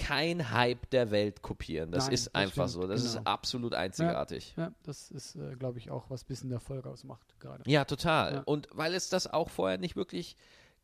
kein 0.00 0.50
Hype 0.50 0.88
der 0.90 1.10
Welt 1.10 1.42
kopieren. 1.42 1.92
Das 1.92 2.04
Nein, 2.04 2.14
ist 2.14 2.26
das 2.26 2.34
einfach 2.34 2.68
stimmt, 2.68 2.82
so. 2.82 2.88
Das 2.88 3.02
genau. 3.02 3.20
ist 3.20 3.26
absolut 3.26 3.74
einzigartig. 3.74 4.54
Ja, 4.56 4.72
das 4.82 5.10
ist, 5.10 5.36
äh, 5.36 5.54
glaube 5.56 5.78
ich, 5.78 5.90
auch 5.90 6.08
was 6.08 6.24
bisschen 6.24 6.50
Erfolg 6.50 6.86
ausmacht 6.86 7.38
gerade. 7.38 7.62
Ja, 7.66 7.84
total. 7.84 8.34
Ja. 8.34 8.42
Und 8.46 8.68
weil 8.72 8.94
es 8.94 9.10
das 9.10 9.26
auch 9.26 9.50
vorher 9.50 9.78
nicht 9.78 9.96
wirklich 9.96 10.36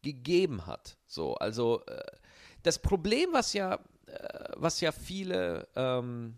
gegeben 0.02 0.66
hat. 0.66 0.98
So, 1.06 1.34
also 1.36 1.82
äh, 1.86 2.02
das 2.62 2.78
Problem, 2.78 3.30
was 3.32 3.54
ja, 3.54 3.74
äh, 4.06 4.48
was 4.56 4.80
ja 4.80 4.92
viele, 4.92 5.66
ähm, 5.74 6.36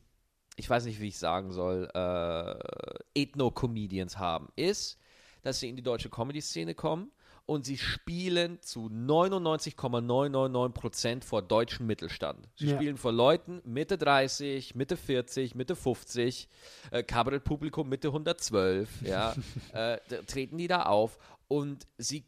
ich 0.56 0.70
weiß 0.70 0.84
nicht, 0.84 1.00
wie 1.00 1.08
ich 1.08 1.18
sagen 1.18 1.52
soll, 1.52 1.90
äh, 1.92 3.20
Ethno-Comedians 3.20 4.18
haben, 4.18 4.48
ist, 4.54 4.98
dass 5.42 5.58
sie 5.60 5.68
in 5.68 5.76
die 5.76 5.82
deutsche 5.82 6.10
Comedy-Szene 6.10 6.74
kommen 6.74 7.10
und 7.48 7.64
sie 7.64 7.78
spielen 7.78 8.60
zu 8.60 8.88
99,999% 8.90 11.24
vor 11.24 11.40
deutschem 11.42 11.86
Mittelstand. 11.86 12.46
Sie 12.56 12.66
Ja. 12.66 12.76
spielen 12.76 12.98
vor 12.98 13.12
Leuten 13.12 13.62
Mitte 13.64 13.96
30, 13.96 14.74
Mitte 14.74 14.98
40, 14.98 15.54
Mitte 15.54 15.74
50, 15.74 16.46
äh, 16.90 17.02
Kabarettpublikum 17.02 17.88
Mitte 17.88 18.08
112, 18.08 19.00
ja, 19.02 19.34
äh, 19.72 19.96
treten 20.26 20.58
die 20.58 20.68
da 20.68 20.82
auf 20.82 21.18
und 21.48 21.86
sie 21.96 22.24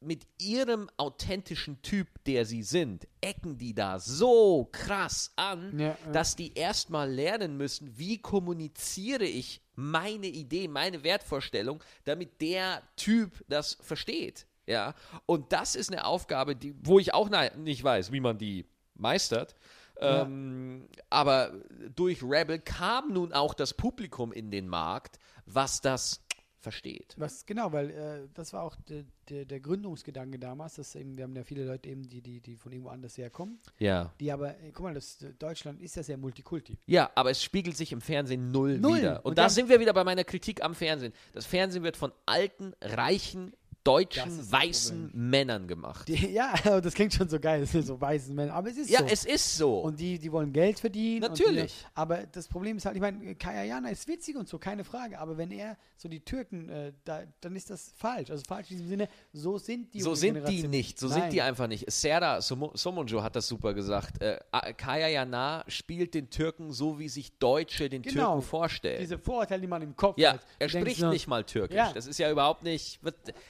mit 0.00 0.26
ihrem 0.38 0.88
authentischen 0.96 1.82
Typ, 1.82 2.08
der 2.24 2.44
sie 2.44 2.62
sind, 2.62 3.08
ecken 3.20 3.58
die 3.58 3.74
da 3.74 3.98
so 3.98 4.68
krass 4.70 5.32
an, 5.36 5.78
Ja, 5.78 5.96
ja. 6.04 6.12
dass 6.12 6.36
die 6.36 6.54
erstmal 6.54 7.10
lernen 7.10 7.56
müssen, 7.56 7.98
wie 7.98 8.18
kommuniziere 8.18 9.24
ich 9.24 9.60
meine 9.74 10.26
Idee, 10.26 10.68
meine 10.68 11.02
Wertvorstellung, 11.02 11.82
damit 12.04 12.40
der 12.40 12.82
Typ 12.96 13.44
das 13.48 13.76
versteht. 13.80 14.46
Ja, 14.66 14.94
und 15.26 15.52
das 15.52 15.74
ist 15.74 15.90
eine 15.90 16.04
Aufgabe, 16.04 16.54
die, 16.54 16.74
wo 16.82 16.98
ich 16.98 17.14
auch 17.14 17.30
nicht 17.56 17.82
weiß, 17.82 18.12
wie 18.12 18.20
man 18.20 18.38
die 18.38 18.66
meistert. 18.94 19.54
Ja. 20.00 20.22
Ähm, 20.22 20.88
aber 21.10 21.54
durch 21.96 22.22
Rebel 22.22 22.58
kam 22.60 23.12
nun 23.12 23.32
auch 23.32 23.54
das 23.54 23.74
Publikum 23.74 24.30
in 24.30 24.50
den 24.50 24.68
Markt, 24.68 25.18
was 25.46 25.80
das 25.80 26.22
versteht. 26.60 27.14
Was, 27.16 27.46
genau, 27.46 27.72
weil 27.72 27.90
äh, 27.90 28.28
das 28.34 28.52
war 28.52 28.62
auch 28.62 28.76
der, 28.88 29.04
der, 29.28 29.44
der 29.44 29.60
Gründungsgedanke 29.60 30.38
damals, 30.38 30.74
dass 30.74 30.94
eben, 30.94 31.16
wir 31.16 31.24
haben 31.24 31.36
ja 31.36 31.44
viele 31.44 31.64
Leute 31.64 31.88
eben, 31.88 32.02
die, 32.08 32.20
die, 32.20 32.40
die 32.40 32.56
von 32.56 32.72
irgendwo 32.72 32.90
anders 32.90 33.16
herkommen, 33.16 33.58
Ja. 33.78 34.12
die 34.20 34.32
aber, 34.32 34.50
äh, 34.60 34.70
guck 34.72 34.84
mal, 34.84 34.94
das, 34.94 35.18
Deutschland 35.38 35.80
ist 35.80 35.96
ja 35.96 36.02
sehr 36.02 36.16
multikulti. 36.16 36.76
Ja, 36.86 37.10
aber 37.14 37.30
es 37.30 37.42
spiegelt 37.42 37.76
sich 37.76 37.92
im 37.92 38.00
Fernsehen 38.00 38.50
null, 38.50 38.78
Null. 38.78 38.98
wieder. 38.98 39.16
Und, 39.24 39.30
Und 39.30 39.38
da 39.38 39.48
sind 39.48 39.68
wir 39.68 39.78
wieder 39.80 39.92
bei 39.94 40.04
meiner 40.04 40.24
Kritik 40.24 40.62
am 40.64 40.74
Fernsehen. 40.74 41.12
Das 41.32 41.46
Fernsehen 41.46 41.82
wird 41.84 41.96
von 41.96 42.12
alten, 42.26 42.72
reichen, 42.80 43.52
deutschen, 43.88 44.52
weißen 44.52 45.10
Männern 45.14 45.66
gemacht. 45.66 46.08
Die, 46.08 46.14
ja, 46.32 46.54
das 46.80 46.94
klingt 46.94 47.12
schon 47.14 47.28
so 47.28 47.40
geil, 47.40 47.60
das 47.62 47.72
sind 47.72 47.86
so 47.86 48.00
weißen 48.00 48.34
Männer, 48.34 48.54
aber 48.54 48.68
es 48.70 48.76
ist 48.76 48.90
ja, 48.90 49.00
so. 49.00 49.04
es 49.06 49.24
ist 49.24 49.56
so. 49.56 49.80
und 49.80 49.98
die, 49.98 50.18
die 50.18 50.30
wollen 50.30 50.52
Geld 50.52 50.78
verdienen. 50.80 51.20
Natürlich. 51.22 51.72
Die, 51.80 51.86
aber 51.94 52.26
das 52.26 52.48
Problem 52.48 52.76
ist 52.76 52.84
halt, 52.86 52.96
ich 52.96 53.00
meine, 53.02 53.34
Kaya 53.36 53.64
Jana 53.64 53.88
ist 53.90 54.06
witzig 54.08 54.36
und 54.36 54.48
so, 54.48 54.58
keine 54.58 54.84
Frage. 54.84 55.18
Aber 55.18 55.36
wenn 55.38 55.50
er 55.50 55.76
so 55.96 56.08
die 56.08 56.20
Türken, 56.20 56.68
äh, 56.68 56.92
da, 57.04 57.22
dann 57.40 57.56
ist 57.56 57.70
das 57.70 57.92
falsch. 57.96 58.30
Also 58.30 58.44
falsch 58.46 58.70
in 58.70 58.76
diesem 58.76 58.88
Sinne, 58.88 59.08
so 59.32 59.58
sind 59.58 59.92
die 59.94 60.00
so 60.00 60.14
sind 60.14 60.34
die 60.34 60.40
Generation. 60.40 60.70
nicht, 60.70 60.98
so 60.98 61.08
Nein. 61.08 61.20
sind 61.22 61.32
die 61.32 61.42
einfach 61.42 61.66
nicht. 61.66 61.90
Serda 61.90 62.38
Somo- 62.38 62.76
Somuncu 62.76 63.22
hat 63.22 63.36
das 63.36 63.48
super 63.48 63.74
gesagt. 63.74 64.20
Äh, 64.22 64.38
A- 64.52 64.72
Kaya 64.72 65.08
Jana 65.08 65.64
spielt 65.68 66.14
den 66.14 66.30
Türken 66.30 66.72
so, 66.72 66.98
wie 66.98 67.08
sich 67.08 67.32
Deutsche 67.38 67.88
den 67.88 68.02
Genau. 68.02 68.32
Türken 68.34 68.42
vorstellen. 68.42 69.00
Diese 69.00 69.18
Vorurteile, 69.18 69.60
die 69.62 69.66
man 69.66 69.82
im 69.82 69.96
Kopf 69.96 70.18
ja, 70.18 70.34
hat. 70.34 70.40
er 70.58 70.66
Du 70.68 70.72
denkst 70.74 70.82
spricht 70.90 71.00
so, 71.00 71.08
nicht 71.10 71.26
mal 71.26 71.44
Türkisch. 71.44 71.76
Ja. 71.76 71.92
Das 71.92 72.06
ist 72.06 72.18
ja 72.18 72.30
überhaupt 72.30 72.62
nicht, 72.62 73.00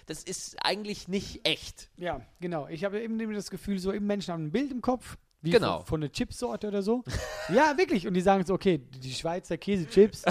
das 0.07 0.23
ist 0.29 0.57
eigentlich 0.63 1.09
nicht 1.09 1.47
echt. 1.47 1.91
Ja, 1.97 2.21
genau. 2.41 2.69
Ich 2.69 2.85
habe 2.85 3.01
eben 3.01 3.19
das 3.35 3.51
Gefühl, 3.51 3.79
so 3.79 3.93
eben 3.93 4.07
Menschen 4.07 4.33
haben 4.33 4.47
ein 4.47 4.53
Bild 4.53 4.71
im 4.71 4.81
Kopf. 4.81 5.17
Wie 5.41 5.51
Genau. 5.51 5.79
Von, 5.79 5.87
von 5.87 6.03
einer 6.03 6.13
Chipsorte 6.13 6.67
oder 6.67 6.83
so. 6.83 7.05
ja, 7.55 7.77
wirklich. 7.77 8.07
Und 8.07 8.15
die 8.15 8.21
sagen 8.21 8.45
so, 8.45 8.55
okay, 8.55 8.79
die 8.79 9.13
Schweizer 9.13 9.57
Käsechips, 9.57 10.25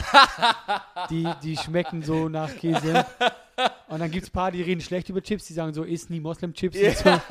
die, 1.09 1.27
die 1.41 1.55
schmecken 1.55 2.03
so 2.03 2.27
nach 2.27 2.53
Käse. 2.55 3.05
Und 3.87 3.99
dann 3.99 4.11
gibt 4.11 4.23
es 4.25 4.29
ein 4.29 4.33
paar, 4.33 4.51
die 4.51 4.61
reden 4.61 4.81
schlecht 4.81 5.09
über 5.09 5.21
Chips, 5.21 5.47
die 5.47 5.53
sagen 5.53 5.73
so, 5.73 5.83
isst 5.83 6.09
nie 6.09 6.19
Moslem-Chips. 6.19 6.77
und 6.77 6.97
So. 6.97 7.21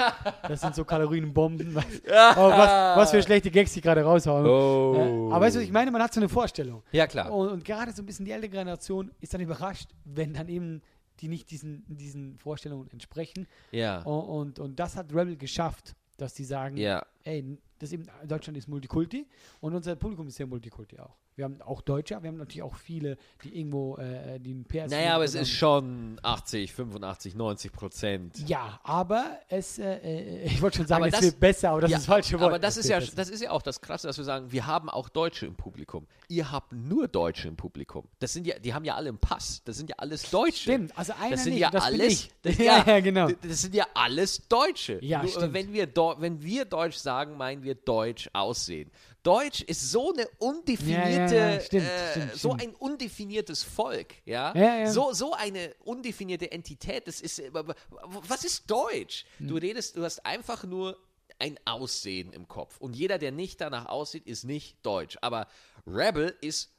Das 0.49 0.61
sind 0.61 0.75
so 0.75 0.85
Kalorienbomben. 0.85 1.75
Was, 1.75 1.85
oh, 2.37 2.49
was, 2.51 2.97
was 2.97 3.11
für 3.11 3.23
schlechte 3.23 3.51
Gags 3.51 3.75
die 3.75 3.81
gerade 3.81 4.03
raushauen. 4.03 4.47
Oh. 4.47 5.29
Äh, 5.31 5.35
aber 5.35 5.45
weißt 5.45 5.57
du, 5.57 5.61
ich 5.61 5.71
meine, 5.71 5.91
man 5.91 6.03
hat 6.03 6.15
so 6.15 6.21
eine 6.21 6.29
Vorstellung. 6.29 6.83
Ja, 6.91 7.07
klar. 7.07 7.31
Und, 7.31 7.49
und 7.51 7.65
gerade 7.65 7.93
so 7.93 8.03
ein 8.03 8.07
bisschen 8.07 8.25
die 8.25 8.33
ältere 8.33 8.51
Generation 8.51 9.13
ist 9.21 9.35
dann 9.35 9.41
überrascht, 9.41 9.91
wenn 10.05 10.35
dann 10.35 10.49
eben 10.49 10.83
die 11.21 11.29
nicht 11.29 11.51
diesen, 11.51 11.85
diesen 11.89 12.39
Vorstellungen 12.39 12.91
entsprechen. 12.91 13.47
Ja. 13.73 14.03
Und, 14.03 14.25
und, 14.29 14.59
und 14.59 14.79
das 14.81 14.97
hat 14.97 15.13
Rebel 15.15 15.37
geschafft, 15.37 15.95
dass 16.17 16.35
die 16.35 16.45
sagen, 16.45 16.77
Ja. 16.77 17.05
ey, 17.25 17.59
das 17.79 17.93
eben, 17.93 18.07
Deutschland 18.27 18.57
ist 18.57 18.69
Multikulti 18.69 19.27
und 19.61 19.75
unser 19.75 19.97
Publikum 19.97 20.27
ist 20.29 20.37
sehr 20.37 20.47
Multikulti 20.47 20.99
auch. 20.99 21.17
Wir 21.37 21.45
haben 21.45 21.61
auch 21.61 21.83
Deutsche, 21.83 22.17
wir 22.23 22.29
haben 22.29 22.39
natürlich 22.39 22.63
auch 22.63 22.77
viele, 22.77 23.19
die 23.45 23.59
irgendwo, 23.59 23.99
äh, 23.99 24.41
die 24.41 24.53
einen 24.53 24.65
PS 24.65 24.91
Naja, 24.91 25.17
aber 25.17 25.25
es 25.25 25.35
ist 25.35 25.51
schon 25.51 26.19
80, 26.23 26.73
85, 26.73 27.35
90 27.35 27.73
Prozent. 27.73 28.49
Ja, 28.49 28.81
aber 28.83 29.39
es, 29.51 29.79
äh, 29.79 29.97
äh, 29.99 30.45
ich 30.47 30.63
wollte 30.63 30.79
schon 30.79 30.87
sagen, 30.87 31.03
Aber 31.03 31.09
es 31.09 31.13
das- 31.13 31.23
wird 31.25 31.39
besser, 31.39 31.71
aber 31.73 31.83
das 31.83 31.91
Ja, 31.91 31.99
ist 31.99 32.05
das 32.05 32.15
falsche 32.15 32.41
Wort. 32.41 32.49
Aber 32.49 32.59
das 32.59 32.79
ist, 32.79 32.89
ja, 32.89 33.01
besser. 33.01 33.13
das 33.17 33.29
ist 33.29 33.43
ja 33.43 33.51
auch 33.51 33.61
das 33.61 33.83
Krasse, 33.83 34.07
dass 34.07 34.17
wir 34.17 34.25
sagen, 34.25 34.51
wir 34.51 34.67
haben 34.67 34.89
auch 34.89 35.11
Deutsche 35.11 35.45
im 35.45 35.57
Publikum. 35.57 36.07
Ihr 36.29 36.51
habt 36.51 36.73
nur 36.73 37.07
Deutsche 37.07 37.49
im 37.49 37.57
Publikum. 37.57 38.09
Das 38.19 38.33
sind 38.33 38.47
ja, 38.47 38.59
die 38.59 38.73
haben 38.73 38.87
ja 38.87 38.95
alle 38.95 39.11
einen 39.11 39.19
Pass. 39.19 39.61
Das 39.67 39.77
sind 39.77 39.91
ja 39.91 39.97
alles 39.99 40.31
Deutsche. 40.31 40.63
Stimmt, 40.63 40.97
also 40.99 41.13
einer 41.21 41.33
Das 41.33 41.45
sind 41.45 41.53
nicht, 41.53 41.61
ja 41.61 41.71
das 41.71 41.85
alles, 41.85 42.29
das, 42.41 42.57
ja, 42.59 42.83
ja, 42.87 43.01
genau. 43.01 43.29
Das 43.47 43.61
sind 43.61 43.75
ja 43.75 43.85
alles 43.93 44.49
Deutsche. 44.49 45.05
Ja, 45.05 45.21
Nur, 45.21 45.31
stimmt. 45.33 45.53
Wenn 45.53 45.71
wir, 45.75 45.87
wenn 46.19 46.41
wir 46.43 46.65
Deutsch 46.65 46.97
sagen, 46.97 47.37
meinen 47.37 47.63
wir 47.63 47.75
Deutsch 47.75 48.31
aussehen. 48.33 48.91
Deutsch 49.27 49.63
ist 49.63 49.91
so 49.91 50.13
eine 50.13 50.29
undefinierte, 50.39 51.35
Ja, 51.35 51.51
ja, 51.55 51.61
stimmt, 51.61 51.85
äh, 51.87 52.11
stimmt, 52.11 52.33
so 52.37 52.55
stimmt. 52.55 52.63
ein 52.63 52.75
undefiniertes 52.77 53.63
Volk, 53.65 54.15
ja? 54.25 54.87
So, 54.91 55.13
so 55.13 55.33
eine 55.33 55.75
undefinierte 55.85 56.53
Entität. 56.53 57.09
Das 57.09 57.21
ist, 57.21 57.43
was 57.53 58.45
ist 58.45 58.71
Deutsch? 58.71 59.25
Hm. 59.39 59.49
Du 59.49 59.57
redest, 59.57 59.97
du 59.97 60.05
hast 60.05 60.25
einfach 60.25 60.65
nur 60.65 60.97
ein 61.41 61.59
Aussehen 61.65 62.33
im 62.33 62.47
Kopf. 62.47 62.79
Und 62.79 62.95
jeder, 62.95 63.19
der 63.19 63.33
nicht 63.33 63.61
danach 63.61 63.87
aussieht, 63.87 64.27
ist 64.27 64.45
nicht 64.45 64.85
deutsch. 64.87 65.19
Aber 65.21 65.49
Rebel 65.87 66.35
ist 66.41 66.73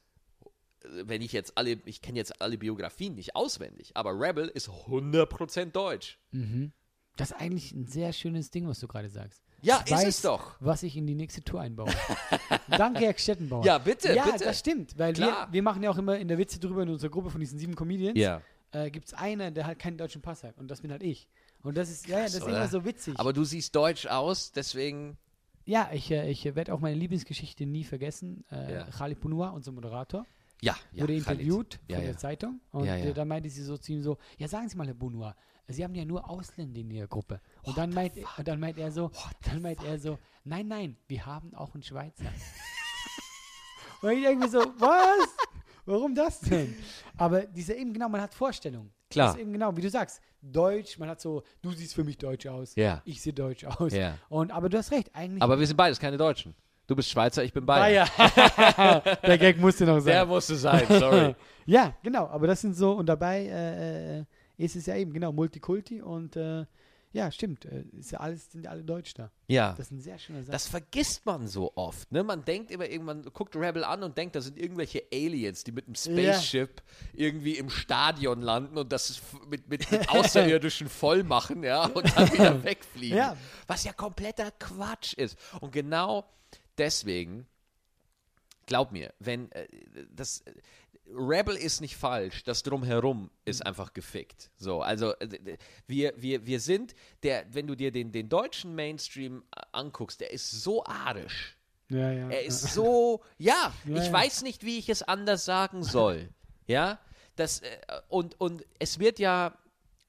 wenn 0.90 1.22
ich 1.22 1.32
jetzt 1.32 1.58
alle, 1.58 1.80
ich 1.84 2.00
kenne 2.02 2.18
jetzt 2.18 2.40
alle 2.40 2.56
Biografien 2.56 3.14
nicht 3.16 3.34
auswendig, 3.34 3.90
aber 3.96 4.12
Rebel 4.18 4.48
ist 4.48 4.68
100% 4.68 5.72
deutsch. 5.72 6.18
Das 7.16 7.32
ist 7.32 7.36
eigentlich 7.36 7.72
ein 7.72 7.86
sehr 7.88 8.12
schönes 8.12 8.50
Ding, 8.50 8.66
was 8.68 8.78
du 8.78 8.86
gerade 8.86 9.10
sagst. 9.10 9.42
Ja, 9.60 9.82
ich 9.84 9.90
ist 9.92 9.98
weiß, 9.98 10.06
es 10.08 10.22
doch. 10.22 10.56
was 10.60 10.82
ich 10.82 10.96
in 10.96 11.06
die 11.06 11.14
nächste 11.14 11.42
Tour 11.42 11.60
einbaue. 11.60 11.88
Danke, 12.68 13.00
Herr 13.00 13.18
Stettenbauer. 13.18 13.64
Ja, 13.64 13.78
bitte, 13.78 14.14
Ja, 14.14 14.24
bitte. 14.26 14.44
das 14.44 14.58
stimmt, 14.58 14.96
weil 14.98 15.16
wir, 15.16 15.26
Klar. 15.26 15.48
wir 15.52 15.62
machen 15.62 15.82
ja 15.82 15.90
auch 15.90 15.98
immer 15.98 16.16
in 16.18 16.28
der 16.28 16.38
Witze 16.38 16.58
drüber 16.60 16.82
in 16.82 16.88
unserer 16.90 17.10
Gruppe 17.10 17.30
von 17.30 17.40
diesen 17.40 17.58
sieben 17.58 17.74
Comedians. 17.74 18.16
Ja. 18.18 18.40
Äh, 18.70 18.90
Gibt 18.90 19.06
es 19.08 19.14
einen, 19.14 19.54
der 19.54 19.66
halt 19.66 19.78
keinen 19.78 19.96
deutschen 19.98 20.22
Pass 20.22 20.44
hat 20.44 20.58
und 20.58 20.70
das 20.70 20.82
bin 20.82 20.90
halt 20.92 21.02
ich. 21.02 21.26
Und 21.62 21.76
das 21.76 21.90
ist, 21.90 22.06
ja, 22.06 22.18
ja, 22.18 22.24
das 22.24 22.34
ist 22.34 22.42
oder? 22.42 22.56
immer 22.56 22.68
so 22.68 22.84
witzig. 22.84 23.18
Aber 23.18 23.32
du 23.32 23.42
siehst 23.44 23.74
deutsch 23.74 24.06
aus, 24.06 24.52
deswegen. 24.52 25.16
ja, 25.64 25.90
ich, 25.92 26.10
äh, 26.10 26.30
ich 26.30 26.44
werde 26.54 26.72
auch 26.72 26.80
meine 26.80 26.94
Lieblingsgeschichte 26.96 27.66
nie 27.66 27.84
vergessen. 27.84 28.44
Äh, 28.52 28.74
Ja. 28.74 28.84
Khalid 28.84 29.18
Punua, 29.20 29.48
unser 29.50 29.72
Moderator, 29.72 30.24
Ja, 30.60 30.76
ja. 30.92 31.02
wurde 31.02 31.14
Khalid. 31.20 31.40
interviewt 31.40 31.80
Ja, 31.88 31.96
von 31.96 32.04
ja. 32.04 32.10
der 32.12 32.18
Zeitung 32.18 32.60
und 32.70 32.84
Ja, 32.84 32.94
ja. 32.96 33.06
äh, 33.06 33.14
dann 33.14 33.26
meinte 33.26 33.48
sie 33.50 33.62
so 33.62 33.76
zu 33.76 33.92
ihm 33.92 34.02
so, 34.02 34.18
ja 34.38 34.46
sagen 34.46 34.68
Sie 34.68 34.76
mal, 34.76 34.86
Herr 34.86 34.94
Bunua, 34.94 35.34
Sie 35.70 35.84
haben 35.84 35.94
ja 35.94 36.04
nur 36.04 36.28
Ausländer 36.28 36.80
in 36.80 36.90
Ihrer 36.90 37.06
Gruppe. 37.06 37.40
Und 37.62 37.76
dann 37.76 37.90
meint, 37.92 38.14
und 38.16 38.48
dann 38.48 38.58
meint 38.58 38.78
er 38.78 38.90
so, 38.90 39.10
dann 39.44 39.60
meint 39.60 39.84
er 39.84 39.98
so, 39.98 40.18
nein, 40.44 40.66
nein, 40.66 40.96
wir 41.06 41.26
haben 41.26 41.54
auch 41.54 41.74
einen 41.74 41.82
Schweizer. 41.82 42.24
und 44.02 44.10
ich 44.10 44.24
irgendwie 44.24 44.48
so, 44.48 44.60
was? 44.78 45.28
Warum 45.84 46.14
das 46.14 46.40
denn? 46.40 46.74
Aber 47.16 47.42
diese 47.42 47.74
eben 47.74 47.92
genau, 47.92 48.08
man 48.08 48.20
hat 48.20 48.34
Vorstellungen. 48.34 48.90
Klar. 49.10 49.28
Das 49.28 49.36
ist 49.36 49.42
eben 49.42 49.52
genau, 49.52 49.74
wie 49.76 49.80
du 49.80 49.90
sagst, 49.90 50.20
Deutsch, 50.40 50.98
man 50.98 51.08
hat 51.08 51.20
so, 51.20 51.42
du 51.62 51.72
siehst 51.72 51.94
für 51.94 52.04
mich 52.04 52.16
deutsch 52.16 52.46
aus, 52.46 52.74
Ja. 52.74 53.02
ich 53.04 53.20
sehe 53.20 53.32
deutsch 53.32 53.64
aus. 53.64 53.92
Ja. 53.92 54.16
Und, 54.28 54.50
aber 54.50 54.68
du 54.68 54.78
hast 54.78 54.90
recht, 54.90 55.14
eigentlich. 55.14 55.42
Aber 55.42 55.58
wir 55.58 55.66
sind 55.66 55.76
beides 55.76 55.98
keine 55.98 56.16
Deutschen. 56.16 56.54
Du 56.86 56.96
bist 56.96 57.10
Schweizer, 57.10 57.44
ich 57.44 57.52
bin 57.52 57.66
Bayer. 57.66 58.06
Bayer. 58.16 59.00
Der 59.22 59.36
Gag 59.36 59.58
musste 59.58 59.84
noch 59.84 60.00
sein. 60.00 60.12
Der 60.12 60.26
musste 60.26 60.56
sein, 60.56 60.86
sorry. 60.88 61.34
Ja, 61.66 61.94
genau, 62.02 62.26
aber 62.28 62.46
das 62.46 62.62
sind 62.62 62.74
so, 62.74 62.92
und 62.92 63.04
dabei 63.04 63.44
äh, 63.44 64.20
äh, 64.20 64.24
ist 64.58 64.76
es 64.76 64.86
ja 64.86 64.96
eben, 64.96 65.12
genau, 65.12 65.32
Multikulti 65.32 66.02
und 66.02 66.36
äh, 66.36 66.66
ja, 67.12 67.32
stimmt, 67.32 67.64
äh, 67.64 67.84
ist 67.98 68.10
ja 68.10 68.20
alles, 68.20 68.52
sind 68.52 68.64
ja 68.64 68.70
alle 68.70 68.84
Deutsch 68.84 69.14
da. 69.14 69.30
Ja. 69.46 69.70
Das 69.72 69.86
ist 69.86 69.92
ein 69.92 70.00
sehr 70.00 70.18
schöner 70.18 70.42
Satz. 70.42 70.52
Das 70.52 70.68
vergisst 70.68 71.24
man 71.24 71.48
so 71.48 71.72
oft. 71.74 72.12
Ne? 72.12 72.22
Man 72.22 72.44
denkt 72.44 72.70
immer 72.70 72.86
irgendwann, 72.86 73.22
guckt 73.32 73.56
Rebel 73.56 73.82
an 73.82 74.02
und 74.02 74.18
denkt, 74.18 74.36
das 74.36 74.44
sind 74.44 74.58
irgendwelche 74.58 75.04
Aliens, 75.10 75.64
die 75.64 75.72
mit 75.72 75.86
einem 75.86 75.94
Spaceship 75.94 76.82
irgendwie 77.14 77.56
im 77.56 77.70
Stadion 77.70 78.42
landen 78.42 78.76
und 78.76 78.92
das 78.92 79.22
mit, 79.48 79.68
mit, 79.68 79.90
mit 79.90 80.08
Außerirdischen 80.10 80.88
voll 80.90 81.24
machen, 81.24 81.62
ja, 81.62 81.86
und 81.86 82.14
dann 82.14 82.30
wieder 82.32 82.62
wegfliegen. 82.64 83.16
Ja. 83.16 83.36
Was 83.66 83.84
ja 83.84 83.94
kompletter 83.94 84.50
Quatsch 84.50 85.14
ist. 85.14 85.38
Und 85.60 85.72
genau 85.72 86.28
deswegen, 86.76 87.46
glaub 88.66 88.92
mir, 88.92 89.14
wenn 89.18 89.50
äh, 89.52 89.66
das 90.10 90.44
Rebel 91.14 91.56
ist 91.56 91.80
nicht 91.80 91.96
falsch, 91.96 92.44
das 92.44 92.62
drumherum 92.62 93.30
ist 93.44 93.64
einfach 93.64 93.92
gefickt. 93.92 94.50
So, 94.56 94.82
also 94.82 95.14
äh, 95.18 95.56
wir, 95.86 96.12
wir, 96.16 96.46
wir 96.46 96.60
sind, 96.60 96.94
der, 97.22 97.46
wenn 97.52 97.66
du 97.66 97.74
dir 97.74 97.90
den, 97.90 98.12
den 98.12 98.28
deutschen 98.28 98.74
Mainstream 98.74 99.42
äh, 99.56 99.62
anguckst, 99.72 100.20
der 100.20 100.30
ist 100.32 100.50
so 100.50 100.84
arisch. 100.84 101.56
ja, 101.88 102.12
ja. 102.12 102.28
Er 102.28 102.44
ist 102.44 102.74
so, 102.74 103.22
ja, 103.38 103.72
Ja, 103.84 103.96
ich 103.96 104.06
ja. 104.06 104.12
weiß 104.12 104.42
nicht, 104.42 104.64
wie 104.64 104.78
ich 104.78 104.88
es 104.88 105.02
anders 105.02 105.44
sagen 105.44 105.82
soll. 105.82 106.28
ja, 106.66 106.98
das, 107.36 107.60
äh, 107.60 107.78
und, 108.08 108.38
und 108.40 108.64
es 108.78 108.98
wird 108.98 109.18
ja, 109.18 109.56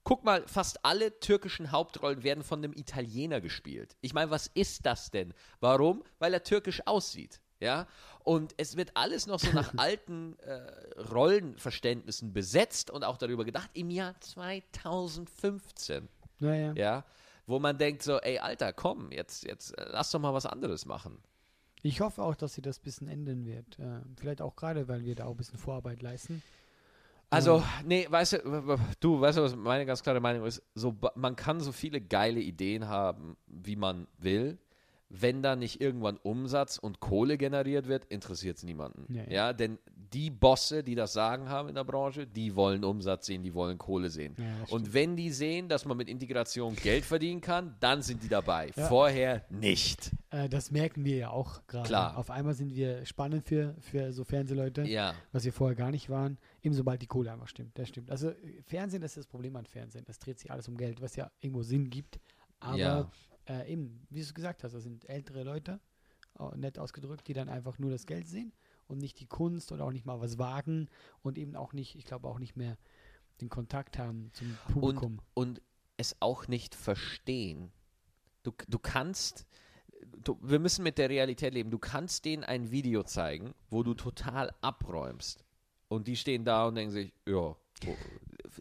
guck 0.04 0.24
mal, 0.24 0.46
fast 0.46 0.84
alle 0.84 1.18
türkischen 1.20 1.72
Hauptrollen 1.72 2.22
werden 2.22 2.44
von 2.44 2.58
einem 2.62 2.72
Italiener 2.72 3.40
gespielt. 3.40 3.96
Ich 4.00 4.12
meine, 4.12 4.30
was 4.30 4.48
ist 4.48 4.84
das 4.86 5.10
denn? 5.10 5.32
Warum? 5.60 6.02
Weil 6.18 6.34
er 6.34 6.42
türkisch 6.42 6.86
aussieht. 6.86 7.40
Ja, 7.60 7.86
und 8.24 8.54
es 8.56 8.76
wird 8.76 8.96
alles 8.96 9.26
noch 9.26 9.38
so 9.38 9.52
nach 9.52 9.72
alten 9.76 10.38
äh, 10.40 11.00
Rollenverständnissen 11.12 12.32
besetzt 12.32 12.90
und 12.90 13.04
auch 13.04 13.16
darüber 13.18 13.44
gedacht 13.44 13.70
im 13.74 13.90
Jahr 13.90 14.18
2015 14.20 16.08
ja, 16.40 16.72
ja. 16.72 17.04
wo 17.46 17.58
man 17.58 17.78
denkt 17.78 18.02
so, 18.02 18.18
ey, 18.18 18.38
Alter, 18.38 18.72
komm, 18.72 19.12
jetzt, 19.12 19.44
jetzt 19.44 19.76
äh, 19.78 19.86
lass 19.90 20.10
doch 20.10 20.20
mal 20.20 20.34
was 20.34 20.46
anderes 20.46 20.86
machen. 20.86 21.18
Ich 21.82 22.00
hoffe 22.00 22.22
auch, 22.22 22.34
dass 22.34 22.54
sie 22.54 22.62
das 22.62 22.78
ein 22.78 22.82
bisschen 22.82 23.08
ändern 23.08 23.44
wird. 23.44 23.78
Äh, 23.78 24.00
vielleicht 24.16 24.42
auch 24.42 24.56
gerade, 24.56 24.88
weil 24.88 25.04
wir 25.04 25.14
da 25.14 25.24
auch 25.24 25.32
ein 25.32 25.36
bisschen 25.36 25.58
Vorarbeit 25.58 26.02
leisten. 26.02 26.42
Also, 27.30 27.62
nee, 27.84 28.06
weißt 28.10 28.32
du, 28.32 28.78
du, 28.98 29.20
weißt 29.20 29.38
du, 29.38 29.42
was 29.42 29.54
meine 29.54 29.86
ganz 29.86 30.02
klare 30.02 30.20
Meinung 30.20 30.44
ist? 30.44 30.62
So, 30.74 30.96
man 31.14 31.36
kann 31.36 31.60
so 31.60 31.70
viele 31.70 32.00
geile 32.00 32.40
Ideen 32.40 32.88
haben, 32.88 33.36
wie 33.46 33.76
man 33.76 34.08
will. 34.18 34.58
Wenn 35.12 35.42
da 35.42 35.56
nicht 35.56 35.80
irgendwann 35.80 36.18
Umsatz 36.18 36.78
und 36.78 37.00
Kohle 37.00 37.36
generiert 37.36 37.88
wird, 37.88 38.04
interessiert 38.06 38.58
es 38.58 38.62
niemanden. 38.62 39.12
Ja, 39.12 39.24
Ja, 39.24 39.30
ja. 39.30 39.52
denn 39.52 39.78
die 40.12 40.30
Bosse, 40.30 40.84
die 40.84 40.94
das 40.94 41.12
Sagen 41.12 41.48
haben 41.48 41.68
in 41.68 41.74
der 41.74 41.84
Branche, 41.84 42.26
die 42.28 42.54
wollen 42.54 42.84
Umsatz 42.84 43.26
sehen, 43.26 43.42
die 43.42 43.52
wollen 43.54 43.76
Kohle 43.76 44.08
sehen. 44.08 44.36
Ja, 44.38 44.44
und 44.70 44.94
wenn 44.94 45.16
die 45.16 45.30
sehen, 45.30 45.68
dass 45.68 45.84
man 45.84 45.96
mit 45.96 46.08
Integration 46.08 46.76
Geld 46.76 47.04
verdienen 47.04 47.40
kann, 47.40 47.76
dann 47.80 48.02
sind 48.02 48.22
die 48.22 48.28
dabei. 48.28 48.70
Vorher 48.72 49.44
nicht. 49.50 50.12
Äh, 50.30 50.48
das 50.48 50.70
merken 50.70 51.04
wir 51.04 51.16
ja 51.16 51.30
auch 51.30 51.66
gerade. 51.66 51.88
Klar. 51.88 52.16
Auf 52.16 52.30
einmal 52.30 52.54
sind 52.54 52.74
wir 52.74 53.04
spannend 53.04 53.44
für, 53.44 53.74
für 53.80 54.12
so 54.12 54.22
Fernsehleute, 54.24 54.84
was 55.32 55.44
wir 55.44 55.52
vorher 55.52 55.76
gar 55.76 55.90
nicht 55.90 56.08
waren. 56.08 56.38
Eben 56.62 56.74
sobald 56.74 57.02
die 57.02 57.06
Kohle 57.06 57.32
einfach 57.32 57.48
stimmt. 57.48 57.76
Das 57.78 57.88
stimmt. 57.88 58.10
Also 58.10 58.32
Fernsehen, 58.64 59.02
das 59.02 59.12
ist 59.12 59.16
das 59.18 59.26
Problem 59.26 59.56
an 59.56 59.66
Fernsehen. 59.66 60.04
Das 60.06 60.18
dreht 60.20 60.38
sich 60.38 60.50
alles 60.52 60.68
um 60.68 60.76
Geld, 60.76 61.00
was 61.02 61.16
ja 61.16 61.30
irgendwo 61.40 61.62
Sinn 61.62 61.90
gibt. 61.90 62.20
Aber. 62.60 63.10
Äh, 63.48 63.72
eben, 63.72 64.06
wie 64.10 64.22
du 64.22 64.32
gesagt 64.32 64.64
hast, 64.64 64.72
das 64.72 64.82
sind 64.82 65.08
ältere 65.08 65.42
Leute, 65.42 65.80
äh, 66.38 66.56
nett 66.56 66.78
ausgedrückt, 66.78 67.28
die 67.28 67.34
dann 67.34 67.48
einfach 67.48 67.78
nur 67.78 67.90
das 67.90 68.06
Geld 68.06 68.28
sehen 68.28 68.52
und 68.86 68.98
nicht 68.98 69.20
die 69.20 69.26
Kunst 69.26 69.72
oder 69.72 69.84
auch 69.84 69.92
nicht 69.92 70.06
mal 70.06 70.20
was 70.20 70.38
wagen 70.38 70.88
und 71.22 71.38
eben 71.38 71.56
auch 71.56 71.72
nicht, 71.72 71.94
ich 71.96 72.04
glaube 72.04 72.28
auch 72.28 72.38
nicht 72.38 72.56
mehr 72.56 72.76
den 73.40 73.48
Kontakt 73.48 73.98
haben 73.98 74.30
zum 74.32 74.56
Publikum. 74.72 75.20
und 75.34 75.62
es 75.96 76.16
auch 76.20 76.48
nicht 76.48 76.74
verstehen. 76.74 77.72
Du, 78.42 78.52
du 78.68 78.78
kannst, 78.78 79.46
du, 80.24 80.38
wir 80.42 80.58
müssen 80.58 80.82
mit 80.82 80.98
der 80.98 81.10
Realität 81.10 81.52
leben. 81.52 81.70
Du 81.70 81.78
kannst 81.78 82.24
denen 82.24 82.42
ein 82.42 82.70
Video 82.70 83.02
zeigen, 83.02 83.54
wo 83.68 83.82
du 83.82 83.94
total 83.94 84.54
abräumst. 84.62 85.44
Und 85.88 86.06
die 86.06 86.16
stehen 86.16 86.44
da 86.44 86.66
und 86.66 86.76
denken 86.76 86.92
sich, 86.92 87.12
ja, 87.26 87.54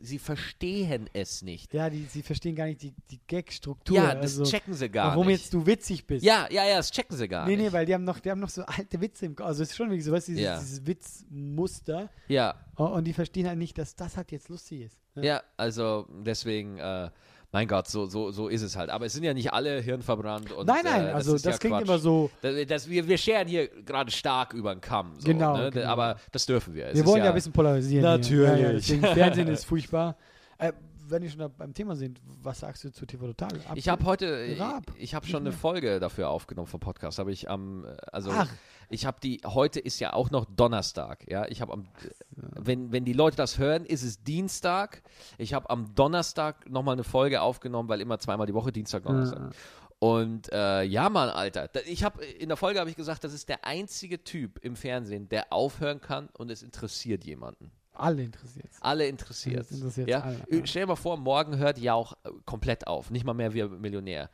sie 0.01 0.19
verstehen 0.19 1.09
es 1.13 1.41
nicht. 1.41 1.73
ja, 1.73 1.89
die, 1.89 2.03
sie 2.05 2.21
verstehen 2.21 2.55
gar 2.55 2.65
nicht 2.65 2.81
die, 2.81 2.93
die 3.11 3.19
Gag-Struktur. 3.27 3.97
Ja, 3.97 4.13
das 4.15 4.39
also, 4.39 4.45
checken 4.45 4.73
sie 4.73 4.89
gar 4.89 5.11
warum 5.11 5.27
nicht. 5.27 5.41
jetzt 5.41 5.53
du 5.53 5.65
witzig 5.65 6.05
bist. 6.07 6.23
ja, 6.25 6.47
ja, 6.51 6.65
ja, 6.65 6.77
das 6.77 6.91
checken 6.91 7.15
sie 7.17 7.27
gar 7.27 7.45
Nee, 7.45 7.55
nicht. 7.55 7.65
nee, 7.67 7.71
weil 7.73 7.85
die 7.85 7.93
haben 7.93 8.03
noch, 8.03 8.19
die 8.19 8.29
haben 8.31 8.39
noch 8.39 8.49
so 8.49 8.63
alte 8.63 8.99
Witze 9.01 9.25
im 9.25 9.35
Kopf. 9.35 9.47
Also 9.47 9.63
es 9.63 9.69
ist 9.71 9.75
schon 9.75 9.91
wie 9.91 10.01
so, 10.01 10.11
weißt 10.11 10.27
du, 10.29 10.31
dieses, 10.33 10.43
Ja. 10.45 10.59
dieses 10.59 10.85
Witzmuster. 10.85 12.09
Ja, 12.27 12.55
und 12.75 13.03
die 13.05 13.13
verstehen 13.13 13.47
halt 13.47 13.57
nicht, 13.57 13.77
dass 13.77 13.95
das 13.95 14.17
halt 14.17 14.31
jetzt 14.31 14.49
lustig 14.49 14.81
ist. 14.81 14.99
ja, 15.15 15.41
also 15.57 16.07
deswegen, 16.23 16.77
äh, 16.77 17.09
mein 17.51 17.67
Gott, 17.67 17.87
so, 17.87 18.05
so, 18.05 18.31
so 18.31 18.47
ist 18.47 18.61
es 18.61 18.75
halt. 18.75 18.89
Aber 18.89 19.05
es 19.07 19.13
sind 19.13 19.23
ja 19.23 19.33
nicht 19.33 19.51
alle 19.51 19.81
hirnverbrannt. 19.81 20.51
Und, 20.51 20.67
nein, 20.67 20.81
nein, 20.83 21.07
äh, 21.07 21.11
also 21.11 21.33
das, 21.33 21.43
ja 21.43 21.51
klingt 21.57 21.77
Quatsch. 21.77 21.85
immer 21.87 21.97
so. 21.97 22.29
Das, 22.41 22.53
das, 22.67 22.89
wir, 22.89 23.07
wir 23.07 23.17
scheren 23.17 23.47
hier 23.47 23.67
gerade 23.67 24.11
stark 24.11 24.53
über 24.53 24.73
den 24.75 24.81
Kamm. 24.81 25.13
So, 25.17 25.25
Genau, 25.27 25.57
Ne? 25.57 25.71
genau. 25.71 25.87
Aber 25.87 26.17
das 26.31 26.45
dürfen 26.45 26.75
wir. 26.75 26.87
Es 26.87 26.95
Wir 26.97 27.05
wollen 27.05 27.23
ja, 27.23 27.29
ein 27.29 27.35
bisschen 27.35 27.51
polarisieren. 27.53 28.03
Natürlich. 28.03 28.87
Fernsehen 28.99 29.47
ist 29.47 29.65
furchtbar. 29.65 30.15
Äh, 30.59 30.73
wenn 31.09 31.21
wir 31.23 31.29
schon 31.29 31.51
beim 31.57 31.73
Thema 31.73 31.95
sind, 31.95 32.21
was 32.41 32.59
sagst 32.59 32.83
du 32.83 32.91
zu 32.91 33.05
TV 33.05 33.27
Total? 33.27 33.49
Ab- 33.67 33.75
Ich 33.75 33.89
habe 33.89 34.03
heute, 34.05 34.43
ich, 34.45 34.59
Raab. 34.59 34.83
ich 34.97 35.13
habe 35.15 35.25
Nicht 35.25 35.31
schon 35.31 35.43
eine. 35.43 35.51
Folge 35.51 35.99
dafür 35.99 36.29
aufgenommen 36.29 36.67
vom 36.67 36.79
Podcast. 36.79 37.19
Habe 37.19 37.31
ich 37.31 37.49
am, 37.49 37.85
äh, 37.85 37.95
also 38.11 38.31
Ach. 38.31 38.47
ich 38.89 39.05
habe 39.05 39.19
die. 39.21 39.41
Heute 39.45 39.79
ist 39.79 39.99
ja 39.99 40.13
auch 40.13 40.31
noch 40.31 40.45
Donnerstag. 40.45 41.29
Ja, 41.29 41.45
ich 41.47 41.61
habe 41.61 41.73
am, 41.73 41.87
wenn 42.35 42.91
wenn 42.91 43.05
die 43.05 43.13
Leute 43.13 43.37
das 43.37 43.57
hören, 43.57 43.85
ist 43.85 44.03
es 44.03 44.23
Dienstag. 44.23 45.01
Ich 45.37 45.53
habe 45.53 45.69
am 45.69 45.93
Donnerstag 45.95 46.69
noch 46.69 46.83
mal 46.83 46.93
eine 46.93 47.03
Folge 47.03 47.41
aufgenommen, 47.41 47.89
weil 47.89 48.01
immer 48.01 48.19
zweimal 48.19 48.47
die 48.47 48.53
Woche 48.53 48.71
Dienstag, 48.71 49.03
Donnerstag. 49.03 49.39
Ja. 49.39 49.49
Und 50.01 50.49
äh, 50.53 50.83
ja, 50.83 51.09
Mann, 51.09 51.27
Alter. 51.29 51.69
Ich 51.85 52.05
habe 52.05 52.23
in 52.23 52.47
der 52.47 52.55
Folge 52.57 52.79
habe 52.79 52.89
ich 52.89 52.95
gesagt, 52.95 53.25
das 53.25 53.33
ist 53.33 53.49
der 53.49 53.65
einzige 53.65 54.23
Typ 54.23 54.57
im 54.63 54.77
Fernsehen, 54.77 55.27
der 55.27 55.51
aufhören 55.51 55.99
kann 55.99 56.29
und 56.37 56.49
es 56.51 56.63
interessiert 56.63 57.25
jemanden. 57.25 57.71
Alle 57.99 58.23
interessiert 58.23 58.67
Alle 58.81 59.07
interessiert. 59.07 59.65
Ja? 60.07 60.21
alle, 60.21 60.37
Äh, 60.49 60.57
ja. 60.59 60.65
Stell 60.65 60.83
dir 60.83 60.87
mal 60.87 60.95
vor, 60.95 61.17
morgen 61.17 61.57
hört 61.57 61.77
ja 61.77 61.93
auch 61.93 62.13
äh, 62.23 62.29
komplett 62.45 62.87
auf. 62.87 63.11
Nicht 63.11 63.25
mal 63.25 63.33
mehr 63.33 63.53
wir 63.53 63.67
Millionär. 63.69 64.29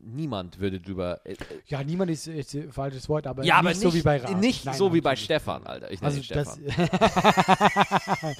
Niemand 0.00 0.58
würde 0.60 0.80
drüber. 0.80 1.20
Äh, 1.24 1.32
äh, 1.32 1.36
Ja, 1.66 1.82
niemand 1.82 2.10
ist 2.10 2.26
jetzt 2.26 2.54
ein 2.54 2.72
falsches 2.72 3.08
Wort, 3.08 3.26
aber 3.26 3.44
ja, 3.44 3.60
nicht 3.62 3.68
aber 3.70 3.74
so 3.74 3.94
wie 3.94 4.02
bei 4.02 4.18
Raab. 4.18 4.38
Nicht 4.38 4.64
Nein, 4.64 4.74
so 4.76 4.94
wie 4.94 5.00
bei 5.00 5.10
natürlich. 5.10 5.24
Stefan, 5.24 5.66
Alter. 5.66 5.90
Ich 5.90 6.00
nenne 6.00 6.14
Also 6.14 6.22
Stefan. 6.22 6.58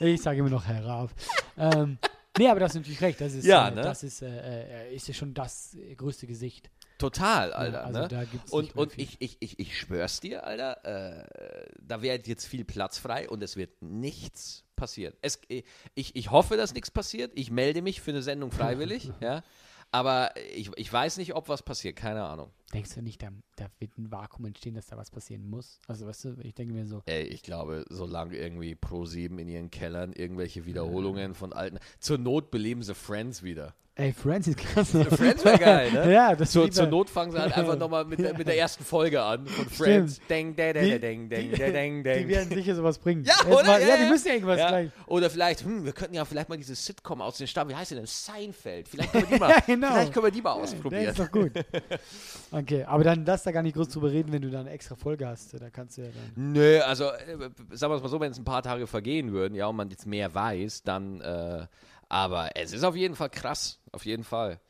ich 0.00 0.22
sage 0.22 0.38
immer 0.40 0.50
noch 0.50 0.64
Herr 0.66 0.84
Raab. 0.84 1.10
ähm, 1.56 1.98
nee, 2.38 2.48
aber 2.48 2.60
das 2.60 2.72
ist 2.72 2.76
natürlich 2.76 3.00
recht. 3.00 3.20
Das 3.20 3.34
ist, 3.34 3.44
Ja, 3.44 3.68
äh, 3.68 3.74
ne? 3.74 3.82
das 3.82 4.02
ist, 4.02 4.22
äh, 4.22 4.88
äh, 4.90 4.94
ist 4.94 5.08
ja 5.08 5.14
schon 5.14 5.34
das 5.34 5.74
äh, 5.74 5.94
größte 5.94 6.26
Gesicht. 6.26 6.70
Total, 6.98 7.52
Alter. 7.52 7.78
ja, 7.78 7.84
also 7.84 8.00
ne? 8.00 8.08
da 8.08 8.24
gibt's 8.24 8.52
Und, 8.52 8.76
und 8.76 8.92
viel. 8.92 9.04
ich, 9.04 9.16
ich, 9.20 9.36
ich, 9.40 9.58
ich 9.58 9.78
schwör's 9.78 10.20
dir, 10.20 10.46
Alter, 10.46 10.84
äh, 10.84 11.66
da 11.80 12.00
wird 12.00 12.28
jetzt 12.28 12.46
viel 12.46 12.64
Platz 12.64 12.98
frei 12.98 13.28
und 13.28 13.42
es 13.42 13.56
wird 13.56 13.82
nichts 13.82 14.64
passieren. 14.76 15.14
Es, 15.20 15.40
ich, 15.94 16.14
ich 16.14 16.30
hoffe, 16.30 16.56
dass 16.56 16.74
nichts 16.74 16.90
passiert. 16.90 17.32
Ich 17.34 17.50
melde 17.50 17.82
mich 17.82 18.00
für 18.00 18.12
eine 18.12 18.22
Sendung 18.22 18.52
freiwillig, 18.52 19.10
ja. 19.20 19.42
Aber 19.90 20.32
ich, 20.54 20.70
ich 20.76 20.90
weiß 20.92 21.18
nicht, 21.18 21.34
ob 21.34 21.48
was 21.48 21.62
passiert, 21.62 21.96
keine 21.96 22.24
Ahnung. 22.24 22.50
Denkst 22.72 22.94
du 22.94 23.02
nicht, 23.02 23.22
da, 23.22 23.28
da 23.56 23.66
wird 23.80 23.98
ein 23.98 24.10
Vakuum 24.10 24.46
entstehen, 24.46 24.74
dass 24.74 24.86
da 24.86 24.96
was 24.96 25.10
passieren 25.10 25.48
muss? 25.48 25.78
Also, 25.88 26.06
weißt 26.06 26.24
du, 26.24 26.36
ich 26.42 26.54
denke 26.54 26.72
mir 26.72 26.86
so, 26.86 27.02
Ey, 27.06 27.24
ich 27.24 27.42
glaube, 27.42 27.84
solange 27.90 28.36
irgendwie 28.36 28.74
Pro7 28.74 29.38
in 29.38 29.48
ihren 29.48 29.70
Kellern 29.70 30.12
irgendwelche 30.14 30.64
Wiederholungen 30.64 31.34
von 31.34 31.52
alten. 31.52 31.78
Zur 31.98 32.16
Not 32.18 32.50
beleben 32.50 32.82
sie 32.82 32.94
Friends 32.94 33.42
wieder. 33.42 33.74
ey, 33.94 34.14
Friends 34.14 34.48
ist 34.48 34.56
krass. 34.56 34.88
Friends 34.92 35.44
wäre 35.44 35.58
geil, 35.58 35.92
ne? 35.92 36.10
Ja, 36.14 36.34
das 36.34 36.50
Zur, 36.52 36.70
zur 36.70 36.86
Not 36.86 37.10
fangen 37.10 37.30
sie 37.32 37.38
halt 37.38 37.52
einfach 37.54 37.76
nochmal 37.76 38.06
mit, 38.06 38.20
der- 38.20 38.36
mit 38.38 38.46
der 38.46 38.56
ersten 38.56 38.82
Folge 38.84 39.22
an 39.22 39.46
von 39.46 39.66
Friends. 39.68 40.18
Deng, 40.30 40.56
deng, 40.56 40.72
deng, 40.72 41.00
deng, 41.00 41.28
deng, 41.28 41.50
deng, 41.52 42.02
deng. 42.02 42.26
Die 42.26 42.34
werden 42.34 42.48
sicher 42.54 42.74
sowas 42.74 42.98
bringen. 42.98 43.22
Ja, 43.24 43.34
Jetzt 43.36 43.46
oder? 43.54 43.64
Mal, 43.66 43.80
Ja, 43.82 43.88
ja, 43.88 43.94
ja. 43.96 44.04
die 44.04 44.10
müssen 44.10 44.28
ja 44.28 44.32
irgendwas 44.34 44.58
Ja. 44.58 44.68
gleich. 44.68 44.90
Oder 45.06 45.28
vielleicht, 45.28 45.62
hm, 45.62 45.84
wir 45.84 45.92
könnten 45.92 46.14
ja 46.14 46.24
vielleicht 46.24 46.48
mal 46.48 46.56
diese 46.56 46.74
Sitcom 46.74 47.20
aus 47.20 47.36
den 47.36 47.46
Staaten, 47.46 47.68
wie 47.68 47.74
heißt 47.74 47.90
die 47.90 47.96
denn? 47.96 48.06
Seinfeld. 48.06 48.88
Vielleicht 48.88 49.12
können 49.12 49.28
wir 49.28 49.34
die 49.36 49.40
mal, 49.40 49.50
Ja, 49.50 49.60
genau. 49.66 49.88
vielleicht 49.92 50.12
können 50.14 50.24
wir 50.26 50.32
die 50.32 50.40
mal 50.42 50.52
ausprobieren. 50.52 51.04
ist 51.04 51.18
doch 51.18 51.30
gut. 51.30 51.52
Okay, 52.62 52.84
aber 52.84 53.04
dann 53.04 53.24
lass 53.24 53.42
da 53.42 53.52
gar 53.52 53.62
nicht 53.62 53.74
groß 53.74 53.88
drüber 53.88 54.10
reden, 54.10 54.32
wenn 54.32 54.42
du 54.42 54.50
da 54.50 54.60
eine 54.60 54.70
extra 54.70 54.94
Folge 54.94 55.26
hast. 55.26 55.60
Da 55.60 55.70
kannst 55.70 55.98
du 55.98 56.02
ja 56.02 56.08
dann. 56.08 56.52
Nö, 56.52 56.80
also 56.80 57.04
äh, 57.04 57.36
sagen 57.70 57.92
wir 57.92 57.96
es 57.96 58.02
mal 58.02 58.08
so, 58.08 58.20
wenn 58.20 58.32
es 58.32 58.38
ein 58.38 58.44
paar 58.44 58.62
Tage 58.62 58.86
vergehen 58.86 59.32
würden, 59.32 59.54
ja, 59.54 59.66
und 59.66 59.76
man 59.76 59.90
jetzt 59.90 60.06
mehr 60.06 60.32
weiß, 60.32 60.82
dann, 60.82 61.20
äh, 61.20 61.66
aber 62.08 62.56
es 62.56 62.72
ist 62.72 62.84
auf 62.84 62.94
jeden 62.94 63.16
Fall 63.16 63.30
krass, 63.30 63.80
auf 63.90 64.04
jeden 64.04 64.24
Fall. 64.24 64.60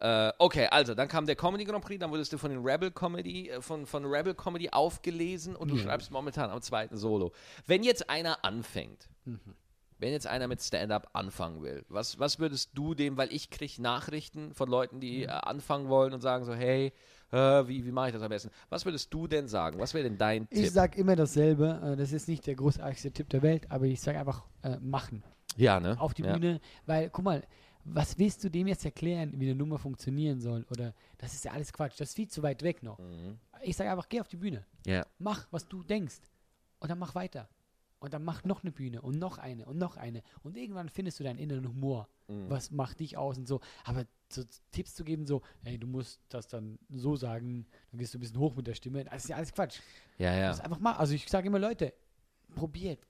Äh, 0.00 0.32
okay, 0.38 0.66
also 0.70 0.94
dann 0.94 1.08
kam 1.08 1.26
der 1.26 1.36
Comedy 1.36 1.64
Grand 1.64 1.84
Prix, 1.84 2.00
dann 2.00 2.10
wurdest 2.10 2.32
du 2.32 2.38
von 2.38 2.50
den 2.50 2.64
Rebel 2.64 2.90
Comedy, 2.90 3.50
äh, 3.50 3.60
von, 3.60 3.86
von 3.86 4.04
Rebel 4.04 4.34
Comedy 4.34 4.70
aufgelesen 4.70 5.54
und 5.56 5.70
du 5.70 5.76
schreibst 5.76 6.10
momentan 6.10 6.50
am 6.50 6.60
zweiten 6.60 6.96
Solo. 6.96 7.32
Wenn 7.66 7.82
jetzt 7.82 8.10
einer 8.10 8.44
anfängt, 8.44 9.08
wenn 9.98 10.12
jetzt 10.12 10.26
einer 10.26 10.48
mit 10.48 10.60
Stand-up 10.60 11.10
anfangen 11.12 11.62
will, 11.62 11.84
was, 11.88 12.18
was 12.18 12.38
würdest 12.38 12.70
du 12.74 12.94
dem, 12.94 13.16
weil 13.16 13.32
ich 13.32 13.50
kriege 13.50 13.80
Nachrichten 13.80 14.54
von 14.54 14.68
Leuten, 14.68 14.98
die 14.98 15.24
äh, 15.24 15.28
anfangen 15.28 15.88
wollen 15.88 16.12
und 16.12 16.20
sagen 16.20 16.44
so, 16.44 16.54
hey, 16.54 16.92
äh, 17.32 17.66
wie, 17.68 17.84
wie 17.84 17.92
mache 17.92 18.08
ich 18.08 18.12
das 18.14 18.22
am 18.22 18.28
besten? 18.28 18.50
Was 18.68 18.84
würdest 18.84 19.12
du 19.12 19.26
denn 19.26 19.48
sagen? 19.48 19.78
Was 19.78 19.94
wäre 19.94 20.04
denn 20.04 20.18
dein 20.18 20.46
Ich 20.50 20.62
Tipp? 20.64 20.70
sag 20.72 20.96
immer 20.96 21.16
dasselbe. 21.16 21.80
äh, 21.82 21.96
Das 21.96 22.12
ist 22.12 22.28
nicht 22.28 22.46
der 22.46 22.54
großartigste 22.54 23.12
Tipp 23.12 23.28
der 23.30 23.42
Welt, 23.42 23.70
aber 23.70 23.86
ich 23.86 24.00
sage 24.00 24.18
einfach 24.18 24.44
äh, 24.62 24.76
machen. 24.78 25.22
Ja, 25.56 25.80
ne? 25.80 26.00
Auf 26.00 26.14
die 26.14 26.22
ja. 26.22 26.32
Bühne, 26.36 26.60
weil, 26.86 27.10
guck 27.10 27.24
mal, 27.24 27.42
was 27.84 28.18
willst 28.18 28.44
du 28.44 28.50
dem 28.50 28.66
jetzt 28.68 28.84
erklären, 28.84 29.32
wie 29.36 29.46
eine 29.46 29.54
Nummer 29.54 29.78
funktionieren 29.78 30.40
soll? 30.40 30.66
Oder 30.70 30.94
das 31.18 31.32
ist 31.34 31.44
ja 31.44 31.52
alles 31.52 31.72
Quatsch. 31.72 31.98
Das 31.98 32.10
ist 32.10 32.14
viel 32.14 32.28
zu 32.28 32.42
weit 32.42 32.62
weg 32.62 32.82
noch. 32.82 32.98
Mhm. 32.98 33.38
Ich 33.62 33.76
sage 33.76 33.90
einfach, 33.90 34.08
geh 34.08 34.20
auf 34.20 34.28
die 34.28 34.36
Bühne. 34.36 34.64
Ja. 34.86 35.04
Mach, 35.18 35.46
was 35.50 35.66
du 35.66 35.82
denkst. 35.82 36.20
Und 36.78 36.90
dann 36.90 36.98
mach 36.98 37.14
weiter. 37.14 37.48
Und 37.98 38.14
dann 38.14 38.24
mach 38.24 38.44
noch 38.44 38.62
eine 38.62 38.70
Bühne 38.72 39.02
und 39.02 39.18
noch 39.18 39.38
eine 39.38 39.66
und 39.66 39.76
noch 39.76 39.96
eine. 39.96 40.22
Und 40.42 40.56
irgendwann 40.56 40.88
findest 40.88 41.20
du 41.20 41.24
deinen 41.24 41.38
inneren 41.38 41.68
Humor. 41.68 42.08
Mhm. 42.28 42.48
Was 42.48 42.70
macht 42.70 43.00
dich 43.00 43.16
aus 43.18 43.36
und 43.38 43.46
so. 43.48 43.60
Aber 43.84 44.04
so 44.32 44.42
Tipps 44.70 44.94
zu 44.94 45.04
geben, 45.04 45.26
so, 45.26 45.42
ey, 45.64 45.78
du 45.78 45.86
musst 45.86 46.20
das 46.28 46.46
dann 46.48 46.78
so 46.88 47.16
sagen, 47.16 47.66
dann 47.90 47.98
gehst 47.98 48.14
du 48.14 48.18
ein 48.18 48.20
bisschen 48.20 48.38
hoch 48.38 48.54
mit 48.54 48.66
der 48.66 48.74
Stimme. 48.74 49.04
Das 49.04 49.24
ist 49.24 49.28
ja 49.30 49.36
alles 49.36 49.52
Quatsch. 49.52 49.80
Ja, 50.18 50.34
ja. 50.34 50.48
Das 50.48 50.60
einfach 50.60 50.78
mal. 50.78 50.92
Also 50.94 51.14
ich 51.14 51.28
sage 51.28 51.48
immer, 51.48 51.58
Leute, 51.58 51.92
probiert 52.54 53.00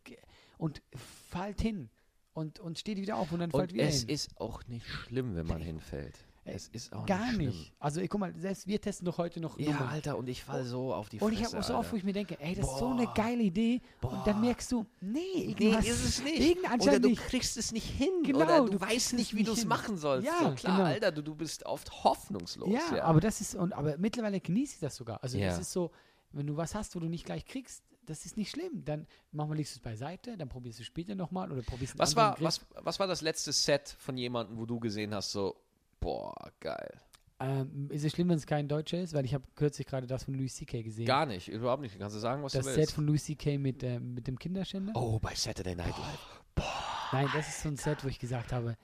und 0.59 0.83
fallt 1.31 1.61
hin 1.61 1.91
und, 2.33 2.61
und 2.61 2.79
steht 2.79 2.99
wieder 2.99 3.17
auf 3.17 3.33
und 3.33 3.41
dann 3.41 3.51
fallt 3.51 3.71
Und 3.71 3.75
wieder 3.75 3.85
es 3.89 4.01
hin. 4.01 4.09
ist 4.11 4.41
auch 4.41 4.67
nicht 4.67 4.87
schlimm, 4.87 5.35
wenn 5.37 5.47
man 5.47 5.61
hinfällt. 5.61 6.17
Es 6.55 6.69
ist 6.69 6.93
auch 6.93 7.07
Gar 7.07 7.33
nicht. 7.33 7.39
nicht. 7.39 7.73
Also, 7.79 8.01
ey, 8.01 8.09
guck 8.09 8.21
mal, 8.21 8.35
selbst 8.39 8.67
wir 8.67 8.81
testen 8.81 9.05
doch 9.07 9.19
heute 9.19 9.41
noch 9.41 9.59
Ja, 9.59 9.73
Nummern. 9.73 9.89
Alter, 9.89 10.17
und 10.19 10.29
ich 10.29 10.43
fall 10.45 10.65
so 10.65 10.93
auf 10.95 11.09
die 11.09 11.19
Fresse. 11.19 11.27
Und 11.27 11.33
ich 11.39 11.45
habe 11.45 11.59
auch 11.59 11.63
so 11.63 11.75
oft, 11.75 11.93
wo 11.93 11.97
ich 11.97 12.05
mir 12.05 12.13
denke, 12.13 12.39
ey, 12.41 12.55
das 12.55 12.67
ist 12.67 12.79
so 12.79 12.89
eine 12.89 13.05
Boah. 13.07 13.15
geile 13.15 13.43
Idee. 13.43 13.81
Und 14.03 14.11
Boah. 14.11 14.23
dann 14.25 14.41
merkst 14.41 14.71
du, 14.73 14.87
nee, 15.01 15.55
Nee, 15.59 15.77
ist 15.79 16.05
es 16.05 16.23
nicht. 16.23 16.59
Oder 16.81 16.99
du 17.01 17.09
nicht. 17.09 17.23
kriegst 17.23 17.57
es 17.57 17.73
nicht 17.73 17.87
hin. 17.89 18.23
Genau, 18.25 18.39
oder 18.41 18.61
du, 18.65 18.71
du 18.73 18.81
weißt 18.81 19.15
nicht, 19.15 19.35
wie 19.35 19.43
du 19.43 19.53
es 19.53 19.65
machen 19.65 19.97
sollst. 19.97 20.27
Ja, 20.27 20.39
so, 20.51 20.55
klar, 20.55 20.77
genau. 20.77 20.89
Alter, 20.89 21.13
du, 21.13 21.23
du 21.23 21.35
bist 21.35 21.65
oft 21.67 22.05
hoffnungslos. 22.05 22.69
Ja, 22.71 22.97
Ja, 22.97 23.05
aber 23.05 23.21
das 23.21 23.41
ist, 23.41 23.55
und, 23.55 23.73
aber 23.73 23.97
mittlerweile 23.99 24.41
genieße 24.41 24.75
ich 24.75 24.81
das 24.81 24.97
sogar. 24.97 25.23
Also 25.23 25.39
Ja. 25.39 25.49
das 25.49 25.59
ist 25.61 25.73
so, 25.73 25.91
wenn 26.33 26.47
du 26.47 26.57
was 26.57 26.75
hast, 26.75 26.95
wo 26.95 27.01
du 27.01 27.07
nicht 27.07 27.25
gleich 27.27 27.45
kriegst, 27.45 27.83
das 28.07 28.25
ist 28.27 28.37
nicht 28.37 28.51
schlimm. 28.51 28.85
Dann 28.85 29.07
machen 29.31 29.51
wir 29.51 29.57
legst 29.57 29.75
du 29.75 29.79
es 29.79 29.83
beiseite, 29.83 30.37
dann 30.37 30.49
probierst 30.49 30.79
du 30.79 30.83
es 30.83 30.87
später 30.87 31.15
nochmal 31.15 31.53
oder 31.53 31.63
probierst 31.63 31.97
was, 31.99 32.17
war, 32.17 32.35
Griff. 32.35 32.43
was, 32.45 32.61
was 32.85 32.99
war 32.99 33.07
das 33.07 33.21
letzte 33.21 33.53
Set 33.53 33.95
von 33.99 34.17
jemandem, 34.17 34.57
wo 34.59 34.67
du 34.67 34.81
gesehen 34.81 35.15
hast, 35.15 35.31
so, 35.33 35.55
boah, 36.01 36.35
geil. 36.61 37.01
Ähm, 37.43 37.89
ist 37.91 38.05
es 38.05 38.13
schlimm, 38.13 38.29
wenn 38.29 38.37
es 38.37 38.47
kein 38.47 38.69
Deutscher 38.69 38.99
ist? 39.01 39.15
Weil 39.15 39.25
ich 39.25 39.33
habe 39.33 39.45
kürzlich 39.57 39.87
gerade 39.87 40.07
das 40.07 40.25
von 40.25 40.35
Louis 40.35 40.55
C.K. 40.55 40.83
gesehen. 40.83 41.07
Gar 41.07 41.25
nicht, 41.27 41.49
überhaupt 41.49 41.81
nicht. 41.83 41.99
Kannst 41.99 42.15
du 42.15 42.21
sagen, 42.21 42.43
was 42.43 42.53
das 42.53 42.65
du 42.67 42.71
Set 42.71 42.79
willst? 42.79 42.93
von 42.95 43.07
Louis 43.07 43.25
C.K. 43.25 43.57
mit, 43.57 43.83
äh, 43.83 43.99
mit 43.99 44.27
dem 44.27 44.39
Kinderschänder? 44.39 44.93
oh, 44.95 45.19
bei 45.19 45.35
Saturday 45.35 45.75
Night 45.75 45.89
Live. 45.97 46.67
Nein, 47.13 47.29
das 47.35 47.49
ist 47.49 47.63
so 47.63 47.69
ein 47.71 47.77
Set, 47.77 48.05
wo 48.05 48.09
ich 48.09 48.19
gesagt 48.19 48.53
habe, 48.53 48.77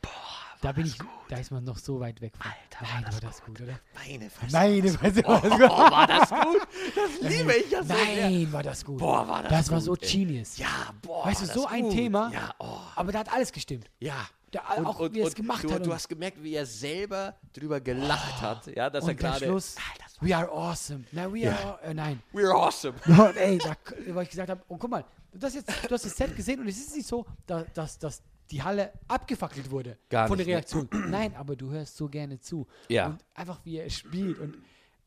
da 0.63 0.73
bin 0.73 0.87
ich, 0.87 0.97
da 1.29 1.37
ist 1.37 1.51
man 1.51 1.63
noch 1.65 1.77
so 1.77 2.01
weit 2.01 2.21
weg 2.23 2.33
von. 2.37 2.51
Nein, 2.81 3.05
war 3.13 3.21
das 3.21 3.45
gut, 3.45 3.61
oder? 3.61 3.79
Meine 3.95 4.31
Fresse. 4.31 4.53
Meine 4.57 4.89
Fresse, 4.91 5.23
war 5.25 5.41
das 5.43 5.51
Oh, 5.53 5.59
gut. 5.59 5.71
war 5.71 6.07
das 6.07 6.31
gut? 6.31 6.69
Das 6.95 7.31
liebe 7.31 7.53
ich 7.55 7.71
ja 7.71 7.83
so 7.83 7.89
sehr. 7.95 8.31
Nein, 8.31 8.53
war 8.53 8.63
das 8.63 8.85
gut. 8.85 8.99
Boah, 8.99 9.29
war 9.29 9.43
das 9.43 9.51
Das 9.53 9.71
war 9.71 9.79
gut, 9.81 9.85
so 9.85 9.97
ey. 9.97 10.25
genius. 10.25 10.57
Ja, 10.57 10.95
boah. 11.03 11.27
Weißt 11.27 11.43
du, 11.43 11.49
war 11.49 11.55
so 11.55 11.63
das 11.65 11.73
ein 11.73 11.83
gut. 11.83 11.93
Thema. 11.93 12.31
Ja, 12.33 12.55
oh. 12.59 12.79
Aber 12.97 13.13
da 13.13 13.19
hat 13.19 13.33
alles 13.33 13.53
gestimmt. 13.53 13.91
Ja. 14.01 14.27
Da, 14.57 14.85
auch 14.85 15.13
wie 15.13 15.21
er 15.21 15.27
es 15.27 15.35
gemacht 15.35 15.65
du, 15.65 15.73
hat. 15.73 15.81
Du 15.81 15.91
und- 15.91 15.95
hast 15.95 16.09
gemerkt, 16.09 16.43
wie 16.43 16.55
er 16.55 16.67
selber 16.67 17.35
drüber 17.53 17.81
gelacht 17.81 18.41
hat. 18.41 18.67
Ja, 18.69 18.91
dass 18.91 19.05
er 19.05 19.11
und 19.11 19.23
der 19.23 19.31
gerade. 19.31 19.45
Schluss, 19.47 19.77
Alter, 19.77 20.05
das 20.05 20.29
we 20.29 20.37
are 20.37 20.51
awesome. 20.51 21.05
Na, 21.13 21.33
we 21.33 21.51
are, 21.51 21.79
äh, 21.83 21.95
nein. 21.95 22.23
We're 22.33 22.53
awesome. 22.53 22.95
Und 23.07 23.37
ey, 23.37 23.59
da, 23.59 23.77
weil 24.09 24.25
ich 24.25 24.31
gesagt 24.31 24.51
habe, 24.51 24.63
oh 24.69 24.77
guck 24.77 24.91
mal, 24.91 25.05
du 25.33 25.47
hast 25.47 25.55
jetzt, 25.55 25.69
du 25.69 25.91
hast 25.95 26.05
das 26.05 26.17
Set 26.17 26.35
gesehen 26.35 26.61
und 26.61 26.69
es 26.69 26.79
ist 26.79 26.97
nicht 26.97 27.07
so, 27.07 27.27
da, 27.47 27.65
dass, 27.75 27.99
dass 27.99 28.23
die 28.51 28.63
Halle 28.63 28.93
abgefackelt 29.09 29.71
wurde 29.71 29.99
Gar 30.09 30.29
von 30.29 30.37
nicht, 30.37 30.47
der 30.49 30.57
Reaktion. 30.57 30.89
Nein, 31.11 31.35
aber 31.37 31.57
du 31.57 31.71
hörst 31.71 31.97
so 31.97 32.09
gerne 32.09 32.39
zu. 32.41 32.67
Ja. 32.89 33.07
Und 33.09 33.25
einfach 33.35 33.61
wie 33.65 33.79
er 33.79 33.91
spielt 33.91 34.39
und 34.39 34.57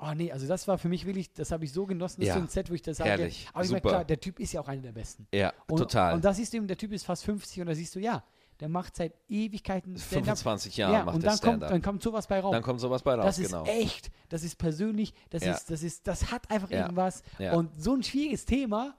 Oh 0.02 0.14
nee, 0.16 0.32
also 0.32 0.48
das 0.48 0.66
war 0.66 0.78
für 0.78 0.88
mich 0.88 1.06
wirklich, 1.06 1.34
das 1.34 1.52
habe 1.52 1.66
ich 1.66 1.74
so 1.74 1.86
genossen, 1.86 2.22
das 2.22 2.28
Ja. 2.30 2.34
ist 2.36 2.40
so 2.40 2.46
ein 2.46 2.48
Set, 2.48 2.70
wo 2.70 2.74
ich 2.74 2.82
das 2.82 2.96
sage. 2.98 3.10
Herrlich, 3.10 3.50
Aber 3.52 3.66
ich 3.66 3.70
meine, 3.70 3.82
super. 3.82 3.90
klar, 3.90 4.06
der 4.06 4.18
Typ 4.18 4.40
ist 4.40 4.54
ja 4.54 4.62
auch 4.62 4.68
einer 4.70 4.82
der 4.82 4.94
Besten. 4.94 5.28
Ja, 5.34 5.52
Und, 5.68 5.78
total. 5.78 6.14
Und 6.14 6.24
da 6.24 6.34
siehst 6.34 6.54
du 6.54 6.58
eben, 6.58 6.68
der 6.68 6.78
Typ 6.78 6.94
ist 6.94 7.04
fast 7.06 7.26
50 7.26 7.60
und 7.60 7.68
da 7.68 7.76
siehst 7.76 7.94
du, 7.96 8.00
ja, 8.00 8.24
der 8.60 8.70
macht 8.70 8.96
seit 8.96 9.14
Ewigkeiten 9.30 9.98
Stand-up. 9.98 10.38
25 10.38 10.78
Jahre 10.78 10.94
ja, 10.94 11.06
macht 11.06 11.16
und 11.16 11.26
dann 11.26 11.40
kommt, 11.40 11.64
dann 11.64 11.82
kommt 11.82 12.04
sowas 12.04 12.28
bei 12.28 12.40
raus. 12.40 12.52
Dann 12.52 12.64
kommt 12.64 12.80
sowas 12.80 13.04
bei 13.04 13.16
raus, 13.16 13.26
das 13.26 13.40
ist 13.40 13.52
genau. 13.52 13.66
echt, 13.66 14.12
das 14.30 14.44
ist 14.44 14.58
persönlich, 14.58 15.14
das 15.30 15.44
Ja. 15.44 15.54
ist, 15.54 15.72
das 15.72 15.84
ist, 15.84 16.08
das 16.08 16.32
hat 16.32 16.50
einfach 16.52 16.70
Ja. 16.70 16.82
irgendwas. 16.84 17.24
Und 17.54 17.82
so 17.82 17.96
ein 17.96 18.04
schwieriges 18.04 18.46
Thema. 18.46 18.96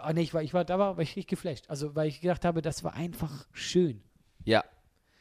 Ah, 0.00 0.12
nee, 0.12 0.22
ich 0.22 0.34
war, 0.34 0.42
ich 0.42 0.52
war, 0.52 0.64
da 0.64 0.78
war, 0.78 0.96
war 0.96 1.02
ich 1.02 1.10
richtig 1.10 1.28
geflasht. 1.28 1.64
Also, 1.68 1.94
weil 1.94 2.08
ich 2.08 2.20
gedacht 2.20 2.44
habe, 2.44 2.60
das 2.62 2.84
war 2.84 2.94
einfach 2.94 3.46
schön. 3.52 4.02
Ja. 4.44 4.64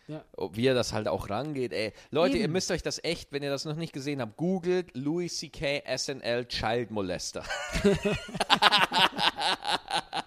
Ja. 0.07 0.25
Oh, 0.35 0.49
Wie 0.51 0.67
er 0.67 0.73
das 0.73 0.91
halt 0.91 1.07
auch 1.07 1.29
rangeht, 1.29 1.71
ey. 1.71 1.93
Leute, 2.11 2.35
ihr 2.37 2.43
Eben. 2.43 2.53
müsst 2.53 2.69
euch 2.71 2.81
das 2.81 3.01
echt, 3.03 3.31
wenn 3.31 3.41
ihr 3.41 3.49
das 3.49 3.63
noch 3.63 3.77
nicht 3.77 3.93
gesehen 3.93 4.19
habt, 4.19 4.35
googelt 4.35 4.93
Louis 4.97 5.37
C.K. 5.37 5.81
SNL 5.95 6.45
Child 6.47 6.91
Molester. 6.91 7.43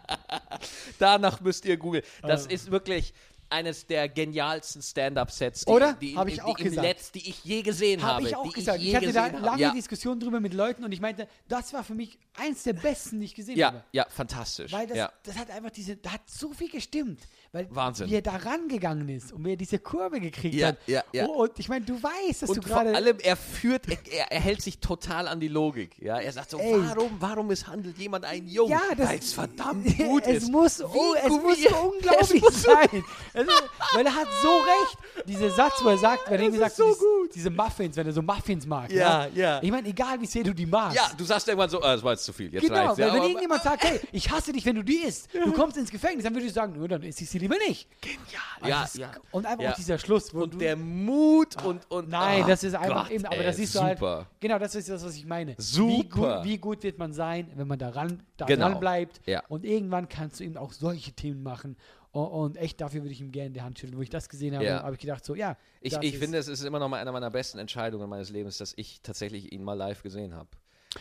Danach 0.98 1.40
müsst 1.40 1.64
ihr 1.64 1.76
googeln. 1.76 2.02
Das 2.22 2.46
Ah. 2.46 2.50
ist 2.50 2.70
wirklich, 2.70 3.12
eines 3.48 3.86
der 3.86 4.08
genialsten 4.08 4.82
Stand-Up-Sets, 4.82 5.66
die, 5.66 5.70
Oder? 5.70 5.92
die, 5.92 6.16
Hab 6.16 6.26
ich 6.26 6.34
die, 6.34 6.42
auch 6.42 6.56
die 6.56 6.64
im 6.64 6.70
gesagt. 6.70 6.86
Netz, 6.88 7.12
die 7.12 7.28
ich 7.30 7.44
je 7.44 7.62
gesehen 7.62 8.02
habe. 8.02 8.14
Habe 8.14 8.26
ich 8.26 8.34
auch 8.34 8.42
die 8.42 8.50
gesagt. 8.54 8.80
je 8.80 8.88
Ich, 8.88 8.96
hatte 8.96 9.12
da 9.12 9.20
gesehen 9.28 9.36
habe. 9.36 9.46
lange 9.46 9.62
ja. 9.62 9.70
Diskussionen 9.72 10.18
drüber 10.18 10.40
mit 10.40 10.52
Leuten 10.52 10.82
und 10.84 10.90
ich 10.90 11.00
meinte, 11.00 11.28
das 11.46 11.72
war 11.72 11.84
für 11.84 11.94
mich 11.94 12.18
eins 12.36 12.64
der 12.64 12.72
besten, 12.72 13.20
die 13.20 13.26
ich 13.26 13.36
gesehen 13.36 13.56
Ja, 13.56 13.68
habe. 13.68 13.84
ja, 13.92 14.04
fantastisch. 14.08 14.72
Weil 14.72 14.88
das, 14.88 14.96
ja. 14.96 15.12
das 15.22 15.36
hat 15.36 15.50
einfach 15.50 15.70
diese, 15.70 15.96
da 15.96 16.14
hat 16.14 16.22
so 16.28 16.52
viel 16.52 16.68
gestimmt. 16.70 17.20
Weil 17.56 17.66
Wahnsinn. 17.70 18.10
wie 18.10 18.14
er 18.16 18.22
da 18.22 18.36
rangegangen 18.36 19.08
ist 19.08 19.32
und 19.32 19.44
wie 19.44 19.50
er 19.52 19.56
diese 19.56 19.78
Kurve 19.78 20.20
gekriegt 20.20 20.54
Ja, 20.54 20.68
hat. 20.68 20.76
ja, 20.86 21.02
ja. 21.12 21.26
Oh, 21.26 21.44
und 21.44 21.58
ich 21.58 21.68
meine, 21.68 21.84
du 21.84 21.94
weißt, 22.02 22.42
dass 22.42 22.50
Und 22.50 22.56
du 22.58 22.68
vor 22.68 22.82
gerade. 22.84 22.94
allem, 22.94 23.16
er 23.22 23.36
führt, 23.36 23.88
er, 23.88 24.30
er, 24.30 24.40
hält 24.40 24.60
sich 24.60 24.78
total 24.78 25.26
an 25.28 25.40
die 25.40 25.48
Logik. 25.48 25.92
Ja, 26.00 26.18
er 26.18 26.32
sagt 26.32 26.50
so, 26.50 26.58
Ey. 26.58 26.74
warum, 26.94 27.10
warum 27.18 27.46
misshandelt 27.46 27.96
jemand 27.98 28.24
einen 28.26 28.46
Jungen? 28.46 28.70
Ja, 28.72 28.80
das 28.96 29.08
Weil 29.08 29.18
es 29.18 29.32
verdammt 29.32 29.98
gut 29.98 30.22
es 30.26 30.42
ist. 30.44 30.50
Muss, 30.52 30.82
oh, 30.82 31.14
es 31.22 31.30
muss 31.30 31.62
so 31.62 31.76
unglaublich 31.94 32.34
es 32.34 32.40
muss 32.42 32.62
sein. 32.62 33.04
Also, 33.34 33.50
weil 33.94 34.06
er 34.06 34.14
hat 34.14 34.28
so 34.42 34.48
recht. 34.48 35.26
Dieser 35.26 35.50
Satz, 35.50 35.72
wo 35.82 35.88
er 35.88 35.98
sagt, 35.98 36.30
wenn 36.30 36.40
er 36.40 36.46
Das 36.46 36.54
irgendwie 36.54 36.64
ist 36.66 36.76
sagt, 36.76 36.90
so 36.98 37.04
gut. 37.06 37.34
diese 37.34 37.50
Muffins, 37.50 37.96
wenn 37.96 38.06
er 38.06 38.12
so 38.12 38.22
Muffins 38.22 38.66
mag. 38.66 38.90
Ja, 38.92 39.26
ja. 39.34 39.60
Ich 39.62 39.70
meine, 39.70 39.88
egal 39.88 40.20
wie 40.20 40.26
sehr 40.26 40.44
du 40.44 40.54
die 40.54 40.66
magst. 40.66 40.96
Ja, 40.96 41.10
du 41.16 41.24
sagst 41.24 41.48
irgendwann 41.48 41.70
so, 41.70 41.80
ah, 41.82 41.94
das 41.94 42.02
war 42.04 42.12
jetzt 42.12 42.24
zu 42.24 42.32
viel, 42.32 42.52
jetzt 42.52 42.62
Genau, 42.66 42.96
weil 42.96 43.12
wenn 43.12 43.22
irgendjemand 43.22 43.62
sagt, 43.62 43.82
hey, 43.84 44.00
ich 44.12 44.30
hasse 44.30 44.52
dich, 44.52 44.64
wenn 44.66 44.76
du 44.76 44.82
die 44.82 44.98
isst, 44.98 45.28
du 45.32 45.52
kommst 45.52 45.76
ins 45.76 45.90
Gefängnis, 45.90 46.24
dann 46.24 46.34
würde 46.34 46.46
ich 46.46 46.52
sagen, 46.52 46.74
nur 46.78 46.88
dann 46.88 47.02
isst 47.02 47.20
ich 47.20 47.28
sie 47.30 47.38
lieber 47.48 47.58
nicht. 47.66 47.88
Genial. 48.00 48.20
Ja, 48.62 48.80
Das 48.82 48.94
ist- 48.94 49.00
ja. 49.00 49.12
Und 49.30 49.46
einfach 49.46 49.64
Ja. 49.64 49.72
auch 49.72 49.76
dieser 49.76 49.98
Schluss, 49.98 50.32
wo 50.34 50.38
du, 50.46 50.52
Und 50.54 50.58
der 50.60 50.76
Mut 50.76 51.62
und, 51.64 51.90
und 51.90 52.08
Nein, 52.08 52.42
ah, 52.44 52.46
das 52.48 52.64
ist 52.64 52.74
einfach 52.74 53.04
Gott, 53.04 53.10
eben, 53.12 53.24
aber 53.26 53.36
ey, 53.36 53.44
das 53.44 53.56
siehst 53.56 53.74
du 53.74 53.80
halt. 53.82 53.98
super. 53.98 54.26
Genau, 54.40 54.58
das 54.58 54.74
ist 54.74 54.88
das, 54.88 55.04
was 55.04 55.16
ich 55.16 55.24
meine. 55.26 55.56
Wie 55.56 55.62
Super. 55.62 56.36
gut, 56.38 56.44
wie 56.44 56.58
gut 56.58 56.82
wird 56.82 56.98
man 56.98 57.12
sein, 57.12 57.50
wenn 57.54 57.66
man 57.66 57.78
daran, 57.78 58.22
da 58.36 58.46
Genau. 58.46 58.78
bleibt. 58.78 59.20
Ja. 59.26 59.42
Und 59.48 59.64
irgendwann 59.64 60.08
kannst 60.08 60.40
du 60.40 60.44
eben 60.44 60.56
auch 60.56 60.72
solche 60.72 61.12
Themen 61.12 61.42
machen. 61.42 61.76
Und, 62.12 62.26
und 62.28 62.56
echt, 62.56 62.80
dafür 62.80 63.02
würde 63.02 63.12
ich 63.12 63.20
ihm 63.20 63.30
gerne 63.30 63.50
die 63.50 63.60
Hand 63.60 63.78
schütteln. 63.78 63.98
Wo 63.98 64.02
ich 64.02 64.08
das 64.10 64.28
gesehen 64.28 64.54
habe, 64.54 64.64
Ja. 64.64 64.82
habe 64.82 64.94
ich 64.94 65.00
gedacht, 65.00 65.22
so, 65.24 65.34
ja. 65.34 65.56
Ich, 65.82 65.94
ich 66.00 66.16
finde, 66.18 66.38
es 66.38 66.48
ist 66.48 66.62
immer 66.64 66.78
noch 66.78 66.88
mal 66.88 66.98
eine 67.00 67.12
meiner 67.12 67.30
besten 67.30 67.58
Entscheidungen 67.58 68.08
meines 68.08 68.30
Lebens, 68.30 68.56
dass 68.58 68.72
ich 68.76 69.00
tatsächlich 69.02 69.52
ihn 69.52 69.62
mal 69.62 69.74
live 69.74 70.02
gesehen 70.02 70.34
habe. 70.34 70.48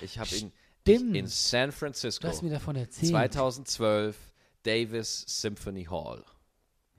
Ich 0.01 0.19
habe 0.19 0.29
ihn 0.35 0.51
in 1.15 1.25
San 1.27 1.71
Francisco 1.71 2.21
Du 2.23 2.27
hast 2.27 2.43
mir 2.43 2.49
davon 2.51 2.75
erzählt. 2.75 3.11
2012 3.11 4.17
Davis 4.63 5.23
Symphony 5.27 5.85
Hall 5.85 6.23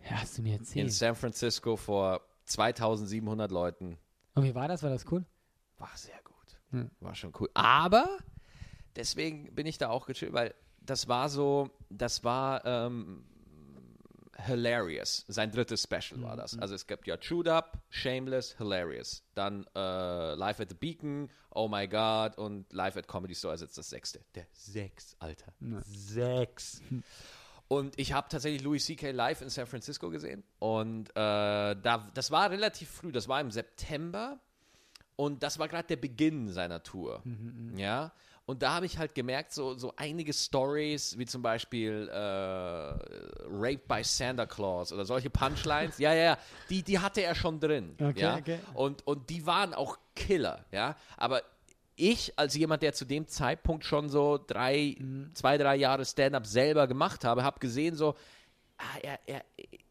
Ja, 0.08 0.20
hast 0.20 0.38
du 0.38 0.42
mir 0.42 0.54
in 0.54 0.60
erzählt. 0.60 0.92
San 0.92 1.14
Francisco 1.14 1.76
vor 1.76 2.20
2700 2.44 3.50
Leuten. 3.50 3.98
Und 4.34 4.44
wie 4.44 4.54
war 4.54 4.68
das? 4.68 4.82
War 4.82 4.90
das 4.90 5.04
cool? 5.10 5.24
War 5.78 5.90
sehr 5.94 6.20
gut. 6.24 6.34
Hm. 6.70 6.90
War 7.00 7.14
schon 7.14 7.32
cool. 7.40 7.50
Aber 7.54 8.06
deswegen 8.94 9.54
bin 9.54 9.66
ich 9.66 9.78
da 9.78 9.88
auch 9.88 10.06
gechillt, 10.06 10.32
weil 10.32 10.54
das 10.80 11.08
war 11.08 11.28
so, 11.28 11.70
das 11.90 12.22
war 12.22 12.64
ähm, 12.64 13.24
hilarious. 14.38 15.24
Sein 15.28 15.50
drittes 15.50 15.82
Special 15.82 16.22
war 16.22 16.36
das. 16.36 16.58
Also 16.58 16.74
es 16.74 16.86
gibt 16.86 17.06
ja 17.06 17.16
Chewed 17.16 17.48
Up, 17.48 17.78
Shameless, 17.88 18.56
Hilarious. 18.56 19.22
Dann 19.34 19.66
äh, 19.74 20.34
Live 20.34 20.60
at 20.60 20.68
the 20.68 20.74
Beacon, 20.74 21.30
Oh 21.50 21.68
My 21.68 21.88
God 21.88 22.38
und 22.38 22.72
Live 22.72 22.96
at 22.96 23.08
Comedy 23.08 23.34
Store 23.34 23.54
ist 23.54 23.62
jetzt 23.62 23.78
das 23.78 23.90
sechste. 23.90 24.20
Der 24.34 24.46
sechs, 24.52 25.16
Alter. 25.18 25.52
Sechs. 25.84 26.80
Und 27.68 27.98
ich 27.98 28.12
habe 28.12 28.28
tatsächlich 28.28 28.62
Louis 28.62 28.84
C.K. 28.84 29.10
live 29.10 29.42
in 29.42 29.48
San 29.48 29.66
Francisco 29.66 30.10
gesehen. 30.10 30.44
Und 30.58 31.10
äh, 31.10 31.14
da, 31.14 32.08
das 32.14 32.30
war 32.30 32.50
relativ 32.50 32.88
früh, 32.88 33.10
das 33.12 33.28
war 33.28 33.40
im 33.40 33.50
September. 33.50 34.38
Und 35.16 35.42
das 35.42 35.58
war 35.58 35.66
gerade 35.66 35.88
der 35.88 35.96
Beginn 35.96 36.50
seiner 36.50 36.82
Tour. 36.82 37.22
Ja. 37.76 38.12
Und 38.44 38.62
da 38.62 38.74
habe 38.74 38.86
ich 38.86 38.96
halt 38.96 39.14
gemerkt, 39.14 39.52
so, 39.52 39.74
so 39.74 39.92
einige 39.96 40.32
Stories, 40.32 41.18
wie 41.18 41.26
zum 41.26 41.42
Beispiel 41.42 42.08
äh, 42.12 42.16
Rape 42.16 43.80
by 43.88 44.04
Santa 44.04 44.46
Claus 44.46 44.92
oder 44.92 45.04
solche 45.04 45.30
Punchlines, 45.30 45.98
ja, 45.98 46.14
ja, 46.14 46.22
ja, 46.22 46.38
die, 46.70 46.84
die 46.84 47.00
hatte 47.00 47.22
er 47.22 47.34
schon 47.34 47.58
drin. 47.58 47.96
Okay, 48.00 48.20
ja? 48.20 48.36
okay. 48.36 48.60
Und, 48.74 49.04
und 49.04 49.30
die 49.30 49.44
waren 49.46 49.74
auch 49.74 49.98
Killer, 50.14 50.64
ja. 50.70 50.94
Aber 51.16 51.42
ich, 51.96 52.38
als 52.38 52.54
jemand, 52.54 52.82
der 52.82 52.92
zu 52.92 53.04
dem 53.04 53.26
Zeitpunkt 53.26 53.84
schon 53.84 54.08
so 54.08 54.38
drei, 54.44 54.96
Mhm. 54.98 55.30
zwei, 55.34 55.58
drei 55.58 55.76
Jahre 55.76 56.04
Stand-up 56.04 56.46
selber 56.46 56.86
gemacht 56.86 57.24
habe, 57.24 57.42
habe 57.42 57.58
gesehen, 57.58 57.96
so, 57.96 58.14
ah, 58.78 58.84
er, 59.02 59.18
er, 59.26 59.44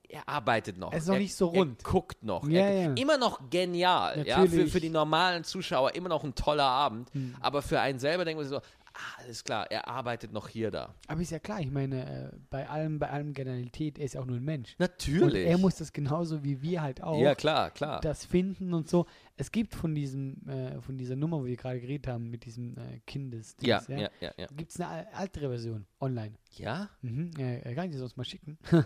er 0.07 0.29
arbeitet 0.29 0.77
noch. 0.77 0.91
Er 0.91 0.99
ist 0.99 1.07
noch 1.07 1.15
er, 1.15 1.19
nicht 1.19 1.35
so 1.35 1.47
rund. 1.47 1.81
Er 1.81 1.91
guckt 1.91 2.23
noch. 2.23 2.47
Ja, 2.47 2.61
er, 2.67 2.83
ja. 2.83 2.93
Immer 2.93 3.17
noch 3.17 3.49
genial. 3.49 4.25
Ja, 4.25 4.45
für, 4.45 4.67
für 4.67 4.79
die 4.79 4.89
normalen 4.89 5.43
Zuschauer 5.43 5.95
immer 5.95 6.09
noch 6.09 6.23
ein 6.23 6.35
toller 6.35 6.63
Abend. 6.63 7.11
Hm. 7.13 7.35
Aber 7.41 7.61
für 7.61 7.79
einen 7.79 7.99
selber 7.99 8.23
denkt 8.23 8.39
man 8.39 8.47
sich 8.47 8.55
so, 8.57 8.61
ah, 8.95 9.21
alles 9.21 9.43
klar, 9.43 9.69
er 9.69 9.87
arbeitet 9.87 10.31
noch 10.31 10.47
hier 10.47 10.71
da. 10.71 10.93
Aber 11.07 11.21
ist 11.21 11.31
ja 11.31 11.39
klar, 11.39 11.59
ich 11.59 11.71
meine, 11.71 12.31
äh, 12.33 12.37
bei 12.49 12.67
allem, 12.67 12.99
bei 12.99 13.09
allem 13.09 13.33
Genialität, 13.33 13.99
er 13.99 14.05
ist 14.05 14.13
ja 14.13 14.21
auch 14.21 14.25
nur 14.25 14.37
ein 14.37 14.43
Mensch. 14.43 14.75
Natürlich. 14.79 15.45
Und 15.45 15.51
er 15.51 15.57
muss 15.57 15.75
das 15.75 15.93
genauso 15.93 16.43
wie 16.43 16.61
wir 16.61 16.81
halt 16.81 17.03
auch. 17.03 17.19
ja, 17.19 17.35
klar, 17.35 17.71
klar. 17.71 18.01
das 18.01 18.25
finden 18.25 18.73
und 18.73 18.89
so. 18.89 19.05
Es 19.37 19.51
gibt 19.51 19.75
von 19.75 19.93
diesem, 19.93 20.47
äh, 20.47 20.81
von 20.81 20.97
dieser 20.97 21.15
Nummer, 21.15 21.39
wo 21.39 21.45
wir 21.45 21.55
gerade 21.57 21.81
geredet 21.81 22.07
haben, 22.07 22.29
mit 22.29 22.45
diesem 22.45 22.77
äh, 22.77 22.99
Kindes, 23.05 23.57
ja, 23.61 23.81
ja, 23.87 24.09
ja, 24.19 24.31
ja. 24.37 24.47
gibt 24.55 24.71
es 24.71 24.79
eine 24.79 25.07
ältere 25.19 25.49
Version 25.49 25.85
online. 25.99 26.35
Ja? 26.51 26.89
Mhm. 27.01 27.31
Äh, 27.37 27.75
kann 27.75 27.85
ich 27.85 27.91
dir 27.91 27.99
sonst 27.99 28.17
mal 28.17 28.23
schicken. 28.23 28.57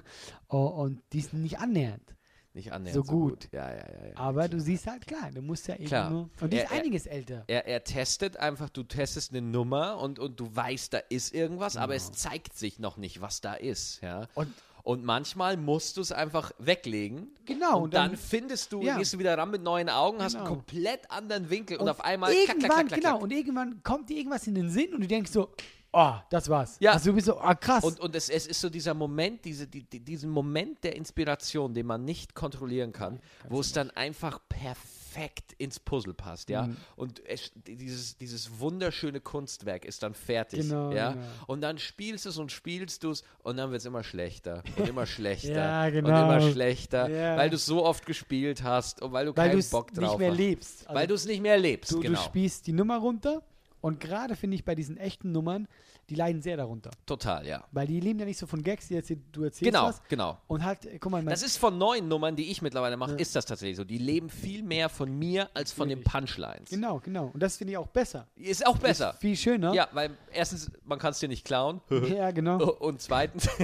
oh, 0.50 0.66
und 0.66 1.02
die 1.14 1.20
ist 1.20 1.34
nicht 1.34 1.60
annähernd. 1.60 2.16
Nicht 2.54 2.72
annähernd 2.72 2.96
So 2.96 3.04
gut. 3.04 3.48
Ja, 3.52 3.70
ja, 3.70 3.76
ja. 3.78 4.08
ja. 4.08 4.18
Aber 4.18 4.48
du 4.48 4.60
siehst 4.60 4.88
halt, 4.88 5.06
klar, 5.06 5.30
du 5.34 5.42
musst 5.42 5.68
ja 5.68 5.76
eben 5.76 5.86
Klar. 5.86 6.10
nur. 6.10 6.30
Und 6.42 6.52
die 6.52 6.58
Er- 6.58 6.64
ist 6.66 6.72
er- 6.72 6.78
einiges 6.80 7.06
älter. 7.06 7.44
Er, 7.48 7.68
er 7.68 7.84
testet 7.84 8.38
einfach, 8.38 8.70
du 8.70 8.82
testest 8.84 9.32
eine 9.32 9.42
Nummer 9.44 10.00
und, 10.00 10.18
und 10.18 10.40
du 10.40 10.54
weißt, 10.56 10.94
da 10.94 10.98
ist 11.10 11.34
irgendwas, 11.34 11.78
aber 11.78 11.94
Genau. 11.94 12.10
es 12.10 12.12
zeigt 12.14 12.58
sich 12.58 12.80
noch 12.80 12.98
nicht, 12.98 13.22
was 13.22 13.42
da 13.42 13.54
ist. 13.54 14.02
Ja? 14.02 14.28
Und 14.34 14.52
Und 14.82 15.04
manchmal 15.04 15.58
musst 15.58 15.98
du 15.98 16.02
es 16.02 16.12
einfach 16.12 16.52
weglegen. 16.58 17.28
Genau, 17.46 17.78
Und, 17.78 17.84
und 17.84 17.94
dann, 17.94 18.12
dann- 18.12 18.18
findest 18.18 18.72
du, 18.72 18.82
Ja. 18.82 18.98
gehst 18.98 19.14
du 19.14 19.20
wieder 19.20 19.38
ran 19.38 19.52
mit 19.52 19.62
neuen 19.62 19.90
Augen, 19.90 20.20
hast 20.24 20.34
einen 20.36 20.46
Genau. 20.46 20.56
komplett 20.56 21.12
anderen 21.12 21.50
Winkel 21.52 21.78
und, 21.78 21.88
auf 21.90 22.02
einmal 22.04 22.32
irgendwann, 22.32 22.58
klack, 22.60 22.70
klack, 22.72 22.88
klack, 22.88 23.00
genau, 23.00 23.10
klack. 23.12 23.22
und 23.22 23.32
irgendwann 23.32 23.84
kommt 23.84 24.10
dir 24.10 24.18
irgendwas 24.18 24.48
in 24.48 24.56
den 24.56 24.72
Sinn 24.72 24.94
und 24.96 25.02
du 25.02 25.08
denkst 25.08 25.32
so, 25.32 25.50
oh, 25.94 26.14
das 26.30 26.50
war's. 26.50 26.78
Ja. 26.80 26.94
Also 26.94 27.10
du 27.12 27.16
bist 27.16 27.28
so, 27.28 27.40
ah, 27.40 27.56
krass. 27.56 27.84
Und, 27.84 28.00
und 28.00 28.16
es, 28.16 28.30
es 28.30 28.48
ist 28.48 28.62
so 28.62 28.70
dieser 28.70 28.94
Moment, 28.94 29.46
diese, 29.46 29.68
die, 29.68 29.84
die, 29.84 30.00
diesen 30.00 30.30
Moment 30.30 30.84
der 30.84 30.96
Inspiration, 30.96 31.74
den 31.74 31.86
man 31.86 32.06
nicht 32.06 32.36
kontrollieren 32.36 32.92
kann, 32.92 33.20
wo 33.50 33.60
es 33.60 33.72
dann 33.72 33.90
einfach 33.92 34.40
perfekt 34.48 35.54
ins 35.58 35.80
Puzzle 35.80 36.14
passt, 36.14 36.50
ja. 36.50 36.68
Mhm. 36.68 36.78
Und 36.96 37.26
es, 37.26 37.52
dieses, 37.66 38.18
dieses 38.18 38.60
wunderschöne 38.60 39.20
Kunstwerk 39.22 39.86
ist 39.86 40.04
dann 40.04 40.14
fertig, 40.14 40.62
Genau, 40.62 40.92
ja. 40.92 41.14
genau. 41.14 41.26
Und 41.48 41.62
dann 41.62 41.78
spielst 41.80 42.26
du 42.26 42.30
es 42.30 42.38
und 42.38 42.52
spielst 42.52 43.04
du 43.04 43.12
es 43.12 43.24
und 43.44 43.58
dann 43.58 43.72
wird 43.72 43.80
es 43.82 43.86
immer 43.86 44.04
schlechter 44.04 44.64
und 44.78 44.88
immer 44.88 45.06
schlechter 45.08 45.52
Ja, 45.54 45.86
und 45.86 45.92
genau. 45.94 46.24
immer 46.38 46.52
schlechter, 46.52 47.10
Ja. 47.10 47.38
weil 47.38 47.50
du 47.50 47.56
es 47.56 47.66
so 47.66 47.84
oft 47.84 48.06
gespielt 48.06 48.64
hast 48.64 49.02
und 49.02 49.12
weil 49.12 49.26
du 49.26 49.36
weil 49.36 49.48
du 49.48 49.52
keinen 49.54 49.60
es 49.60 49.70
Bock 49.72 49.92
drauf 49.94 50.12
nicht 50.12 50.20
mehr 50.20 50.32
hast. 50.32 50.38
lebst. 50.38 50.88
Also 50.88 51.00
weil 51.00 51.08
du 51.08 51.14
es 51.16 51.26
nicht 51.26 51.42
mehr 51.42 51.58
lebst, 51.58 51.92
du, 51.92 52.00
genau. 52.02 52.18
du 52.20 52.24
spielst 52.26 52.68
die 52.68 52.74
Nummer 52.74 52.98
runter 53.00 53.42
und 53.82 54.00
gerade 54.00 54.36
finde 54.36 54.56
ich 54.56 54.66
bei 54.66 54.76
diesen 54.76 54.98
echten 54.98 55.32
Nummern, 55.32 55.68
die 56.10 56.16
leiden 56.16 56.42
sehr 56.42 56.58
darunter. 56.58 56.92
Total, 57.06 57.46
ja. 57.46 57.64
Weil 57.72 57.88
die 57.88 58.00
leben 58.00 58.20
ja 58.20 58.26
nicht 58.26 58.38
so 58.40 58.48
von 58.48 58.64
Gags, 58.64 58.88
die 58.88 58.96
erzähl, 58.96 59.22
du 59.32 59.44
erzählst 59.44 59.64
Genau, 59.72 59.86
was. 59.88 60.02
genau. 60.10 60.38
Und 60.48 60.64
halt, 60.66 60.86
äh, 60.86 60.98
guck 61.00 61.12
mal, 61.12 61.24
Das 61.24 61.44
ist 61.44 61.58
von 61.58 61.78
neuen 61.78 62.08
Nummern, 62.08 62.36
die 62.36 62.50
ich 62.52 62.62
mittlerweile 62.62 62.98
mache, 62.98 63.14
ist 63.16 63.36
das 63.36 63.46
tatsächlich 63.46 63.78
so. 63.78 63.84
Die 63.84 63.98
leben 63.98 64.30
viel 64.30 64.64
mehr 64.64 64.90
von 64.90 65.12
mir 65.18 65.50
als 65.54 65.72
von 65.72 65.88
den. 65.90 66.04
Punchlines. 66.04 66.70
genau, 66.70 67.00
genau. 67.00 67.30
Und 67.34 67.42
das 67.44 67.58
finde 67.58 67.72
ich 67.74 67.78
auch 67.78 67.88
besser. 67.88 68.28
Ist 68.36 68.66
auch 68.66 68.78
besser. 68.78 69.12
Ist 69.12 69.20
viel 69.20 69.36
schöner. 69.36 69.74
Ja, 69.74 69.88
weil 69.92 70.12
erstens, 70.32 70.72
man 70.84 70.98
kann 70.98 71.12
es 71.12 71.20
dir 71.20 71.30
nicht 71.30 71.46
klauen. 71.46 71.82
Ja, 72.10 72.32
genau. 72.32 72.58
Und 72.80 73.02
zweitens. 73.02 73.48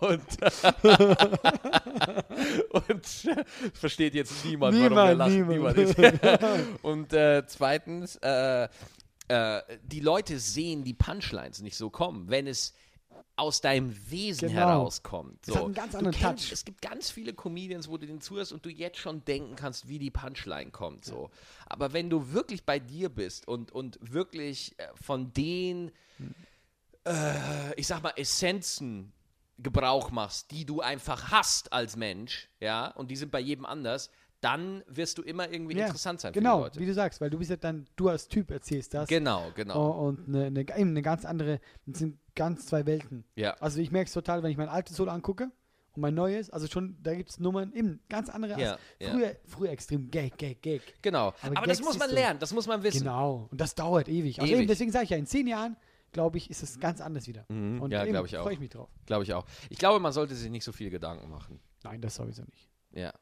und, 0.00 0.22
und 2.70 3.06
versteht 3.74 4.14
jetzt 4.14 4.44
niemand, 4.44 4.76
warum 4.76 4.96
wir 4.96 5.14
Niemand, 5.14 5.18
lachen. 5.18 5.48
niemand. 5.48 5.76
ist. 5.78 5.96
und 6.82 7.03
äh, 7.12 7.44
zweitens, 7.46 8.16
äh, 8.16 8.68
äh, 9.28 9.62
die 9.82 10.00
Leute 10.00 10.38
sehen 10.38 10.84
die 10.84 10.94
Punchlines 10.94 11.60
nicht 11.60 11.76
so 11.76 11.90
kommen, 11.90 12.28
wenn 12.28 12.46
es 12.46 12.74
aus 13.36 13.60
deinem 13.60 13.94
Wesen 14.10 14.48
Genau. 14.48 14.60
herauskommt. 14.60 15.44
So. 15.44 15.72
kennst-. 16.12 16.52
Es 16.52 16.64
gibt 16.64 16.80
ganz 16.82 17.10
viele 17.10 17.32
Comedians, 17.34 17.88
wo 17.88 17.98
du 17.98 18.06
den 18.06 18.20
zuhörst 18.20 18.52
und 18.52 18.64
du 18.64 18.70
jetzt 18.70 18.98
schon 18.98 19.24
denken 19.24 19.56
kannst, 19.56 19.88
wie 19.88 19.98
die 19.98 20.10
Punchline 20.10 20.70
kommt. 20.70 21.04
So. 21.04 21.30
Aber 21.66 21.92
wenn 21.92 22.10
du 22.10 22.32
wirklich 22.32 22.64
bei 22.64 22.78
dir 22.78 23.08
bist 23.08 23.48
und, 23.48 23.72
und 23.72 23.98
wirklich 24.00 24.78
äh, 24.78 24.86
von 24.94 25.32
den, 25.32 25.90
äh, 27.04 27.74
ich 27.76 27.86
sag 27.86 28.02
mal, 28.02 28.12
Essenzen 28.16 29.12
Gebrauch 29.58 30.10
machst, 30.10 30.50
die 30.50 30.64
du 30.64 30.80
einfach 30.80 31.30
hast 31.30 31.72
als 31.72 31.96
Mensch, 31.96 32.48
ja, 32.60 32.88
und 32.88 33.10
die 33.10 33.16
sind 33.16 33.30
bei 33.30 33.40
jedem 33.40 33.64
anders, 33.64 34.10
dann 34.44 34.82
wirst 34.86 35.18
du 35.18 35.22
immer 35.22 35.50
irgendwie 35.50 35.76
Ja, 35.76 35.86
interessant 35.86 36.20
sein 36.20 36.32
genau, 36.32 36.56
für 36.56 36.58
die 36.58 36.64
Leute. 36.64 36.80
wie 36.80 36.86
du 36.86 36.94
sagst, 36.94 37.20
weil 37.20 37.30
du 37.30 37.38
bist 37.38 37.50
ja 37.50 37.56
dann, 37.56 37.86
du 37.96 38.08
als 38.08 38.28
Typ 38.28 38.50
erzählst 38.50 38.92
das. 38.94 39.08
Genau, 39.08 39.50
genau. 39.54 39.74
Oh, 39.90 40.06
und 40.08 40.28
eine, 40.28 40.46
eine, 40.46 40.60
eben 40.60 40.90
eine 40.90 41.02
ganz 41.02 41.24
andere, 41.24 41.60
das 41.86 41.98
sind 42.00 42.18
ganz 42.34 42.66
zwei 42.66 42.84
Welten. 42.86 43.24
Ja. 43.36 43.54
Also 43.60 43.80
ich 43.80 43.90
merke 43.90 44.08
es 44.08 44.12
total, 44.12 44.42
wenn 44.42 44.50
ich 44.50 44.56
mein 44.58 44.68
altes 44.68 44.96
Solo 44.96 45.10
angucke 45.10 45.50
und 45.94 46.00
mein 46.02 46.14
neues, 46.14 46.50
also 46.50 46.66
schon, 46.66 46.96
da 47.02 47.14
gibt 47.14 47.30
es 47.30 47.40
Nummern, 47.40 47.72
eben 47.72 48.00
ganz 48.08 48.28
andere 48.28 48.60
Ja, 48.60 48.72
als 48.72 48.80
ja. 49.00 49.10
früher, 49.10 49.36
früher 49.46 49.70
extrem 49.70 50.10
Gag, 50.10 50.36
Gag, 50.36 50.60
Gag. 50.60 50.82
Genau. 51.02 51.32
Aber 51.40 51.56
Aber, 51.58 51.66
das 51.66 51.80
muss 51.80 51.98
man 51.98 52.10
lernen, 52.10 52.38
das 52.38 52.52
muss 52.52 52.66
man 52.66 52.82
wissen. 52.82 53.00
Genau, 53.00 53.48
und 53.50 53.60
das 53.60 53.74
dauert 53.74 54.08
ewig. 54.08 54.40
Also 54.40 54.52
Ewig. 54.52 54.60
eben, 54.62 54.68
deswegen 54.68 54.92
sage 54.92 55.04
ich 55.04 55.10
ja, 55.10 55.16
in 55.16 55.26
zehn 55.26 55.46
Jahren 55.46 55.76
glaube 56.12 56.38
ich, 56.38 56.48
ist 56.48 56.62
es 56.62 56.78
ganz 56.78 57.00
anders 57.00 57.26
wieder. 57.26 57.44
Mhm. 57.48 57.80
Und 57.82 57.90
ja, 57.90 58.04
glaube 58.04 58.28
ich 58.28 58.36
auch. 58.38 58.42
freue 58.44 58.54
ich 58.54 58.60
mich 58.60 58.70
drauf. 58.70 58.88
Glaube 59.06 59.24
ich 59.24 59.34
auch. 59.34 59.44
Ich 59.68 59.78
glaube, 59.78 59.98
man 59.98 60.12
sollte 60.12 60.34
sich 60.36 60.48
nicht 60.50 60.62
so 60.64 60.70
viel 60.70 60.88
Gedanken 60.90 61.28
machen. 61.28 61.60
Nein, 61.82 62.00
das 62.00 62.14
sowieso 62.14 62.42
nicht. 62.44 62.70
Ja. 62.92 63.12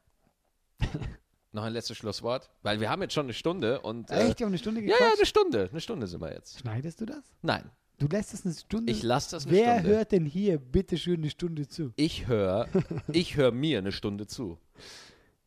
Noch 1.53 1.65
ein 1.65 1.73
letztes 1.75 1.99
Schlusswort, 1.99 2.51
weil 2.63 2.81
wir 2.81 2.89
haben 2.89 3.03
jetzt 3.03 3.13
schon 3.13 3.27
eine 3.27 3.35
Stunde 3.35 3.81
und 3.83 4.11
äh, 4.11 4.29
Echt? 4.29 4.39
Wir 4.39 4.47
haben 4.47 4.53
eine 4.53 4.59
Stunde 4.59 4.81
ja, 4.81 4.87
gequatscht? 4.87 5.03
ja, 5.11 5.17
eine 5.19 5.27
Stunde, 5.27 5.69
eine 5.71 5.81
Stunde 5.81 6.07
sind 6.07 6.21
wir 6.23 6.33
jetzt. 6.33 6.61
Schneidest 6.61 7.01
du 7.01 7.07
das? 7.07 7.23
Nein, 7.43 7.71
Du 7.99 8.09
lässt 8.09 8.35
es 8.35 8.45
eine 8.45 8.55
Stunde. 8.55 8.91
ich 8.91 9.03
lasse 9.03 9.31
das 9.37 9.47
eine 9.47 9.55
Wer 9.55 9.75
Stunde. 9.79 9.97
hört 9.97 10.13
denn 10.13 10.25
hier 10.25 10.59
bitte 10.59 10.99
schön 10.99 11.19
eine 11.21 11.31
Stunde 11.31 11.69
zu? 11.69 11.93
Ich 11.97 12.27
höre, 12.27 12.69
ich 13.13 13.37
höre 13.37 13.53
mir 13.53 13.79
eine 13.79 13.93
Stunde 13.93 14.27
zu. 14.27 14.59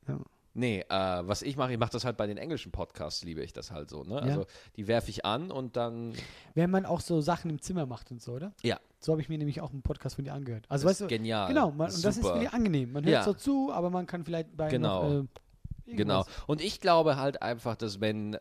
Ja. 0.07 0.19
Nee, 0.53 0.85
äh, 0.87 0.93
was 1.27 1.41
ich 1.41 1.57
mache, 1.57 1.73
ich 1.73 1.77
mache 1.77 1.91
das 1.91 2.05
halt 2.05 2.15
bei 2.15 2.27
den 2.27 2.37
englischen 2.37 2.71
Podcasts, 2.71 3.25
liebe 3.25 3.43
ich 3.43 3.51
das 3.51 3.71
halt 3.71 3.89
so. 3.89 4.03
Ne? 4.03 4.21
Also 4.21 4.45
die 4.77 4.87
werfe 4.87 5.09
ich 5.09 5.25
an 5.25 5.51
und 5.51 5.75
dann. 5.75 6.13
Wenn 6.53 6.69
man 6.71 6.85
auch 6.85 7.01
so 7.01 7.19
Sachen 7.19 7.49
im 7.49 7.61
Zimmer 7.61 7.85
macht 7.85 8.09
und 8.11 8.21
so, 8.21 8.33
oder? 8.33 8.53
Ja. 8.63 8.79
So 9.05 9.11
habe 9.11 9.21
ich 9.21 9.29
mir 9.29 9.37
nämlich 9.37 9.61
auch 9.61 9.71
einen 9.71 9.83
Podcast 9.83 10.15
von 10.15 10.25
dir 10.25 10.33
angehört. 10.33 10.65
Also 10.67 10.83
das 10.83 10.91
weißt 10.93 11.01
du, 11.01 11.05
ist 11.05 11.09
genial. 11.09 11.47
genau, 11.47 11.69
man, 11.71 11.91
und 11.91 12.03
das 12.03 12.17
ist 12.17 12.23
wirklich 12.23 12.49
angenehm. 12.51 12.91
Man 12.91 13.03
hört 13.05 13.13
Ja. 13.13 13.23
so 13.23 13.33
zu, 13.33 13.71
aber 13.71 13.91
man 13.91 14.07
kann 14.07 14.23
vielleicht 14.25 14.57
bei 14.57 14.67
Genau. 14.69 15.03
noch, 15.03 15.09
äh, 15.23 15.27
Genau. 15.87 16.21
irgendwas- 16.21 16.43
Und 16.47 16.61
ich 16.61 16.81
glaube 16.81 17.15
halt 17.17 17.43
einfach, 17.43 17.75
dass 17.75 18.01
wenn, 18.01 18.33
äh, 18.33 18.37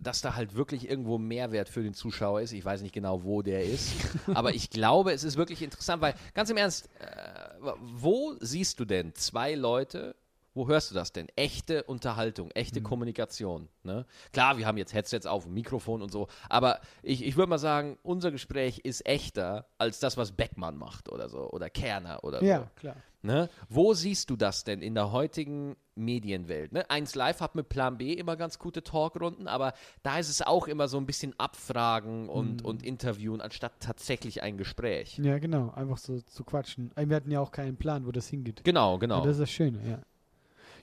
dass 0.00 0.22
da 0.22 0.34
halt 0.34 0.54
wirklich 0.56 0.88
irgendwo 0.88 1.18
Mehrwert 1.18 1.68
für 1.68 1.82
den 1.82 1.92
Zuschauer 1.92 2.40
ist. 2.40 2.52
Ich 2.52 2.64
weiß 2.64 2.80
nicht 2.80 2.94
genau, 2.94 3.24
wo 3.24 3.42
der 3.42 3.62
ist. 3.64 3.92
aber 4.34 4.54
ich 4.54 4.70
glaube, 4.70 5.12
es 5.12 5.22
ist 5.24 5.36
wirklich 5.36 5.60
interessant, 5.62 6.00
weil 6.00 6.14
ganz 6.32 6.48
im 6.48 6.56
Ernst, 6.56 6.88
äh, 7.00 7.70
wo 7.82 8.32
siehst 8.40 8.80
du 8.80 8.86
denn 8.86 9.14
zwei 9.14 9.54
Leute, 9.54 10.16
wo 10.54 10.68
hörst 10.68 10.90
du 10.90 10.94
das 10.94 11.12
denn? 11.12 11.28
Echte 11.36 11.82
Unterhaltung, 11.84 12.50
echte 12.52 12.80
Mhm. 12.80 12.84
Kommunikation. 12.84 13.68
Ne? 13.82 14.06
Klar, 14.32 14.58
wir 14.58 14.66
haben 14.66 14.78
jetzt 14.78 14.94
Headsets 14.94 15.26
auf, 15.26 15.46
Mikrofon 15.46 16.02
und 16.02 16.10
so, 16.12 16.28
aber 16.48 16.80
ich, 17.02 17.24
ich 17.24 17.36
würde 17.36 17.50
mal 17.50 17.58
sagen, 17.58 17.98
unser 18.02 18.30
Gespräch 18.30 18.78
ist 18.80 19.06
echter 19.06 19.66
als 19.78 19.98
das, 20.00 20.16
was 20.16 20.32
Beckmann 20.32 20.76
macht 20.76 21.10
oder 21.10 21.28
so, 21.28 21.50
oder 21.50 21.70
Kerner 21.70 22.22
oder 22.24 22.40
so. 22.40 22.44
Ja, 22.46 22.70
klar. 22.76 22.96
Ne? 23.24 23.48
Wo 23.68 23.94
siehst 23.94 24.30
du 24.30 24.36
das 24.36 24.64
denn 24.64 24.82
in 24.82 24.96
der 24.96 25.12
heutigen 25.12 25.76
Medienwelt? 25.94 26.72
Ne? 26.72 26.90
1 26.90 27.14
Live 27.14 27.40
hat 27.40 27.54
mit 27.54 27.68
Plan 27.68 27.96
B 27.96 28.12
immer 28.14 28.34
ganz 28.36 28.58
gute 28.58 28.82
Talkrunden, 28.82 29.46
aber 29.46 29.74
da 30.02 30.18
ist 30.18 30.28
es 30.28 30.42
auch 30.42 30.66
immer 30.66 30.88
so 30.88 30.96
ein 30.98 31.06
bisschen 31.06 31.32
Abfragen 31.38 32.28
und, 32.28 32.62
Mhm. 32.62 32.66
und 32.66 32.82
Interviewen, 32.82 33.40
anstatt 33.40 33.74
tatsächlich 33.78 34.42
ein 34.42 34.58
Gespräch. 34.58 35.18
Ja, 35.22 35.38
genau. 35.38 35.70
Einfach 35.70 35.98
so 35.98 36.20
zu 36.20 36.42
quatschen. 36.42 36.90
Wir 36.96 37.14
hatten 37.14 37.30
ja 37.30 37.38
auch 37.40 37.52
keinen 37.52 37.76
Plan, 37.76 38.06
wo 38.06 38.10
das 38.10 38.26
hingeht. 38.26 38.64
Genau, 38.64 38.98
genau. 38.98 39.18
Ja, 39.20 39.24
das 39.26 39.36
ist 39.36 39.40
das 39.42 39.50
Schöne, 39.50 39.78
ja. 39.88 40.00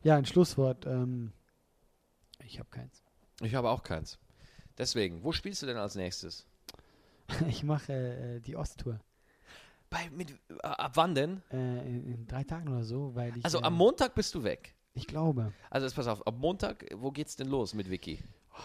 Ja, 0.04 0.16
ein 0.16 0.26
Schlusswort. 0.26 0.86
Ähm, 0.86 1.32
ich 2.46 2.60
habe 2.60 2.70
keins. 2.70 3.04
ich 3.42 3.56
habe 3.56 3.70
auch 3.70 3.84
keins. 3.84 4.18
Deswegen, 4.78 5.24
wo 5.24 5.32
spielst 5.32 5.62
du 5.62 5.66
denn 5.66 5.78
als 5.78 5.96
nächstes? 5.96 6.46
Ich 7.48 7.64
mache 7.64 7.94
äh, 7.94 8.40
die 8.40 8.56
Osttour. 8.56 9.00
Bei, 9.92 10.10
mit, 10.10 10.32
äh, 10.32 10.36
ab 10.62 10.94
wann 10.96 11.14
denn? 11.14 11.44
Äh, 11.52 11.58
in, 11.88 12.14
in 12.14 12.28
drei 12.28 12.44
Tagen 12.44 12.70
oder 12.70 12.84
so, 12.84 13.14
weil 13.14 13.38
ich. 13.38 13.46
Also 13.46 13.60
äh, 13.60 13.64
am 13.64 13.76
Montag 13.76 14.16
bist 14.16 14.34
du 14.34 14.44
weg. 14.44 14.76
Ich 14.94 15.06
glaube. 15.06 15.54
Also 15.70 15.86
jetzt 15.86 15.96
pass 15.96 16.08
auf, 16.08 16.26
am 16.26 16.40
Montag, 16.40 16.86
wo 16.96 17.12
geht's 17.12 17.36
denn 17.36 17.48
los 17.48 17.74
mit 17.74 17.90
Vicky? 17.90 18.24
Ahnung. 18.52 18.64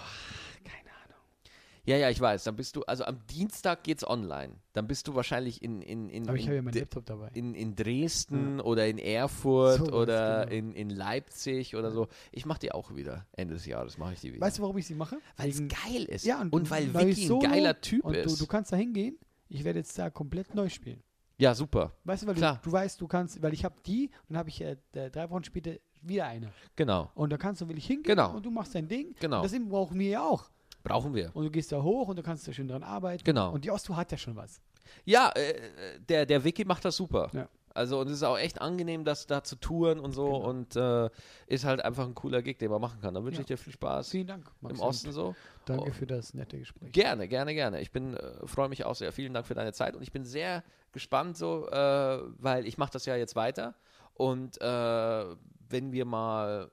Ja, 1.86 1.96
ja, 1.98 2.08
ich 2.08 2.18
weiß. 2.20 2.44
Dann 2.44 2.56
bist 2.56 2.76
du, 2.76 2.82
also 2.84 3.04
am 3.04 3.18
Dienstag 3.30 3.82
geht's 3.84 4.06
online. 4.06 4.54
Dann 4.72 4.86
bist 4.86 5.06
du 5.06 5.14
wahrscheinlich 5.14 5.62
in, 5.62 5.82
in, 5.82 6.08
in, 6.08 6.26
Aber 6.28 6.38
ich 6.38 6.46
habe 6.46 6.56
ja 6.56 6.62
meinen 6.62 6.74
Laptop 6.74 7.04
dabei. 7.04 7.28
in, 7.34 7.54
in 7.54 7.74
Dresden 7.76 8.60
oder 8.60 8.86
in 8.86 8.98
Erfurt 8.98 9.78
Sowas, 9.78 9.92
oder 9.92 10.46
genau. 10.46 10.56
in, 10.56 10.72
in 10.72 10.90
Leipzig 10.90 11.76
oder 11.76 11.90
so. 11.90 12.08
Ich 12.32 12.46
mache 12.46 12.60
die 12.60 12.72
auch 12.72 12.94
wieder. 12.96 13.26
Ende 13.32 13.54
des 13.54 13.66
Jahres 13.66 13.98
mache 13.98 14.14
ich 14.14 14.20
die 14.20 14.32
wieder. 14.32 14.40
Weißt 14.46 14.58
du, 14.58 14.62
warum 14.62 14.78
ich 14.78 14.86
sie 14.86 14.94
mache? 14.94 15.18
weil 15.36 15.50
es 15.50 15.58
geil 15.68 16.04
ist. 16.04 16.24
Ja, 16.24 16.40
und, 16.40 16.70
weil 16.70 16.92
weil 16.94 17.08
Vicky 17.08 17.30
ein 17.30 17.40
geiler 17.40 17.80
Typ 17.80 18.04
Und 18.04 18.14
du, 18.14 18.20
ist. 18.20 18.40
du 18.40 18.46
kannst 18.46 18.72
da 18.72 18.76
hingehen. 18.76 19.18
Ich 19.48 19.62
werde 19.62 19.78
jetzt 19.80 19.98
da 19.98 20.08
komplett 20.10 20.54
neu 20.54 20.68
spielen. 20.70 21.02
ja, 21.36 21.54
super. 21.54 21.92
Weißt 22.04 22.22
du, 22.22 22.26
weil 22.28 22.34
du, 22.34 22.60
du 22.62 22.72
weißt, 22.72 23.00
du 23.00 23.06
kannst, 23.06 23.42
weil 23.42 23.52
ich 23.52 23.64
habe 23.64 23.74
die 23.86 24.06
und 24.06 24.30
dann 24.30 24.38
habe 24.38 24.48
ich 24.48 24.60
äh, 24.62 24.76
drei 24.92 25.28
Wochen 25.28 25.44
später 25.44 25.72
wieder 26.00 26.26
eine. 26.26 26.50
Genau. 26.76 27.10
Und 27.14 27.30
da 27.30 27.36
kannst 27.36 27.60
du 27.60 27.68
wirklich 27.68 27.86
hingehen 27.86 28.04
Genau. 28.16 28.34
und 28.36 28.44
du 28.44 28.50
machst 28.50 28.74
dein 28.74 28.88
Ding. 28.88 29.14
Genau. 29.20 29.42
Und 29.42 29.52
das 29.52 29.68
brauchen 29.68 29.98
wir 29.98 30.08
ja 30.08 30.22
auch. 30.22 30.50
Brauchen 30.84 31.14
wir. 31.14 31.30
Und 31.34 31.44
du 31.44 31.50
gehst 31.50 31.72
da 31.72 31.82
hoch 31.82 32.08
und 32.08 32.16
du 32.18 32.22
kannst 32.22 32.46
da 32.46 32.52
schön 32.52 32.68
dran 32.68 32.82
arbeiten. 32.84 33.24
Genau. 33.24 33.52
Und 33.52 33.64
die 33.64 33.70
Osttour 33.70 33.96
hat 33.96 34.12
ja 34.12 34.18
schon 34.18 34.36
was. 34.36 34.60
Ja, 35.04 35.30
äh, 35.34 35.98
der, 36.08 36.26
der 36.26 36.44
Vicky 36.44 36.64
macht 36.64 36.84
das 36.84 36.94
super. 36.96 37.30
Ja. 37.32 37.48
Also 37.76 37.98
und 37.98 38.06
es 38.06 38.12
ist 38.18 38.22
auch 38.22 38.38
echt 38.38 38.60
angenehm, 38.60 39.04
das 39.04 39.26
da 39.26 39.42
zu 39.42 39.56
touren 39.56 39.98
und 39.98 40.12
so 40.12 40.26
Genau. 40.26 40.48
und 40.48 40.76
äh, 40.76 41.10
ist 41.48 41.64
halt 41.64 41.84
einfach 41.84 42.06
ein 42.06 42.14
cooler 42.14 42.40
Gig, 42.40 42.58
den 42.58 42.70
man 42.70 42.80
machen 42.80 43.00
kann. 43.00 43.14
Da 43.14 43.24
wünsche 43.24 43.38
Ja. 43.38 43.40
ich 43.40 43.46
dir 43.46 43.58
viel 43.58 43.72
Spaß 43.72 44.10
Vielen 44.10 44.28
Dank. 44.28 44.44
Max. 44.60 44.74
im 44.78 44.80
Osten 44.84 45.10
so. 45.12 45.34
Danke 45.64 45.88
Oh. 45.90 45.92
für 45.92 46.06
das 46.06 46.34
nette 46.34 46.56
Gespräch. 46.58 46.92
Gerne, 46.92 47.26
gerne, 47.26 47.52
gerne. 47.54 47.80
Ich 47.80 47.90
bin, 47.90 48.14
äh, 48.14 48.46
freue 48.46 48.68
mich 48.68 48.84
auch 48.84 48.94
sehr. 48.94 49.10
Vielen 49.10 49.34
Dank 49.34 49.46
für 49.46 49.54
deine 49.54 49.72
Zeit 49.72 49.96
und 49.96 50.02
ich 50.02 50.12
bin 50.12 50.24
sehr 50.24 50.62
gespannt 50.92 51.36
so, 51.36 51.66
äh, 51.68 52.20
weil 52.38 52.66
ich 52.66 52.78
mache 52.78 52.92
das 52.92 53.06
ja 53.06 53.16
jetzt 53.16 53.34
weiter 53.34 53.74
und 54.12 54.60
äh, 54.60 55.24
wenn 55.68 55.90
wir 55.92 56.04
mal, 56.04 56.70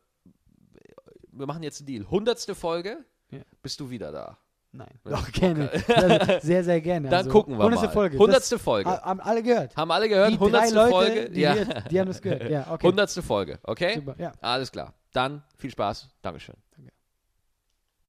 wir 1.31 1.47
machen 1.47 1.63
jetzt 1.63 1.79
einen 1.79 1.87
Deal. 1.87 2.09
Hundertste 2.11 2.53
Folge, 2.53 3.03
Ja. 3.31 3.39
bist 3.61 3.79
du 3.79 3.89
wieder 3.89 4.11
da. 4.11 4.37
Nein. 4.73 4.87
Doch, 5.03 5.29
gerne. 5.33 5.69
Sehr, 6.41 6.63
sehr 6.63 6.79
gerne. 6.79 7.09
Dann 7.09 7.19
also, 7.19 7.29
gucken 7.29 7.57
wir 7.57 7.63
hundertste 7.65 7.87
mal. 7.87 7.93
Folge. 7.93 8.17
Hundertste 8.17 8.55
Das, 8.55 8.63
Folge. 8.63 8.89
ha- 8.89 9.01
haben 9.03 9.19
alle 9.19 9.43
gehört. 9.43 9.75
Haben 9.75 9.91
alle 9.91 10.07
gehört? 10.07 10.31
die 10.31 10.37
drei 10.37 10.45
Hundertste 10.45 10.75
Leute, 10.75 10.91
Folge. 10.91 11.29
die, 11.29 11.41
ja. 11.41 11.55
wir, 11.55 11.65
die 11.65 11.99
haben 11.99 12.07
das 12.07 12.21
gehört. 12.21 12.49
Ja, 12.49 12.67
okay. 12.71 12.87
Hundertste 12.87 13.21
Folge, 13.21 13.59
okay? 13.63 13.95
Super. 13.95 14.15
Ja, 14.17 14.31
Alles 14.39 14.71
klar. 14.71 14.93
Dann 15.11 15.43
viel 15.57 15.71
Spaß. 15.71 16.07
Dankeschön. 16.21 16.55
danke. 16.73 16.93